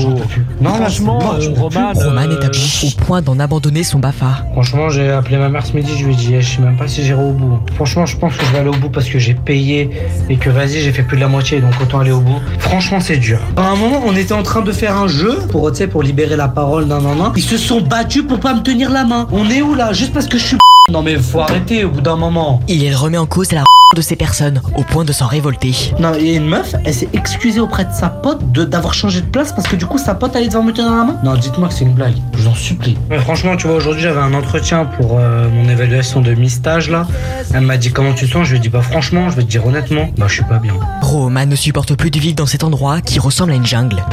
Non, 0.62 0.74
Franchement, 0.74 1.20
peux 1.20 1.60
Roman, 1.60 1.92
plus. 1.94 2.04
Roman 2.04 2.22
est 2.24 2.44
à 2.44 2.50
bout, 2.50 2.86
au 2.86 3.04
point 3.06 3.22
d'en 3.22 3.40
abandonner 3.40 3.84
son 3.84 4.00
BAFA. 4.00 4.46
Franchement, 4.52 4.90
j'ai 4.90 5.10
appelé 5.10 5.38
ma 5.38 5.48
mère 5.48 5.66
ce 5.66 5.74
midi, 5.74 5.92
je 5.98 6.06
lui 6.06 6.14
ai 6.14 6.16
dit, 6.18 6.36
eh, 6.36 6.42
je 6.42 6.56
sais 6.58 6.62
même 6.62 6.76
pas 6.76 6.88
si 6.88 7.04
j'irai 7.04 7.24
au 7.24 7.32
bout. 7.32 7.60
Franchement, 7.76 8.06
je 8.06 8.18
pense 8.18 8.36
que 8.36 8.46
je 8.46 8.52
vais 8.52 8.60
aller 8.60 8.70
au 8.70 8.74
bout 8.74 8.90
parce 8.90 9.08
que 9.08 9.20
j'ai 9.20 9.34
payé 9.34 9.90
et 10.30 10.36
que 10.36 10.50
vas-y, 10.50 10.82
j'ai 10.82 10.92
fait 10.92 11.04
plus 11.04 11.16
de 11.16 11.22
la 11.22 11.30
moitié, 11.30 11.62
donc 11.62 11.74
autant 11.82 12.00
aller 12.00 12.12
au 12.12 12.20
bout. 12.20 12.40
Franchement, 12.60 13.00
c'est 13.00 13.18
dur. 13.18 13.40
À 13.56 13.70
un 13.70 13.76
moment, 13.76 14.02
on 14.06 14.16
était 14.16 14.34
en 14.34 14.44
train 14.44 14.62
de 14.62 14.72
faire 14.72 14.98
un 14.98 15.08
jeu 15.08 15.38
pour, 15.50 15.72
tu 15.72 15.78
sais, 15.78 15.88
pour 15.88 16.04
libérer 16.04 16.36
la 16.36 16.50
parole, 16.50 16.86
nan, 16.86 17.04
nan, 17.04 17.18
nan. 17.18 17.32
Ils 17.38 17.42
se 17.44 17.58
sont 17.58 17.80
battus 17.82 18.24
pour 18.28 18.40
pas 18.40 18.54
me 18.54 18.62
tenir 18.62 18.92
la 18.92 19.06
main. 19.06 19.28
On 19.32 19.50
est 19.50 19.62
où 19.62 19.76
là? 19.76 19.94
Juste 19.94 20.14
parce 20.14 20.28
que 20.28 20.38
je 20.38 20.46
suis. 20.46 20.58
Non, 20.90 21.04
mais 21.04 21.18
faut 21.18 21.40
arrêter 21.40 21.84
au 21.86 21.90
bout 21.90 22.02
d'un 22.02 22.16
moment. 22.16 22.62
Il 22.68 22.96
remet 22.96 23.18
en 23.18 23.28
cause 23.28 23.52
la 23.52 23.64
de 23.96 24.02
ces 24.04 24.16
personnes, 24.16 24.62
au 24.78 24.84
point 24.84 25.04
de 25.04 25.12
s'en 25.12 25.26
révolter. 25.26 25.74
Non, 26.00 26.12
il 26.14 26.28
y 26.28 26.34
a 26.34 26.38
une 26.38 26.48
meuf, 26.48 26.76
elle 26.86 26.94
s'est 26.94 27.10
excusée 27.14 27.60
auprès 27.60 27.86
de 27.86 27.92
sa 27.92 28.10
pote 28.10 28.52
de 28.52 28.64
d'avoir 28.64 28.94
changé 28.94 29.20
de 29.20 29.26
place 29.26 29.52
parce 29.52 29.68
que 29.68 29.76
du 29.76 29.88
coup 29.88 29.98
sa 29.98 30.14
pote 30.14 30.36
allait 30.36 30.46
devoir 30.46 30.64
me 30.64 30.72
tenir 30.72 30.92
la 30.92 31.04
main. 31.06 31.16
Non, 31.24 31.34
dites-moi 31.36 31.70
que 31.70 31.74
c'est 31.74 31.86
une 31.86 31.94
blague, 31.94 32.14
je 32.34 32.38
vous 32.38 32.48
en 32.48 32.54
supplie. 32.54 32.96
Mais 33.10 33.18
franchement, 33.18 33.58
tu 33.58 33.66
vois, 33.66 33.78
aujourd'hui 33.78 34.04
j'avais 34.04 34.20
un 34.20 34.36
entretien 34.36 34.86
pour 34.86 35.18
euh, 35.18 35.50
mon 35.50 35.68
évaluation 35.68 36.22
de 36.22 36.36
mi-stage 36.36 36.92
là. 36.92 37.08
Elle 37.52 37.62
m'a 37.62 37.78
dit 37.78 37.92
comment 37.92 38.14
tu 38.14 38.28
te 38.28 38.32
sens, 38.32 38.46
je 38.46 38.52
lui 38.52 38.58
ai 38.58 38.60
dit 38.60 38.70
bah 38.70 38.84
franchement, 38.84 39.28
je 39.32 39.38
vais 39.38 39.42
te 39.44 39.50
dire 39.50 39.66
honnêtement, 39.66 40.08
bah 40.18 40.28
je 40.28 40.36
suis 40.36 40.44
pas 40.44 40.60
bien. 40.60 40.74
Roman 41.02 41.48
ne 41.48 41.56
supporte 41.56 41.96
plus 41.96 42.12
de 42.12 42.20
vivre 42.20 42.36
dans 42.36 42.46
cet 42.46 42.64
endroit 42.64 43.02
qui 43.02 43.18
ressemble 43.18 43.54
à 43.54 43.56
une 43.56 43.66
jungle. 43.66 44.04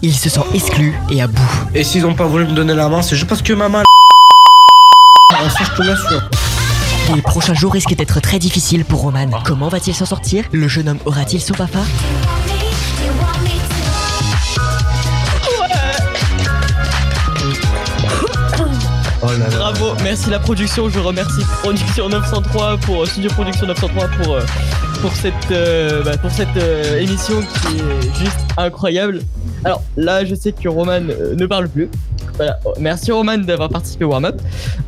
Il 0.00 0.14
se 0.14 0.30
sent 0.30 0.40
exclu 0.54 0.94
et 1.10 1.20
à 1.20 1.26
bout. 1.26 1.66
Et 1.74 1.84
s'ils 1.84 2.06
ont 2.06 2.14
pas 2.14 2.24
voulu 2.24 2.46
me 2.46 2.52
donner 2.52 2.74
la 2.74 2.88
main, 2.88 3.02
c'est 3.02 3.14
juste 3.14 3.28
parce 3.28 3.42
que 3.42 3.52
ma 3.52 3.68
main. 3.68 3.82
Ah, 5.36 5.50
ça, 5.50 5.64
je 5.64 5.76
te 5.76 5.82
l'assure. 5.82 6.22
Les 7.14 7.22
prochains 7.22 7.54
jours 7.54 7.72
risquent 7.72 7.94
d'être 7.96 8.20
très 8.20 8.38
difficiles 8.38 8.84
pour 8.84 9.00
Roman. 9.00 9.28
Comment 9.44 9.68
va-t-il 9.68 9.94
s'en 9.94 10.06
sortir? 10.06 10.44
Le 10.52 10.68
jeune 10.68 10.88
homme 10.88 10.98
aura-t-il 11.04 11.40
son 11.40 11.54
papa? 11.54 11.80
Bravo, 19.22 19.94
merci 20.02 20.30
la 20.30 20.38
production, 20.38 20.88
je 20.90 20.98
remercie 20.98 21.42
Production 21.62 22.08
903 22.08 22.76
pour 22.78 23.02
euh, 23.02 23.06
Studio 23.06 23.30
Production 23.30 23.66
903 23.66 24.08
pour, 24.08 24.34
euh, 24.34 24.40
pour 25.00 25.12
cette, 25.12 25.32
euh, 25.50 26.02
bah, 26.02 26.16
pour 26.18 26.30
cette 26.30 26.56
euh, 26.56 26.98
émission 27.00 27.40
qui 27.40 27.76
est 27.78 28.14
juste 28.18 28.38
incroyable. 28.56 29.22
Alors 29.64 29.82
là, 29.96 30.24
je 30.24 30.34
sais 30.34 30.52
que 30.52 30.68
Roman 30.68 31.00
euh, 31.08 31.34
ne 31.34 31.46
parle 31.46 31.68
plus. 31.68 31.88
Voilà. 32.36 32.58
Merci 32.78 33.12
Roman 33.12 33.38
d'avoir 33.38 33.68
participé 33.68 34.04
au 34.04 34.08
warm-up. 34.10 34.40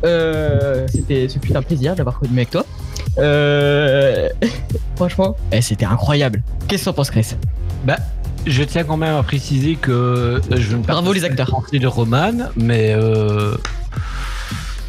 Euh, 0.03 0.85
c'était, 0.89 1.27
ce 1.29 1.39
fut 1.39 1.55
un 1.55 1.61
plaisir 1.61 1.95
d'avoir 1.95 2.19
connu 2.19 2.33
avec 2.35 2.49
toi. 2.49 2.65
Euh, 3.17 4.29
franchement, 4.95 5.35
eh, 5.51 5.61
c'était 5.61 5.85
incroyable. 5.85 6.43
Qu'est-ce 6.67 6.83
que 6.83 6.89
t'en 6.89 6.93
penses, 6.93 7.11
Chris? 7.11 7.35
Bah, 7.85 7.97
je 8.45 8.63
tiens 8.63 8.83
quand 8.83 8.97
même 8.97 9.15
à 9.15 9.23
préciser 9.23 9.75
que 9.75 9.91
euh, 9.91 10.39
je 10.55 10.75
ne 10.75 10.83
Bravo, 10.83 11.13
les 11.13 11.25
acteurs. 11.25 11.63
de 11.71 11.87
Roman, 11.87 12.49
mais 12.55 12.93
euh, 12.95 13.55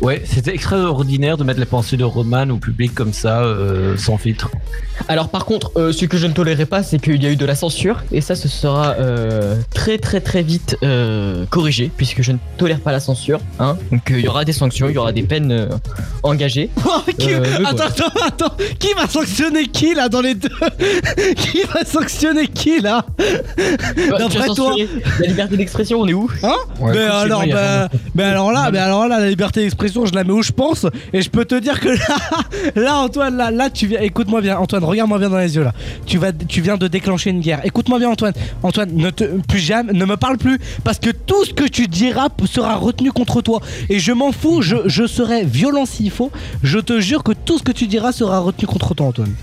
ouais, 0.00 0.22
c'était 0.24 0.54
extraordinaire 0.54 1.36
de 1.36 1.44
mettre 1.44 1.60
les 1.60 1.66
pensées 1.66 1.96
de 1.96 2.04
Roman 2.04 2.48
au 2.50 2.56
public 2.56 2.94
comme 2.94 3.12
ça, 3.12 3.42
euh, 3.42 3.96
sans 3.96 4.16
filtre. 4.18 4.50
Alors 5.08 5.28
par 5.28 5.44
contre, 5.44 5.70
euh, 5.76 5.92
ce 5.92 6.04
que 6.04 6.16
je 6.18 6.26
ne 6.26 6.32
tolérerai 6.32 6.66
pas, 6.66 6.82
c'est 6.82 6.98
qu'il 7.00 7.22
y 7.22 7.26
a 7.26 7.30
eu 7.30 7.36
de 7.36 7.46
la 7.46 7.54
censure, 7.54 8.02
et 8.12 8.20
ça, 8.20 8.34
ce 8.34 8.48
sera 8.48 8.94
euh, 8.98 9.56
très 9.72 9.98
très 9.98 10.20
très 10.20 10.42
vite 10.42 10.76
euh, 10.82 11.44
corrigé, 11.50 11.90
puisque 11.96 12.22
je 12.22 12.32
ne 12.32 12.38
tolère 12.56 12.80
pas 12.80 12.92
la 12.92 13.00
censure. 13.00 13.40
Hein 13.60 13.76
Donc 13.92 14.02
il 14.10 14.20
y 14.20 14.28
aura 14.28 14.44
des 14.44 14.52
sanctions, 14.52 14.88
il 14.88 14.94
y 14.94 14.98
aura 14.98 15.12
des 15.12 15.22
peines 15.22 15.52
euh, 15.52 15.68
engagées. 16.22 16.70
Oh, 16.90 17.02
qui- 17.18 17.32
Euh, 17.34 17.42
attends, 17.66 17.76
voilà. 17.76 17.84
attends, 17.86 18.46
attends. 18.46 18.56
Qui 18.78 18.92
va 18.94 19.06
sanctionner 19.06 19.66
qui 19.66 19.94
là 19.94 20.08
dans 20.08 20.20
les 20.22 20.34
deux 20.34 20.48
Qui 21.36 21.62
va 21.72 21.84
sanctionner 21.84 22.46
qui 22.46 22.80
là 22.80 23.04
Bah, 23.18 24.18
D'après 24.18 24.48
toi 24.48 24.74
La 25.20 25.26
liberté 25.26 25.56
d'expression, 25.56 26.00
on 26.00 26.08
est 26.08 26.14
où? 26.14 26.30
Hein? 26.42 26.54
Ouais, 26.80 26.92
mais 26.94 27.00
alors, 27.04 27.44
bah, 27.52 27.88
mais 28.14 28.22
alors 28.24 28.52
là, 28.52 28.70
mais 28.72 28.78
alors 28.78 29.06
là, 29.06 29.20
la 29.20 29.28
liberté 29.28 29.60
d'expression, 29.60 29.87
je 29.88 30.14
la 30.14 30.24
mets 30.24 30.32
où 30.32 30.42
je 30.42 30.52
pense, 30.52 30.86
et 31.12 31.22
je 31.22 31.30
peux 31.30 31.44
te 31.44 31.54
dire 31.54 31.80
que 31.80 31.88
là, 31.88 32.16
là, 32.76 32.96
Antoine, 32.98 33.36
là, 33.36 33.50
là, 33.50 33.70
tu 33.70 33.86
viens, 33.86 34.00
écoute-moi 34.00 34.40
bien, 34.40 34.58
Antoine, 34.58 34.84
regarde-moi 34.84 35.18
bien 35.18 35.30
dans 35.30 35.38
les 35.38 35.54
yeux 35.54 35.64
là. 35.64 35.72
Tu 36.06 36.18
vas, 36.18 36.32
tu 36.32 36.60
viens 36.60 36.76
de 36.76 36.88
déclencher 36.88 37.30
une 37.30 37.40
guerre. 37.40 37.60
Écoute-moi 37.64 37.98
bien, 37.98 38.10
Antoine. 38.10 38.34
Antoine, 38.62 38.90
ne 38.92 39.10
te, 39.10 39.24
plus 39.24 39.58
jamais, 39.58 39.92
ne 39.92 40.04
me 40.04 40.16
parle 40.16 40.38
plus, 40.38 40.58
parce 40.84 40.98
que 40.98 41.10
tout 41.10 41.44
ce 41.44 41.52
que 41.52 41.64
tu 41.64 41.86
diras 41.86 42.28
sera 42.46 42.76
retenu 42.76 43.12
contre 43.12 43.42
toi. 43.42 43.60
Et 43.88 43.98
je 43.98 44.12
m'en 44.12 44.32
fous, 44.32 44.62
je, 44.62 44.76
je 44.86 45.06
serai 45.06 45.44
violent 45.44 45.86
s'il 45.86 46.10
faut. 46.10 46.30
Je 46.62 46.78
te 46.78 47.00
jure 47.00 47.22
que 47.22 47.32
tout 47.32 47.58
ce 47.58 47.62
que 47.62 47.72
tu 47.72 47.86
diras 47.86 48.12
sera 48.12 48.40
retenu 48.40 48.66
contre 48.66 48.94
toi, 48.94 49.06
Antoine. 49.08 49.34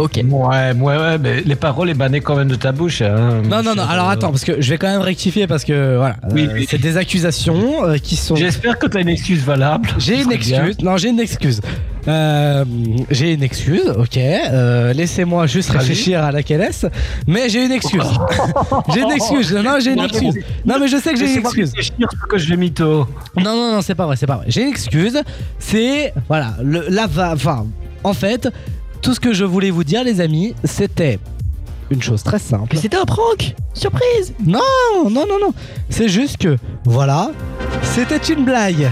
Ok. 0.00 0.20
Ouais, 0.24 0.72
ouais, 0.72 0.96
ouais, 0.96 1.18
mais 1.18 1.40
les 1.42 1.56
paroles 1.56 1.90
émanaient 1.90 2.20
quand 2.20 2.36
même 2.36 2.48
de 2.48 2.54
ta 2.54 2.72
bouche. 2.72 3.02
hein, 3.02 3.42
Non, 3.48 3.62
non, 3.62 3.74
non, 3.74 3.82
alors 3.88 4.08
euh, 4.08 4.12
attends, 4.12 4.30
parce 4.30 4.44
que 4.44 4.60
je 4.60 4.70
vais 4.70 4.78
quand 4.78 4.88
même 4.88 5.00
rectifier 5.02 5.46
parce 5.46 5.64
que 5.64 5.96
voilà, 5.96 6.16
Oui, 6.32 6.46
euh, 6.48 6.54
oui. 6.54 6.66
c'est 6.68 6.80
des 6.80 6.96
accusations 6.96 7.84
euh, 7.84 7.96
qui 7.98 8.16
sont. 8.16 8.36
J'espère 8.36 8.78
que 8.78 8.86
tu 8.86 8.96
as 8.96 9.00
une 9.00 9.08
excuse 9.08 9.44
valable. 9.44 9.88
J'ai 9.98 10.22
une 10.22 10.28
bien. 10.28 10.64
excuse. 10.64 10.78
Non, 10.82 10.96
j'ai 10.96 11.08
une 11.10 11.20
excuse. 11.20 11.60
Euh, 12.08 12.64
j'ai 13.10 13.34
une 13.34 13.42
excuse, 13.42 13.88
ok. 13.94 14.16
Euh, 14.16 14.92
Laissez-moi 14.94 15.46
juste 15.46 15.70
réfléchir 15.70 16.24
à 16.24 16.32
laquelle 16.32 16.62
est 16.62 16.86
Mais 17.26 17.50
j'ai 17.50 17.64
une 17.66 17.72
excuse. 17.72 18.00
j'ai 18.94 19.00
une 19.00 19.10
excuse. 19.12 19.52
Non, 19.52 19.78
j'ai 19.80 19.92
une 19.92 20.00
excuse. 20.00 20.34
Non, 20.64 20.76
mais 20.80 20.88
je 20.88 20.96
sais 20.96 21.12
que 21.12 21.18
j'ai 21.18 21.30
une 21.34 21.40
excuse. 21.40 21.72
que 22.28 22.38
je 22.38 22.48
vais 22.48 22.56
mytho. 22.56 23.06
Non, 23.36 23.54
non, 23.54 23.72
non, 23.74 23.80
c'est 23.82 23.94
pas 23.94 24.06
vrai, 24.06 24.16
c'est 24.16 24.26
pas 24.26 24.36
vrai. 24.36 24.46
J'ai 24.48 24.62
une 24.62 24.70
excuse. 24.70 25.20
C'est. 25.58 26.14
Voilà, 26.28 26.54
le, 26.62 26.86
la 26.88 27.06
va. 27.06 27.32
Enfin, 27.34 27.66
en 28.02 28.14
fait, 28.14 28.48
tout 29.02 29.14
ce 29.14 29.20
que 29.20 29.32
je 29.32 29.44
voulais 29.44 29.70
vous 29.70 29.84
dire, 29.84 30.04
les 30.04 30.20
amis, 30.20 30.54
c'était 30.64 31.18
une 31.90 32.02
chose 32.02 32.22
très 32.22 32.38
simple. 32.38 32.68
Mais 32.72 32.78
c'était 32.80 32.96
un 32.96 33.04
prank 33.04 33.54
Surprise 33.74 34.34
Non, 34.44 34.60
non, 35.04 35.24
non, 35.28 35.38
non. 35.40 35.52
C'est 35.88 36.08
juste 36.08 36.36
que, 36.38 36.56
voilà, 36.84 37.30
c'était 37.82 38.16
une 38.32 38.44
blague. 38.44 38.90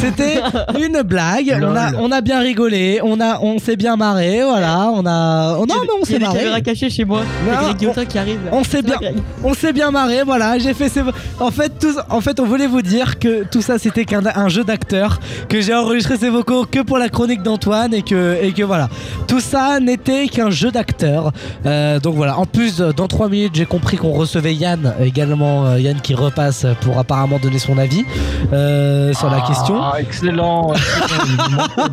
C'était 0.00 0.40
une 0.80 1.02
blague. 1.02 1.58
On 1.62 1.74
a, 1.76 1.92
on 1.94 2.12
a 2.12 2.20
bien 2.20 2.40
rigolé. 2.40 3.00
On 3.02 3.20
a, 3.20 3.40
on 3.40 3.58
s'est 3.58 3.76
bien 3.76 3.96
marré. 3.96 4.42
Voilà, 4.44 4.90
on 4.92 5.04
a. 5.06 5.56
oh, 5.58 5.66
non, 5.66 5.74
mais 5.82 5.88
on 5.94 5.98
Il 6.00 6.02
y 6.02 6.06
s'est 6.06 6.14
a 6.16 6.18
des 6.18 6.24
marré. 6.24 6.38
caméras 6.38 6.60
cachées 6.60 6.90
chez 6.90 7.04
moi. 7.04 7.22
Il 7.42 7.48
y 7.48 7.50
a 7.50 7.54
Non, 7.60 7.62
Greg 7.66 7.76
Guillotin 7.78 8.04
qui 8.04 8.18
arrive. 8.18 8.38
On 8.52 8.62
s'est 8.62 8.82
bien, 8.82 8.98
on 9.42 9.54
s'est 9.54 9.72
bien 9.72 9.90
marré, 9.90 10.22
voilà. 10.24 10.58
J'ai 10.58 10.74
fait 10.74 10.88
ces... 10.88 11.02
En 11.40 11.50
fait, 11.50 11.72
tout, 11.78 11.94
en 12.10 12.20
fait, 12.20 12.38
on 12.40 12.44
voulait 12.46 12.66
vous 12.66 12.82
dire 12.82 13.18
que 13.18 13.44
tout 13.44 13.62
ça, 13.62 13.78
c'était 13.78 14.04
qu'un 14.04 14.22
un 14.26 14.48
jeu 14.48 14.64
d'acteur, 14.64 15.18
que 15.48 15.60
j'ai 15.60 15.74
enregistré 15.74 16.16
ces 16.18 16.30
vocaux 16.30 16.64
que 16.70 16.80
pour 16.80 16.98
la 16.98 17.08
chronique 17.08 17.42
d'Antoine 17.42 17.94
et 17.94 18.02
que, 18.02 18.38
et 18.42 18.52
que 18.52 18.62
voilà. 18.62 18.88
Tout 19.26 19.40
ça 19.40 19.80
n'était 19.80 20.28
qu'un 20.28 20.50
jeu 20.50 20.70
d'acteur. 20.70 21.32
Euh, 21.66 21.97
donc 22.00 22.14
voilà. 22.14 22.38
En 22.38 22.46
plus, 22.46 22.80
euh, 22.80 22.92
dans 22.92 23.06
3 23.08 23.28
minutes, 23.28 23.52
j'ai 23.54 23.66
compris 23.66 23.96
qu'on 23.96 24.12
recevait 24.12 24.54
Yann 24.54 24.94
également, 25.00 25.66
euh, 25.66 25.80
Yann 25.80 26.00
qui 26.00 26.14
repasse 26.14 26.66
pour 26.80 26.98
apparemment 26.98 27.38
donner 27.38 27.58
son 27.58 27.78
avis 27.78 28.04
euh, 28.52 29.12
sur 29.14 29.30
la 29.30 29.38
la 29.38 29.46
question. 29.46 29.80
Ah, 29.80 29.94
excellent. 30.00 30.72
excellent. 30.74 31.88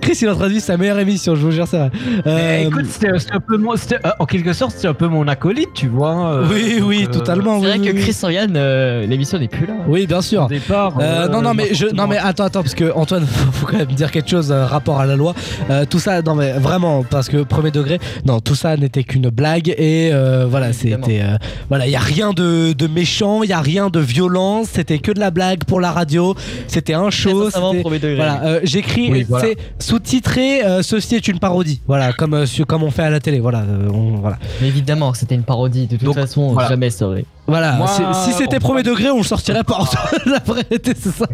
Chris, 0.00 0.18
il 0.22 0.28
a 0.28 0.34
traduit 0.34 0.60
sa 0.60 0.76
meilleure 0.76 0.98
émission, 0.98 1.34
je 1.34 1.40
vous 1.40 1.50
jure 1.50 1.66
ça. 1.66 1.90
Mais 2.24 2.66
écoute, 2.66 2.86
c'était 2.88 3.18
c'était 3.18 3.34
un 3.34 3.40
peu 3.40 3.56
mon, 3.56 3.76
c'était, 3.76 3.96
euh, 4.06 4.10
en 4.18 4.26
quelque 4.26 4.52
sorte, 4.52 4.74
c'est 4.76 4.88
un 4.88 4.94
peu 4.94 5.06
mon 5.08 5.26
acolyte, 5.28 5.70
tu 5.74 5.88
vois. 5.88 6.32
euh, 6.34 6.46
oui, 6.50 6.80
oui, 6.82 7.06
euh, 7.08 7.12
totalement. 7.12 7.60
C'est 7.60 7.66
oui, 7.66 7.78
vrai 7.78 7.78
oui, 7.80 7.94
que. 7.94 8.00
Chris 8.02 8.12
sans 8.12 8.28
Yann, 8.28 8.52
euh, 8.56 9.06
l'émission 9.06 9.38
n'est 9.38 9.48
plus 9.48 9.66
là. 9.66 9.74
Oui, 9.88 10.06
bien 10.06 10.22
sûr. 10.22 10.44
Au 10.44 10.48
départ. 10.48 10.94
Euh, 11.00 11.24
euh, 11.24 11.28
non, 11.28 11.42
non, 11.42 11.54
mais 11.54 11.74
je, 11.74 11.86
non, 11.86 12.06
mais 12.06 12.18
attends, 12.18 12.44
attends, 12.44 12.62
parce 12.62 12.74
que 12.74 12.92
Antoine, 12.94 13.26
faut, 13.26 13.52
faut 13.52 13.66
quand 13.66 13.78
même 13.78 13.86
dire 13.88 14.10
quelque 14.10 14.30
chose 14.30 14.52
euh, 14.52 14.64
rapport 14.66 15.00
à 15.00 15.06
la 15.06 15.16
loi. 15.16 15.34
Euh, 15.70 15.84
tout 15.88 15.98
ça, 15.98 16.22
non, 16.22 16.34
mais 16.34 16.52
vraiment, 16.52 17.04
parce 17.08 17.28
que 17.28 17.42
premier 17.42 17.70
degré, 17.70 17.98
non, 18.24 18.40
tout 18.40 18.54
ça 18.54 18.76
n'était 18.76 19.02
qu'une 19.04 19.19
blague 19.28 19.68
et 19.76 20.10
euh, 20.12 20.46
voilà, 20.48 20.72
c'était, 20.72 21.20
euh, 21.20 21.36
voilà, 21.68 21.86
il 21.86 21.90
y 21.92 21.96
a 21.96 22.00
rien 22.00 22.32
de, 22.32 22.72
de 22.72 22.86
méchant, 22.86 23.42
il 23.42 23.50
y 23.50 23.52
a 23.52 23.60
rien 23.60 23.90
de 23.90 24.00
violent, 24.00 24.62
c'était 24.64 24.98
que 24.98 25.12
de 25.12 25.20
la 25.20 25.30
blague 25.30 25.64
pour 25.64 25.80
la 25.80 25.92
radio, 25.92 26.34
c'était 26.66 26.94
un 26.94 27.10
show. 27.10 27.50
Voilà, 27.50 28.42
euh, 28.44 28.60
j'écris, 28.64 29.10
Oui, 29.10 29.26
voilà. 29.28 29.48
c'est 29.48 29.56
sous-titré, 29.84 30.64
euh, 30.64 30.82
ceci 30.82 31.16
est 31.16 31.28
une 31.28 31.38
parodie, 31.38 31.82
voilà, 31.86 32.12
comme 32.12 32.34
euh, 32.34 32.46
comme 32.66 32.82
on 32.82 32.90
fait 32.90 33.02
à 33.02 33.10
la 33.10 33.20
télé, 33.20 33.40
voilà, 33.40 33.60
euh, 33.60 33.88
on- 33.92 34.16
voilà. 34.18 34.38
Mais 34.62 34.68
évidemment, 34.68 35.12
c'était 35.14 35.34
une 35.34 35.42
parodie. 35.42 35.86
De 35.86 35.96
toute 35.96 36.04
Donc, 36.04 36.14
façon, 36.14 36.52
voilà. 36.52 36.68
jamais 36.68 36.90
ça 36.90 37.06
aurait. 37.06 37.24
Voilà, 37.50 37.72
Moi, 37.72 37.86
si 38.24 38.32
c'était 38.32 38.56
on- 38.56 38.60
premier 38.60 38.82
degré, 38.82 39.10
on 39.10 39.18
le 39.18 39.22
sortirait 39.24 39.64
pas. 39.64 39.78
la 40.26 40.38
vérité, 40.38 40.92
c'est 40.98 41.10
ça. 41.10 41.26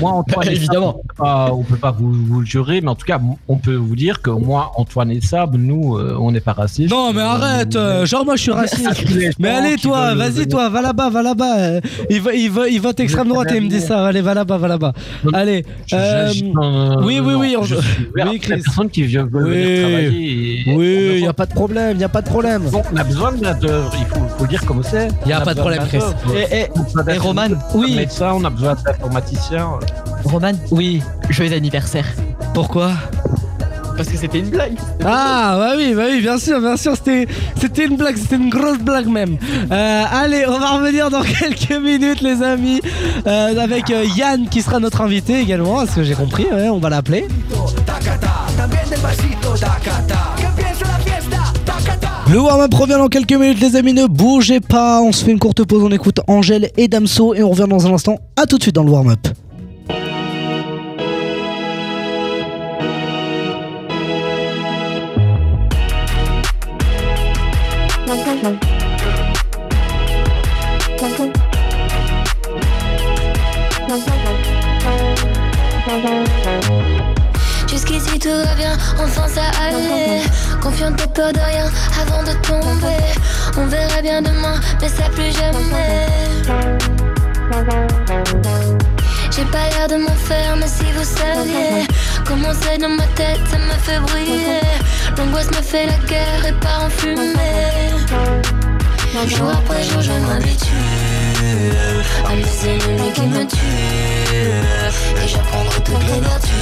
Moi, 0.00 0.10
Antoine, 0.10 0.48
Évidemment. 0.50 0.96
On 0.98 1.06
peut 1.06 1.14
pas, 1.16 1.50
on 1.52 1.62
peut 1.62 1.76
pas 1.76 1.90
vous, 1.92 2.12
vous 2.12 2.40
le 2.40 2.46
jurer, 2.46 2.80
mais 2.80 2.88
en 2.88 2.94
tout 2.94 3.06
cas, 3.06 3.20
on 3.48 3.56
peut 3.56 3.74
vous 3.76 3.94
dire 3.96 4.20
que 4.22 4.30
moi, 4.30 4.72
Antoine 4.76 5.10
et 5.10 5.20
Sab, 5.20 5.56
nous, 5.56 5.96
euh, 5.96 6.16
on 6.20 6.32
n'est 6.32 6.40
pas 6.40 6.52
racistes. 6.52 6.90
Non, 6.90 7.12
mais 7.12 7.22
arrête, 7.22 7.76
euh, 7.76 8.06
genre 8.06 8.24
moi 8.24 8.36
je 8.36 8.42
suis 8.42 8.52
raciste. 8.52 9.04
Mais 9.38 9.50
allez, 9.50 9.76
toi, 9.76 10.14
vas-y, 10.14 10.46
toi, 10.48 10.68
va 10.68 10.82
là-bas, 10.82 11.10
va 11.10 11.22
là-bas. 11.22 11.58
euh, 11.58 11.80
Il, 12.10 12.20
va, 12.20 12.32
il, 12.34 12.50
va, 12.50 12.68
il 12.68 12.80
vote 12.80 12.98
extrême 13.00 13.28
droite 13.28 13.52
et 13.52 13.56
il 13.56 13.62
me 13.64 13.68
dit 13.68 13.80
ça. 13.80 14.06
Allez, 14.06 14.20
va 14.20 14.34
là-bas, 14.34 14.58
va 14.58 14.68
là-bas. 14.68 14.92
Allez. 15.32 15.64
Euh, 15.92 16.30
oui, 17.02 17.20
oui, 17.20 17.34
oui, 17.34 17.56
on- 17.58 17.62
oui, 17.62 18.38
Chris. 18.40 18.62
personnes 18.62 18.90
qui 18.90 19.02
venir 19.04 19.26
Oui. 19.32 19.80
travailler. 19.80 20.62
et- 20.66 20.74
Oui, 20.76 21.08
il 21.16 21.20
n'y 21.22 21.28
a 21.28 21.32
pas 21.32 21.46
de 21.46 21.54
problème, 21.54 21.92
il 21.92 21.98
n'y 21.98 22.04
a 22.04 22.08
pas 22.08 22.22
de 22.22 22.28
problème. 22.28 22.62
On 22.92 22.96
a 22.96 23.04
besoin 23.04 23.32
de 23.32 23.40
main-d'œuvre, 23.42 23.92
il 23.98 24.06
faut, 24.06 24.20
faut 24.36 24.42
le 24.44 24.48
dire 24.48 24.64
comme 24.64 24.82
c'est. 24.90 25.08
Y 25.26 25.32
a 25.32 25.40
On 25.40 25.44
pas 25.44 25.54
de 25.54 25.60
problème, 25.60 25.86
Chris. 25.88 25.98
Et, 26.34 26.60
et, 26.60 26.64
a 26.64 27.14
et 27.14 27.18
Roman, 27.18 27.48
oui. 27.74 27.96
médecin, 27.96 28.32
on 28.34 28.44
a 28.44 28.50
besoin 28.50 28.74
d'informaticiens. 28.74 29.70
Roman, 30.24 30.52
oui. 30.70 31.02
Joyeux 31.30 31.54
anniversaire. 31.54 32.06
Pourquoi? 32.54 32.92
Parce 33.96 34.10
que 34.10 34.16
c'était 34.16 34.38
une 34.38 34.50
blague. 34.50 34.76
Ah, 35.04 35.56
bah 35.58 35.72
oui, 35.76 35.92
bah 35.92 36.04
oui, 36.08 36.20
bien 36.20 36.38
sûr, 36.38 36.60
bien 36.60 36.76
sûr, 36.76 36.94
c'était, 36.94 37.26
c'était 37.60 37.86
une 37.86 37.96
blague, 37.96 38.16
c'était 38.16 38.36
une 38.36 38.48
grosse 38.48 38.78
blague 38.78 39.08
même. 39.08 39.36
Euh, 39.72 40.04
allez, 40.08 40.44
on 40.46 40.56
va 40.56 40.70
revenir 40.76 41.10
dans 41.10 41.22
quelques 41.40 41.72
minutes, 41.72 42.20
les 42.20 42.40
amis, 42.40 42.80
euh, 43.26 43.58
avec 43.58 43.90
euh, 43.90 44.04
Yann 44.16 44.48
qui 44.48 44.62
sera 44.62 44.78
notre 44.78 45.00
invité 45.00 45.40
également, 45.40 45.80
à 45.80 45.86
ce 45.88 45.96
que 45.96 46.02
j'ai 46.04 46.14
compris, 46.14 46.46
ouais, 46.52 46.68
on 46.68 46.78
va 46.78 46.90
l'appeler. 46.90 47.26
Le 52.30 52.38
warm-up 52.38 52.74
revient 52.74 52.92
dans 52.98 53.08
quelques 53.08 53.32
minutes, 53.32 53.58
les 53.58 53.74
amis, 53.74 53.94
ne 53.94 54.04
bougez 54.04 54.60
pas, 54.60 55.00
on 55.00 55.12
se 55.12 55.24
fait 55.24 55.30
une 55.30 55.38
courte 55.38 55.64
pause, 55.64 55.82
on 55.82 55.90
écoute 55.90 56.20
Angèle 56.26 56.70
et 56.76 56.86
Damso 56.86 57.34
et 57.34 57.42
on 57.42 57.48
revient 57.50 57.66
dans 57.66 57.86
un 57.86 57.94
instant. 57.94 58.18
À 58.36 58.44
tout 58.44 58.58
de 58.58 58.62
suite 58.62 58.74
dans 58.74 58.84
le 58.84 58.90
warm-up. 58.90 59.28
Jusqu'ici 77.68 78.18
tout 78.18 78.28
va 78.28 78.54
bien, 78.54 78.76
enfin 78.98 79.26
ça. 79.28 79.42
Confiante 80.60 81.00
et 81.02 81.08
peur 81.08 81.32
de 81.32 81.38
rien 81.38 81.66
avant 82.00 82.22
de 82.22 82.32
tomber. 82.46 83.04
On 83.56 83.66
verra 83.66 84.02
bien 84.02 84.22
demain, 84.22 84.60
mais 84.80 84.88
ça 84.88 85.04
plus 85.14 85.32
jamais. 85.32 86.06
J'ai 89.30 89.44
pas 89.44 89.68
l'air 89.70 89.88
de 89.88 89.96
m'en 89.96 90.14
faire, 90.14 90.56
mais 90.56 90.66
si 90.66 90.84
vous 90.92 91.04
saviez 91.04 91.86
comment 92.26 92.52
c'est 92.60 92.78
dans 92.78 92.88
ma 92.88 93.06
tête, 93.14 93.40
ça 93.50 93.58
me 93.58 93.72
fait 93.84 94.00
briller. 94.00 94.60
L'angoisse 95.16 95.50
me 95.50 95.62
fait 95.62 95.86
la 95.86 95.98
guerre 96.06 96.46
et 96.48 96.52
part 96.52 96.84
en 96.86 96.90
fumée. 96.90 97.92
Jour 99.26 99.50
après 99.50 99.82
jour, 99.82 100.00
je 100.00 100.12
m'habitue 100.12 100.66
à 102.24 102.34
mes 102.34 102.68
ennemis 102.68 103.12
qui 103.12 103.22
me 103.22 103.44
tuent. 103.46 103.56
Et 105.22 105.28
j'apprendrai 105.28 105.80
toutes 105.82 106.04
les 106.06 106.20
vertus. 106.20 106.58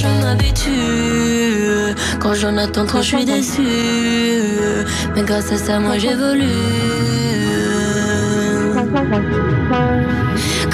Je 0.00 0.08
m'habitue. 0.22 1.94
Quand 2.20 2.34
j'en 2.34 2.56
attends 2.56 2.86
trop, 2.86 3.02
je 3.02 3.16
suis 3.16 3.24
déçu. 3.24 3.62
Mais 5.14 5.22
grâce 5.22 5.52
à 5.52 5.56
ça, 5.56 5.78
moi 5.78 5.98
j'évolue. 5.98 6.44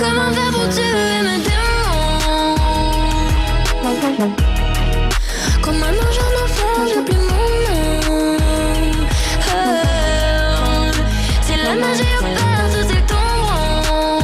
Comment 0.00 0.30
faire 0.36 0.52
pour 0.52 0.68
tuer 0.68 1.20
mes 1.26 1.38
démons? 1.46 2.56
Quand 5.62 5.72
maintenant 5.72 6.12
j'en 6.16 6.32
enfer, 6.44 6.76
j'ai 6.88 7.02
plus 7.06 7.20
mon 7.30 7.46
nom. 7.66 8.36
Oh, 9.48 9.72
si 11.42 11.54
la 11.64 11.74
magie 11.74 12.14
opère, 12.20 12.66
tout 12.72 12.88
est 12.96 13.06
tombant. 13.10 14.22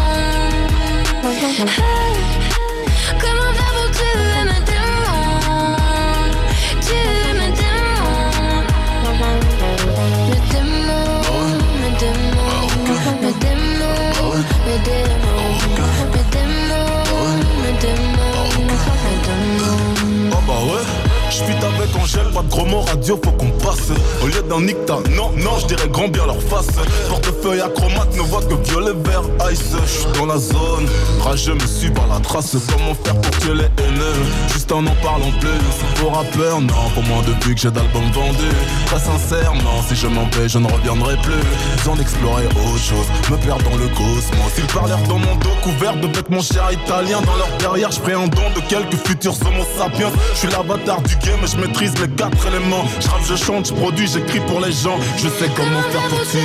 J'fuite 21.83 21.95
avec 21.95 21.97
Angèle, 22.03 22.33
pas 22.33 22.43
de 22.43 22.49
gros 22.49 22.67
mots 22.67 22.81
radio, 22.83 23.19
faut 23.25 23.33
qu'on 23.33 23.51
passe. 23.51 23.91
Au 24.23 24.27
lieu 24.27 24.43
d'un 24.49 24.61
nicta, 24.61 24.99
non, 25.17 25.31
non, 25.37 25.59
je 25.61 25.67
dirais 25.67 25.89
grand 25.89 26.09
bien 26.09 26.27
leur 26.27 26.41
face. 26.43 26.69
Portefeuille 27.09 27.61
acromate, 27.61 28.15
ne 28.15 28.23
voit 28.23 28.43
que 28.43 28.55
violet, 28.69 28.93
vert, 29.05 29.23
ice. 29.51 29.73
J'suis 29.87 30.07
dans 30.19 30.27
la 30.27 30.39
zone, 30.39 30.87
rageux 31.21 31.55
me 31.55 31.67
suivent 31.67 31.99
à 31.99 32.15
la 32.15 32.21
trace. 32.21 32.57
Comment 32.71 32.95
faire 32.95 33.21
pour 33.21 33.39
tuer 33.39 33.55
les 33.55 33.85
haineux? 33.85 34.23
Juste 34.53 34.71
en 34.73 34.87
en 34.87 34.95
parlant 35.03 35.31
plus, 35.41 36.01
pour 36.01 36.15
rappeur, 36.15 36.61
non 36.61 36.91
Pour 36.95 37.03
moi 37.05 37.23
depuis 37.27 37.55
que 37.55 37.61
j'ai 37.61 37.71
d'albums 37.71 38.11
vendus. 38.13 38.57
Très 38.87 39.01
sincère, 39.01 39.53
non, 39.55 39.83
si 39.89 39.95
je 39.95 40.07
m'en 40.07 40.25
vais, 40.37 40.49
je 40.49 40.59
ne 40.59 40.71
reviendrai 40.71 41.17
plus. 41.23 41.43
Besoin 41.79 41.97
d'explorer 41.97 42.47
autre 42.47 42.79
chose, 42.79 43.07
me 43.31 43.37
perdre 43.37 43.65
dans 43.71 43.77
le 43.77 43.89
cosmos. 43.89 44.53
Ils 44.59 44.67
parlèrent 44.67 45.03
dans 45.09 45.19
mon 45.19 45.35
dos, 45.37 45.57
couvert 45.63 45.97
de 45.97 46.07
vêtements 46.07 46.43
chers 46.43 46.73
italiens 46.73 47.21
Dans 47.23 47.37
leur 47.37 47.49
derrière, 47.59 47.91
je 47.91 48.01
un 48.13 48.29
don 48.29 48.51
de 48.55 48.61
quelques 48.69 49.07
futurs 49.07 49.35
homo 49.47 49.65
sapiens. 49.77 50.11
Je 50.35 50.39
suis 50.39 50.49
l'avatar 50.49 51.01
du 51.03 51.17
game 51.17 51.41
je 51.47 51.57
maîtrise 51.73 51.99
les 52.01 52.09
quatre 52.09 52.47
éléments 52.47 52.85
Je 53.01 53.09
rappe, 53.09 53.23
je 53.25 53.37
chante, 53.37 53.69
je 53.69 53.73
produis, 53.73 54.07
j'écris 54.07 54.41
pour 54.41 54.61
les 54.61 54.73
gens. 54.73 54.99
Je 55.17 55.29
sais 55.29 55.51
comment 55.57 55.83
faire 55.91 56.09
pour 56.09 56.23
tuer 56.23 56.41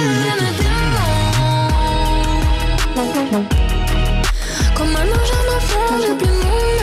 Quand 4.76 4.86
maintenant 4.86 5.24
j'en 5.26 5.58
enfer, 5.58 6.00
j'ai 6.02 6.26
plus 6.26 6.77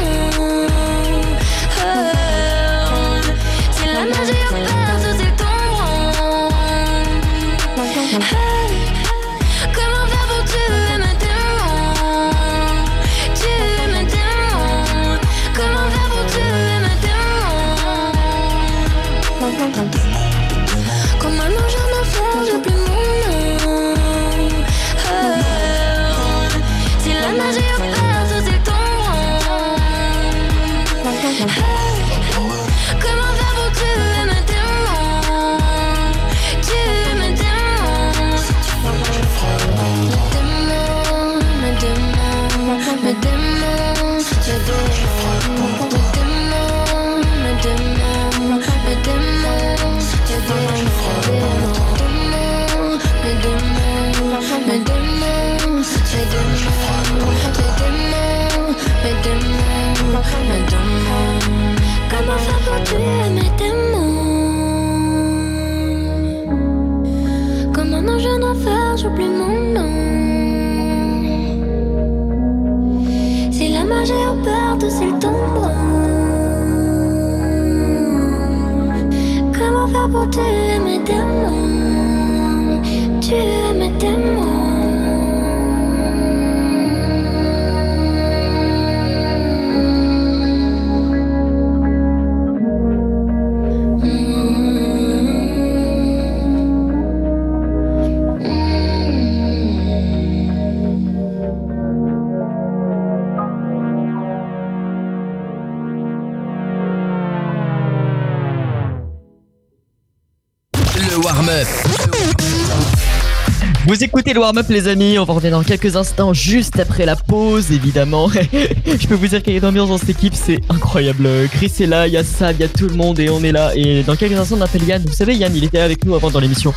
Écoutez 114.24 114.36
le 114.36 114.40
warm-up 114.40 114.64
les 114.70 114.88
amis, 114.88 115.18
on 115.18 115.24
va 115.24 115.34
revenir 115.34 115.58
dans 115.58 115.62
quelques 115.62 115.96
instants 115.96 116.32
juste 116.32 116.80
après 116.80 117.04
la 117.04 117.14
pause 117.14 117.70
évidemment. 117.70 118.30
Je 118.86 119.06
peux 119.06 119.16
vous 119.16 119.26
dire 119.26 119.42
qu'il 119.42 119.52
y 119.52 119.56
a 119.56 119.58
une 119.58 119.66
ambiance 119.66 119.90
dans 119.90 119.98
cette 119.98 120.08
équipe, 120.08 120.32
c'est 120.34 120.60
incroyable. 120.70 121.28
Chris 121.52 121.70
est 121.80 121.86
là, 121.86 122.06
il 122.06 122.14
y 122.14 122.16
a 122.16 122.24
Sab, 122.24 122.56
il 122.58 122.62
y 122.62 122.64
a 122.64 122.68
tout 122.68 122.88
le 122.88 122.94
monde 122.94 123.20
et 123.20 123.28
on 123.28 123.44
est 123.44 123.52
là. 123.52 123.72
Et 123.76 124.02
dans 124.02 124.16
quelques 124.16 124.38
instants 124.38 124.56
on 124.58 124.62
appelle 124.62 124.84
Yann. 124.84 125.02
Vous 125.06 125.12
savez 125.12 125.34
Yann, 125.34 125.54
il 125.54 125.64
était 125.64 125.78
avec 125.78 126.06
nous 126.06 126.14
avant 126.14 126.30
dans 126.30 126.40
l'émission. 126.40 126.72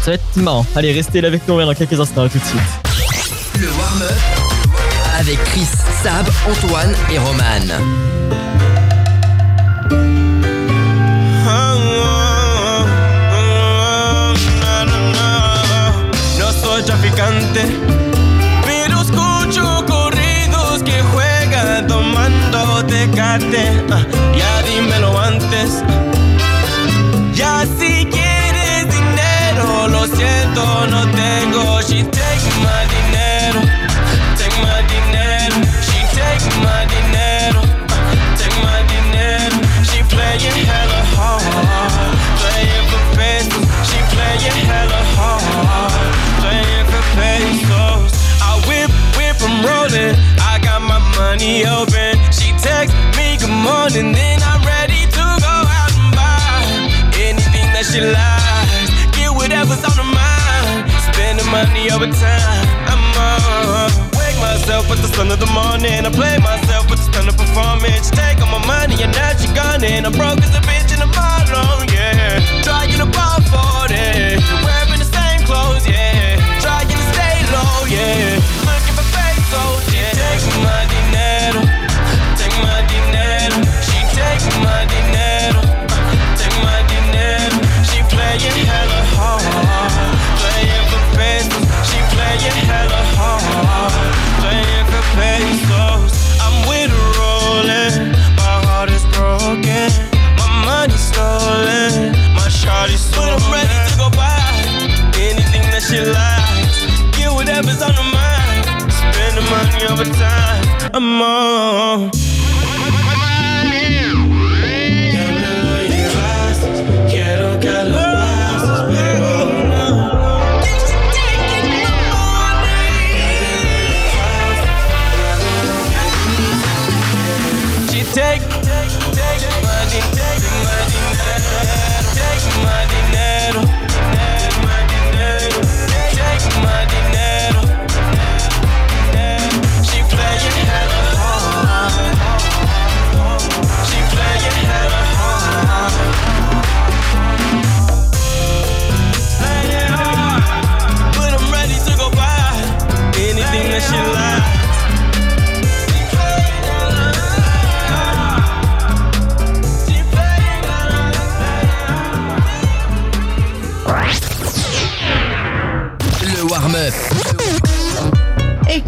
Ça 0.00 0.10
va 0.10 0.14
être 0.14 0.36
marrant. 0.38 0.66
Allez, 0.74 0.92
restez 0.92 1.20
là 1.20 1.28
avec 1.28 1.46
nous, 1.46 1.54
on 1.54 1.58
revient 1.58 1.68
dans 1.68 1.74
quelques 1.74 2.00
instants, 2.00 2.28
tout 2.28 2.38
de 2.40 2.44
suite. 2.44 2.60
Le 3.60 3.68
warm-up 3.68 4.18
avec 5.20 5.38
Chris, 5.44 5.68
Sab, 6.02 6.26
Antoine 6.50 6.96
et 7.12 7.18
Roman. 7.18 8.57
Traficante, 17.18 17.64
pero 18.64 19.02
escucho 19.02 19.84
corridos 19.86 20.82
que 20.84 21.02
juegan 21.02 21.86
tomando 21.88 22.84
tecate. 22.86 23.84
Ah, 23.90 24.06
ya 24.36 24.62
dímelo 24.62 25.18
antes. 25.18 25.82
Ya 27.34 27.66
si 27.78 28.06
quieres 28.06 28.86
dinero, 28.88 29.88
lo 29.88 30.06
siento, 30.06 30.86
no 30.86 31.00
tengo. 31.10 31.80
She 31.82 32.04
take 32.04 32.48
my 32.62 32.77
morning, 53.62 54.12
then 54.12 54.38
I'm 54.42 54.62
ready 54.62 55.06
to 55.06 55.24
go 55.42 55.54
out 55.78 55.92
and 55.94 56.10
buy 56.14 56.62
anything 57.18 57.66
that 57.74 57.84
she 57.86 58.00
likes. 58.00 58.90
Get 59.16 59.30
whatever's 59.34 59.82
on 59.84 59.96
her 59.98 60.10
mind. 60.10 60.90
Spending 61.10 61.48
money 61.50 61.90
over 61.90 62.06
time. 62.06 62.66
I'm 62.86 63.02
on. 63.18 63.90
Wake 64.18 64.38
myself 64.38 64.88
with 64.90 65.00
the 65.02 65.10
sun 65.14 65.30
of 65.30 65.40
the 65.40 65.50
morning. 65.50 66.06
I 66.06 66.10
play 66.10 66.38
myself 66.38 66.90
with 66.90 67.00
the 67.00 67.06
stun 67.10 67.28
of 67.28 67.36
performance. 67.36 68.10
Take 68.10 68.40
all 68.40 68.50
my 68.52 68.64
money 68.66 69.02
and 69.02 69.12
now 69.12 69.34
she 69.36 69.48
gone 69.54 69.82
and 69.82 70.06
I'm 70.06 70.12
broke 70.12 70.40
as 70.42 70.54
a 70.54 70.62
bitch 70.62 70.92
and 70.94 71.02
I'm 71.02 71.12
alone, 71.12 71.88
yeah. 71.92 72.57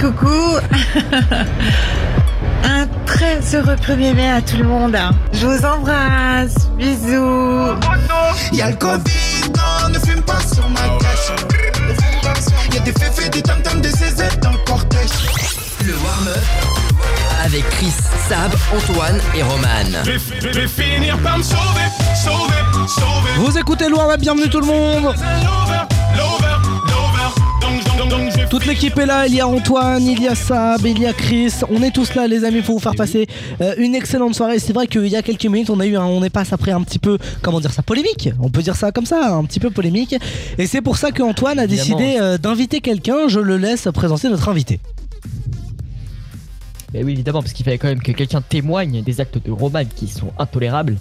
Coucou 0.00 0.56
Un 2.64 2.86
très 3.06 3.40
heureux 3.54 3.74
1er 3.76 4.14
mai 4.14 4.30
à 4.30 4.40
tout 4.42 4.56
le 4.58 4.64
monde. 4.64 4.96
Je 5.32 5.46
vous 5.46 5.64
embrasse. 5.64 6.68
Bisous. 6.76 7.74
Y'a 8.52 8.70
le 8.70 8.76
Covid, 8.76 9.50
non, 9.56 9.88
ne 9.88 9.98
fume 9.98 10.22
pas 10.22 10.40
sur 10.52 10.68
ma 10.68 10.80
cache. 10.98 11.32
Y'a 12.74 12.80
des 12.80 12.92
féfés, 12.92 13.28
des 13.30 13.42
tam-tams, 13.42 13.80
des 13.80 13.90
CZ 13.90 14.38
dans 14.42 14.52
le 14.52 14.58
cortège. 14.66 15.10
Le 15.84 15.92
warm-up 15.94 16.38
avec 17.42 17.66
Chris, 17.70 17.92
Sab, 18.28 18.52
Antoine 18.76 19.18
et 19.34 19.42
Roman. 19.42 20.02
Je 20.04 20.10
vais- 20.50 20.68
finir 20.68 21.18
par 21.18 21.38
me 21.38 21.42
sauver, 21.42 21.88
sauver, 22.14 22.62
sauver. 22.86 23.30
Vous 23.38 23.56
écoutez 23.58 23.88
le 23.88 23.94
warm-up, 23.96 24.20
bienvenue 24.20 24.48
tout 24.50 24.60
le 24.60 24.66
monde 24.66 25.14
Toute 28.50 28.66
l'équipe 28.66 28.98
est 28.98 29.06
là, 29.06 29.28
il 29.28 29.34
y 29.36 29.40
a 29.40 29.46
Antoine, 29.46 30.04
il 30.04 30.20
y 30.20 30.26
a 30.26 30.34
Sab, 30.34 30.84
il 30.84 30.98
y 30.98 31.06
a 31.06 31.12
Chris, 31.12 31.52
on 31.70 31.84
est 31.84 31.92
tous 31.92 32.16
là 32.16 32.26
les 32.26 32.42
amis 32.42 32.62
pour 32.62 32.74
vous 32.74 32.80
faire 32.80 32.96
passer 32.96 33.28
euh, 33.60 33.74
une 33.78 33.94
excellente 33.94 34.34
soirée. 34.34 34.58
C'est 34.58 34.72
vrai 34.72 34.88
qu'il 34.88 35.06
y 35.06 35.14
a 35.14 35.22
quelques 35.22 35.46
minutes 35.46 35.70
on 35.70 35.78
a 35.78 35.86
eu 35.86 35.96
un 35.96 36.04
on 36.04 36.24
est 36.24 36.30
passe 36.30 36.52
après 36.52 36.72
un 36.72 36.82
petit 36.82 36.98
peu, 36.98 37.16
comment 37.42 37.60
dire 37.60 37.72
ça, 37.72 37.82
polémique, 37.82 38.28
on 38.40 38.50
peut 38.50 38.62
dire 38.62 38.74
ça 38.74 38.90
comme 38.90 39.06
ça, 39.06 39.36
un 39.36 39.44
petit 39.44 39.60
peu 39.60 39.70
polémique. 39.70 40.16
Et 40.58 40.66
c'est 40.66 40.80
pour 40.80 40.96
ça 40.96 41.12
que 41.12 41.22
Antoine 41.22 41.60
a 41.60 41.68
décidé 41.68 42.16
euh, 42.20 42.38
d'inviter 42.38 42.80
quelqu'un, 42.80 43.28
je 43.28 43.38
le 43.38 43.56
laisse 43.56 43.86
présenter 43.94 44.28
notre 44.28 44.48
invité. 44.48 44.80
Mais 46.92 47.04
oui, 47.04 47.12
évidemment, 47.12 47.42
parce 47.42 47.52
qu'il 47.52 47.64
fallait 47.64 47.78
quand 47.78 47.88
même 47.88 48.02
que 48.02 48.10
quelqu'un 48.10 48.40
témoigne 48.40 49.02
des 49.02 49.20
actes 49.20 49.38
de 49.44 49.52
Roman 49.52 49.84
qui 49.94 50.08
sont 50.08 50.32
intolérables. 50.40 50.96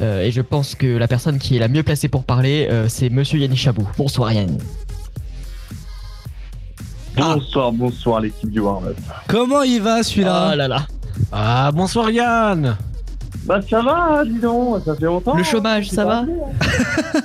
Euh, 0.00 0.22
et 0.22 0.30
je 0.30 0.40
pense 0.40 0.74
que 0.74 0.86
la 0.86 1.08
personne 1.08 1.38
qui 1.38 1.56
est 1.56 1.58
la 1.58 1.68
mieux 1.68 1.82
placée 1.82 2.08
pour 2.08 2.24
parler, 2.24 2.68
euh, 2.70 2.86
c'est 2.88 3.10
Monsieur 3.10 3.38
Yannick 3.38 3.58
Chabot. 3.58 3.86
Bonsoir 3.98 4.32
Yann. 4.32 4.56
Bonsoir, 7.16 7.72
bonsoir 7.72 8.20
l'équipe 8.20 8.50
du 8.50 8.60
Warm-Up. 8.60 8.96
Comment 9.28 9.62
il 9.62 9.80
va 9.82 10.02
celui-là 10.02 10.48
Ah 10.52 10.56
là 10.56 10.68
là. 10.68 10.86
Ah, 11.32 11.70
bonsoir 11.72 12.10
Yann 12.10 12.76
Bah 13.44 13.60
ça 13.68 13.80
va, 13.80 14.22
dis 14.24 14.38
donc, 14.38 14.82
ça 14.84 14.94
fait 14.94 15.06
longtemps. 15.06 15.34
Le 15.36 15.42
chômage, 15.42 15.88
Tu 15.88 15.94
ça 15.94 16.04
va 16.04 16.22
bien 16.24 16.34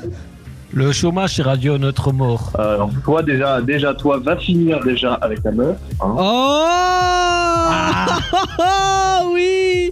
Le 0.73 0.93
chômage, 0.93 1.35
c'est 1.35 1.41
radio 1.41 1.77
notre 1.77 2.13
mort. 2.13 2.53
Euh, 2.57 2.75
alors 2.75 2.89
toi 3.03 3.21
déjà, 3.21 3.61
déjà 3.61 3.93
toi 3.93 4.19
va 4.19 4.37
finir 4.37 4.79
déjà 4.81 5.15
avec 5.15 5.43
ta 5.43 5.51
meuf. 5.51 5.75
hein. 5.99 6.15
Oh 6.17 6.67
Oui 9.33 9.91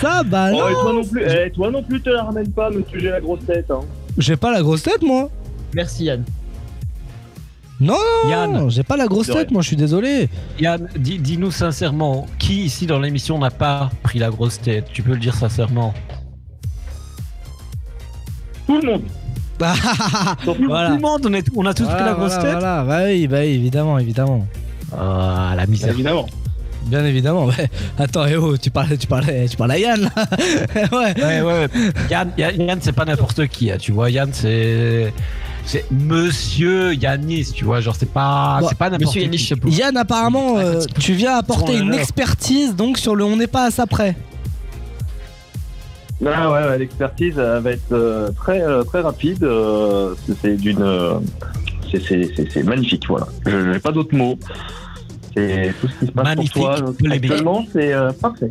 Ça 0.00 0.22
bah 0.24 0.48
Oh, 0.54 0.68
et 0.70 0.72
toi 0.72 0.84
non 0.86 0.92
non 0.94 1.04
plus, 1.04 1.22
eh, 1.26 1.50
toi 1.50 1.70
non 1.70 1.82
plus 1.82 2.00
te 2.00 2.08
la 2.08 2.22
ramène 2.24 2.50
pas, 2.50 2.70
monsieur 2.70 2.98
j'ai 2.98 3.10
la 3.10 3.20
grosse 3.20 3.44
tête. 3.44 3.70
Hein. 3.70 3.80
J'ai 4.16 4.36
pas 4.36 4.50
la 4.52 4.62
grosse 4.62 4.82
tête 4.84 5.02
moi 5.02 5.28
Merci 5.74 6.04
Yann. 6.04 6.24
Non, 7.78 7.94
non, 8.24 8.30
Yann. 8.30 8.52
non, 8.52 8.68
j'ai 8.70 8.82
pas 8.82 8.96
la 8.96 9.06
grosse 9.06 9.26
tête 9.26 9.50
moi, 9.50 9.60
je 9.62 9.66
suis 9.68 9.76
désolé. 9.76 10.28
Yann, 10.58 10.88
dis- 10.98 11.18
dis-nous 11.18 11.50
sincèrement, 11.50 12.26
qui 12.38 12.62
ici 12.64 12.86
dans 12.86 12.98
l'émission 12.98 13.38
n'a 13.38 13.50
pas 13.50 13.90
pris 14.02 14.18
la 14.18 14.30
grosse 14.30 14.60
tête? 14.60 14.86
Tu 14.92 15.02
peux 15.02 15.12
le 15.12 15.18
dire 15.20 15.34
sincèrement. 15.34 15.92
Tout 18.66 18.80
le 18.80 18.92
monde. 18.92 19.02
voilà. 19.58 20.88
Tout 20.90 20.94
le 20.94 21.00
monde, 21.00 21.26
on, 21.26 21.32
est- 21.34 21.48
on 21.56 21.66
a 21.66 21.74
tous 21.74 21.84
pris 21.86 22.04
la 22.04 22.12
grosse 22.14 22.34
voilà, 22.34 22.42
tête 22.42 22.52
Voilà, 22.52 22.84
bah 22.84 23.00
oui, 23.06 23.26
bah 23.26 23.38
oui, 23.40 23.46
évidemment, 23.48 23.98
évidemment. 23.98 24.46
Ah, 24.96 25.54
la 25.56 25.66
misère. 25.66 25.90
Évidemment. 25.90 26.26
Bien 26.86 27.04
évidemment, 27.04 27.46
ouais. 27.46 27.68
Attends, 27.98 28.26
eh 28.26 28.36
oh, 28.36 28.56
tu 28.56 28.70
parlais, 28.70 28.96
tu 28.96 29.06
parlais, 29.06 29.48
tu 29.48 29.56
parlais 29.56 29.74
à 29.74 29.78
Yann 29.78 30.00
là 30.02 30.10
Ouais. 30.92 31.14
Ouais, 31.22 31.40
ouais. 31.42 31.68
Yann, 32.10 32.30
Yann, 32.38 32.60
Yann, 32.60 32.78
c'est 32.80 32.92
pas 32.92 33.04
n'importe 33.04 33.46
qui, 33.48 33.70
hein, 33.70 33.76
tu 33.78 33.92
vois. 33.92 34.08
Yann, 34.10 34.30
c'est. 34.32 35.12
C'est 35.66 35.84
Monsieur 35.90 36.94
Yannis, 36.94 37.50
tu 37.52 37.64
vois. 37.64 37.80
Genre, 37.80 37.96
c'est 37.98 38.10
pas, 38.10 38.58
Bon, 38.60 38.68
c'est 38.68 38.78
pas 38.78 38.88
n'importe 38.88 39.14
qui. 39.14 39.76
Yann, 39.76 39.96
apparemment, 39.96 40.58
euh, 40.58 40.80
tu 41.00 41.12
viens 41.14 41.36
apporter 41.36 41.76
une 41.76 41.92
expertise 41.94 42.76
donc 42.76 42.98
sur 42.98 43.16
le 43.16 43.24
on 43.24 43.36
n'est 43.36 43.48
pas 43.48 43.64
à 43.66 43.70
ça 43.72 43.86
près. 43.86 44.14
Ah 46.24 46.50
ouais, 46.50 46.68
ouais, 46.68 46.78
l'expertise 46.78 47.34
va 47.34 47.60
être 47.70 47.92
euh, 47.92 48.30
très 48.30 48.62
euh, 48.62 48.84
très 48.84 49.00
rapide. 49.00 49.42
euh, 49.44 50.14
c'est- 50.40 50.56
d'une, 50.56 50.80
euh, 50.80 51.14
c'est- 51.90 52.00
c'est 52.00 52.30
c'est- 52.34 52.48
c'est 52.50 52.62
magnifique. 52.62 53.02
Voilà. 53.08 53.26
Je 53.44 53.56
n'ai 53.56 53.78
pas 53.80 53.92
d'autres 53.92 54.14
mots. 54.16 54.38
C'est 55.36 55.74
tout 55.80 55.88
ce 55.88 55.94
qui 55.98 56.06
se 56.06 56.12
passe 56.12 56.24
Magnifique, 56.24 56.52
pour 56.54 56.62
toi. 56.78 56.92
Actuellement, 57.10 57.66
c'est 57.72 57.92
euh, 57.92 58.12
parfait. 58.12 58.48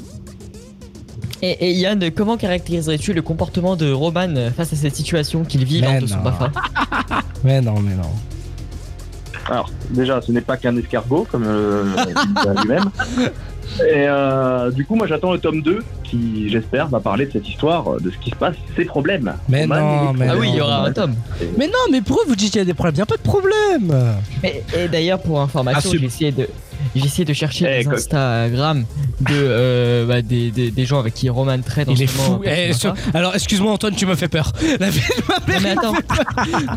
Et, 1.41 1.67
et 1.67 1.71
Yann, 1.73 2.11
comment 2.11 2.37
caractériserais-tu 2.37 3.13
le 3.13 3.21
comportement 3.21 3.75
de 3.75 3.91
Roman 3.91 4.33
face 4.55 4.73
à 4.73 4.75
cette 4.75 4.95
situation 4.95 5.43
qu'il 5.43 5.65
vit 5.65 5.81
lors 5.81 5.91
Mais 5.91 6.01
de 6.01 6.07
son 6.07 6.17
non. 6.17 6.23
BAFA 6.23 6.51
Mais 7.43 7.61
non, 7.61 7.79
mais 7.79 7.93
non. 7.95 8.09
Alors, 9.47 9.69
déjà, 9.91 10.21
ce 10.21 10.31
n'est 10.31 10.41
pas 10.41 10.57
qu'un 10.57 10.75
escargot, 10.75 11.27
comme 11.31 11.43
euh, 11.45 11.83
il 12.07 12.13
dit 12.13 12.61
lui-même. 12.61 12.85
Et 13.79 14.05
euh, 14.07 14.71
du 14.71 14.85
coup, 14.85 14.95
moi, 14.95 15.05
j'attends 15.05 15.33
le 15.33 15.39
tome 15.39 15.61
2 15.61 15.83
qui, 16.03 16.49
j'espère, 16.49 16.87
va 16.87 16.99
parler 16.99 17.27
de 17.27 17.31
cette 17.33 17.47
histoire, 17.47 17.99
de 17.99 18.09
ce 18.09 18.17
qui 18.17 18.31
se 18.31 18.35
passe, 18.35 18.55
ses 18.75 18.85
problèmes. 18.85 19.33
Mais 19.49 19.61
Roman, 19.63 20.05
non, 20.05 20.13
mais 20.13 20.27
Ah 20.29 20.35
oui, 20.39 20.49
il 20.51 20.55
y 20.55 20.61
aura 20.61 20.87
un 20.87 20.91
tome. 20.93 21.15
Mais 21.57 21.67
non, 21.67 21.73
mais 21.91 22.01
pourquoi 22.01 22.25
vous 22.27 22.35
dites 22.35 22.51
qu'il 22.51 22.59
y 22.59 22.61
a 22.61 22.65
des 22.65 22.73
problèmes 22.73 22.95
Il 22.95 22.99
y 22.99 23.01
a 23.01 23.05
pas 23.05 23.17
de 23.17 23.21
problème. 23.21 23.93
Et, 24.43 24.63
et 24.79 24.87
d'ailleurs, 24.87 25.19
pour 25.19 25.39
information, 25.41 25.91
Ah, 25.93 25.97
j'ai 25.99 26.05
essayé 26.05 26.31
de. 26.31 26.47
J'ai 26.95 27.05
essayé 27.05 27.25
de 27.25 27.33
chercher 27.33 27.65
Eh, 27.69 27.77
des 27.79 27.83
coq. 27.85 27.93
Instagram 27.95 28.85
de 29.21 29.25
euh, 29.33 30.05
bah, 30.05 30.21
des, 30.21 30.51
des, 30.51 30.71
des 30.71 30.85
gens 30.85 30.99
avec 30.99 31.13
qui 31.13 31.29
Roman 31.29 31.59
traite 31.61 31.89
en 31.89 31.93
Il 31.93 32.01
est 32.01 32.07
ce 32.07 32.17
moment 32.17 32.37
fou. 32.37 32.43
Eh, 32.45 32.73
sur-. 32.73 32.93
Alors, 33.13 33.35
excuse-moi, 33.35 33.71
Antoine, 33.71 33.95
tu 33.95 34.05
me 34.05 34.15
fais 34.15 34.27
peur. 34.29 34.51
La 34.79 34.89
vie 34.89 34.99
de 35.01 35.51
ma 35.53 35.59
mère. 35.59 35.75
Non, 35.83 35.91
mais 35.93 35.97
attends. 35.99 36.75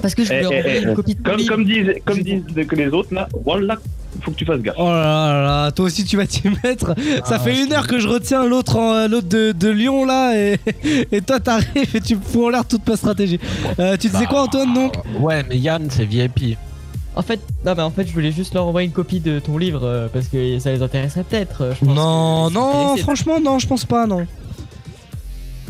Parce 0.00 0.14
que 0.16 0.24
je 0.24 0.32
Eh, 0.32 0.42
voulais 0.42 0.56
eh, 0.56 0.58
envoyer 0.58 0.78
eh, 0.82 0.88
une 0.88 0.94
copie 0.94 1.14
de 1.14 1.22
comme, 1.22 1.46
comme 1.46 1.64
disent, 1.64 1.92
comme 2.04 2.18
disent 2.22 2.42
que 2.66 2.74
les 2.74 2.88
autres, 2.88 3.14
là, 3.14 3.28
voilà, 3.44 3.76
faut 4.20 4.32
que 4.32 4.36
tu 4.36 4.44
fasses 4.44 4.60
gaffe. 4.60 4.74
Oh 4.78 4.88
là 4.88 5.32
là 5.32 5.42
là, 5.64 5.70
toi 5.70 5.84
aussi 5.86 6.04
tu 6.04 6.16
vas 6.16 6.26
t'y 6.26 6.42
mettre. 6.64 6.94
Ça 7.24 7.36
Ah, 7.36 7.38
fait 7.38 7.62
une 7.62 7.72
heure 7.72 7.86
que 7.86 7.98
je 8.00 8.08
retiens 8.08 8.44
l'autre 8.44 8.76
en- 8.76 9.06
l'autre 9.08 9.28
de, 9.28 9.52
de 9.52 9.68
Lyon 9.70 10.04
là 10.04 10.36
et, 10.36 10.58
et 11.12 11.20
toi 11.20 11.38
t'arrives 11.38 11.94
et 11.94 12.00
tu 12.00 12.16
me 12.16 12.20
fous 12.20 12.46
en 12.46 12.50
l'air 12.50 12.66
toute 12.66 12.86
ma 12.88 12.96
stratégie. 12.96 13.38
Euh, 13.78 13.96
tu 13.96 14.08
disais 14.08 14.26
quoi 14.26 14.42
Antoine 14.42 14.74
donc? 14.74 14.94
Ouais, 15.20 15.44
mais 15.48 15.56
Yann, 15.58 15.86
c'est 15.88 16.04
VIP. 16.04 16.58
En 17.14 17.22
fait, 17.22 17.40
non, 17.66 17.74
mais 17.76 17.82
en 17.82 17.90
fait, 17.90 18.06
je 18.06 18.12
voulais 18.12 18.32
juste 18.32 18.54
leur 18.54 18.66
envoyer 18.66 18.86
une 18.86 18.92
copie 18.94 19.20
de 19.20 19.38
ton 19.38 19.58
livre 19.58 19.80
euh, 19.84 20.08
parce 20.12 20.28
que 20.28 20.58
ça 20.58 20.72
les 20.72 20.82
intéresserait 20.82 21.24
peut-être. 21.24 21.60
euh, 21.62 21.74
je 21.78 21.84
pense 21.84 21.94
Non, 21.94 22.50
non, 22.50 22.70
intéressés. 22.70 23.02
franchement 23.02 23.38
non, 23.40 23.58
je 23.58 23.66
pense 23.66 23.84
pas 23.84 24.06
non. 24.06 24.26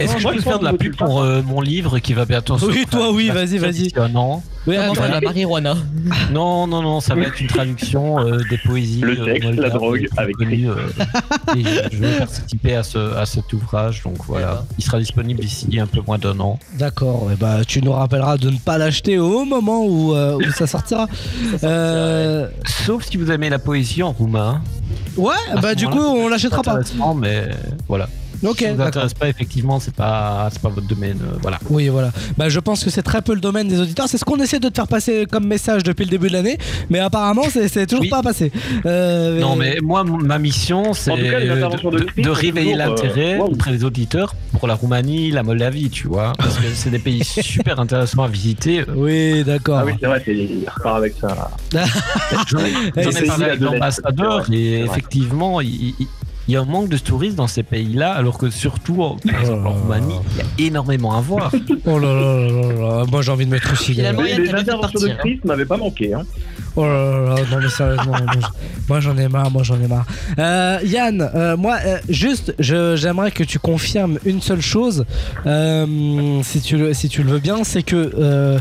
Est-ce 0.02 0.14
que 0.14 0.20
je 0.20 0.28
peux 0.28 0.40
faire 0.40 0.58
de 0.58 0.64
la 0.64 0.72
pub 0.72 0.96
pour 0.96 1.22
euh, 1.22 1.42
mon 1.42 1.60
livre 1.60 1.98
qui 1.98 2.12
va 2.14 2.24
bientôt 2.24 2.56
Oui, 2.62 2.84
toi, 2.90 3.12
oui, 3.12 3.30
vas-y, 3.30 3.58
vas-y. 3.58 3.92
Non, 4.12 4.42
Oui, 4.66 4.76
la 4.76 5.20
marijuana 5.20 5.74
non, 6.32 6.66
non, 6.66 6.82
non, 6.82 7.00
ça 7.00 7.14
va 7.14 7.22
être 7.22 7.40
une 7.40 7.46
traduction 7.46 8.20
euh, 8.20 8.38
des 8.50 8.58
poésies. 8.58 9.00
Le 9.00 9.18
euh, 9.20 9.24
sexe, 9.24 9.46
la 9.56 9.70
drogue, 9.70 10.08
avec 10.16 10.36
connues, 10.36 10.70
euh, 10.70 10.76
et 11.56 11.62
je 11.92 11.96
vais 11.98 12.18
participer 12.18 12.76
à, 12.76 12.82
ce, 12.82 13.16
à 13.16 13.26
cet 13.26 13.52
ouvrage, 13.52 14.02
donc 14.02 14.16
voilà. 14.26 14.46
D'accord. 14.46 14.66
Il 14.78 14.84
sera 14.84 14.98
disponible 14.98 15.40
d'ici 15.40 15.78
un 15.78 15.86
peu 15.86 16.00
moins 16.06 16.18
d'un 16.18 16.38
an. 16.40 16.58
D'accord, 16.78 17.30
et 17.32 17.36
bah 17.36 17.64
tu 17.66 17.82
nous 17.82 17.92
rappelleras 17.92 18.36
de 18.38 18.50
ne 18.50 18.58
pas 18.58 18.78
l'acheter 18.78 19.18
au 19.18 19.44
moment 19.44 19.84
où, 19.84 20.14
où 20.14 20.50
ça 20.52 20.66
sortira. 20.66 21.06
Sauf 22.86 23.04
si 23.08 23.16
vous 23.16 23.30
aimez 23.30 23.50
la 23.50 23.58
poésie 23.58 24.02
en 24.02 24.12
roumain. 24.12 24.60
ouais, 25.16 25.34
À 25.52 25.60
bah 25.60 25.74
du 25.74 25.86
coup 25.88 25.98
on 26.00 26.28
l'achètera 26.28 26.62
pas. 26.62 26.80
Mais 27.16 27.48
voilà. 27.88 28.08
Ok, 28.42 28.58
si 28.58 28.64
ça 28.64 28.72
vous 28.74 28.82
intéresse 28.82 29.14
pas, 29.14 29.28
effectivement, 29.28 29.78
c'est 29.80 29.94
pas, 29.94 30.48
c'est 30.52 30.60
pas 30.60 30.68
votre 30.68 30.86
domaine. 30.86 31.18
euh, 31.22 31.36
voilà. 31.42 31.58
Oui, 31.70 31.88
voilà. 31.88 32.10
Bah, 32.36 32.48
je 32.48 32.58
pense 32.60 32.84
que 32.84 32.90
c'est 32.90 33.02
très 33.02 33.22
peu 33.22 33.34
le 33.34 33.40
domaine 33.40 33.68
des 33.68 33.78
auditeurs. 33.80 34.08
C'est 34.08 34.18
ce 34.18 34.24
qu'on 34.24 34.38
essaie 34.40 34.58
de 34.60 34.68
te 34.68 34.74
faire 34.74 34.88
passer 34.88 35.26
comme 35.30 35.46
message 35.46 35.82
depuis 35.82 36.04
le 36.04 36.10
début 36.10 36.28
de 36.28 36.32
l'année, 36.32 36.58
mais 36.90 36.98
apparemment, 36.98 37.44
c'est 37.50 37.68
c'est 37.68 37.86
toujours 37.86 38.02
Oui. 38.02 38.08
pas 38.08 38.22
passé. 38.22 38.50
Euh, 38.86 39.40
Non, 39.40 39.56
mais 39.56 39.78
moi, 39.82 40.04
ma 40.04 40.38
mission, 40.38 40.92
c'est 40.92 41.10
En 41.10 41.16
tout 41.16 41.22
cas, 41.22 41.38
les 41.38 41.46
de, 41.46 41.52
interventions 41.52 41.90
de 41.90 41.98
de- 41.98 42.04
Chris 42.04 42.22
de 42.22 42.28
sont 42.28 42.32
réveiller 42.34 42.72
toujours, 42.72 42.86
euh, 42.86 42.88
l'intérêt 42.88 43.38
waouh. 43.38 43.52
auprès 43.52 43.70
des 43.72 43.84
auditeurs 43.84 44.34
pour 44.58 44.66
la 44.68 44.74
Roumanie, 44.74 45.30
la 45.30 45.42
Moldavie, 45.42 45.90
tu 45.90 46.08
vois. 46.08 46.32
Parce 46.38 46.56
que 46.56 46.66
c'est 46.74 46.90
des 46.90 46.98
pays 46.98 47.22
super 47.42 47.78
intéressants 47.80 48.22
à 48.24 48.28
visiter. 48.28 48.84
Oui, 48.94 49.44
d'accord. 49.44 49.78
Ah 49.80 49.84
oui, 49.86 49.92
c'est 50.00 50.06
vrai, 50.06 50.22
c'est 50.24 50.34
il 50.34 50.64
repart 50.68 50.96
avec 50.96 51.14
ça. 51.20 51.28
là. 51.28 51.84
J'en 52.48 52.58
ai, 52.58 52.72
j'en 53.02 53.10
ai 53.10 53.12
c'est 53.12 53.24
parlé 53.26 53.46
la 53.46 53.52
avec 53.52 53.60
de 53.60 54.24
vrai, 54.24 54.44
et 54.56 54.80
effectivement, 54.84 55.60
il, 55.60 55.94
il- 56.00 56.06
il 56.48 56.54
y 56.54 56.56
a 56.56 56.60
un 56.60 56.64
manque 56.64 56.88
de 56.88 56.98
touristes 56.98 57.36
dans 57.36 57.46
ces 57.46 57.62
pays-là, 57.62 58.12
alors 58.12 58.36
que 58.38 58.50
surtout, 58.50 59.02
en- 59.02 59.16
par 59.16 59.40
exemple, 59.40 59.66
en 59.66 59.70
Roumanie, 59.72 60.14
il 60.32 60.38
y 60.38 60.40
a 60.40 60.68
énormément 60.68 61.16
à 61.16 61.20
voir. 61.20 61.52
Oh 61.86 61.98
là 61.98 62.14
là 62.14 62.36
là 62.36 62.50
là 62.50 62.72
là. 62.98 63.04
Moi, 63.10 63.22
j'ai 63.22 63.32
envie 63.32 63.44
de 63.46 63.50
me 63.50 63.58
Yann, 64.30 64.42
les 64.42 64.48
de 64.52 64.54
interventions 64.58 65.00
de 65.00 65.14
Chris 65.18 65.40
m'avaient 65.44 65.64
pas 65.66 65.76
manqué. 65.76 66.14
Hein. 66.14 66.22
Oh 66.76 66.84
là 66.84 66.88
là 67.10 67.34
là, 67.34 67.34
non 67.50 67.58
mais 67.60 67.68
sérieusement, 67.68 68.04
moi, 68.12 68.32
je- 68.34 68.86
moi 68.88 69.00
j'en 69.00 69.16
ai 69.18 69.28
marre, 69.28 69.50
moi 69.50 69.62
j'en 69.62 69.78
ai 69.80 69.86
marre. 69.88 70.06
Euh, 70.38 70.78
Yann, 70.84 71.20
euh, 71.34 71.54
moi 71.56 71.76
euh, 71.84 71.98
juste, 72.08 72.54
je- 72.58 72.96
j'aimerais 72.96 73.30
que 73.30 73.44
tu 73.44 73.58
confirmes 73.58 74.18
une 74.24 74.40
seule 74.40 74.62
chose, 74.62 75.04
euh, 75.46 76.40
si 76.42 76.60
tu 76.62 76.78
le, 76.78 76.94
si 76.94 77.08
tu 77.10 77.22
le 77.24 77.30
veux 77.32 77.38
bien, 77.40 77.62
c'est 77.64 77.82
que 77.82 78.10
euh, 78.18 78.58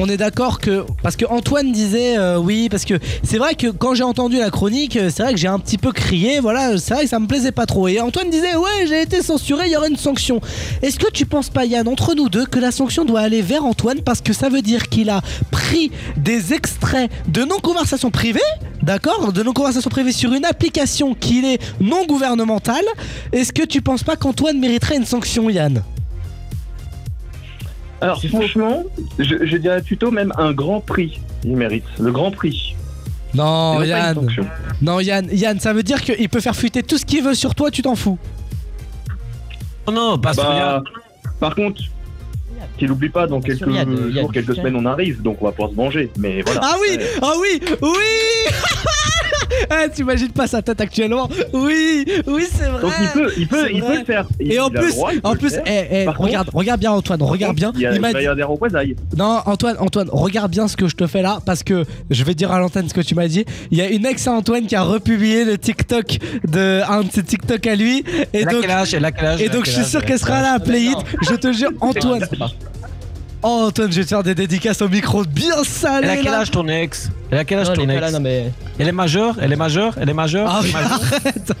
on 0.00 0.08
est 0.08 0.16
d'accord 0.16 0.60
que 0.60 0.84
parce 1.02 1.16
que 1.16 1.24
Antoine 1.24 1.72
disait 1.72 2.16
euh, 2.16 2.38
oui 2.38 2.68
parce 2.70 2.84
que 2.84 2.94
c'est 3.24 3.36
vrai 3.36 3.56
que 3.56 3.66
quand 3.66 3.94
j'ai 3.94 4.04
entendu 4.04 4.38
la 4.38 4.50
chronique 4.50 4.96
euh, 4.96 5.10
c'est 5.12 5.24
vrai 5.24 5.32
que 5.32 5.38
j'ai 5.40 5.48
un 5.48 5.58
petit 5.58 5.76
peu 5.76 5.90
crié 5.90 6.38
voilà 6.38 6.78
c'est 6.78 6.94
vrai 6.94 7.02
que 7.02 7.10
ça 7.10 7.18
me 7.18 7.26
plaisait 7.26 7.50
pas 7.50 7.66
trop. 7.66 7.88
Et 7.88 8.00
Antoine 8.00 8.30
disait 8.30 8.54
ouais 8.54 8.86
j'ai 8.86 9.02
été 9.02 9.22
censuré 9.22 9.64
il 9.66 9.72
y 9.72 9.76
aurait 9.76 9.88
une 9.88 9.96
sanction. 9.96 10.40
Est-ce 10.82 11.00
que 11.00 11.10
tu 11.10 11.26
penses 11.26 11.50
pas 11.50 11.64
Yann 11.64 11.88
entre 11.88 12.14
nous 12.14 12.28
deux 12.28 12.46
que 12.46 12.60
la 12.60 12.70
sanction 12.70 13.04
doit 13.04 13.20
aller 13.20 13.42
vers 13.42 13.64
Antoine 13.64 14.00
parce 14.02 14.20
que 14.20 14.32
ça 14.32 14.48
veut 14.48 14.62
dire 14.62 14.88
qu'il 14.88 15.10
a 15.10 15.20
pris 15.50 15.90
des 16.16 16.54
extraits 16.54 17.10
de 17.26 17.42
nos 17.42 17.58
conversations 17.58 18.12
privées 18.12 18.40
d'accord 18.82 19.32
de 19.32 19.42
nos 19.42 19.52
conversations 19.52 19.90
privées 19.90 20.12
sur 20.12 20.32
une 20.32 20.44
application 20.44 21.14
qui 21.14 21.44
est 21.44 21.60
non 21.80 22.06
gouvernementale 22.06 22.84
est-ce 23.32 23.52
que 23.52 23.64
tu 23.64 23.82
penses 23.82 24.04
pas 24.04 24.14
qu'Antoine 24.14 24.60
mériterait 24.60 24.96
une 24.96 25.06
sanction 25.06 25.50
Yann? 25.50 25.82
Alors, 28.00 28.22
franchement, 28.24 28.84
je, 29.18 29.44
je 29.44 29.56
dirais 29.56 29.82
plutôt 29.82 30.10
même 30.10 30.32
un 30.38 30.52
grand 30.52 30.80
prix. 30.80 31.20
Il 31.44 31.56
mérite 31.56 31.84
le 31.98 32.12
grand 32.12 32.30
prix. 32.30 32.74
non 33.34 33.82
Yann 33.82 34.16
non 34.80 35.00
Yann 35.00 35.28
Yann 35.30 35.60
ça 35.60 35.72
veut 35.72 35.82
dire 35.82 36.00
qu'il 36.00 36.28
peut 36.28 36.40
faire 36.40 36.56
fuiter 36.56 36.82
tout 36.82 36.96
ce 36.98 37.04
qu'il 37.04 37.22
veut 37.22 37.34
sur 37.34 37.54
toi 37.54 37.70
tu 37.70 37.82
t'en 37.82 37.94
fous 37.94 38.18
Non, 39.86 39.92
non, 39.92 40.18
pas 40.18 40.32
Bah, 40.32 40.82
par 41.38 41.54
contre, 41.54 41.82
qu'il 42.78 42.88
n'oublie 42.88 43.08
pas, 43.08 43.26
dans 43.26 43.40
quelques 43.40 43.58
sûr, 43.58 43.68
euh, 43.68 43.72
Yann, 43.72 44.12
jours, 44.12 44.32
quelques 44.32 44.54
semaines, 44.54 44.76
on 44.76 44.86
arrive, 44.86 45.20
donc 45.22 45.38
on 45.40 45.46
va 45.46 45.52
pouvoir 45.52 45.70
se 45.70 45.76
venger. 45.76 46.10
Mais 46.16 46.42
voilà. 46.42 46.60
Ah 46.62 46.76
oui, 46.80 46.98
ah 47.22 47.32
oui, 47.40 47.60
oui 47.82 47.88
Ah, 49.70 49.88
T'imagines 49.94 50.30
pas 50.30 50.46
sa 50.46 50.62
tête 50.62 50.80
actuellement 50.80 51.28
Oui, 51.52 52.04
oui, 52.26 52.44
c'est 52.52 52.64
vrai 52.68 52.80
Donc 52.80 52.92
il 53.00 53.08
peut, 53.08 53.32
il 53.36 53.48
peut, 53.48 53.66
il 53.72 53.80
peut 53.82 53.98
le 53.98 54.04
faire. 54.04 54.26
Il- 54.40 54.52
Et 54.52 54.60
en 54.60 54.70
plus, 54.70 54.90
droit, 54.94 55.10
en 55.24 55.34
plus, 55.34 55.54
eh, 55.66 55.70
eh, 55.90 56.06
regarde, 56.08 56.46
contre- 56.46 56.56
regarde 56.58 56.80
bien 56.80 56.92
Antoine, 56.92 57.22
regarde 57.22 57.56
bien. 57.56 57.72
Il, 57.74 57.80
y 57.80 57.86
a, 57.86 57.92
Il 57.94 58.00
va 58.00 58.10
y 58.12 58.16
avoir 58.16 58.36
des 58.36 58.42
représailles. 58.42 58.96
non, 59.16 59.40
Antoine, 59.46 59.76
Antoine, 59.78 60.08
regarde 60.10 60.50
bien 60.50 60.68
ce 60.68 60.76
que 60.76 60.88
je 60.88 60.96
te 60.96 61.06
fais 61.06 61.22
là, 61.22 61.38
parce 61.44 61.62
que 61.62 61.84
je 62.10 62.24
vais 62.24 62.34
dire 62.34 62.52
à 62.52 62.58
l'antenne 62.58 62.88
ce 62.88 62.94
que 62.94 63.00
tu 63.00 63.14
m'as 63.14 63.28
dit. 63.28 63.44
Il 63.70 63.78
y 63.78 63.82
a 63.82 63.88
une 63.88 64.06
ex 64.06 64.26
à 64.26 64.32
Antoine 64.32 64.66
qui 64.66 64.76
a 64.76 64.82
republié 64.82 65.44
le 65.44 65.58
TikTok 65.58 66.18
de 66.46 66.80
un 66.88 67.02
de 67.02 67.10
ses 67.12 67.22
TikTok 67.22 67.66
à 67.66 67.74
lui, 67.74 67.98
et 68.32 68.38
Elle 68.40 68.48
a 68.48 68.52
donc, 68.52 68.60
quel 68.62 68.70
âge 68.70 68.94
Elle 68.94 69.04
a 69.04 69.12
quel 69.12 69.26
âge 69.26 69.42
et 69.42 69.48
donc 69.48 69.66
je 69.66 69.70
suis 69.70 69.84
sûr 69.84 70.04
qu'elle 70.04 70.18
sera 70.18 70.40
là 70.42 70.52
à 70.54 70.58
Play 70.58 70.82
It. 70.84 70.96
Je 71.28 71.34
te 71.34 71.52
jure, 71.52 71.70
Antoine. 71.80 72.26
Oh 73.42 73.66
Antoine, 73.68 73.92
je 73.92 73.96
vais 73.98 74.02
te 74.04 74.08
faire 74.08 74.22
des 74.24 74.34
dédicaces 74.34 74.82
au 74.82 74.88
micro 74.88 75.22
bien 75.24 75.62
salé. 75.62 76.08
Elle 76.08 76.18
a 76.18 76.22
quel 76.22 76.34
âge 76.34 76.50
ton 76.50 76.66
ex 76.66 77.10
Elle 77.30 77.38
a 77.38 77.44
quel 77.44 77.60
âge 77.60 77.66
Non, 77.68 77.72
elle 77.74 77.78
ton 77.78 77.88
est 77.88 77.92
ex 77.92 78.00
pas 78.00 78.06
là, 78.06 78.10
non 78.12 78.20
mais. 78.20 78.52
Elle 78.78 78.88
est 78.88 78.92
majeure 78.92 79.36
Elle 79.40 79.52
est 79.52 79.56
majeure 79.56 79.94
Elle 80.00 80.10
est 80.10 80.14
majeure 80.14 80.48
Ah 80.50 80.60
Elle 80.60 80.64
oui, 80.64 80.70
est 80.70 80.72
majeure 80.72 81.00
arrête 81.22 81.52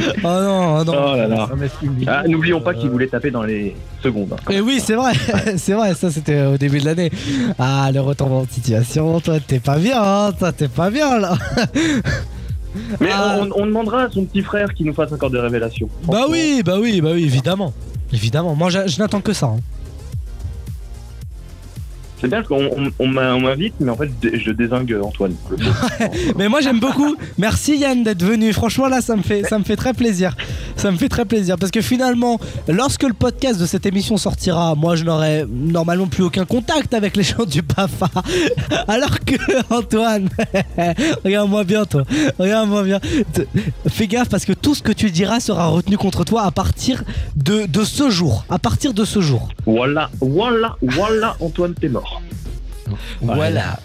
Oh 0.00 0.28
non, 0.28 0.78
oh 0.80 0.84
non. 0.84 0.92
Oh 0.96 1.16
là 1.16 1.26
là. 1.26 1.48
Ah, 2.06 2.22
N'oublions 2.28 2.60
pas 2.60 2.72
qu'il 2.72 2.88
voulait 2.88 3.08
taper 3.08 3.32
dans 3.32 3.42
les 3.42 3.74
secondes. 4.00 4.32
hein. 4.32 4.50
Et 4.52 4.60
oui, 4.60 4.80
c'est 4.82 4.94
vrai, 4.94 5.12
c'est 5.56 5.72
vrai, 5.72 5.92
ça 5.94 6.08
c'était 6.12 6.40
au 6.46 6.56
début 6.56 6.78
de 6.78 6.84
l'année. 6.84 7.10
Ah, 7.58 7.90
le 7.92 8.00
retournement 8.00 8.44
de 8.44 8.50
situation, 8.50 9.18
toi 9.20 9.38
t'es 9.44 9.58
pas 9.58 9.76
bien, 9.76 10.00
hein, 10.00 10.30
toi 10.38 10.52
t'es 10.52 10.68
pas 10.68 10.90
bien 10.90 11.18
là. 11.18 11.36
Mais 13.00 13.08
Ah. 13.12 13.38
on, 13.40 13.62
on 13.62 13.66
demandera 13.66 14.02
à 14.04 14.10
son 14.10 14.24
petit 14.24 14.42
frère 14.42 14.72
qu'il 14.72 14.86
nous 14.86 14.94
fasse 14.94 15.10
encore 15.12 15.30
des 15.30 15.40
révélations. 15.40 15.88
Bah 16.06 16.26
oui, 16.30 16.62
bah 16.64 16.76
oui, 16.80 17.00
bah 17.00 17.10
oui, 17.14 17.24
évidemment. 17.24 17.74
Évidemment, 18.12 18.54
moi 18.54 18.70
je, 18.70 18.86
je 18.86 19.00
n'attends 19.00 19.20
que 19.20 19.32
ça. 19.32 19.46
hein. 19.46 19.58
C'est 22.20 22.28
bien 22.28 22.38
parce 22.42 22.48
qu'on 22.48 22.66
on, 22.76 22.90
on 22.98 23.06
m'invite, 23.08 23.74
mais 23.80 23.90
en 23.90 23.96
fait, 23.96 24.10
je 24.22 24.50
désingue 24.50 24.96
Antoine. 25.02 25.34
Mais 26.36 26.48
moi 26.48 26.60
j'aime 26.60 26.80
beaucoup. 26.80 27.16
Merci 27.38 27.76
Yann 27.78 28.02
d'être 28.02 28.22
venu. 28.24 28.52
Franchement 28.52 28.88
là 28.88 29.00
ça 29.00 29.14
me 29.16 29.22
fait 29.22 29.42
ça 29.44 29.58
me 29.58 29.64
fait 29.64 29.76
très 29.76 29.92
plaisir. 29.94 30.36
Ça 30.76 30.90
me 30.90 30.96
fait 30.96 31.08
très 31.08 31.24
plaisir 31.24 31.56
parce 31.58 31.70
que 31.70 31.80
finalement 31.80 32.38
lorsque 32.68 33.02
le 33.04 33.12
podcast 33.12 33.60
de 33.60 33.66
cette 33.66 33.86
émission 33.86 34.16
sortira, 34.16 34.74
moi 34.74 34.96
je 34.96 35.04
n'aurai 35.04 35.44
normalement 35.48 36.06
plus 36.06 36.22
aucun 36.24 36.44
contact 36.44 36.94
avec 36.94 37.16
les 37.16 37.22
gens 37.22 37.44
du 37.44 37.62
Pafa. 37.62 38.08
Alors 38.88 39.20
que 39.20 39.34
Antoine, 39.74 40.28
regarde-moi 41.24 41.64
bien 41.64 41.84
toi. 41.84 42.04
Regarde-moi 42.38 42.82
bien. 42.84 43.00
Fais 43.88 44.06
gaffe 44.06 44.28
parce 44.28 44.44
que 44.44 44.52
tout 44.52 44.74
ce 44.74 44.82
que 44.82 44.92
tu 44.92 45.10
diras 45.10 45.40
sera 45.40 45.66
retenu 45.66 45.96
contre 45.96 46.24
toi 46.24 46.42
à 46.42 46.50
partir 46.50 47.02
de, 47.36 47.66
de 47.66 47.84
ce 47.84 48.10
jour. 48.10 48.44
À 48.48 48.58
partir 48.58 48.92
de 48.94 49.04
ce 49.04 49.20
jour. 49.20 49.48
Voilà, 49.66 50.10
voilà, 50.20 50.76
voilà, 50.82 51.36
Antoine, 51.40 51.74
t'es 51.74 51.88
mort. 51.88 52.07
Voilà. 53.20 53.78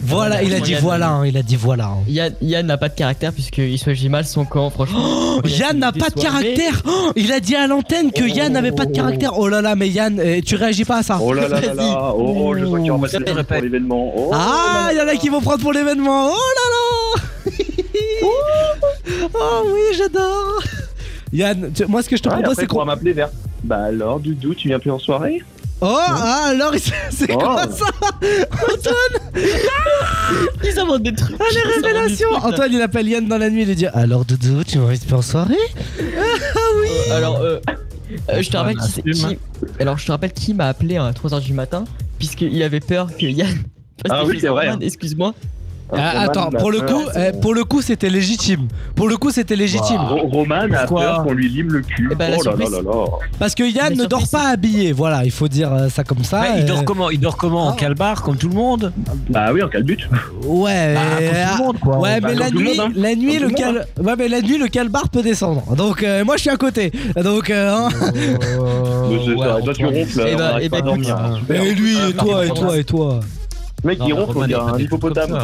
Voilà, 0.00 0.44
il 0.44 0.54
a 0.54 0.60
dit 0.60 0.74
voilà, 0.74 1.08
hein, 1.10 1.26
il 1.26 1.36
a 1.36 1.42
dit 1.42 1.56
voilà. 1.56 1.86
hein. 1.86 1.96
Yann 2.06 2.32
Yann 2.40 2.64
n'a 2.64 2.76
pas 2.76 2.88
de 2.88 2.94
caractère 2.94 3.32
puisqu'il 3.32 3.76
choisit 3.80 4.08
mal 4.08 4.24
son 4.24 4.44
camp, 4.44 4.70
franchement. 4.70 5.00
Oh, 5.02 5.40
Yann 5.44 5.76
n'a 5.76 5.90
pas 5.90 6.08
de 6.10 6.20
caractère 6.20 6.82
Oh, 6.86 7.10
Il 7.16 7.32
a 7.32 7.40
dit 7.40 7.56
à 7.56 7.66
l'antenne 7.66 8.12
que 8.12 8.22
Yann 8.22 8.52
n'avait 8.52 8.70
pas 8.70 8.86
de 8.86 8.92
caractère 8.92 9.36
Oh 9.36 9.48
là 9.48 9.60
là 9.60 9.74
mais 9.74 9.88
Yann 9.88 10.20
euh, 10.20 10.40
tu 10.46 10.54
réagis 10.54 10.84
pas 10.84 10.98
à 10.98 11.02
ça 11.02 11.18
Oh 11.20 11.32
là 11.32 11.48
là 11.48 11.60
là 11.60 11.74
là, 11.74 12.12
oh, 12.14 12.54
je 12.56 12.64
vois 12.64 12.78
qu'il 12.78 12.86
y 12.86 12.90
aura 12.92 13.00
pas 13.08 13.08
de 13.18 13.24
Répète. 13.24 13.46
pour 13.48 13.60
l'événement. 13.62 14.12
Oh, 14.16 14.30
Ah 14.32 14.90
il 14.92 14.98
y 14.98 15.00
en 15.00 15.08
a 15.08 15.16
qui 15.16 15.30
vont 15.30 15.40
prendre 15.40 15.62
pour 15.62 15.72
l'événement 15.72 16.30
Oh 16.30 16.36
là 16.36 17.50
là 17.50 17.52
Oh 19.34 19.62
oui 19.66 19.96
j'adore 19.96 20.62
Yann 21.32 21.70
tu- 21.74 21.86
moi 21.86 22.02
ce 22.02 22.08
que 22.08 22.16
je 22.16 22.22
te 22.22 22.28
Ouais, 22.28 22.34
propose 22.36 22.52
après, 22.52 22.62
c'est 22.62 22.66
qu'on 22.68 22.84
m'appeler 22.84 23.12
vers. 23.12 23.30
Bah 23.64 23.84
alors, 23.86 24.20
Doudou, 24.20 24.54
tu 24.54 24.68
viens 24.68 24.78
plus 24.78 24.90
en 24.92 24.98
soirée? 25.00 25.42
Oh 25.80 25.86
ah, 25.96 26.46
alors 26.50 26.74
il- 26.74 26.80
c'est 27.10 27.30
Oh. 27.32 27.38
quoi 27.38 27.62
ça 27.70 27.84
Antoine 28.68 29.44
Ils 30.64 30.78
inventent 30.78 31.02
des 31.04 31.14
trucs. 31.14 31.36
Ah 31.38 31.44
les 31.54 31.72
révélations. 31.74 32.28
Antoine 32.34 32.72
il 32.72 32.82
appelle 32.82 33.08
Yann 33.08 33.28
dans 33.28 33.38
la 33.38 33.48
nuit 33.48 33.62
il 33.62 33.68
lui 33.68 33.76
dit 33.76 33.86
Alors 33.86 34.24
Doudou 34.24 34.64
tu 34.64 34.78
m'invites 34.78 35.06
pas 35.06 35.16
en 35.16 35.22
soirée 35.22 35.54
Ah 36.00 36.58
oui 36.82 37.10
Alors, 37.12 37.36
euh, 37.40 37.60
euh, 38.30 38.42
je 38.42 38.50
te 38.50 38.56
rappelle 38.56 38.76
Antoine 38.80 38.90
qui, 39.04 39.10
qui- 39.12 39.38
alors 39.80 39.98
je 39.98 40.06
te 40.06 40.10
rappelle 40.12 40.32
qui 40.32 40.52
m'a 40.54 40.66
appelé 40.66 40.96
à 40.96 41.10
3h 41.12 41.40
du 41.42 41.52
matin 41.52 41.84
puisqu'il 42.18 42.60
avait 42.64 42.80
peur 42.80 43.08
que 43.16 43.26
Yann 43.26 43.56
Ah 44.10 44.24
oui, 44.24 44.38
c'est 44.40 44.48
vrai. 44.48 44.70
Excuse-moi. 44.80 45.32
Ah, 45.92 46.20
attends, 46.22 46.50
pour 46.50 46.70
le 46.70 46.80
coup, 46.82 47.02
eh, 47.16 47.32
pour 47.40 47.54
le 47.54 47.64
coup, 47.64 47.80
c'était 47.82 48.10
légitime. 48.10 48.68
Pour 48.94 49.08
le 49.08 49.16
coup, 49.16 49.30
c'était 49.30 49.56
légitime. 49.56 50.00
Ro- 50.00 50.28
Roman 50.28 50.66
a 50.74 50.86
peur 50.86 51.22
qu'on 51.24 51.32
lui 51.32 51.48
lime 51.48 51.72
le 51.72 51.80
cul. 51.80 52.08
Eh 52.12 52.14
ben, 52.14 52.30
la 52.30 52.36
oh 52.38 52.42
là 52.44 52.50
là 52.52 52.56
surprise- 52.58 52.72
là 52.84 52.92
là. 52.92 53.04
Parce 53.38 53.54
que 53.54 53.62
Yann 53.62 53.94
ne 53.96 54.04
dort 54.04 54.28
pas 54.30 54.48
habillé. 54.48 54.92
Voilà, 54.92 55.24
il 55.24 55.30
faut 55.30 55.48
dire 55.48 55.72
euh, 55.72 55.88
ça 55.88 56.04
comme 56.04 56.24
ça. 56.24 56.40
Ouais, 56.40 56.46
il 56.58 56.64
dort 56.66 56.80
euh, 56.80 56.82
comment 56.84 57.10
Il 57.10 57.20
dort 57.20 57.36
comment 57.36 57.68
En 57.68 57.70
Ah. 57.72 57.76
calbar 57.76 58.22
comme 58.22 58.36
tout 58.36 58.48
le 58.48 58.54
monde 58.54 58.92
Bah 59.30 59.50
oui, 59.52 59.62
en 59.62 59.68
calbut. 59.68 59.98
Ouais, 60.44 60.94
Bah, 60.94 61.00
comme 61.16 61.24
euh, 61.24 61.30
tout 61.30 61.58
le 61.58 61.64
monde, 61.64 61.78
quoi. 61.80 61.98
ouais, 62.00 62.20
Bah, 62.20 62.28
mais 62.30 62.34
la 62.38 62.50
nuit, 62.50 62.76
monde, 62.76 62.80
hein. 62.80 62.92
la 62.94 63.14
nuit, 63.14 63.38
Comme 63.38 63.48
le 63.48 63.54
cal, 63.54 63.86
ouais, 64.02 64.14
mais 64.18 64.28
la 64.28 64.40
nuit, 64.42 64.58
le 64.58 64.68
calbar 64.68 65.08
peut 65.08 65.22
descendre. 65.22 65.62
Donc 65.74 66.02
euh, 66.02 66.24
moi, 66.24 66.36
je 66.36 66.42
suis 66.42 66.50
à 66.50 66.56
côté. 66.56 66.92
Donc, 67.22 67.50
euh, 67.50 67.74
hein. 67.74 67.88
Toi 69.64 69.74
tu 69.74 69.86
ronfles, 69.86 70.24
Eh 70.28 70.36
bah, 70.36 70.52
bah, 70.70 70.78
hein, 70.84 71.34
super. 71.38 71.62
et 71.62 71.74
lui, 71.74 71.96
et 71.96 72.12
toi, 72.12 72.44
et 72.46 72.48
toi, 72.50 72.76
et 72.78 72.84
toi. 72.84 73.20
Mec, 73.84 73.98
Non, 74.00 74.08
il 74.08 74.12
ronfle, 74.12 74.38
il 74.42 74.46
dirait 74.48 74.60
a 74.60 74.64
un 74.74 74.78
hippopotame. 74.78 75.38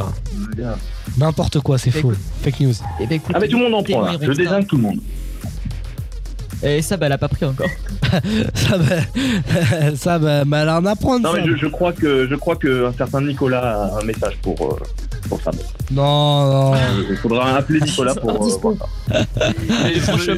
N'importe 1.19 1.61
quoi, 1.61 1.79
c'est 1.79 1.91
Bah, 1.91 2.01
faux. 2.01 2.13
Fake 2.43 2.61
news. 2.61 2.75
Eh 3.01 3.07
ben, 3.07 3.21
Ah 3.33 3.39
mais 3.41 3.49
tout 3.49 3.59
le 3.59 3.65
monde 3.65 3.75
en 3.75 3.83
prend 3.83 4.03
là, 4.03 4.13
je 4.15 4.19
Théorie 4.19 4.37
désingue 4.37 4.67
tout 4.67 4.77
le 4.77 4.83
monde. 4.83 4.99
Et 6.63 6.81
ça, 6.83 6.97
bah, 6.97 7.07
elle 7.07 7.13
a 7.13 7.19
pas 7.19 7.29
pris 7.29 7.45
encore. 7.45 7.69
Ça, 8.55 8.79
bah, 8.79 9.95
ça, 9.97 10.19
bah, 10.19 10.45
mais 10.45 10.57
elle 10.59 10.71
en 10.71 10.85
apprendre. 10.87 11.25
Non 11.25 11.33
ça. 11.35 11.39
mais 11.41 11.47
je, 11.47 11.57
je 11.57 11.67
crois 11.67 11.93
que 11.93 12.27
je 12.29 12.35
crois 12.37 12.57
que 12.57 12.87
un 12.87 12.93
certain 12.93 13.21
Nicolas 13.21 13.83
a 13.85 14.01
un 14.01 14.05
message 14.05 14.37
pour 14.43 14.61
euh, 14.63 14.77
pour 15.29 15.41
ça. 15.43 15.51
Non, 15.91 16.73
non. 16.73 16.79
Il 17.11 17.17
faudra 17.17 17.57
appeler 17.57 17.81
Nicolas 17.85 18.15
pour 18.15 18.31
euh, 18.31 18.57
voir 18.61 18.75
ça. 19.09 19.25
Franchement, 20.01 20.35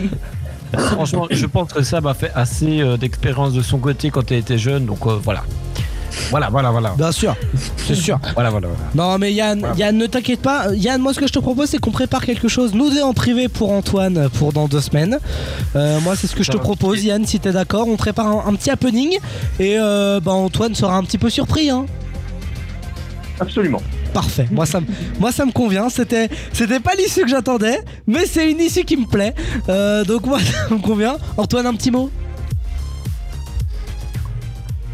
franchement, 0.76 1.26
je 1.30 1.46
pense 1.46 1.72
que 1.72 1.82
Sam 1.82 2.06
a 2.06 2.14
fait 2.14 2.32
assez 2.34 2.80
euh, 2.80 2.96
d'expérience 2.96 3.52
de 3.52 3.62
son 3.62 3.78
côté 3.78 4.10
quand 4.10 4.30
il 4.30 4.38
était 4.38 4.58
jeune, 4.58 4.86
donc 4.86 5.06
euh, 5.06 5.16
voilà. 5.22 5.44
Voilà, 6.30 6.48
voilà, 6.50 6.70
voilà. 6.70 6.90
Bien 6.96 7.12
sûr, 7.12 7.36
c'est 7.86 7.94
sûr. 7.94 8.18
Voilà, 8.34 8.50
voilà, 8.50 8.68
voilà. 8.68 8.90
Non 8.94 9.18
mais 9.18 9.32
Yann, 9.32 9.60
Voilà. 9.60 9.74
Yann 9.76 9.96
ne 9.96 10.06
t'inquiète 10.06 10.40
pas. 10.42 10.66
Yann, 10.74 11.00
moi 11.00 11.12
ce 11.14 11.20
que 11.20 11.26
je 11.26 11.32
te 11.32 11.38
propose 11.38 11.68
c'est 11.70 11.78
qu'on 11.78 11.90
prépare 11.90 12.24
quelque 12.24 12.48
chose, 12.48 12.74
nous 12.74 12.90
deux 12.90 13.02
en 13.02 13.12
privé 13.12 13.48
pour 13.48 13.70
Antoine 13.72 14.28
pour 14.30 14.52
dans 14.52 14.66
deux 14.68 14.80
semaines. 14.80 15.18
Euh, 15.76 16.00
moi 16.00 16.16
c'est 16.16 16.26
ce 16.26 16.34
que 16.34 16.42
je 16.42 16.50
te 16.50 16.56
propose. 16.56 17.04
Yann 17.04 17.24
si 17.26 17.38
t'es 17.40 17.52
d'accord. 17.52 17.86
On 17.88 17.96
prépare 17.96 18.26
un, 18.26 18.44
un 18.48 18.54
petit 18.54 18.70
happening 18.70 19.18
et 19.60 19.76
euh, 19.78 20.20
bah, 20.20 20.32
Antoine 20.32 20.74
sera 20.74 20.96
un 20.96 21.02
petit 21.04 21.18
peu 21.18 21.30
surpris. 21.30 21.70
Hein. 21.70 21.86
Absolument. 23.38 23.82
Parfait. 24.14 24.46
Moi 24.50 24.64
ça, 24.64 24.80
me- 24.80 24.86
moi 25.20 25.30
ça 25.30 25.44
me 25.44 25.52
convient. 25.52 25.90
C'était, 25.90 26.30
c'était 26.52 26.80
pas 26.80 26.92
l'issue 26.96 27.20
que 27.22 27.28
j'attendais, 27.28 27.78
mais 28.06 28.24
c'est 28.24 28.50
une 28.50 28.60
issue 28.60 28.84
qui 28.84 28.96
me 28.96 29.06
plaît. 29.06 29.34
Euh, 29.68 30.04
donc 30.04 30.24
moi 30.26 30.38
ça 30.68 30.74
me 30.74 30.80
convient. 30.80 31.16
Antoine 31.36 31.66
un 31.66 31.74
petit 31.74 31.90
mot? 31.90 32.10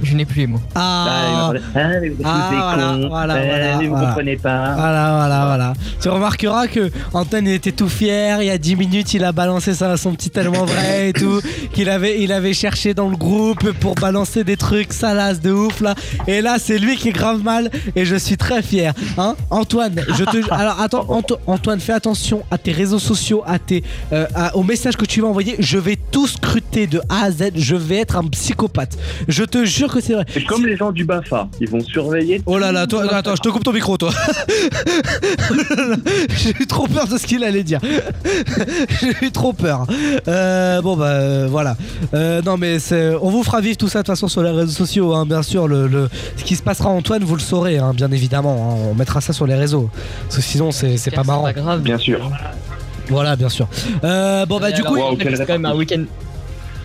Je 0.03 0.15
n'ai 0.17 0.25
plus 0.25 0.41
les 0.43 0.47
mots. 0.47 0.61
Ah. 0.75 1.53
Ah, 1.75 1.89
mais 2.01 2.09
vous 2.09 2.23
Ah, 2.25 2.49
voilà, 2.75 2.93
cons. 3.03 3.09
voilà, 3.09 3.43
Eh, 3.45 3.49
voilà, 3.49 3.77
mais 3.79 3.85
vous 3.87 3.91
voilà. 3.93 4.07
comprenez 4.09 4.37
pas. 4.37 4.75
Voilà, 4.75 5.17
voilà, 5.17 5.45
voilà. 5.47 5.73
Tu 6.01 6.09
remarqueras 6.09 6.67
que 6.67 6.91
Antoine 7.13 7.47
il 7.47 7.53
était 7.55 7.73
tout 7.73 7.89
fier. 7.89 8.43
Il 8.43 8.47
y 8.47 8.51
a 8.51 8.59
10 8.59 8.77
minutes, 8.77 9.15
il 9.15 9.25
a 9.25 9.33
balancé 9.33 9.75
ça, 9.75 9.97
son 9.97 10.13
petit 10.15 10.31
tellement 10.31 10.65
vrai 10.65 11.11
et 11.11 11.13
tout. 11.13 11.41
Qu'il 11.73 11.89
avait, 11.89 12.21
il 12.23 12.33
avait 12.33 12.53
cherché 12.53 12.95
dans 12.95 13.09
le 13.09 13.17
groupe 13.17 13.71
pour 13.73 13.95
balancer 13.95 14.45
des 14.45 14.57
trucs 14.57 14.93
salaces 14.93 15.41
de 15.41 15.53
ouf 15.53 15.81
là. 15.81 15.95
Et 16.27 16.41
là, 16.43 16.57
c'est 16.59 16.79
lui 16.79 16.97
qui 16.97 17.09
est 17.09 17.13
grave 17.13 17.43
mal. 17.43 17.71
Et 17.97 18.05
je 18.05 18.17
suis 18.17 18.37
très 18.37 18.63
fier. 18.63 18.93
Hein 19.19 19.37
Antoine, 19.51 20.01
je 20.17 20.25
te. 20.25 20.39
Alors 20.53 20.81
attends, 20.81 21.07
Anto- 21.09 21.39
Antoine, 21.47 21.81
fais 21.81 21.93
attention 21.93 22.43
à 22.51 22.59
tes 22.59 22.73
réseaux 22.73 22.99
sociaux, 22.99 23.43
à 23.47 23.59
tes, 23.59 23.85
euh, 24.13 24.27
à- 24.35 24.57
aux 24.57 24.63
messages 24.65 24.97
que 24.97 25.05
tu 25.07 25.21
vas 25.21 25.29
envoyer. 25.29 25.57
Je 25.61 25.79
vais 25.79 25.97
tout 26.11 26.27
scruter 26.27 26.87
de 26.87 27.01
A 27.09 27.25
à 27.27 27.31
Z. 27.31 27.53
Je 27.55 27.77
vais 27.77 27.99
être 27.99 28.17
un 28.17 28.25
psychopathe. 28.29 28.99
Je 29.29 29.45
te 29.45 29.65
jure 29.65 29.92
que 29.95 30.01
c'est 30.01 30.15
vrai. 30.15 30.25
C'est 30.33 30.45
comme 30.45 30.67
les 30.67 30.77
gens 30.77 30.93
du 30.93 31.05
Bafa, 31.05 31.49
ils 31.61 31.69
vont 31.69 31.81
surveiller. 31.81 32.43
Oh 32.47 32.59
là 32.59 32.73
là, 32.73 32.87
toi, 32.87 33.05
attends, 33.15 33.37
je 33.37 33.41
te 33.43 33.49
coupe 33.49 33.65
ton 33.65 33.73
micro, 33.73 33.97
toi. 33.97 34.11
J'ai 36.37 36.51
eu 36.61 36.67
trop 36.67 36.87
peur 36.87 37.07
de 37.07 37.19
ce 37.19 37.27
qu'il 37.27 37.45
allait 37.45 37.63
dire. 37.63 37.81
J'ai 39.01 39.27
eu 39.27 39.31
trop 39.31 39.53
peur. 39.53 39.87
Euh, 40.29 40.81
bon 40.83 40.97
bah 40.97 41.07
euh, 41.07 41.47
voilà. 41.51 41.77
Euh, 42.15 42.43
non 42.43 42.57
mais 42.57 42.79
c'est, 42.79 43.15
on 43.21 43.31
vous 43.31 43.43
fera 43.43 43.61
vivre 43.61 43.77
tout 43.77 43.89
ça 43.89 44.01
de 44.01 44.05
toute 44.05 44.15
façon 44.15 44.29
sur 44.29 44.43
les 44.43 44.51
réseaux 44.51 44.73
sociaux, 44.73 45.15
hein, 45.15 45.27
bien 45.27 45.43
sûr. 45.43 45.69
Le, 45.69 45.87
le- 45.87 46.09
ce 46.37 46.45
qui 46.45 46.57
se 46.57 46.63
passera 46.63 46.91
Antoine, 46.91 47.25
vous 47.25 47.35
le 47.37 47.41
saurez, 47.41 47.79
hein, 47.79 47.93
bien 47.95 48.11
évidemment. 48.11 48.73
hein. 48.73 48.89
on 48.91 48.95
mettra 48.95 49.21
ça 49.21 49.33
sur 49.33 49.47
les 49.47 49.55
réseaux. 49.55 49.89
Parce 50.25 50.37
que 50.37 50.43
sinon 50.43 50.71
c'est, 50.73 50.97
pas 51.15 51.25
marrant. 51.25 51.43
Pas 51.45 51.53
grave. 51.53 51.81
Bien 51.83 51.99
sûr. 51.99 52.31
Voilà, 53.09 53.37
bien 53.37 53.49
sûr. 53.49 53.69
Euh, 54.05 54.47
bon 54.47 54.59
bah 54.61 54.71
Et 54.71 54.73
du 54.73 54.81
alors, 54.83 54.95
coup, 54.95 55.17
c'est 55.21 55.47
quand 55.47 55.53
même 55.53 55.67
un 55.67 55.75
week-end. 55.75 56.05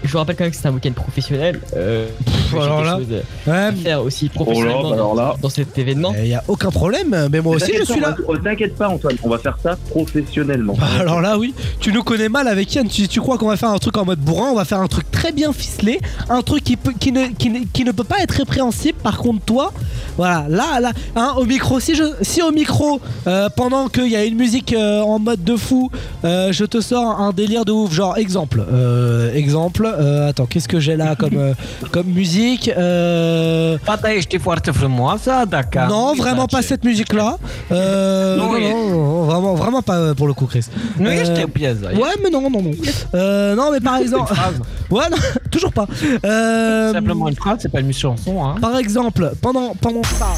Je 0.04 0.12
vous 0.12 0.18
rappelle 0.18 0.36
quand 0.36 0.44
même 0.44 0.52
que 0.52 0.58
c'est 0.58 0.68
un 0.68 0.74
week-end 0.74 0.92
professionnel. 0.92 1.60
Euh, 1.76 2.08
alors 2.56 2.84
là, 2.84 3.00
ouais, 3.48 3.54
à 3.54 3.72
faire 3.72 4.04
aussi 4.04 4.30
professionnellement 4.30 4.82
Oh 4.86 4.90
là, 4.90 4.94
alors 4.96 5.16
là. 5.16 5.34
dans, 5.36 5.42
dans 5.44 5.50
cet 5.50 5.78
événement. 5.78 6.14
il 6.20 6.28
y 6.28 6.34
a 6.36 6.44
aucun 6.48 6.70
problème. 6.70 7.28
Mais 7.32 7.42
moi 7.42 7.56
aussi, 7.56 7.74
je 7.78 7.84
suis 7.84 8.00
là. 8.00 8.16
T'inquiète 8.44 8.76
pas, 8.76 8.88
Antoine, 8.88 9.16
on 9.24 9.30
va 9.30 9.38
faire 9.38 9.58
ça 9.62 9.78
professionnellement. 9.90 10.74
Bah, 10.80 10.88
alors 11.00 11.22
là 11.22 11.38
oui, 11.38 11.54
tu 11.80 11.92
nous 11.92 12.04
connais 12.04 12.30
mal 12.30 12.48
avec 12.48 12.74
Yann, 12.76 12.88
tu, 12.88 13.08
tu 13.08 13.20
crois 13.20 13.38
qu'on 13.38 13.48
va 13.48 13.58
faire 13.58 13.70
un 13.70 13.78
truc 13.78 13.98
en 13.98 14.06
mode 14.06 14.20
bourrin, 14.20 14.50
on 14.52 14.56
va 14.56 14.66
faire 14.66 14.80
un 14.80 14.88
truc 14.88 15.10
très 15.12 15.32
bien 15.32 15.52
ficelé, 15.52 16.00
un 16.30 16.42
truc 16.42 16.64
qui, 16.64 16.78
peut, 16.78 16.94
qui, 16.98 17.12
ne, 17.12 17.28
qui, 17.28 17.50
ne, 17.50 17.60
qui 17.74 17.84
ne 17.84 17.92
peut 17.92 18.04
pas 18.04 18.20
être 18.22 18.32
répréhensible, 18.32 18.98
par 19.02 19.18
contre 19.18 19.42
toi, 19.46 19.74
voilà, 20.18 20.46
là, 20.50 20.80
là, 20.80 20.92
hein, 21.16 21.34
au 21.38 21.46
micro, 21.46 21.80
si, 21.80 21.96
je, 21.96 22.04
si 22.22 22.42
au 22.42 22.52
micro, 22.52 23.00
euh, 23.28 23.50
pendant 23.56 23.88
qu'il 23.88 24.08
y 24.08 24.16
a 24.16 24.24
une 24.24 24.36
musique 24.38 24.74
euh, 24.74 25.02
en 25.02 25.20
mode 25.20 25.44
de 25.44 25.56
fou, 25.56 25.90
euh, 26.24 26.52
je 26.52 26.66
te 26.66 26.80
sors 26.82 27.20
un 27.20 27.32
délire 27.34 27.66
de 27.66 27.72
ouf, 27.72 27.94
genre 27.94 28.18
exemple, 28.18 28.64
euh, 28.72 29.34
exemple, 29.34 29.88
euh, 29.88 30.30
attends, 30.30 30.46
qu'est-ce 30.46 30.68
que 30.68 30.80
j'ai 30.80 30.96
là 30.96 31.16
comme, 31.16 31.38
euh, 31.38 31.54
comme 31.92 32.08
musique? 32.08 32.37
Euh, 32.78 33.80
Poate 33.84 34.14
ești 34.16 34.38
foarte 34.38 34.72
frumoasă, 34.72 35.32
dacă... 35.50 35.86
Non, 35.90 36.14
vraiment 36.18 36.46
pas 36.52 36.66
cette 36.66 36.84
musique-là. 36.84 37.38
Euh, 37.72 38.36
Non, 38.38 38.52
non, 38.52 38.90
non, 38.90 39.26
vraiment, 39.26 39.54
vraiment 39.56 39.82
pas 39.82 39.96
euh, 39.98 40.14
pour 40.14 40.28
le 40.28 40.34
coup, 40.34 40.46
Chris. 40.46 40.66
Euh, 41.02 41.20
ești 41.20 41.46
pieză. 41.52 41.92
Ouais, 41.94 42.14
mais 42.22 42.30
non, 42.32 42.42
non, 42.42 42.62
non. 42.62 42.72
Euh, 43.14 43.56
non, 43.56 43.68
mais 43.72 43.82
par 43.84 43.98
exemple. 44.04 44.34
ouais, 44.96 45.08
non, 45.10 45.18
toujours 45.56 45.72
pas. 45.74 45.88
Euh, 46.26 46.92
Simplement 46.94 47.28
une 47.28 47.36
phrase, 47.36 47.58
c'est 47.62 47.72
pas 47.72 47.80
une 47.80 47.94
chanson. 47.94 48.34
Hein. 48.46 48.56
par 48.62 48.76
exemple, 48.78 49.32
pendant, 49.42 49.70
pendant 49.82 50.04
ça. 50.20 50.30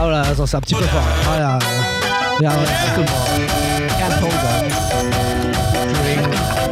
Ah 0.00 0.06
là, 0.08 0.20
attends, 0.30 0.46
c'est 0.46 0.56
un 0.56 0.60
petit 0.60 0.74
peu 0.74 0.84
fort. 0.94 1.08
Voilà. 1.28 1.58
Regarde. 2.38 2.58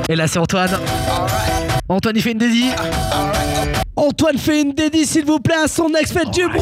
Et 0.08 0.16
là, 0.16 0.26
c'est 0.26 0.38
Antoine. 0.38 0.70
Antoine, 1.88 2.16
il 2.16 2.22
fait 2.22 2.32
une 2.32 2.38
dédie. 2.38 2.70
Antoine 3.96 4.38
fait 4.38 4.62
une 4.62 4.72
dédie, 4.72 5.04
s'il 5.06 5.24
vous 5.24 5.38
plaît, 5.38 5.62
à 5.64 5.68
son 5.68 5.88
ex. 5.94 6.12
Faites 6.12 6.30
du 6.30 6.46
bruit. 6.48 6.60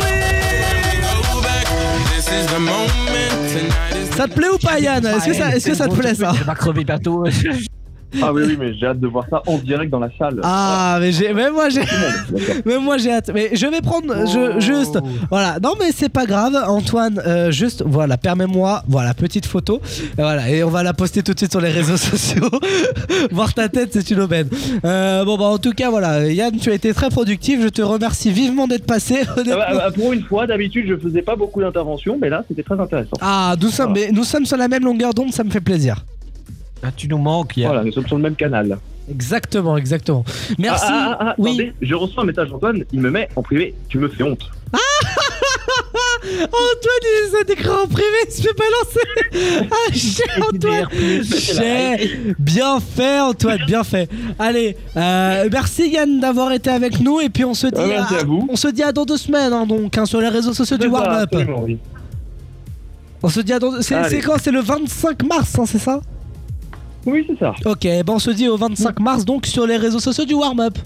Ça 4.16 4.28
te 4.28 4.34
plaît 4.34 4.48
ou 4.48 4.58
pas, 4.58 4.78
Yann? 4.80 5.04
Est-ce 5.06 5.26
que, 5.26 5.34
ça, 5.34 5.56
est-ce 5.56 5.66
que 5.68 5.74
ça 5.74 5.88
te 5.88 5.94
plaît, 5.94 6.14
ça? 6.14 6.32
Il 6.34 6.44
va 6.44 6.54
crever 6.54 6.84
bientôt. 6.84 7.24
Ah 8.22 8.32
oui, 8.32 8.42
oui, 8.46 8.56
mais 8.58 8.74
j'ai 8.74 8.86
hâte 8.86 9.00
de 9.00 9.06
voir 9.06 9.24
ça 9.30 9.42
en 9.46 9.58
direct 9.58 9.90
dans 9.90 9.98
la 10.00 10.10
salle. 10.18 10.40
Ah, 10.42 10.98
mais 11.00 11.12
j'ai, 11.12 11.32
même 11.32 11.52
moi 11.54 11.68
j'ai, 11.68 11.82
même 12.64 12.82
moi 12.82 12.98
j'ai 12.98 13.12
hâte. 13.12 13.30
Mais 13.34 13.50
je 13.54 13.66
vais 13.66 13.80
prendre, 13.80 14.26
je, 14.26 14.60
juste, 14.60 14.98
voilà. 15.30 15.58
Non, 15.62 15.74
mais 15.78 15.90
c'est 15.94 16.08
pas 16.08 16.26
grave, 16.26 16.54
Antoine. 16.66 17.20
euh, 17.26 17.50
juste, 17.50 17.82
voilà, 17.86 18.16
permets-moi, 18.16 18.82
voilà, 18.88 19.14
petite 19.14 19.46
photo, 19.46 19.80
Et 20.18 20.22
voilà, 20.22 20.48
et 20.50 20.64
on 20.64 20.70
va 20.70 20.82
la 20.82 20.92
poster 20.92 21.22
tout 21.22 21.32
de 21.34 21.38
suite 21.38 21.50
sur 21.52 21.60
les 21.60 21.70
réseaux 21.70 21.96
sociaux. 22.10 22.48
Voir 23.30 23.54
ta 23.54 23.68
tête, 23.68 23.90
c'est 23.92 24.10
une 24.10 24.20
aubaine. 24.20 24.48
Euh, 24.84 25.24
bon, 25.24 25.36
bah 25.38 25.44
en 25.46 25.58
tout 25.58 25.72
cas, 25.72 25.90
voilà, 25.90 26.26
Yann, 26.26 26.56
tu 26.56 26.70
as 26.70 26.74
été 26.74 26.92
très 26.94 27.10
productif. 27.10 27.60
Je 27.62 27.68
te 27.68 27.82
remercie 27.82 28.30
vivement 28.30 28.66
d'être 28.66 28.86
passé. 28.86 29.20
Ah 29.52 29.56
bah, 29.56 29.68
bah, 29.74 29.90
pour 29.94 30.12
une 30.12 30.22
fois, 30.22 30.46
d'habitude, 30.46 30.86
je 30.88 30.96
faisais 30.96 31.22
pas 31.22 31.34
beaucoup 31.34 31.60
d'interventions, 31.60 32.18
mais 32.20 32.28
là, 32.28 32.44
c'était 32.48 32.62
très 32.62 32.78
intéressant. 32.78 33.16
Ah, 33.20 33.54
nous 33.60 33.68
sommes, 33.70 33.92
mais 33.94 34.10
nous 34.12 34.24
sommes 34.24 34.44
sur 34.46 34.56
la 34.56 34.68
même 34.68 34.84
longueur 34.84 35.12
d'onde, 35.14 35.32
ça 35.32 35.42
me 35.44 35.50
fait 35.50 35.60
plaisir. 35.60 36.04
Ah, 36.82 36.90
tu 36.96 37.08
nous 37.08 37.18
manques, 37.18 37.56
Yann. 37.56 37.68
Voilà, 37.72 37.84
nous 37.84 37.92
sommes 37.92 38.06
sur 38.06 38.16
le 38.16 38.22
même 38.22 38.36
canal. 38.36 38.78
Exactement, 39.10 39.76
exactement. 39.76 40.24
Merci. 40.58 40.84
Ah, 40.88 41.16
ah, 41.20 41.26
ah, 41.30 41.34
oui. 41.38 41.50
attendez, 41.50 41.72
je 41.82 41.94
reçois 41.94 42.22
un 42.22 42.26
message 42.26 42.48
d'Antoine, 42.50 42.84
il 42.92 43.00
me 43.00 43.10
met 43.10 43.28
en 43.36 43.42
privé, 43.42 43.74
tu 43.88 43.98
me 43.98 44.08
fais 44.08 44.22
honte. 44.22 44.48
Antoine, 46.22 47.02
il 47.02 47.26
essaie 47.26 47.44
d'écrire 47.44 47.80
en 47.82 47.86
privé, 47.88 48.06
il 48.26 48.32
se 48.32 48.42
fait 48.42 48.54
balancer. 48.54 49.68
Ah, 49.72 49.92
cher 49.92 50.46
Antoine. 50.52 51.24
Cher. 51.24 51.98
Bien 52.38 52.78
fait, 52.80 53.20
Antoine, 53.20 53.58
bien 53.66 53.82
fait. 53.84 54.08
Allez, 54.38 54.76
euh, 54.96 55.48
merci 55.50 55.90
Yann 55.90 56.20
d'avoir 56.20 56.52
été 56.52 56.70
avec 56.70 57.00
nous 57.00 57.20
et 57.20 57.28
puis 57.30 57.44
on 57.44 57.54
se 57.54 57.66
dit, 57.66 57.80
Ah, 57.96 58.06
à 58.20 58.24
vous. 58.24 58.46
on 58.50 58.56
se 58.56 58.68
dit 58.68 58.82
à 58.82 58.92
dans 58.92 59.04
deux 59.04 59.16
semaines, 59.16 59.52
hein, 59.52 59.66
donc 59.66 59.96
hein, 59.96 60.04
sur 60.06 60.20
les 60.20 60.28
réseaux 60.28 60.52
sociaux 60.54 60.76
du 60.78 60.86
warm-up. 60.88 61.30
oui. 61.64 61.78
On 63.22 63.28
se 63.28 63.40
dit 63.40 63.52
à 63.52 63.58
dans. 63.58 63.82
C'est 63.82 63.94
Allez. 63.94 64.08
c'est 64.08 64.20
quand? 64.20 64.36
C'est 64.42 64.50
le 64.50 64.60
25 64.60 65.22
mars, 65.24 65.58
hein, 65.58 65.64
c'est 65.66 65.78
ça? 65.78 66.00
Oui, 67.06 67.24
c'est 67.26 67.38
ça. 67.38 67.54
Ok, 67.64 67.82
ben 67.82 68.04
on 68.08 68.18
se 68.18 68.30
dit 68.30 68.48
au 68.48 68.56
25 68.56 69.00
mars, 69.00 69.24
donc 69.24 69.46
sur 69.46 69.66
les 69.66 69.76
réseaux 69.76 70.00
sociaux 70.00 70.24
du 70.24 70.34
warm-up. 70.34 70.78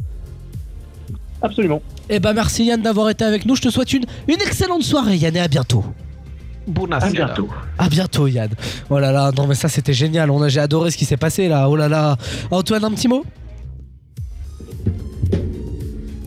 Absolument. 1.43 1.83
Et 2.09 2.21
ben 2.21 2.33
merci 2.33 2.65
Yann 2.65 2.81
d'avoir 2.81 3.11
été 3.11 3.25
avec 3.25 3.45
nous. 3.47 3.57
Je 3.57 3.63
te 3.63 3.69
souhaite 3.69 3.93
une, 3.93 4.05
une 4.29 4.41
excellente 4.41 4.83
soirée, 4.83 5.17
Yann, 5.17 5.37
et 5.37 5.41
à 5.41 5.49
bientôt. 5.49 5.85
À 6.91 7.11
bientôt. 7.11 7.49
À 7.77 7.89
bientôt 7.89 8.27
Yann. 8.27 8.49
Oh 8.89 8.99
là 8.99 9.13
là, 9.13 9.31
non 9.37 9.47
mais 9.47 9.55
ça 9.55 9.69
c'était 9.69 9.93
génial. 9.93 10.31
On 10.31 10.41
a 10.43 10.49
j'ai 10.49 10.61
adoré 10.61 10.91
ce 10.91 10.97
qui 10.97 11.05
s'est 11.05 11.19
passé 11.19 11.49
là. 11.49 11.69
Oh 11.69 11.77
là 11.77 11.89
là. 11.89 12.17
Antoine, 12.51 12.85
un 12.85 12.91
petit 12.91 13.09
mot? 13.09 13.25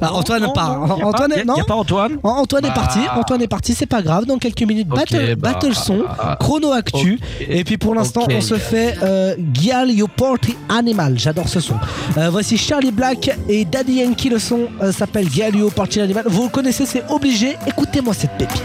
Ah, 0.02 0.14
Antoine 0.14 0.44
non, 0.44 0.54
a 0.54 0.62
Antoine 1.06 1.30
pas- 1.30 1.36
est- 1.36 1.38
y 1.40 1.42
a- 1.42 1.46
non 1.46 1.56
y 1.58 1.62
a 1.62 1.64
pas 1.64 1.76
Antoine? 1.76 2.18
An- 2.24 2.30
Antoine 2.30 2.66
est 2.66 2.70
Bah. 2.70 2.74
parti. 2.76 3.00
Antoine 3.16 3.42
est 3.42 3.48
parti. 3.48 3.74
C'est 3.74 3.86
pas 3.86 4.02
grave. 4.02 4.26
Dans 4.26 4.38
quelques 4.38 4.62
minutes, 4.64 4.88
battle, 4.88 5.36
bah, 5.36 5.54
battle 5.54 5.74
son, 5.74 6.04
chrono 6.40 6.72
actu. 6.72 7.20
Et 7.50 7.64
puis 7.64 7.78
pour 7.78 7.96
l'instant, 7.96 8.24
on 8.30 8.42
se 8.42 8.56
fait 8.56 8.96
euh, 9.04 9.36
Gyal 9.54 9.90
You 9.92 10.08
Party 10.08 10.56
Animal. 10.70 11.18
J'adore 11.18 11.48
ce 11.50 11.60
son. 11.60 11.76
Euh, 12.18 12.30
voici 12.30 12.58
Charlie 12.58 12.92
Black 12.92 13.30
et 13.50 13.66
Daddy 13.66 13.94
Yankee. 13.94 14.30
Le 14.30 14.40
son 14.40 14.68
euh, 14.82 14.92
s'appelle 14.92 15.30
Gyal 15.30 15.56
You 15.56 15.70
Party 15.70 16.02
Animal. 16.02 16.26
Vous 16.28 16.44
le 16.44 16.50
connaissez, 16.50 16.86
c'est 16.86 17.04
obligé. 17.10 17.58
Écoutez-moi 17.68 18.14
cette 18.14 18.32
pépite. 18.38 18.62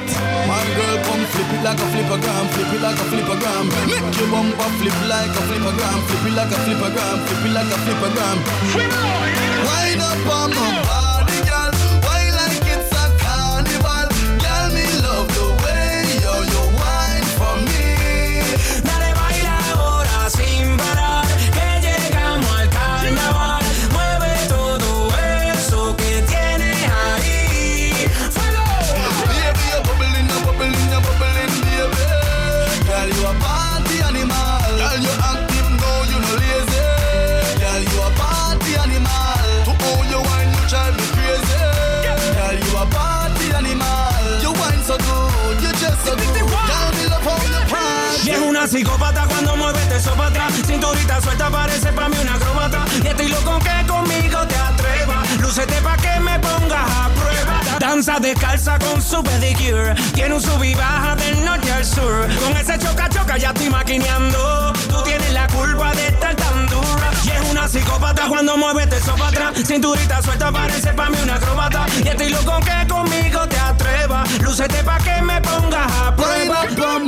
Psicópata 48.83 49.27
cuando 49.29 49.57
mueve 49.57 49.79
eso 49.95 50.13
para 50.15 50.29
atrás. 50.29 50.53
Cinturita 50.67 51.21
suelta 51.21 51.51
parece 51.51 51.93
para 51.93 52.09
mí 52.09 52.17
una 52.21 52.35
acróbata. 52.35 52.85
Y 53.03 53.07
estoy 53.07 53.29
loco 53.29 53.59
que 53.61 53.87
conmigo 53.87 54.47
te 54.47 54.57
atrevas. 54.57 55.41
Lúcete 55.41 55.81
pa' 55.83 55.97
que 55.97 56.21
me 56.21 56.39
pongas 56.41 56.91
a 56.91 57.09
prueba. 57.11 57.61
Danza 57.79 58.19
descalza 58.19 58.79
con 58.79 59.01
su 59.01 59.23
pedicure. 59.23 59.95
Tiene 60.15 60.35
un 60.35 60.41
sub 60.41 60.63
y 60.65 60.75
baja 60.75 61.15
del 61.17 61.45
norte 61.45 61.71
al 61.71 61.85
sur. 61.85 62.27
Con 62.43 62.57
ese 62.57 62.79
choca 62.79 63.09
choca 63.09 63.37
ya 63.37 63.51
estoy 63.51 63.71
maquineando. 63.71 64.73
Tú 64.89 65.03
tienes 65.05 65.33
la 65.33 65.47
culpa 65.49 65.93
de 65.93 66.09
estar 66.09 66.35
tan 66.35 66.67
dura. 66.67 67.11
Y 67.25 67.31
es 67.31 67.51
una 67.51 67.69
psicópata 67.69 68.27
cuando 68.29 68.57
mueve 68.57 68.89
eso 68.91 69.15
para 69.15 69.29
atrás. 69.29 69.55
Cinturita 69.65 70.23
suelta 70.23 70.51
parece 70.51 70.93
para 70.93 71.11
mí 71.11 71.19
una 71.23 71.35
acróbata. 71.37 71.87
Y 72.03 72.09
estoy 72.09 72.31
loco 72.31 72.59
que 72.61 72.89
conmigo 72.89 73.47
te 73.47 73.59
atrevas. 73.59 74.41
Lúcete 74.41 74.83
pa' 74.83 74.99
que 74.99 75.23
me 75.23 75.41
pongas 75.41 75.93
a 75.93 76.17
prueba. 76.17 76.63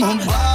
up 0.04 0.53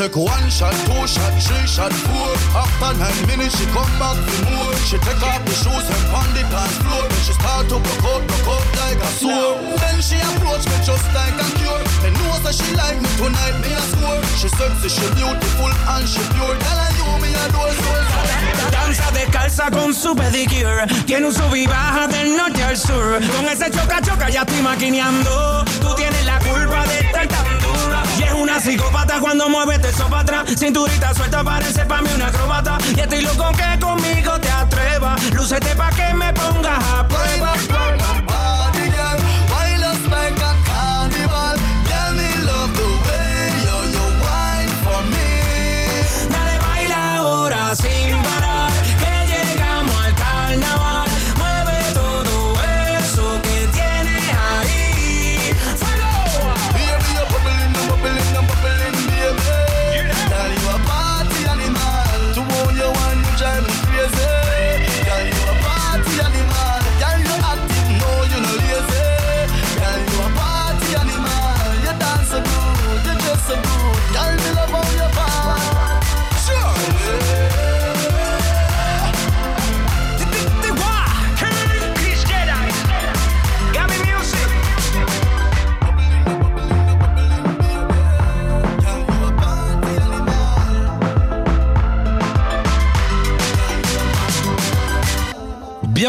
take 0.00 0.16
one 0.16 0.48
shot, 0.48 0.72
two 0.88 1.04
shot, 1.04 1.34
three 1.44 1.68
shot, 1.68 1.92
four. 1.92 2.32
After 2.56 2.96
nine 2.96 3.20
minutes, 3.28 3.52
she 3.60 3.66
come 3.68 3.92
back 4.00 4.16
for 4.16 4.48
more. 4.48 4.72
She 4.88 4.96
take 4.96 5.20
off 5.20 5.44
the 5.44 5.52
shoes 5.52 5.86
and 5.92 6.04
on 6.16 6.28
the 6.32 6.40
dance 6.48 6.76
floor. 6.80 7.04
She 7.20 7.32
start 7.36 7.68
to 7.68 7.76
broke 7.76 8.04
out, 8.08 8.22
broke 8.24 8.48
out 8.48 8.66
like 8.80 8.96
a 8.96 9.10
sword. 9.20 9.60
Then 9.76 10.00
she 10.00 10.16
approach 10.16 10.64
me 10.72 10.76
just 10.88 11.04
like 11.12 11.36
a 11.36 11.46
cure. 11.60 11.84
Me 12.00 12.08
know 12.16 12.32
that 12.40 12.56
she 12.56 12.68
like 12.80 12.96
me 12.96 13.10
tonight, 13.20 13.56
me 13.60 13.76
a 13.76 13.82
score. 13.92 14.20
She 14.40 14.48
sexy, 14.48 14.88
she 14.88 15.06
beautiful 15.20 15.68
and 15.68 16.08
she 16.08 16.22
pure. 16.32 16.56
Girl, 16.56 16.80
I 16.80 16.88
you 16.96 17.10
me 17.20 17.30
adore 17.44 17.76
so. 17.76 17.92
Danza 18.72 19.10
descalza 19.12 19.70
con 19.70 19.92
su 19.92 20.16
pedicure. 20.16 20.86
Tiene 21.04 21.26
un 21.26 21.34
sub 21.34 21.54
y 21.54 21.66
baja 21.66 22.08
del 22.08 22.36
norte 22.38 22.62
al 22.62 22.76
sur. 22.76 23.20
Con 23.36 23.44
ese 23.52 23.70
choca 23.70 24.00
choca 24.00 24.30
ya 24.30 24.42
estoy 24.42 24.62
maquineando. 24.62 25.64
Tú 25.82 25.94
tienes 25.94 26.24
la 26.24 26.38
culpa 26.38 26.69
Una 28.60 28.72
psicópata 28.72 29.20
cuando 29.20 29.48
mueve 29.48 29.80
eso 29.88 30.06
para 30.08 30.20
atrás. 30.20 30.54
Cinturita 30.58 31.14
suelta 31.14 31.42
parece 31.42 31.86
para 31.86 32.02
mí 32.02 32.10
una 32.14 32.26
acróbata. 32.26 32.76
Y 32.94 33.00
estoy 33.00 33.22
loco 33.22 33.50
que 33.52 33.80
conmigo 33.80 34.38
te 34.38 34.50
atrevas. 34.50 35.32
Lúcete 35.32 35.74
pa' 35.74 35.90
que 35.90 36.12
me 36.12 36.30
pongas 36.34 36.84
a 36.92 37.08
prueba. 37.08 38.19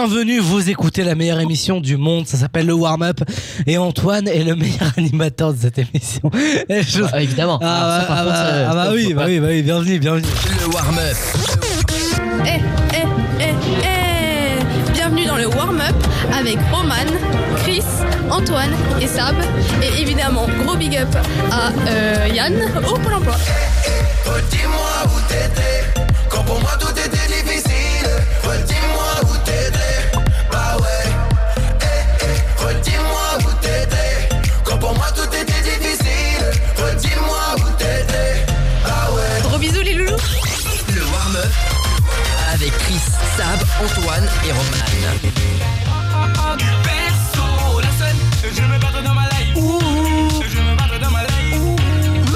Bienvenue, 0.04 0.40
vous 0.40 0.68
écoutez 0.68 1.04
la 1.04 1.14
meilleure 1.14 1.40
émission 1.42 1.80
du 1.80 1.96
monde, 1.96 2.26
ça 2.26 2.36
s'appelle 2.36 2.66
le 2.66 2.74
warm-up 2.74 3.20
et 3.68 3.78
Antoine 3.78 4.28
est 4.28 4.44
le 4.44 4.56
meilleur 4.56 4.92
animateur 4.98 5.54
de 5.54 5.60
cette 5.62 5.78
émission. 5.78 6.32
Je- 6.34 7.04
Ah, 7.14 7.22
évidemment. 7.22 7.60
Ah, 7.62 8.06
bah, 8.08 8.08
ah 8.10 8.16
contre, 8.24 8.26
bah, 8.26 8.68
ah 8.72 8.74
bah 8.74 8.90
oui, 8.96 9.14
bah 9.14 9.26
oui, 9.28 9.40
bah 9.40 9.48
oui, 9.52 9.62
bienvenue, 9.62 10.00
bienvenue. 10.00 10.26
Le 10.60 10.74
warm-up. 10.74 11.16
Eh, 12.48 12.50
eh, 12.96 12.98
eh, 13.42 13.54
eh 13.84 14.92
Bienvenue 14.92 15.26
dans 15.28 15.38
le 15.38 15.46
warm-up 15.46 15.96
avec 16.36 16.58
Roman, 16.72 16.96
Chris, 17.58 17.84
Antoine 18.32 18.72
et 19.00 19.06
Sab. 19.08 19.36
Et 19.84 20.02
évidemment, 20.02 20.48
gros 20.66 20.78
big 20.78 20.98
up 20.98 21.16
à 21.52 21.70
euh, 21.88 22.28
Yann 22.34 22.56
au 22.90 22.94
Pôle 22.98 23.14
emploi. 23.14 23.36
Dis-moi 24.50 25.04
où 25.06 25.20
t'étais 25.28 25.84
Quand 26.28 26.44
pour 26.44 26.60
moi 26.60 26.72
tout 26.80 26.90
était 26.90 27.21
Antoine 43.84 44.30
et 44.48 44.52
Roman. 44.52 44.64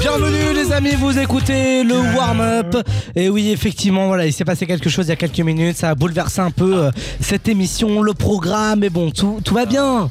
Bienvenue 0.00 0.54
les 0.54 0.72
amis, 0.72 0.96
vous 0.96 1.16
écoutez 1.16 1.84
le 1.84 1.94
warm-up. 2.16 2.76
Et 3.14 3.28
oui, 3.28 3.50
effectivement, 3.52 4.08
voilà, 4.08 4.26
il 4.26 4.32
s'est 4.32 4.44
passé 4.44 4.66
quelque 4.66 4.88
chose 4.88 5.06
il 5.06 5.10
y 5.10 5.12
a 5.12 5.16
quelques 5.16 5.38
minutes, 5.38 5.76
ça 5.76 5.90
a 5.90 5.94
bouleversé 5.94 6.40
un 6.40 6.50
peu 6.50 6.86
euh, 6.86 6.90
cette 7.20 7.46
émission, 7.46 8.02
le 8.02 8.12
programme, 8.12 8.80
mais 8.80 8.90
bon, 8.90 9.12
tout, 9.12 9.40
tout 9.44 9.54
va 9.54 9.66
bien. 9.66 10.10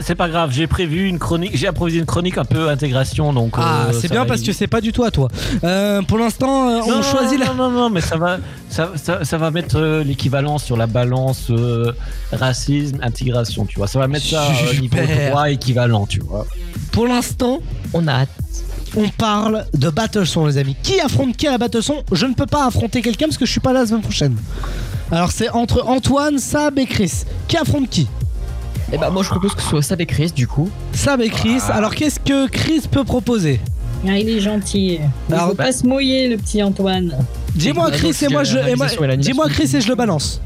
C'est 0.00 0.14
pas 0.14 0.28
grave, 0.28 0.50
j'ai 0.52 0.66
prévu 0.66 1.06
une 1.06 1.18
chronique, 1.18 1.54
j'ai 1.54 1.68
improvisé 1.68 1.98
une 1.98 2.06
chronique 2.06 2.38
un 2.38 2.46
peu 2.46 2.70
intégration, 2.70 3.32
donc. 3.32 3.54
Ah, 3.58 3.88
euh, 3.88 3.92
c'est 3.92 4.10
bien 4.10 4.24
parce 4.24 4.40
que 4.40 4.52
c'est 4.52 4.66
pas 4.66 4.80
du 4.80 4.90
tout 4.90 5.04
à 5.04 5.10
toi. 5.10 5.28
Euh, 5.64 6.00
pour 6.02 6.16
l'instant, 6.18 6.70
euh, 6.70 6.80
on 6.86 6.90
Non, 6.96 7.02
choisit 7.02 7.38
non, 7.38 7.44
la. 7.46 7.54
Non, 7.54 7.70
non, 7.70 7.70
non, 7.70 7.90
mais 7.90 8.00
ça 8.00 8.16
va, 8.16 8.38
ça, 8.70 8.92
ça, 8.96 9.24
ça 9.24 9.38
va 9.38 9.50
mettre 9.50 9.76
euh, 9.78 10.02
l'équivalence 10.02 10.64
sur 10.64 10.78
la 10.78 10.86
balance 10.86 11.48
euh, 11.50 11.92
racisme, 12.32 12.98
intégration, 13.02 13.66
tu 13.66 13.76
vois. 13.78 13.86
Ça 13.86 13.98
va 13.98 14.08
mettre 14.08 14.26
ça 14.26 14.46
au 14.70 14.80
niveau 14.80 14.96
Super. 14.96 15.30
droit 15.30 15.50
équivalent, 15.50 16.06
tu 16.06 16.20
vois. 16.20 16.46
Pour 16.90 17.06
l'instant, 17.06 17.60
on 17.92 18.08
a 18.08 18.24
On 18.96 19.08
parle 19.10 19.66
de 19.74 19.90
Battleson, 19.90 20.46
les 20.46 20.56
amis. 20.56 20.76
Qui 20.82 21.00
affronte 21.00 21.36
qui 21.36 21.46
à 21.46 21.52
la 21.52 21.58
Battleson? 21.58 22.02
Je 22.12 22.24
ne 22.26 22.32
peux 22.32 22.46
pas 22.46 22.66
affronter 22.66 23.02
quelqu'un 23.02 23.26
parce 23.26 23.38
que 23.38 23.46
je 23.46 23.50
suis 23.50 23.60
pas 23.60 23.72
là 23.74 23.80
la 23.80 23.86
semaine 23.86 24.02
prochaine. 24.02 24.36
Alors, 25.10 25.32
c'est 25.32 25.50
entre 25.50 25.84
Antoine, 25.86 26.38
Sab 26.38 26.78
et 26.78 26.86
Chris. 26.86 27.12
Qui 27.46 27.58
affronte 27.58 27.90
qui? 27.90 28.06
Eh 28.92 28.98
bah, 28.98 29.10
moi 29.10 29.22
je 29.22 29.28
propose 29.30 29.54
que 29.54 29.62
ce 29.62 29.68
soit 29.68 29.82
Sab 29.82 30.00
et 30.00 30.06
Chris 30.06 30.32
du 30.34 30.46
coup. 30.46 30.68
Sab 30.92 31.20
et 31.20 31.30
Chris. 31.30 31.60
Alors, 31.70 31.94
qu'est-ce 31.94 32.20
que 32.20 32.46
Chris 32.48 32.82
peut 32.90 33.04
proposer 33.04 33.60
Ah, 34.06 34.18
il 34.18 34.28
est 34.28 34.40
gentil. 34.40 34.98
Il 35.28 35.34
Alors- 35.34 35.48
faut 35.50 35.54
pas 35.54 35.72
se 35.72 35.86
mouiller, 35.86 36.28
le 36.28 36.36
petit 36.36 36.62
Antoine. 36.62 37.14
Dis-moi 37.54 37.90
Chris 37.90 38.14
et 38.22 38.28
moi 38.28 38.44
je. 38.44 38.58
et 38.58 38.74
moi- 38.76 38.88
Dis-moi 39.16 39.48
Chris 39.48 39.70
et 39.74 39.80
je 39.80 39.88
le 39.88 39.94
balance. 39.94 40.40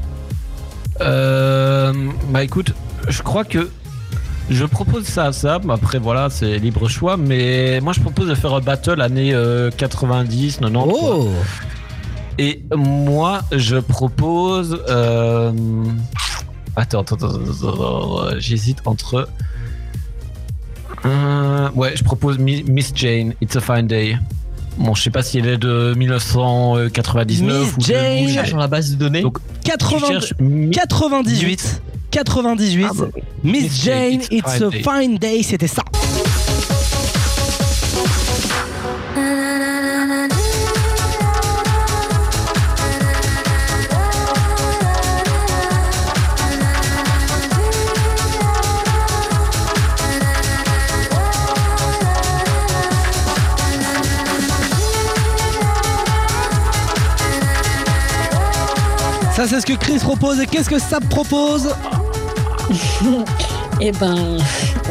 Euh, 1.01 1.93
bah 2.29 2.43
écoute, 2.43 2.73
je 3.07 3.21
crois 3.21 3.43
que 3.43 3.69
je 4.49 4.65
propose 4.65 5.03
ça 5.05 5.25
à 5.25 5.31
Sam. 5.33 5.69
Après 5.69 5.99
voilà, 5.99 6.29
c'est 6.29 6.57
libre 6.57 6.87
choix, 6.89 7.17
mais 7.17 7.79
moi 7.81 7.93
je 7.93 7.99
propose 7.99 8.27
de 8.29 8.35
faire 8.35 8.53
un 8.53 8.61
battle 8.61 9.01
année 9.01 9.33
euh, 9.33 9.69
90, 9.77 10.57
90. 10.59 10.93
Oh. 10.93 10.97
quoi. 10.99 11.25
Et 12.39 12.63
moi 12.75 13.41
je 13.51 13.77
propose. 13.77 14.79
euh, 14.89 15.51
Attends, 16.79 17.01
attends, 17.01 17.15
attends, 17.15 17.29
attends, 17.73 18.39
j'hésite 18.39 18.77
entre. 18.85 19.27
Euh, 21.05 21.69
ouais, 21.75 21.93
je 21.95 22.03
propose 22.03 22.37
Mi- 22.37 22.63
Miss 22.63 22.91
Jane, 22.95 23.33
It's 23.41 23.55
a 23.55 23.61
Fine 23.61 23.87
Day. 23.87 24.15
Bon, 24.77 24.93
je 24.93 25.01
sais 25.01 25.09
pas 25.09 25.23
si 25.23 25.39
elle 25.39 25.47
est 25.47 25.57
de 25.57 25.95
1999 25.97 27.63
Miss 27.65 27.73
ou 27.73 27.79
de- 27.79 27.83
Jane. 27.85 28.25
ou- 28.25 28.29
Cherche 28.29 28.51
dans 28.51 28.57
la 28.57 28.67
base 28.67 28.91
de 28.91 28.95
données. 28.95 29.21
Donc, 29.21 29.39
80 29.63 29.99
tu 29.99 30.13
cherches 30.13 30.33
98. 30.71 31.81
98. 32.11 32.85
Ah 32.89 32.93
bah, 32.95 33.05
Miss 33.43 33.63
Miss 33.63 33.83
Jane, 33.83 34.11
Jane, 34.11 34.21
It's 34.31 34.61
a 34.61 34.69
Fine 34.71 35.17
Day, 35.17 35.41
c'était 35.43 35.67
ça. 35.67 35.83
Ça, 59.47 59.55
c'est 59.55 59.61
ce 59.61 59.65
que 59.65 59.73
Chris 59.79 59.99
propose. 59.99 60.39
Et 60.41 60.45
qu'est-ce 60.45 60.69
que 60.69 60.79
Sab 60.79 61.05
propose 61.07 61.69
Eh 63.79 63.91
ben, 63.91 64.37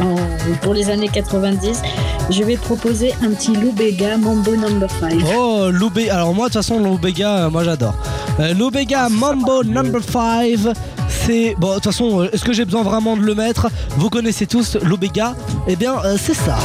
en- 0.01 0.55
pour 0.61 0.73
les 0.73 0.89
années 0.89 1.09
90, 1.09 1.81
je 2.29 2.43
vais 2.43 2.55
proposer 2.55 3.13
un 3.21 3.31
petit 3.31 3.53
Lou 3.53 3.71
Bega 3.73 4.17
Mambo 4.17 4.55
Number 4.55 4.89
5. 4.99 5.13
Oh, 5.37 5.67
Loubé. 5.71 6.09
Alors, 6.09 6.33
moi, 6.33 6.47
de 6.47 6.53
toute 6.53 6.63
façon, 6.63 6.79
Loubega, 6.79 7.45
euh, 7.45 7.49
moi, 7.49 7.63
j'adore. 7.65 7.95
Euh, 8.39 8.53
Loubega 8.53 9.09
Mambo 9.09 9.63
Number 9.63 10.01
5. 10.01 10.73
C'est. 11.09 11.55
Bon, 11.59 11.69
de 11.69 11.73
toute 11.75 11.83
façon, 11.85 12.21
euh, 12.21 12.29
est-ce 12.31 12.45
que 12.45 12.53
j'ai 12.53 12.63
besoin 12.65 12.83
vraiment 12.83 13.17
de 13.17 13.21
le 13.23 13.35
mettre? 13.35 13.67
Vous 13.97 14.09
connaissez 14.09 14.47
tous 14.47 14.77
Loubega 14.81 15.35
Eh 15.67 15.75
bien, 15.75 15.95
euh, 16.05 16.15
c'est 16.19 16.33
ça. 16.35 16.57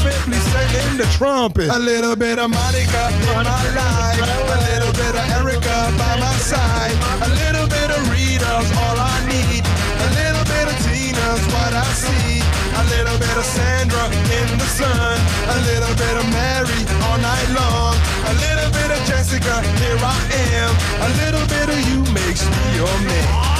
Please 0.00 0.42
sing 0.52 0.72
in 0.80 0.96
the 0.96 1.04
trumpet. 1.12 1.68
A 1.68 1.78
little 1.78 2.16
bit 2.16 2.38
of 2.38 2.50
Monica 2.50 3.02
in 3.12 3.44
my 3.44 3.60
life. 3.76 4.16
A 4.16 4.58
little 4.72 4.92
bit 4.96 5.12
of 5.12 5.24
Erica 5.36 5.92
by 6.00 6.16
my 6.16 6.32
side. 6.40 6.96
A 7.20 7.28
little 7.28 7.68
bit 7.68 7.90
of 7.92 8.00
Rita's 8.08 8.70
all 8.80 8.96
I 8.96 9.16
need. 9.28 9.60
A 9.60 10.08
little 10.16 10.44
bit 10.48 10.66
of 10.72 10.76
Tina's 10.88 11.42
what 11.52 11.72
I 11.76 11.84
see. 11.92 12.40
A 12.80 12.84
little 12.96 13.18
bit 13.18 13.36
of 13.36 13.44
Sandra 13.44 14.04
in 14.40 14.48
the 14.56 14.68
sun. 14.72 15.16
A 15.52 15.58
little 15.68 15.94
bit 16.00 16.14
of 16.16 16.26
Mary 16.32 16.80
all 17.04 17.18
night 17.20 17.48
long. 17.52 17.94
A 18.24 18.34
little 18.40 18.70
bit 18.72 18.90
of 18.96 19.00
Jessica, 19.04 19.60
here 19.84 20.00
I 20.00 20.16
am. 20.64 20.72
A 21.04 21.08
little 21.20 21.46
bit 21.52 21.68
of 21.68 21.78
you 21.88 22.00
makes 22.16 22.42
me 22.48 22.62
your 22.76 22.96
man. 23.04 23.50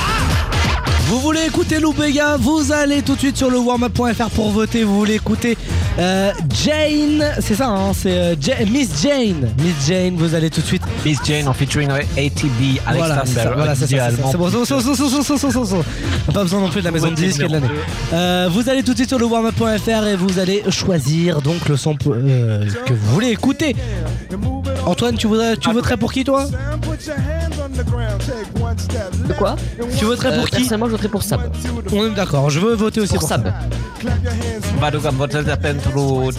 Vous 1.10 1.18
voulez 1.18 1.46
écouter 1.46 1.80
Loubega? 1.80 2.36
Vous 2.36 2.70
allez 2.70 3.02
tout 3.02 3.14
de 3.14 3.18
suite 3.18 3.36
sur 3.36 3.50
le 3.50 3.58
warmup.fr 3.58 4.30
pour 4.30 4.52
voter. 4.52 4.84
Vous 4.84 4.96
voulez 4.96 5.16
écouter 5.16 5.58
euh, 5.98 6.32
Jane 6.64 7.24
C'est 7.40 7.54
ça, 7.56 7.68
hein, 7.68 7.92
c'est 7.94 8.12
euh, 8.12 8.34
Ja- 8.40 8.64
Miss 8.70 9.02
Jane. 9.02 9.48
Miss 9.58 9.86
Jane, 9.86 10.14
vous 10.16 10.34
allez 10.34 10.48
tout 10.50 10.60
de 10.60 10.66
suite. 10.66 10.82
Miss 11.04 11.18
Jane 11.24 11.48
en 11.48 11.52
featuring 11.52 11.90
avec 11.90 12.06
ATB, 12.16 12.78
Voilà, 12.94 13.22
c'est 13.24 13.32
ça, 13.34 13.40
Alexander. 13.40 13.50
voilà, 13.56 13.74
c'est 13.74 13.80
ça, 13.80 13.86
c'est 13.86 13.96
ça, 13.98 14.08
idéalement. 14.10 14.30
c'est 14.30 14.38
bon, 14.38 14.48
c'est 14.50 14.56
bon, 14.56 14.64
c'est 14.64 14.74
bon, 14.74 14.80
c'est 14.80 14.86
bon, 14.88 14.94
c'est 14.94 15.02
bon, 15.02 15.22
c'est 15.22 15.28
bon, 15.32 15.50
c'est 15.50 15.58
bon, 15.58 15.64
c'est 15.64 15.74
bon. 16.26 16.32
Pas 16.32 16.42
besoin 16.42 16.60
non 16.60 16.68
plus 16.70 16.80
de 16.80 16.84
la 16.86 16.90
maison 16.92 17.08
de 17.10 17.14
disques 17.14 17.40
et 17.42 17.48
de 17.48 17.52
l'année. 17.52 17.66
Euh, 18.12 18.48
vous 18.50 18.68
allez 18.68 18.82
tout 18.82 18.92
de 18.92 18.96
suite 18.96 19.08
sur 19.08 19.18
le 19.18 19.26
warmup.fr 19.26 20.06
et 20.06 20.16
vous 20.16 20.38
allez 20.38 20.62
choisir 20.70 21.42
donc 21.42 21.68
le 21.68 21.76
son 21.76 21.96
euh, 22.06 22.64
que 22.86 22.92
vous 22.92 23.12
voulez 23.14 23.28
écouter. 23.30 23.74
Antoine, 24.86 25.16
tu 25.16 25.26
voudrais, 25.26 25.56
tu 25.56 25.70
voterais 25.72 25.96
pour 25.96 26.12
qui 26.12 26.24
toi? 26.24 26.46
De 29.26 29.32
quoi? 29.34 29.56
Tu 29.98 30.04
voterais 30.04 30.34
pour 30.34 30.44
Euh, 30.44 30.46
qui? 30.46 30.56
Personnellement, 30.56 30.86
je 30.86 30.90
voterais 30.92 31.08
pour 31.08 31.22
Sab. 31.22 31.40
On 31.92 32.06
est 32.06 32.10
d'accord, 32.14 32.48
je 32.50 32.60
veux 32.60 32.74
voter 32.74 33.00
aussi 33.00 33.12
Pour 33.14 33.20
pour, 33.20 33.28
Sab. 33.28 33.44
ça. 33.46 33.54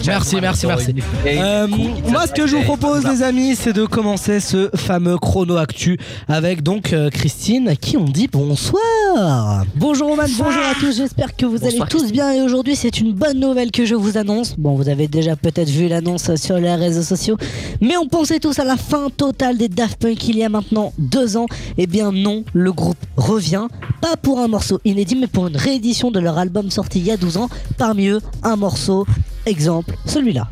Merci, 0.06 0.36
merci, 0.40 0.66
merci. 0.66 0.94
Euh, 1.26 1.66
moi, 2.08 2.26
ce 2.26 2.32
que 2.32 2.46
je 2.46 2.56
vous 2.56 2.62
propose, 2.62 3.04
les 3.06 3.22
amis, 3.22 3.56
c'est 3.56 3.72
de 3.72 3.84
commencer 3.84 4.40
ce 4.40 4.70
fameux 4.74 5.18
chrono 5.18 5.56
actu 5.56 5.98
avec 6.28 6.62
donc 6.62 6.92
euh, 6.92 7.10
Christine, 7.10 7.68
à 7.68 7.76
qui 7.76 7.96
on 7.96 8.04
dit 8.04 8.28
bonsoir. 8.28 9.64
Bonjour 9.76 10.08
Roman, 10.08 10.24
bonjour 10.38 10.62
à 10.62 10.74
tous, 10.78 10.96
j'espère 10.96 11.36
que 11.36 11.44
vous 11.46 11.58
Bonsoir, 11.58 11.82
allez 11.82 11.90
tous 11.90 12.12
bien 12.12 12.32
et 12.32 12.40
aujourd'hui 12.42 12.76
c'est 12.76 13.00
une 13.00 13.12
bonne 13.12 13.38
nouvelle 13.38 13.70
que 13.70 13.84
je 13.84 13.94
vous 13.94 14.16
annonce. 14.16 14.54
Bon, 14.56 14.74
vous 14.74 14.88
avez 14.88 15.08
déjà 15.08 15.36
peut-être 15.36 15.68
vu 15.68 15.88
l'annonce 15.88 16.34
sur 16.36 16.56
les 16.58 16.74
réseaux 16.74 17.02
sociaux, 17.02 17.36
mais 17.80 17.96
on 17.96 18.06
pensait 18.06 18.40
tous 18.40 18.58
à 18.58 18.64
la 18.64 18.76
fin 18.76 19.08
totale 19.10 19.58
des 19.58 19.68
Daft 19.68 20.00
Punk 20.00 20.28
il 20.28 20.38
y 20.38 20.44
a 20.44 20.48
maintenant 20.48 20.92
deux 20.98 21.36
ans. 21.36 21.46
Eh 21.78 21.86
bien 21.86 22.12
non, 22.12 22.44
le 22.52 22.72
groupe 22.72 22.96
revient, 23.16 23.66
pas 24.00 24.16
pour 24.16 24.40
un 24.40 24.48
morceau 24.48 24.80
inédit, 24.84 25.16
mais 25.16 25.26
pour 25.26 25.48
une 25.48 25.56
réédition 25.56 26.10
de 26.10 26.20
leur 26.20 26.38
album 26.38 26.70
sorti 26.70 27.00
il 27.00 27.06
y 27.06 27.10
a 27.10 27.16
12 27.16 27.36
ans. 27.36 27.48
Parmi 27.78 28.08
eux, 28.08 28.20
un 28.42 28.56
morceau, 28.56 29.06
exemple, 29.46 29.94
celui-là. 30.06 30.48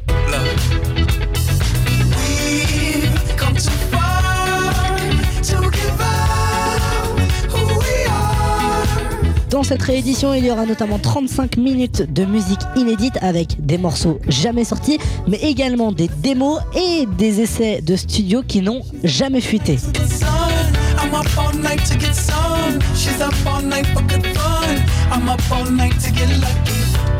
Dans 9.50 9.64
cette 9.64 9.82
réédition, 9.82 10.32
il 10.32 10.46
y 10.46 10.50
aura 10.50 10.64
notamment 10.64 10.98
35 10.98 11.56
minutes 11.56 12.12
de 12.12 12.24
musique 12.24 12.60
inédite 12.76 13.18
avec 13.20 13.64
des 13.66 13.78
morceaux 13.78 14.20
jamais 14.28 14.64
sortis, 14.64 14.98
mais 15.26 15.38
également 15.38 15.90
des 15.90 16.08
démos 16.22 16.60
et 16.76 17.06
des 17.18 17.40
essais 17.40 17.82
de 17.82 17.96
studio 17.96 18.42
qui 18.46 18.62
n'ont 18.62 18.82
jamais 19.02 19.40
fuité. 19.40 19.78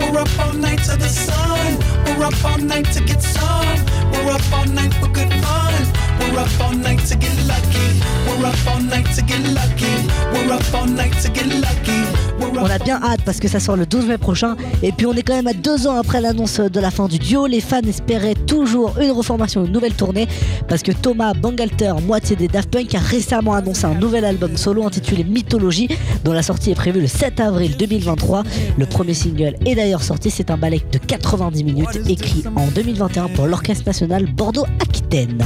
We're 0.00 0.18
up 0.18 0.38
all 0.38 0.54
night 0.54 0.82
to 0.84 0.96
the 0.96 1.08
sun. 1.08 1.78
We're 2.06 2.24
up 2.24 2.44
all 2.44 2.58
night 2.58 2.86
to 2.92 3.04
get 3.04 3.22
some. 3.22 3.84
We're 4.10 4.32
up 4.32 4.52
all 4.52 4.66
night 4.66 4.94
for 4.94 5.08
good 5.08 5.32
fun. 5.44 6.09
We're 6.20 6.38
up 6.38 6.48
all 6.60 6.74
night 6.76 7.04
to 7.06 7.16
get 7.16 7.34
lucky. 7.46 8.00
We're 8.26 8.46
up 8.46 8.54
all 8.66 8.80
night 8.80 9.06
to 9.16 9.22
get 9.22 9.42
lucky. 9.54 9.92
We're 10.32 10.52
up 10.52 10.74
all 10.74 10.86
night 10.86 11.18
to 11.22 11.28
get 11.30 11.46
lucky. 11.46 12.30
On 12.62 12.66
a 12.66 12.78
bien 12.78 13.00
hâte 13.02 13.22
parce 13.24 13.38
que 13.38 13.48
ça 13.48 13.58
sort 13.60 13.76
le 13.76 13.86
12 13.86 14.06
mai 14.06 14.18
prochain. 14.18 14.56
Et 14.82 14.92
puis 14.92 15.06
on 15.06 15.12
est 15.12 15.22
quand 15.22 15.34
même 15.34 15.46
à 15.46 15.52
deux 15.52 15.86
ans 15.86 15.96
après 15.96 16.20
l'annonce 16.20 16.60
de 16.60 16.80
la 16.80 16.90
fin 16.90 17.06
du 17.06 17.18
duo. 17.18 17.46
Les 17.46 17.60
fans 17.60 17.80
espéraient 17.80 18.34
toujours 18.34 18.98
une 19.00 19.12
reformation, 19.12 19.64
une 19.64 19.72
nouvelle 19.72 19.94
tournée. 19.94 20.28
Parce 20.68 20.82
que 20.82 20.92
Thomas 20.92 21.32
Bangalter, 21.32 21.94
moitié 22.06 22.36
des 22.36 22.48
Daft 22.48 22.70
Punk, 22.70 22.94
a 22.94 22.98
récemment 22.98 23.54
annoncé 23.54 23.86
un 23.86 23.94
nouvel 23.94 24.24
album 24.24 24.56
solo 24.56 24.84
intitulé 24.84 25.24
Mythologie, 25.24 25.88
dont 26.24 26.32
la 26.32 26.42
sortie 26.42 26.70
est 26.70 26.74
prévue 26.74 27.00
le 27.00 27.06
7 27.06 27.40
avril 27.40 27.76
2023. 27.78 28.42
Le 28.78 28.86
premier 28.86 29.14
single 29.14 29.56
est 29.64 29.74
d'ailleurs 29.74 30.02
sorti. 30.02 30.30
C'est 30.30 30.50
un 30.50 30.56
ballet 30.56 30.82
de 30.92 30.98
90 30.98 31.64
minutes 31.64 32.00
écrit 32.08 32.44
en 32.56 32.66
2021 32.66 33.28
pour 33.28 33.46
l'Orchestre 33.46 33.84
National 33.86 34.26
Bordeaux-Aquitaine. 34.26 35.44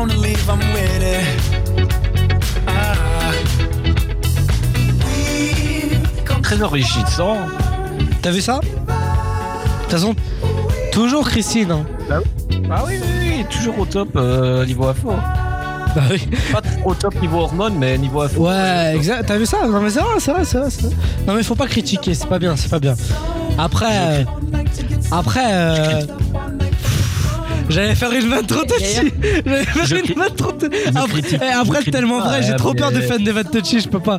Wanna 0.00 0.14
leave, 0.14 0.48
I'm 0.48 0.58
with 0.72 1.02
it. 1.02 1.20
Ah. 2.66 2.94
Très 6.42 6.62
enrichissant. 6.62 7.36
T'as 8.22 8.30
vu 8.30 8.40
ça? 8.40 8.60
De 8.60 9.82
toute 9.82 9.90
façon, 9.90 10.14
toujours 10.90 11.28
Christine. 11.28 11.72
hein. 11.72 11.84
Ah 12.70 12.82
oui, 12.86 12.94
oui, 12.98 13.08
oui, 13.20 13.44
toujours 13.50 13.78
au 13.80 13.84
top 13.84 14.08
euh, 14.16 14.64
niveau 14.64 14.86
info. 14.86 15.10
Bah 15.94 16.02
oui. 16.10 16.26
Pas 16.50 16.62
au 16.86 16.94
top 16.94 17.20
niveau 17.20 17.40
hormones, 17.40 17.74
mais 17.76 17.98
niveau 17.98 18.22
info. 18.22 18.48
Ouais, 18.48 18.94
exact. 18.96 19.26
T'as 19.26 19.36
vu 19.36 19.44
ça? 19.44 19.66
Non 19.66 19.82
mais 19.82 19.90
c'est 19.90 20.00
vrai, 20.00 20.14
c'est 20.18 20.32
vrai, 20.32 20.44
c'est 20.46 20.58
vrai, 20.58 20.70
c'est 20.70 20.82
vrai. 20.86 20.94
Non 21.26 21.34
mais 21.34 21.42
faut 21.42 21.54
pas 21.56 21.66
critiquer, 21.66 22.14
c'est 22.14 22.26
pas 22.28 22.38
bien, 22.38 22.56
c'est 22.56 22.70
pas 22.70 22.80
bien. 22.80 22.94
Après, 23.58 23.90
euh, 23.90 24.24
après, 25.12 25.44
euh, 25.52 26.00
j'allais 27.70 27.94
faire 27.94 28.12
une 28.12 28.28
vanne 28.28 28.46
trop 28.46 28.64
touchy. 28.64 29.12
J'allais 29.44 29.64
faire 29.64 29.86
Je 29.86 29.96
une 29.96 30.18
vanne 30.18 30.34
trop 30.34 30.52
touchy. 30.52 30.76
Après, 30.94 31.22
eh, 31.32 31.52
après 31.52 31.82
tellement 31.84 32.18
pas, 32.18 32.28
vrai, 32.28 32.42
j'ai 32.42 32.52
hein, 32.52 32.56
trop 32.56 32.74
peur 32.74 32.92
de 32.92 33.00
faire 33.00 33.18
des 33.18 33.32
vannes 33.32 33.50
touchy, 33.50 33.80
je 33.80 33.88
peux 33.88 34.00
pas. 34.00 34.18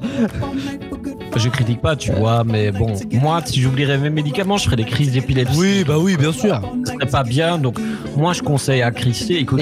Je 1.35 1.49
critique 1.49 1.81
pas, 1.81 1.95
tu 1.95 2.11
vois, 2.11 2.43
mais 2.43 2.71
bon, 2.71 2.93
moi, 3.13 3.41
si 3.45 3.61
j'oublierais 3.61 3.97
mes 3.97 4.09
médicaments, 4.09 4.57
je 4.57 4.65
ferais 4.65 4.75
des 4.75 4.83
crises 4.83 5.13
d'épilepsie. 5.13 5.57
Oui, 5.57 5.83
bah 5.85 5.97
oui, 5.97 6.17
bien 6.17 6.33
sûr. 6.33 6.61
Ce 6.85 6.93
serait 6.93 7.05
pas 7.05 7.23
bien, 7.23 7.57
donc 7.57 7.77
moi, 8.17 8.33
je 8.33 8.41
conseille 8.41 8.81
à 8.81 8.91
Christy, 8.91 9.35
écoute, 9.35 9.61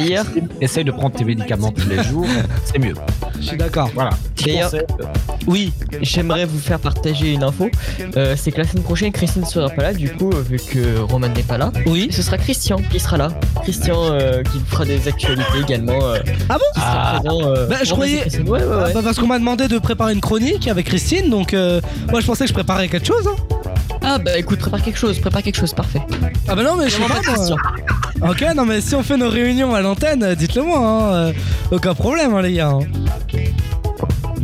essaye 0.61 0.83
de 0.83 0.91
prendre 0.91 1.15
tes 1.15 1.25
médicaments 1.25 1.71
tous 1.71 1.87
les 1.87 2.03
jours, 2.03 2.25
c'est 2.65 2.79
mieux. 2.79 2.95
Je 3.39 3.47
suis 3.47 3.57
d'accord. 3.57 3.89
Voilà. 3.93 4.11
D'ailleurs- 4.45 4.73
euh, 4.73 4.81
Oui, 5.47 5.71
j'aimerais 6.01 6.45
vous 6.45 6.59
faire 6.59 6.79
partager 6.79 7.33
une 7.33 7.43
info. 7.43 7.69
Euh, 8.17 8.35
c'est 8.37 8.51
que 8.51 8.57
la 8.57 8.63
semaine 8.67 8.83
prochaine, 8.83 9.11
Christine 9.11 9.45
sera 9.45 9.69
pas 9.69 9.81
là. 9.83 9.93
Du 9.93 10.11
coup, 10.11 10.29
euh, 10.31 10.41
vu 10.41 10.57
que 10.57 10.99
Roman 10.99 11.27
n'est 11.29 11.43
pas 11.43 11.57
là, 11.57 11.71
oui. 11.85 12.09
ce 12.11 12.21
sera 12.21 12.37
Christian 12.37 12.77
qui 12.91 12.99
sera 12.99 13.17
là. 13.17 13.29
Christian 13.63 13.95
euh, 14.11 14.43
qui 14.43 14.59
fera 14.67 14.85
des 14.85 15.07
actualités 15.07 15.59
également. 15.61 15.99
euh, 16.03 16.19
Ah 16.49 16.57
bon 16.57 16.63
qui 16.75 16.79
sera 16.81 17.19
présent. 17.19 17.41
euh, 17.43 17.67
Bah, 17.67 17.75
je 17.83 17.91
croyais. 17.91 18.23
Ouais, 18.39 18.49
ouais, 18.49 18.59
ouais. 18.59 18.83
Ah, 18.87 18.89
bah, 18.93 19.01
parce 19.03 19.17
qu'on 19.17 19.27
m'a 19.27 19.39
demandé 19.39 19.67
de 19.67 19.77
préparer 19.79 20.13
une 20.13 20.21
chronique 20.21 20.67
avec 20.67 20.85
Christine, 20.87 21.29
donc 21.29 21.53
euh, 21.53 21.81
moi 22.11 22.19
je 22.21 22.25
pensais 22.25 22.43
que 22.45 22.49
je 22.49 22.53
préparais 22.53 22.87
quelque 22.87 23.07
chose. 23.07 23.27
Hein. 23.27 23.35
Ah 24.11 24.17
bah 24.17 24.35
écoute, 24.39 24.57
prépare 24.57 24.81
quelque 24.81 24.97
chose, 24.97 25.19
prépare 25.19 25.43
quelque 25.43 25.57
chose, 25.57 25.71
parfait. 25.73 26.01
Ah 26.47 26.55
bah 26.55 26.63
non, 26.63 26.75
mais 26.77 26.89
je 26.89 26.95
sais 26.95 27.01
pas. 27.03 28.27
Ok, 28.27 28.43
non, 28.55 28.65
mais 28.65 28.81
si 28.81 28.95
on 28.95 29.03
fait 29.03 29.17
nos 29.17 29.29
réunions 29.29 29.75
à 29.75 29.81
l'antenne, 29.81 30.33
dites-le 30.33 30.63
moi. 30.63 30.79
Hein, 30.79 31.13
euh, 31.13 31.33
aucun 31.71 31.93
problème, 31.93 32.33
hein, 32.33 32.41
les 32.41 32.53
gars. 32.53 32.69
hein. 32.69 32.79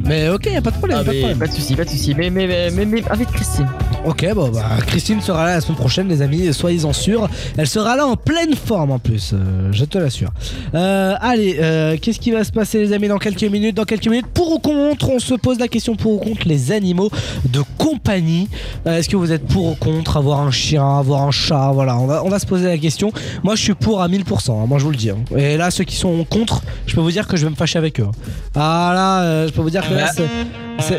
Mais 0.05 0.29
ok, 0.29 0.45
y 0.45 0.55
a 0.55 0.61
pas 0.61 0.71
de 0.71 0.77
problème. 0.77 0.99
Ah, 1.01 1.03
pas 1.03 1.13
de 1.13 1.17
problème. 1.17 1.37
pas 1.39 1.47
de 1.47 1.51
soucis, 1.53 1.75
pas 1.75 1.83
de 1.85 1.89
soucis. 1.89 2.13
Mais, 2.15 2.29
mais, 2.29 2.45
mais, 2.47 2.69
mais, 2.71 2.85
mais 2.85 3.03
avec 3.09 3.27
Christine. 3.31 3.67
Ok, 4.05 4.23
bon, 4.35 4.49
bah, 4.49 4.63
Christine 4.85 5.19
sera 5.19 5.45
là 5.45 5.55
la 5.55 5.61
semaine 5.61 5.77
prochaine, 5.77 6.07
les 6.07 6.21
amis, 6.21 6.53
soyez-en 6.53 6.93
sûrs. 6.93 7.27
Elle 7.57 7.65
sera 7.67 7.95
là 7.95 8.05
en 8.05 8.15
pleine 8.15 8.53
forme 8.53 8.91
en 8.91 8.99
plus, 8.99 9.31
euh, 9.33 9.69
je 9.71 9.83
te 9.83 9.97
l'assure. 9.97 10.29
Euh, 10.75 11.15
allez, 11.19 11.57
euh, 11.59 11.97
qu'est-ce 11.99 12.19
qui 12.19 12.29
va 12.29 12.43
se 12.43 12.51
passer, 12.51 12.77
les 12.79 12.93
amis, 12.93 13.07
dans 13.07 13.17
quelques 13.17 13.43
minutes 13.45 13.75
Dans 13.75 13.83
quelques 13.85 14.05
minutes, 14.07 14.27
pour 14.27 14.51
ou 14.51 14.59
contre, 14.59 15.09
on 15.09 15.17
se 15.17 15.33
pose 15.33 15.57
la 15.57 15.67
question 15.67 15.95
pour 15.95 16.13
ou 16.13 16.17
contre 16.19 16.47
les 16.47 16.71
animaux 16.71 17.09
de 17.49 17.61
compagnie. 17.79 18.47
Euh, 18.85 18.99
Est-ce 18.99 19.09
que 19.09 19.15
vous 19.17 19.31
êtes 19.31 19.47
pour 19.47 19.71
ou 19.71 19.75
contre 19.75 20.17
avoir 20.17 20.39
un 20.41 20.51
chien, 20.51 20.99
avoir 20.99 21.23
un 21.23 21.31
chat? 21.31 21.71
Voilà, 21.73 21.97
on 21.97 22.05
va, 22.05 22.23
on 22.23 22.29
va 22.29 22.37
se 22.37 22.45
poser 22.45 22.67
la 22.67 22.77
question. 22.77 23.11
Moi, 23.43 23.55
je 23.55 23.63
suis 23.63 23.73
pour 23.73 24.03
à 24.03 24.07
1000%, 24.07 24.51
hein, 24.51 24.65
moi 24.67 24.77
je 24.77 24.83
vous 24.83 24.91
le 24.91 24.97
dis. 24.97 25.09
hein. 25.09 25.17
Et 25.35 25.57
là, 25.57 25.71
ceux 25.71 25.83
qui 25.83 25.95
sont 25.95 26.23
contre, 26.25 26.61
je 26.85 26.93
peux 26.93 27.01
vous 27.01 27.11
dire 27.11 27.27
que 27.27 27.37
je 27.37 27.45
vais 27.45 27.49
me 27.51 27.55
fâcher 27.55 27.79
avec 27.79 27.99
eux. 27.99 28.05
hein. 28.07 28.11
Ah 28.53 28.91
là, 28.93 29.21
euh, 29.23 29.47
je 29.47 29.51
peux 29.53 29.61
vous 29.61 29.71
dire 29.71 29.81
que 29.87 29.94
là, 29.95 30.11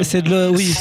c'est- 0.02 0.22
de 0.22 0.30
le. 0.30 0.50
Oui. 0.50 0.74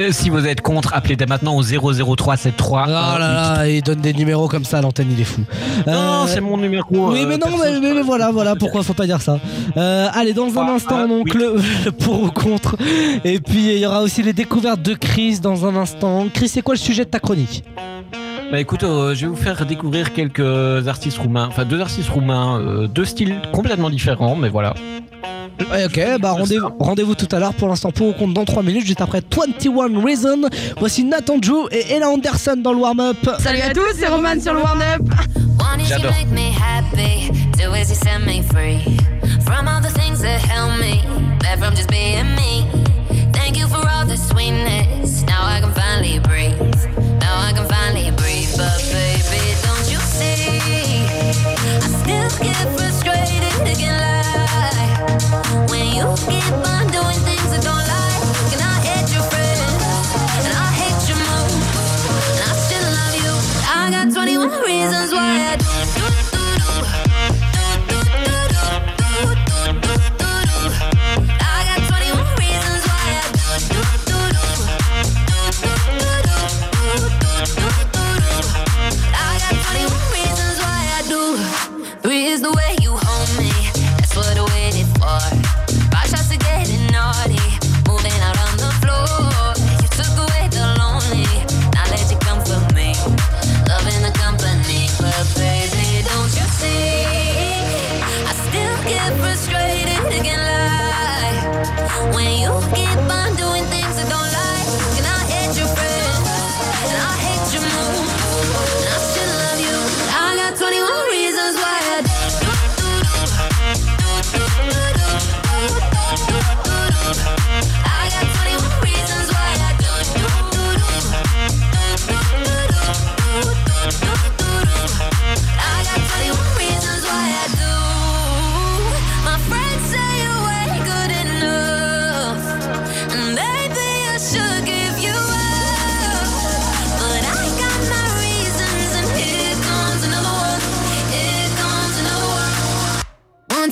euh, 0.00 0.08
si 0.10 0.30
vous 0.30 0.46
êtes 0.46 0.60
contre, 0.60 0.94
appelez 0.94 1.16
dès 1.16 1.26
maintenant 1.26 1.54
au 1.56 1.62
00373. 1.62 2.84
Oh 2.86 2.90
là 2.90 3.18
là, 3.18 3.68
il 3.68 3.82
donne 3.82 4.00
des 4.00 4.12
numéros 4.14 4.48
comme 4.48 4.64
ça 4.64 4.78
à 4.78 4.80
l'antenne, 4.82 5.08
il 5.10 5.20
est 5.20 5.24
fou. 5.24 5.42
Non, 5.86 5.92
Euh, 5.92 6.26
c'est 6.26 6.40
mon 6.40 6.56
numéro. 6.56 6.86
Oui, 6.90 7.22
euh, 7.22 7.26
mais 7.28 7.36
non, 7.38 7.46
mais, 7.62 7.78
mais- 7.80 7.94
mais 7.94 8.02
voilà, 8.02 8.30
voilà, 8.30 8.54
pourquoi 8.56 8.82
faut 8.82 8.94
pas 8.94 9.06
dire 9.06 9.20
ça. 9.20 9.38
Euh, 9.76 10.08
allez, 10.14 10.32
dans 10.32 10.58
un 10.58 10.66
Ah, 10.68 10.72
instant, 10.74 11.06
donc, 11.08 11.26
oui. 11.26 11.32
le, 11.40 11.56
le 11.84 11.92
pour 11.92 12.22
ou 12.22 12.30
contre. 12.30 12.76
Et 13.24 13.38
puis, 13.40 13.74
il 13.74 13.78
y 13.78 13.86
aura 13.86 14.02
aussi 14.02 14.22
les 14.22 14.32
découvertes 14.32 14.82
de 14.82 14.94
Chris 14.94 15.40
dans 15.40 15.66
un 15.66 15.76
instant. 15.76 16.26
Chris, 16.32 16.48
c'est 16.48 16.62
quoi 16.62 16.74
le 16.74 16.80
sujet 16.80 17.04
de 17.04 17.10
ta 17.10 17.18
chronique? 17.20 17.64
Bah 18.50 18.60
écoute, 18.60 18.82
euh, 18.84 19.14
je 19.14 19.22
vais 19.22 19.26
vous 19.28 19.36
faire 19.36 19.64
découvrir 19.64 20.12
quelques 20.12 20.86
artistes 20.86 21.16
roumains, 21.16 21.46
enfin 21.48 21.64
deux 21.64 21.80
artistes 21.80 22.10
roumains, 22.10 22.60
euh, 22.60 22.86
deux 22.86 23.06
styles 23.06 23.36
complètement 23.50 23.88
différents, 23.88 24.36
mais 24.36 24.50
voilà. 24.50 24.74
Ouais, 25.70 25.84
ok, 25.86 26.20
bah 26.20 26.32
rendez-vous 26.32 26.68
rendez-vous 26.78 27.14
tout 27.14 27.28
à 27.34 27.38
l'heure. 27.38 27.54
Pour 27.54 27.68
l'instant, 27.68 27.90
pour 27.90 28.08
ou 28.08 28.12
contre 28.12 28.34
dans 28.34 28.44
3 28.44 28.62
minutes, 28.62 28.86
juste 28.86 29.00
après 29.00 29.20
21 29.34 30.02
Reason. 30.04 30.40
Voici 30.78 31.04
Nathan 31.04 31.38
Drew 31.38 31.68
et 31.70 31.92
Ella 31.94 32.08
Anderson 32.08 32.56
dans 32.56 32.72
le 32.72 32.78
warm-up. 32.80 33.16
Salut 33.38 33.60
à 33.60 33.70
tous, 33.72 33.94
c'est 33.98 34.08
Roman 34.08 34.40
sur 34.40 34.54
le 34.54 34.60
warm-up. 34.60 35.00
One 35.60 35.80
is 35.80 35.84
you 35.84 35.88
J'adore. 35.88 36.12
make 36.12 36.30
me 36.30 36.50
happy, 36.52 37.30
two 37.56 37.72
is 37.74 37.88
you 37.90 37.94
set 37.96 38.20
me 38.26 38.42
free 38.42 38.80
from 39.44 39.68
all 39.68 39.80
the 39.80 39.92
things 39.98 40.20
that 40.20 40.40
held 40.40 40.78
me 40.80 41.00
back 41.40 41.58
from 41.58 41.74
just 41.74 41.88
being 41.88 42.34
me. 42.34 42.66
Thank 43.32 43.56
you 43.58 43.66
for 43.68 43.76
all 43.88 44.04
the 44.06 44.16
sweetness. 44.16 45.22
Now 45.26 45.44
I 45.46 45.60
can 45.60 45.72
finally 45.72 46.18
breathe. 46.20 46.58
Now 47.20 47.38
I 47.38 47.52
can 47.54 47.66
finally 47.68 48.10
breathe. 48.16 48.50
But 48.56 48.76
baby, 48.92 49.54
don't 49.62 49.88
you 49.90 49.98
see? 49.98 51.04
I 51.80 51.88
still 52.02 52.44
get 52.44 52.56
frustrated, 52.76 53.68
again 53.68 54.11
reasons 64.88 65.12
why 65.12 65.52
I 65.52 65.56
do. 65.56 65.91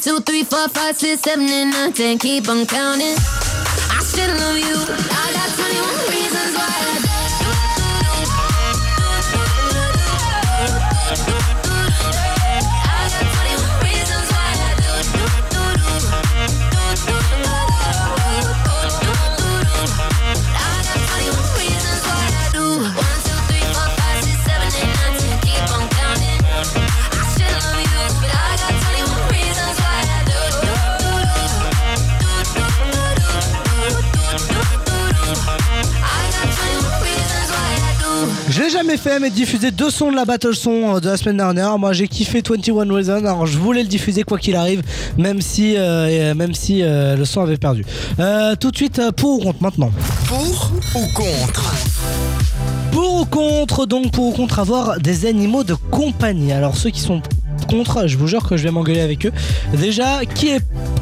Two, 0.01 0.20
three, 0.20 0.44
four, 0.44 0.68
five, 0.68 0.97
six, 0.97 1.22
seven, 1.22 1.47
and 1.48 1.70
nine, 1.70 1.93
ten. 1.93 2.18
Keep 2.18 2.48
on 2.48 2.64
counting. 2.66 3.16
I 3.16 4.01
still 4.02 4.35
love 4.36 4.56
you. 4.56 5.19
Jamais 38.90 39.02
fait, 39.02 39.20
mais 39.20 39.30
diffuser 39.30 39.70
deux 39.70 39.88
sons 39.88 40.10
de 40.10 40.16
la 40.16 40.24
battle 40.24 40.52
son 40.52 40.96
euh, 40.96 41.00
de 41.00 41.08
la 41.08 41.16
semaine 41.16 41.36
dernière. 41.36 41.78
Moi, 41.78 41.92
j'ai 41.92 42.08
kiffé 42.08 42.42
21 42.44 42.92
Reasons. 42.92 43.12
Alors, 43.24 43.46
je 43.46 43.56
voulais 43.56 43.82
le 43.82 43.88
diffuser 43.88 44.24
quoi 44.24 44.36
qu'il 44.36 44.56
arrive, 44.56 44.82
même 45.16 45.40
si, 45.40 45.76
euh, 45.76 46.08
et, 46.08 46.20
euh, 46.22 46.34
même 46.34 46.54
si 46.54 46.82
euh, 46.82 47.14
le 47.14 47.24
son 47.24 47.42
avait 47.42 47.56
perdu. 47.56 47.84
Euh, 48.18 48.56
tout 48.58 48.72
de 48.72 48.76
suite, 48.76 49.00
pour 49.16 49.38
ou 49.38 49.42
contre 49.44 49.62
maintenant. 49.62 49.92
Pour 50.26 50.72
ou 50.96 51.06
contre 51.14 51.72
Pour 52.90 53.20
ou 53.20 53.24
contre, 53.26 53.86
donc 53.86 54.10
pour 54.10 54.26
ou 54.26 54.32
contre 54.32 54.58
avoir 54.58 54.98
des 54.98 55.24
animaux 55.24 55.62
de 55.62 55.74
compagnie. 55.92 56.50
Alors 56.50 56.76
ceux 56.76 56.90
qui 56.90 57.00
sont 57.00 57.22
contre, 57.68 58.08
je 58.08 58.16
vous 58.18 58.26
jure 58.26 58.48
que 58.48 58.56
je 58.56 58.64
vais 58.64 58.72
m'engueuler 58.72 59.02
avec 59.02 59.24
eux. 59.24 59.32
Déjà, 59.72 60.24
qui 60.34 60.48
est, 60.48 60.60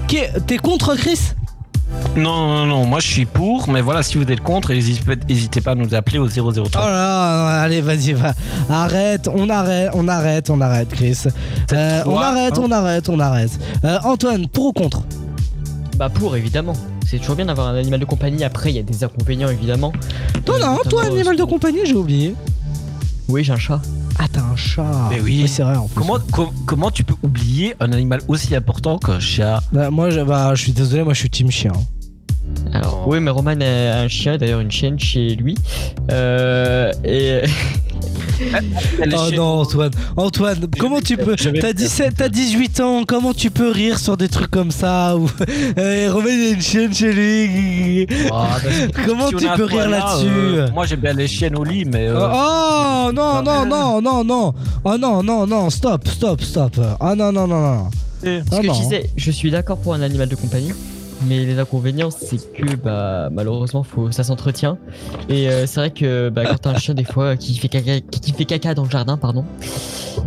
qui 0.09 0.16
est- 0.19 0.32
t'es 0.47 0.59
contre 0.59 0.94
Chris? 0.94 1.19
Non, 2.17 2.49
non, 2.49 2.67
non, 2.67 2.85
moi 2.85 2.99
je 2.99 3.07
suis 3.07 3.27
pour, 3.27 3.69
mais 3.69 3.81
voilà, 3.81 4.03
si 4.03 4.19
vous 4.19 4.25
êtes 4.25 4.41
contre, 4.41 4.73
n'hésitez 4.73 5.61
pas 5.61 5.73
à 5.73 5.75
nous 5.77 5.95
appeler 5.95 6.19
au 6.19 6.27
003. 6.29 6.43
Oh 6.53 6.79
là 6.79 6.91
là, 6.91 7.61
allez 7.63 7.81
vas-y 7.81 8.13
va. 8.13 8.35
Arrête, 8.69 9.29
on 9.33 9.49
arrête, 9.49 9.91
on 9.95 10.09
arrête, 10.09 10.51
on 10.51 10.61
arrête 10.61 10.89
Chris. 10.89 11.19
Euh, 11.73 12.03
on 12.07 12.19
arrête, 12.19 12.59
hein. 12.59 12.63
on 12.65 12.71
arrête, 12.73 13.09
on 13.09 13.21
arrête. 13.21 13.51
Euh, 13.85 13.99
Antoine, 14.03 14.49
pour 14.49 14.67
ou 14.67 14.73
contre? 14.73 15.03
Bah 15.97 16.09
pour 16.09 16.35
évidemment. 16.35 16.73
C'est 17.07 17.19
toujours 17.19 17.37
bien 17.37 17.47
d'avoir 17.47 17.69
un 17.69 17.77
animal 17.77 18.01
de 18.01 18.05
compagnie. 18.05 18.43
Après, 18.45 18.71
il 18.71 18.77
y 18.77 18.81
a 18.81 18.83
des 18.83 19.05
inconvénients 19.05 19.49
évidemment. 19.49 19.93
Toi 20.45 20.59
non, 20.59 20.79
toi 20.89 21.05
animal 21.05 21.37
de 21.37 21.45
compagnie, 21.45 21.81
j'ai 21.85 21.95
oublié. 21.95 22.35
Oui, 23.29 23.45
j'ai 23.45 23.53
un 23.53 23.59
chat. 23.59 23.81
Ah 24.19 24.27
t'as 24.33 24.41
un 24.41 24.57
chat. 24.57 24.85
Mais 25.11 25.21
oui, 25.21 25.47
c'est 25.47 25.63
vrai 25.63 25.77
en 25.77 25.87
plus. 25.87 25.95
Comment, 26.01 26.19
com- 26.33 26.51
comment 26.67 26.91
tu 26.91 27.05
peux 27.05 27.15
oublier 27.23 27.77
un 27.79 27.93
animal 27.93 28.21
aussi 28.27 28.57
important 28.57 28.99
qu'un 28.99 29.21
chat? 29.21 29.61
Bah, 29.73 29.91
moi 29.91 30.11
je, 30.11 30.21
bah, 30.21 30.53
je 30.57 30.63
suis 30.63 30.73
désolé, 30.73 31.05
moi 31.05 31.15
je 31.15 31.21
suis 31.21 31.31
team 31.31 31.51
chien. 31.51 31.73
Alors, 32.73 33.05
oui, 33.07 33.19
mais 33.20 33.31
Roman 33.31 33.61
a 33.61 34.01
un 34.01 34.09
chien, 34.09 34.37
d'ailleurs 34.37 34.61
une 34.61 34.70
chienne 34.70 34.99
chez 34.99 35.35
lui. 35.37 35.57
Euh, 36.11 36.93
et. 37.05 37.43
Oh 38.41 39.31
non 39.35 39.61
Antoine, 39.62 39.91
Antoine, 40.16 40.59
comment 40.79 41.01
tu 41.01 41.16
peux 41.16 41.35
T'as 41.35 41.73
17, 41.73 42.15
t'as 42.19 42.29
18 42.29 42.79
ans, 42.81 43.03
comment 43.05 43.35
tu 43.35 43.51
peux 43.51 43.69
rire 43.73 43.99
sur 43.99 44.16
des 44.16 44.29
trucs 44.29 44.51
comme 44.53 44.70
ça 44.70 45.16
ou 45.16 45.23
Romain 45.77 46.31
il 46.31 46.47
a 46.47 46.51
une 46.55 46.61
chienne 46.61 46.95
chez 46.95 47.12
lui 47.12 48.07
Ah, 48.31 48.59
bah, 48.62 48.70
Comment 49.07 49.27
si 49.29 49.35
tu 49.37 49.47
peux 49.57 49.65
rire 49.65 49.89
là-dessus 49.91 50.29
euh, 50.31 50.69
Moi 50.73 50.87
j'aime 50.87 51.01
bien 51.01 51.15
les 51.15 51.27
chiennes 51.27 51.57
au 51.57 51.65
lit, 51.65 51.85
mais. 51.85 52.07
euh, 52.07 52.29
Oh 52.33 53.11
non 53.12 53.43
non 53.43 53.66
non 53.66 54.01
non 54.01 54.23
non 54.23 54.55
Oh 54.85 54.97
non 54.97 55.23
non 55.25 55.45
non 55.49 55.69
stop 55.69 56.07
stop 56.07 56.41
stop 56.41 56.79
Ah 57.01 57.16
non 57.16 57.33
non 57.33 57.49
non 57.49 57.61
non 57.61 57.91
Ce 58.23 58.41
Ah 58.53 58.61
que 58.61 58.66
non. 58.69 58.73
je 58.75 58.81
disais, 58.83 59.11
je 59.16 59.31
suis 59.33 59.51
d'accord 59.51 59.79
pour 59.79 59.95
un 59.95 60.03
animal 60.03 60.29
de 60.29 60.37
compagnie. 60.37 60.73
Mais 61.27 61.45
les 61.45 61.59
inconvénients, 61.59 62.11
c'est 62.11 62.53
que 62.53 62.77
bah, 62.77 63.28
malheureusement, 63.32 63.82
faut, 63.82 64.12
ça 64.12 64.24
s'entretient. 64.24 64.78
Et 65.28 65.49
euh, 65.49 65.66
c'est 65.66 65.81
vrai 65.81 65.90
que 65.90 66.28
bah, 66.28 66.45
quand 66.47 66.59
t'as 66.59 66.70
un 66.70 66.78
chien, 66.78 66.95
des 66.95 67.05
fois, 67.05 67.36
qui 67.36 67.57
fait, 67.59 67.69
caca, 67.69 68.01
qui, 68.01 68.32
fait 68.32 68.45
caca 68.45 68.74
dans 68.74 68.85
le 68.85 68.90
jardin, 68.90 69.16
pardon, 69.16 69.45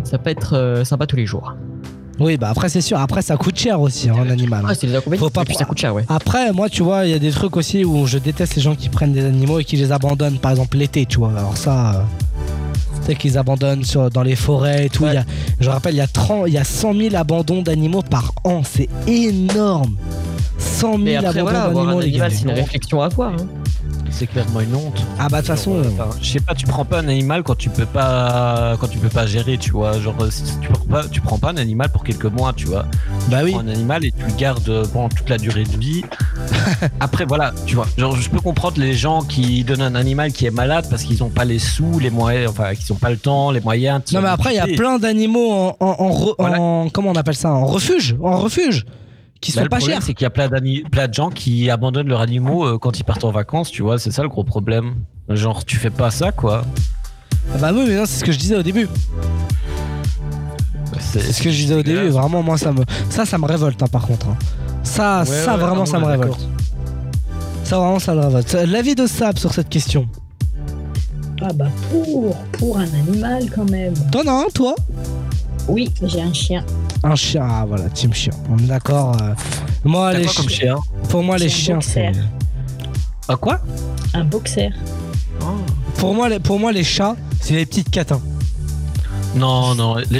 ça 0.04 0.18
peut 0.18 0.30
être 0.30 0.58
euh, 0.58 0.84
sympa 0.84 1.08
tous 1.08 1.16
les 1.16 1.26
jours. 1.26 1.56
Oui 2.20 2.38
bah 2.38 2.50
après 2.50 2.70
c'est 2.70 2.82
sûr, 2.82 3.00
après 3.00 3.24
ça 3.24 3.36
coûte 3.36 3.58
cher 3.58 3.82
aussi 3.82 4.08
hein, 4.10 4.16
un 4.20 4.30
animal. 4.30 4.64
Ah, 4.68 4.76
c'est 4.76 4.86
les 4.86 4.96
inconvénients, 4.96 5.24
Faut 5.24 5.32
pas 5.32 5.44
ça 5.58 5.66
coûte 5.66 5.80
cher, 5.80 5.96
ouais. 5.96 6.06
Après, 6.08 6.52
moi, 6.52 6.70
tu 6.70 6.84
vois, 6.84 7.06
il 7.06 7.12
y 7.12 7.16
a 7.16 7.20
des 7.20 7.32
trucs 7.32 7.58
aussi 7.58 7.84
où 7.84 8.06
je 8.06 8.20
déteste 8.20 8.56
les 8.56 8.62
gens 8.62 8.76
qui 8.76 8.90
prennent 8.90 9.14
des 9.14 9.26
animaux 9.26 9.60
et 9.60 9.64
qui 9.64 9.76
les 9.76 9.92
abandonnent, 9.92 10.38
par 10.38 10.52
exemple 10.52 10.78
l'été, 10.78 11.08
tu 11.08 11.18
vois. 11.18 11.32
Alors 11.32 11.58
ça, 11.58 11.96
euh, 11.96 12.04
sais 13.06 13.16
qu'ils 13.16 13.38
abandonnent 13.38 13.84
sur, 13.84 14.10
dans 14.10 14.24
les 14.24 14.36
forêts 14.36 14.86
et 14.86 14.90
tout. 14.90 15.06
Il 15.08 15.14
y 15.14 15.18
a, 15.18 15.26
je 15.60 15.70
rappelle, 15.70 15.94
il 15.94 15.98
y, 15.98 16.02
a 16.02 16.08
30, 16.08 16.46
il 16.48 16.54
y 16.54 16.58
a 16.58 16.64
100 16.64 16.94
000 16.94 17.16
abandons 17.16 17.62
d'animaux 17.62 18.02
par 18.02 18.32
an. 18.44 18.62
C'est 18.64 18.90
énorme. 19.08 19.96
100 20.58 20.82
000 20.92 20.98
Mais 21.00 21.16
après, 21.16 21.40
abandons 21.40 21.84
voilà, 21.84 22.02
d'animaux, 22.02 22.26
c'est 22.30 22.42
une 22.44 22.52
réflexion 22.52 23.02
à 23.02 23.06
avoir. 23.06 23.34
hein. 23.34 23.48
C'est 24.12 24.28
clairement 24.28 24.60
une 24.62 24.76
honte. 24.76 25.04
Ah 25.20 25.28
bah 25.30 25.42
de 25.42 25.48
toute 25.48 25.56
façon, 25.56 25.82
Enfin, 25.82 26.10
je 26.22 26.30
sais 26.32 26.40
pas, 26.40 26.54
tu 26.54 26.68
prends 26.68 26.86
pas 26.86 27.00
un 27.00 27.08
animal 27.08 27.42
quand 27.44 27.56
tu 27.58 27.70
peux 27.70 27.86
pas 27.88 28.76
quand 28.80 28.88
tu 28.88 29.00
peux 29.00 29.10
pas 29.10 29.26
gérer, 29.26 29.58
tu 29.58 29.72
vois. 29.72 30.00
Genre 30.00 30.16
si 30.30 30.44
tu 30.60 30.70
prends 30.70 30.86
pas 30.86 31.04
tu 31.08 31.22
prends 31.22 31.38
pas 31.40 31.50
un 31.52 31.58
animal 31.58 31.90
pour 31.90 32.04
quelques 32.04 32.26
mois, 32.26 32.54
tu 32.54 32.68
vois. 32.68 32.86
Bah 33.30 33.40
tu 33.40 33.46
oui. 33.46 33.52
prends 33.52 33.62
un 33.62 33.68
animal 33.68 34.06
et 34.06 34.12
tu 34.12 34.24
le 34.26 34.34
gardes 34.34 34.88
pendant 34.94 35.10
toute 35.10 35.30
la 35.30 35.38
durée 35.38 35.64
de 35.64 35.78
vie. 35.78 36.04
Après 37.00 37.26
voilà, 37.26 37.54
tu 37.66 37.76
vois. 37.76 37.88
Genre 37.98 38.16
je 38.16 38.30
peux 38.30 38.40
comprendre 38.42 38.80
les 38.80 38.94
gens 38.94 39.22
qui 39.24 39.64
donnent 39.64 39.82
un 39.82 39.96
animal 39.96 40.32
qui 40.32 40.46
est 40.46 40.52
malade 40.52 40.86
parce 40.90 41.04
qu'ils 41.04 41.24
ont 41.24 41.30
pas 41.30 41.46
les 41.46 41.60
sous, 41.60 41.98
les 42.00 42.10
moyens, 42.12 42.52
enfin 42.52 42.76
qu'ils 42.76 42.92
ont 42.94 42.98
pas 42.98 43.10
le 43.10 43.18
temps, 43.18 43.50
les 43.52 43.62
moyens. 43.62 44.02
Non 44.14 44.22
mais 44.22 44.30
après 44.30 44.54
il 44.54 44.58
y 44.58 44.60
a 44.60 44.68
plein 44.78 45.00
d'animaux 45.00 45.52
en, 45.52 45.78
en, 45.80 46.36
en 46.38 46.54
en- 46.54 46.90
comment 46.90 47.10
on 47.12 47.16
appelle 47.16 47.36
ça 47.36 47.52
en 47.52 47.66
refuge 47.66 48.16
en 48.22 48.38
refuge 48.38 48.86
qui 49.42 49.52
Bah, 49.54 49.64
sont 49.64 49.68
pas 49.68 49.80
chers. 49.80 50.02
c'est 50.04 50.14
qu'il 50.14 50.24
y 50.24 50.28
a 50.28 50.30
plein, 50.30 50.48
plein 50.50 51.08
de 51.08 51.14
gens 51.14 51.30
qui 51.30 51.70
abandonnent 51.70 52.08
leurs 52.08 52.22
animaux 52.22 52.66
euh, 52.66 52.78
quand 52.78 52.98
ils 53.00 53.04
partent 53.04 53.24
en 53.26 53.32
vacances, 53.32 53.70
tu 53.72 53.82
vois, 53.82 53.98
c'est 54.00 54.12
ça 54.12 54.22
le 54.24 54.30
gros 54.30 54.44
problème. 54.44 54.96
Genre, 55.30 55.66
tu 55.66 55.78
fais 55.78 55.90
pas 55.90 56.12
ça, 56.12 56.32
quoi. 56.32 56.64
Ah 57.54 57.58
bah 57.58 57.72
oui 57.74 57.86
mais 57.88 57.96
non 57.96 58.04
c'est 58.06 58.20
ce 58.20 58.24
que 58.24 58.32
je 58.32 58.38
disais 58.38 58.56
au 58.56 58.62
début. 58.64 58.88
C'est 61.00 61.22
ce 61.34 61.42
que 61.42 61.50
je 61.50 61.56
disais 61.56 61.76
au 61.76 61.84
début. 61.84 62.08
Vraiment 62.10 62.44
moi 62.44 62.58
ça 62.58 62.72
me 62.72 62.84
ça 63.10 63.26
ça 63.26 63.38
me 63.38 63.46
révolte 63.46 63.82
hein, 63.82 63.88
par 63.92 64.06
contre. 64.06 64.28
hein. 64.30 64.38
Ça 64.84 65.22
Ouais, 65.22 65.26
ça 65.26 65.56
ouais, 65.56 65.62
vraiment 65.62 65.86
ça 65.86 66.00
me 66.00 66.06
révolte. 66.06 66.40
Ça 67.64 67.78
vraiment 67.80 68.00
ça 68.00 68.14
me 68.14 68.20
révolte. 68.22 68.54
L'avis 68.68 68.96
de 68.96 69.08
Sab 69.08 69.38
sur 69.38 69.54
cette 69.54 69.70
question. 69.70 70.08
Ah 71.42 71.52
bah 71.54 71.68
pour, 71.90 72.36
pour 72.52 72.78
un 72.78 72.84
animal 72.84 73.50
quand 73.54 73.70
même. 73.70 73.94
T'en 74.12 74.22
as 74.28 74.46
un 74.46 74.50
toi? 74.54 74.76
Oui, 75.68 75.90
j'ai 76.04 76.22
un 76.22 76.34
chien. 76.34 76.66
Un 77.04 77.16
chien 77.16 77.44
ah 77.50 77.66
voilà 77.68 77.90
team 77.90 78.14
chien. 78.14 78.34
On 78.50 78.58
est 78.58 78.64
d'accord. 78.68 79.16
euh, 79.22 79.34
Moi 79.84 80.12
T'as 80.12 80.18
les 80.20 80.26
quoi 80.26 80.34
comme 80.36 80.50
chiens. 80.50 80.76
chien 80.78 81.04
Pour 81.10 81.24
moi 81.24 81.38
les 81.38 81.50
C'est 81.50 81.56
un 81.74 81.80
chiens 81.80 81.82
c'est. 81.82 82.08
boxer. 82.12 82.22
Ah 83.28 83.36
quoi? 83.38 83.60
Un 84.14 84.24
boxer. 84.26 84.70
Pour 85.98 86.14
moi 86.14 86.30
les 86.30 86.40
pour 86.40 86.60
moi 86.60 86.72
les 86.72 86.84
chats 86.84 87.16
c'est 87.40 87.54
les 87.56 87.66
petites 87.66 87.90
catins. 87.90 88.22
Non, 89.36 89.76
non, 89.76 89.96
les 89.96 90.06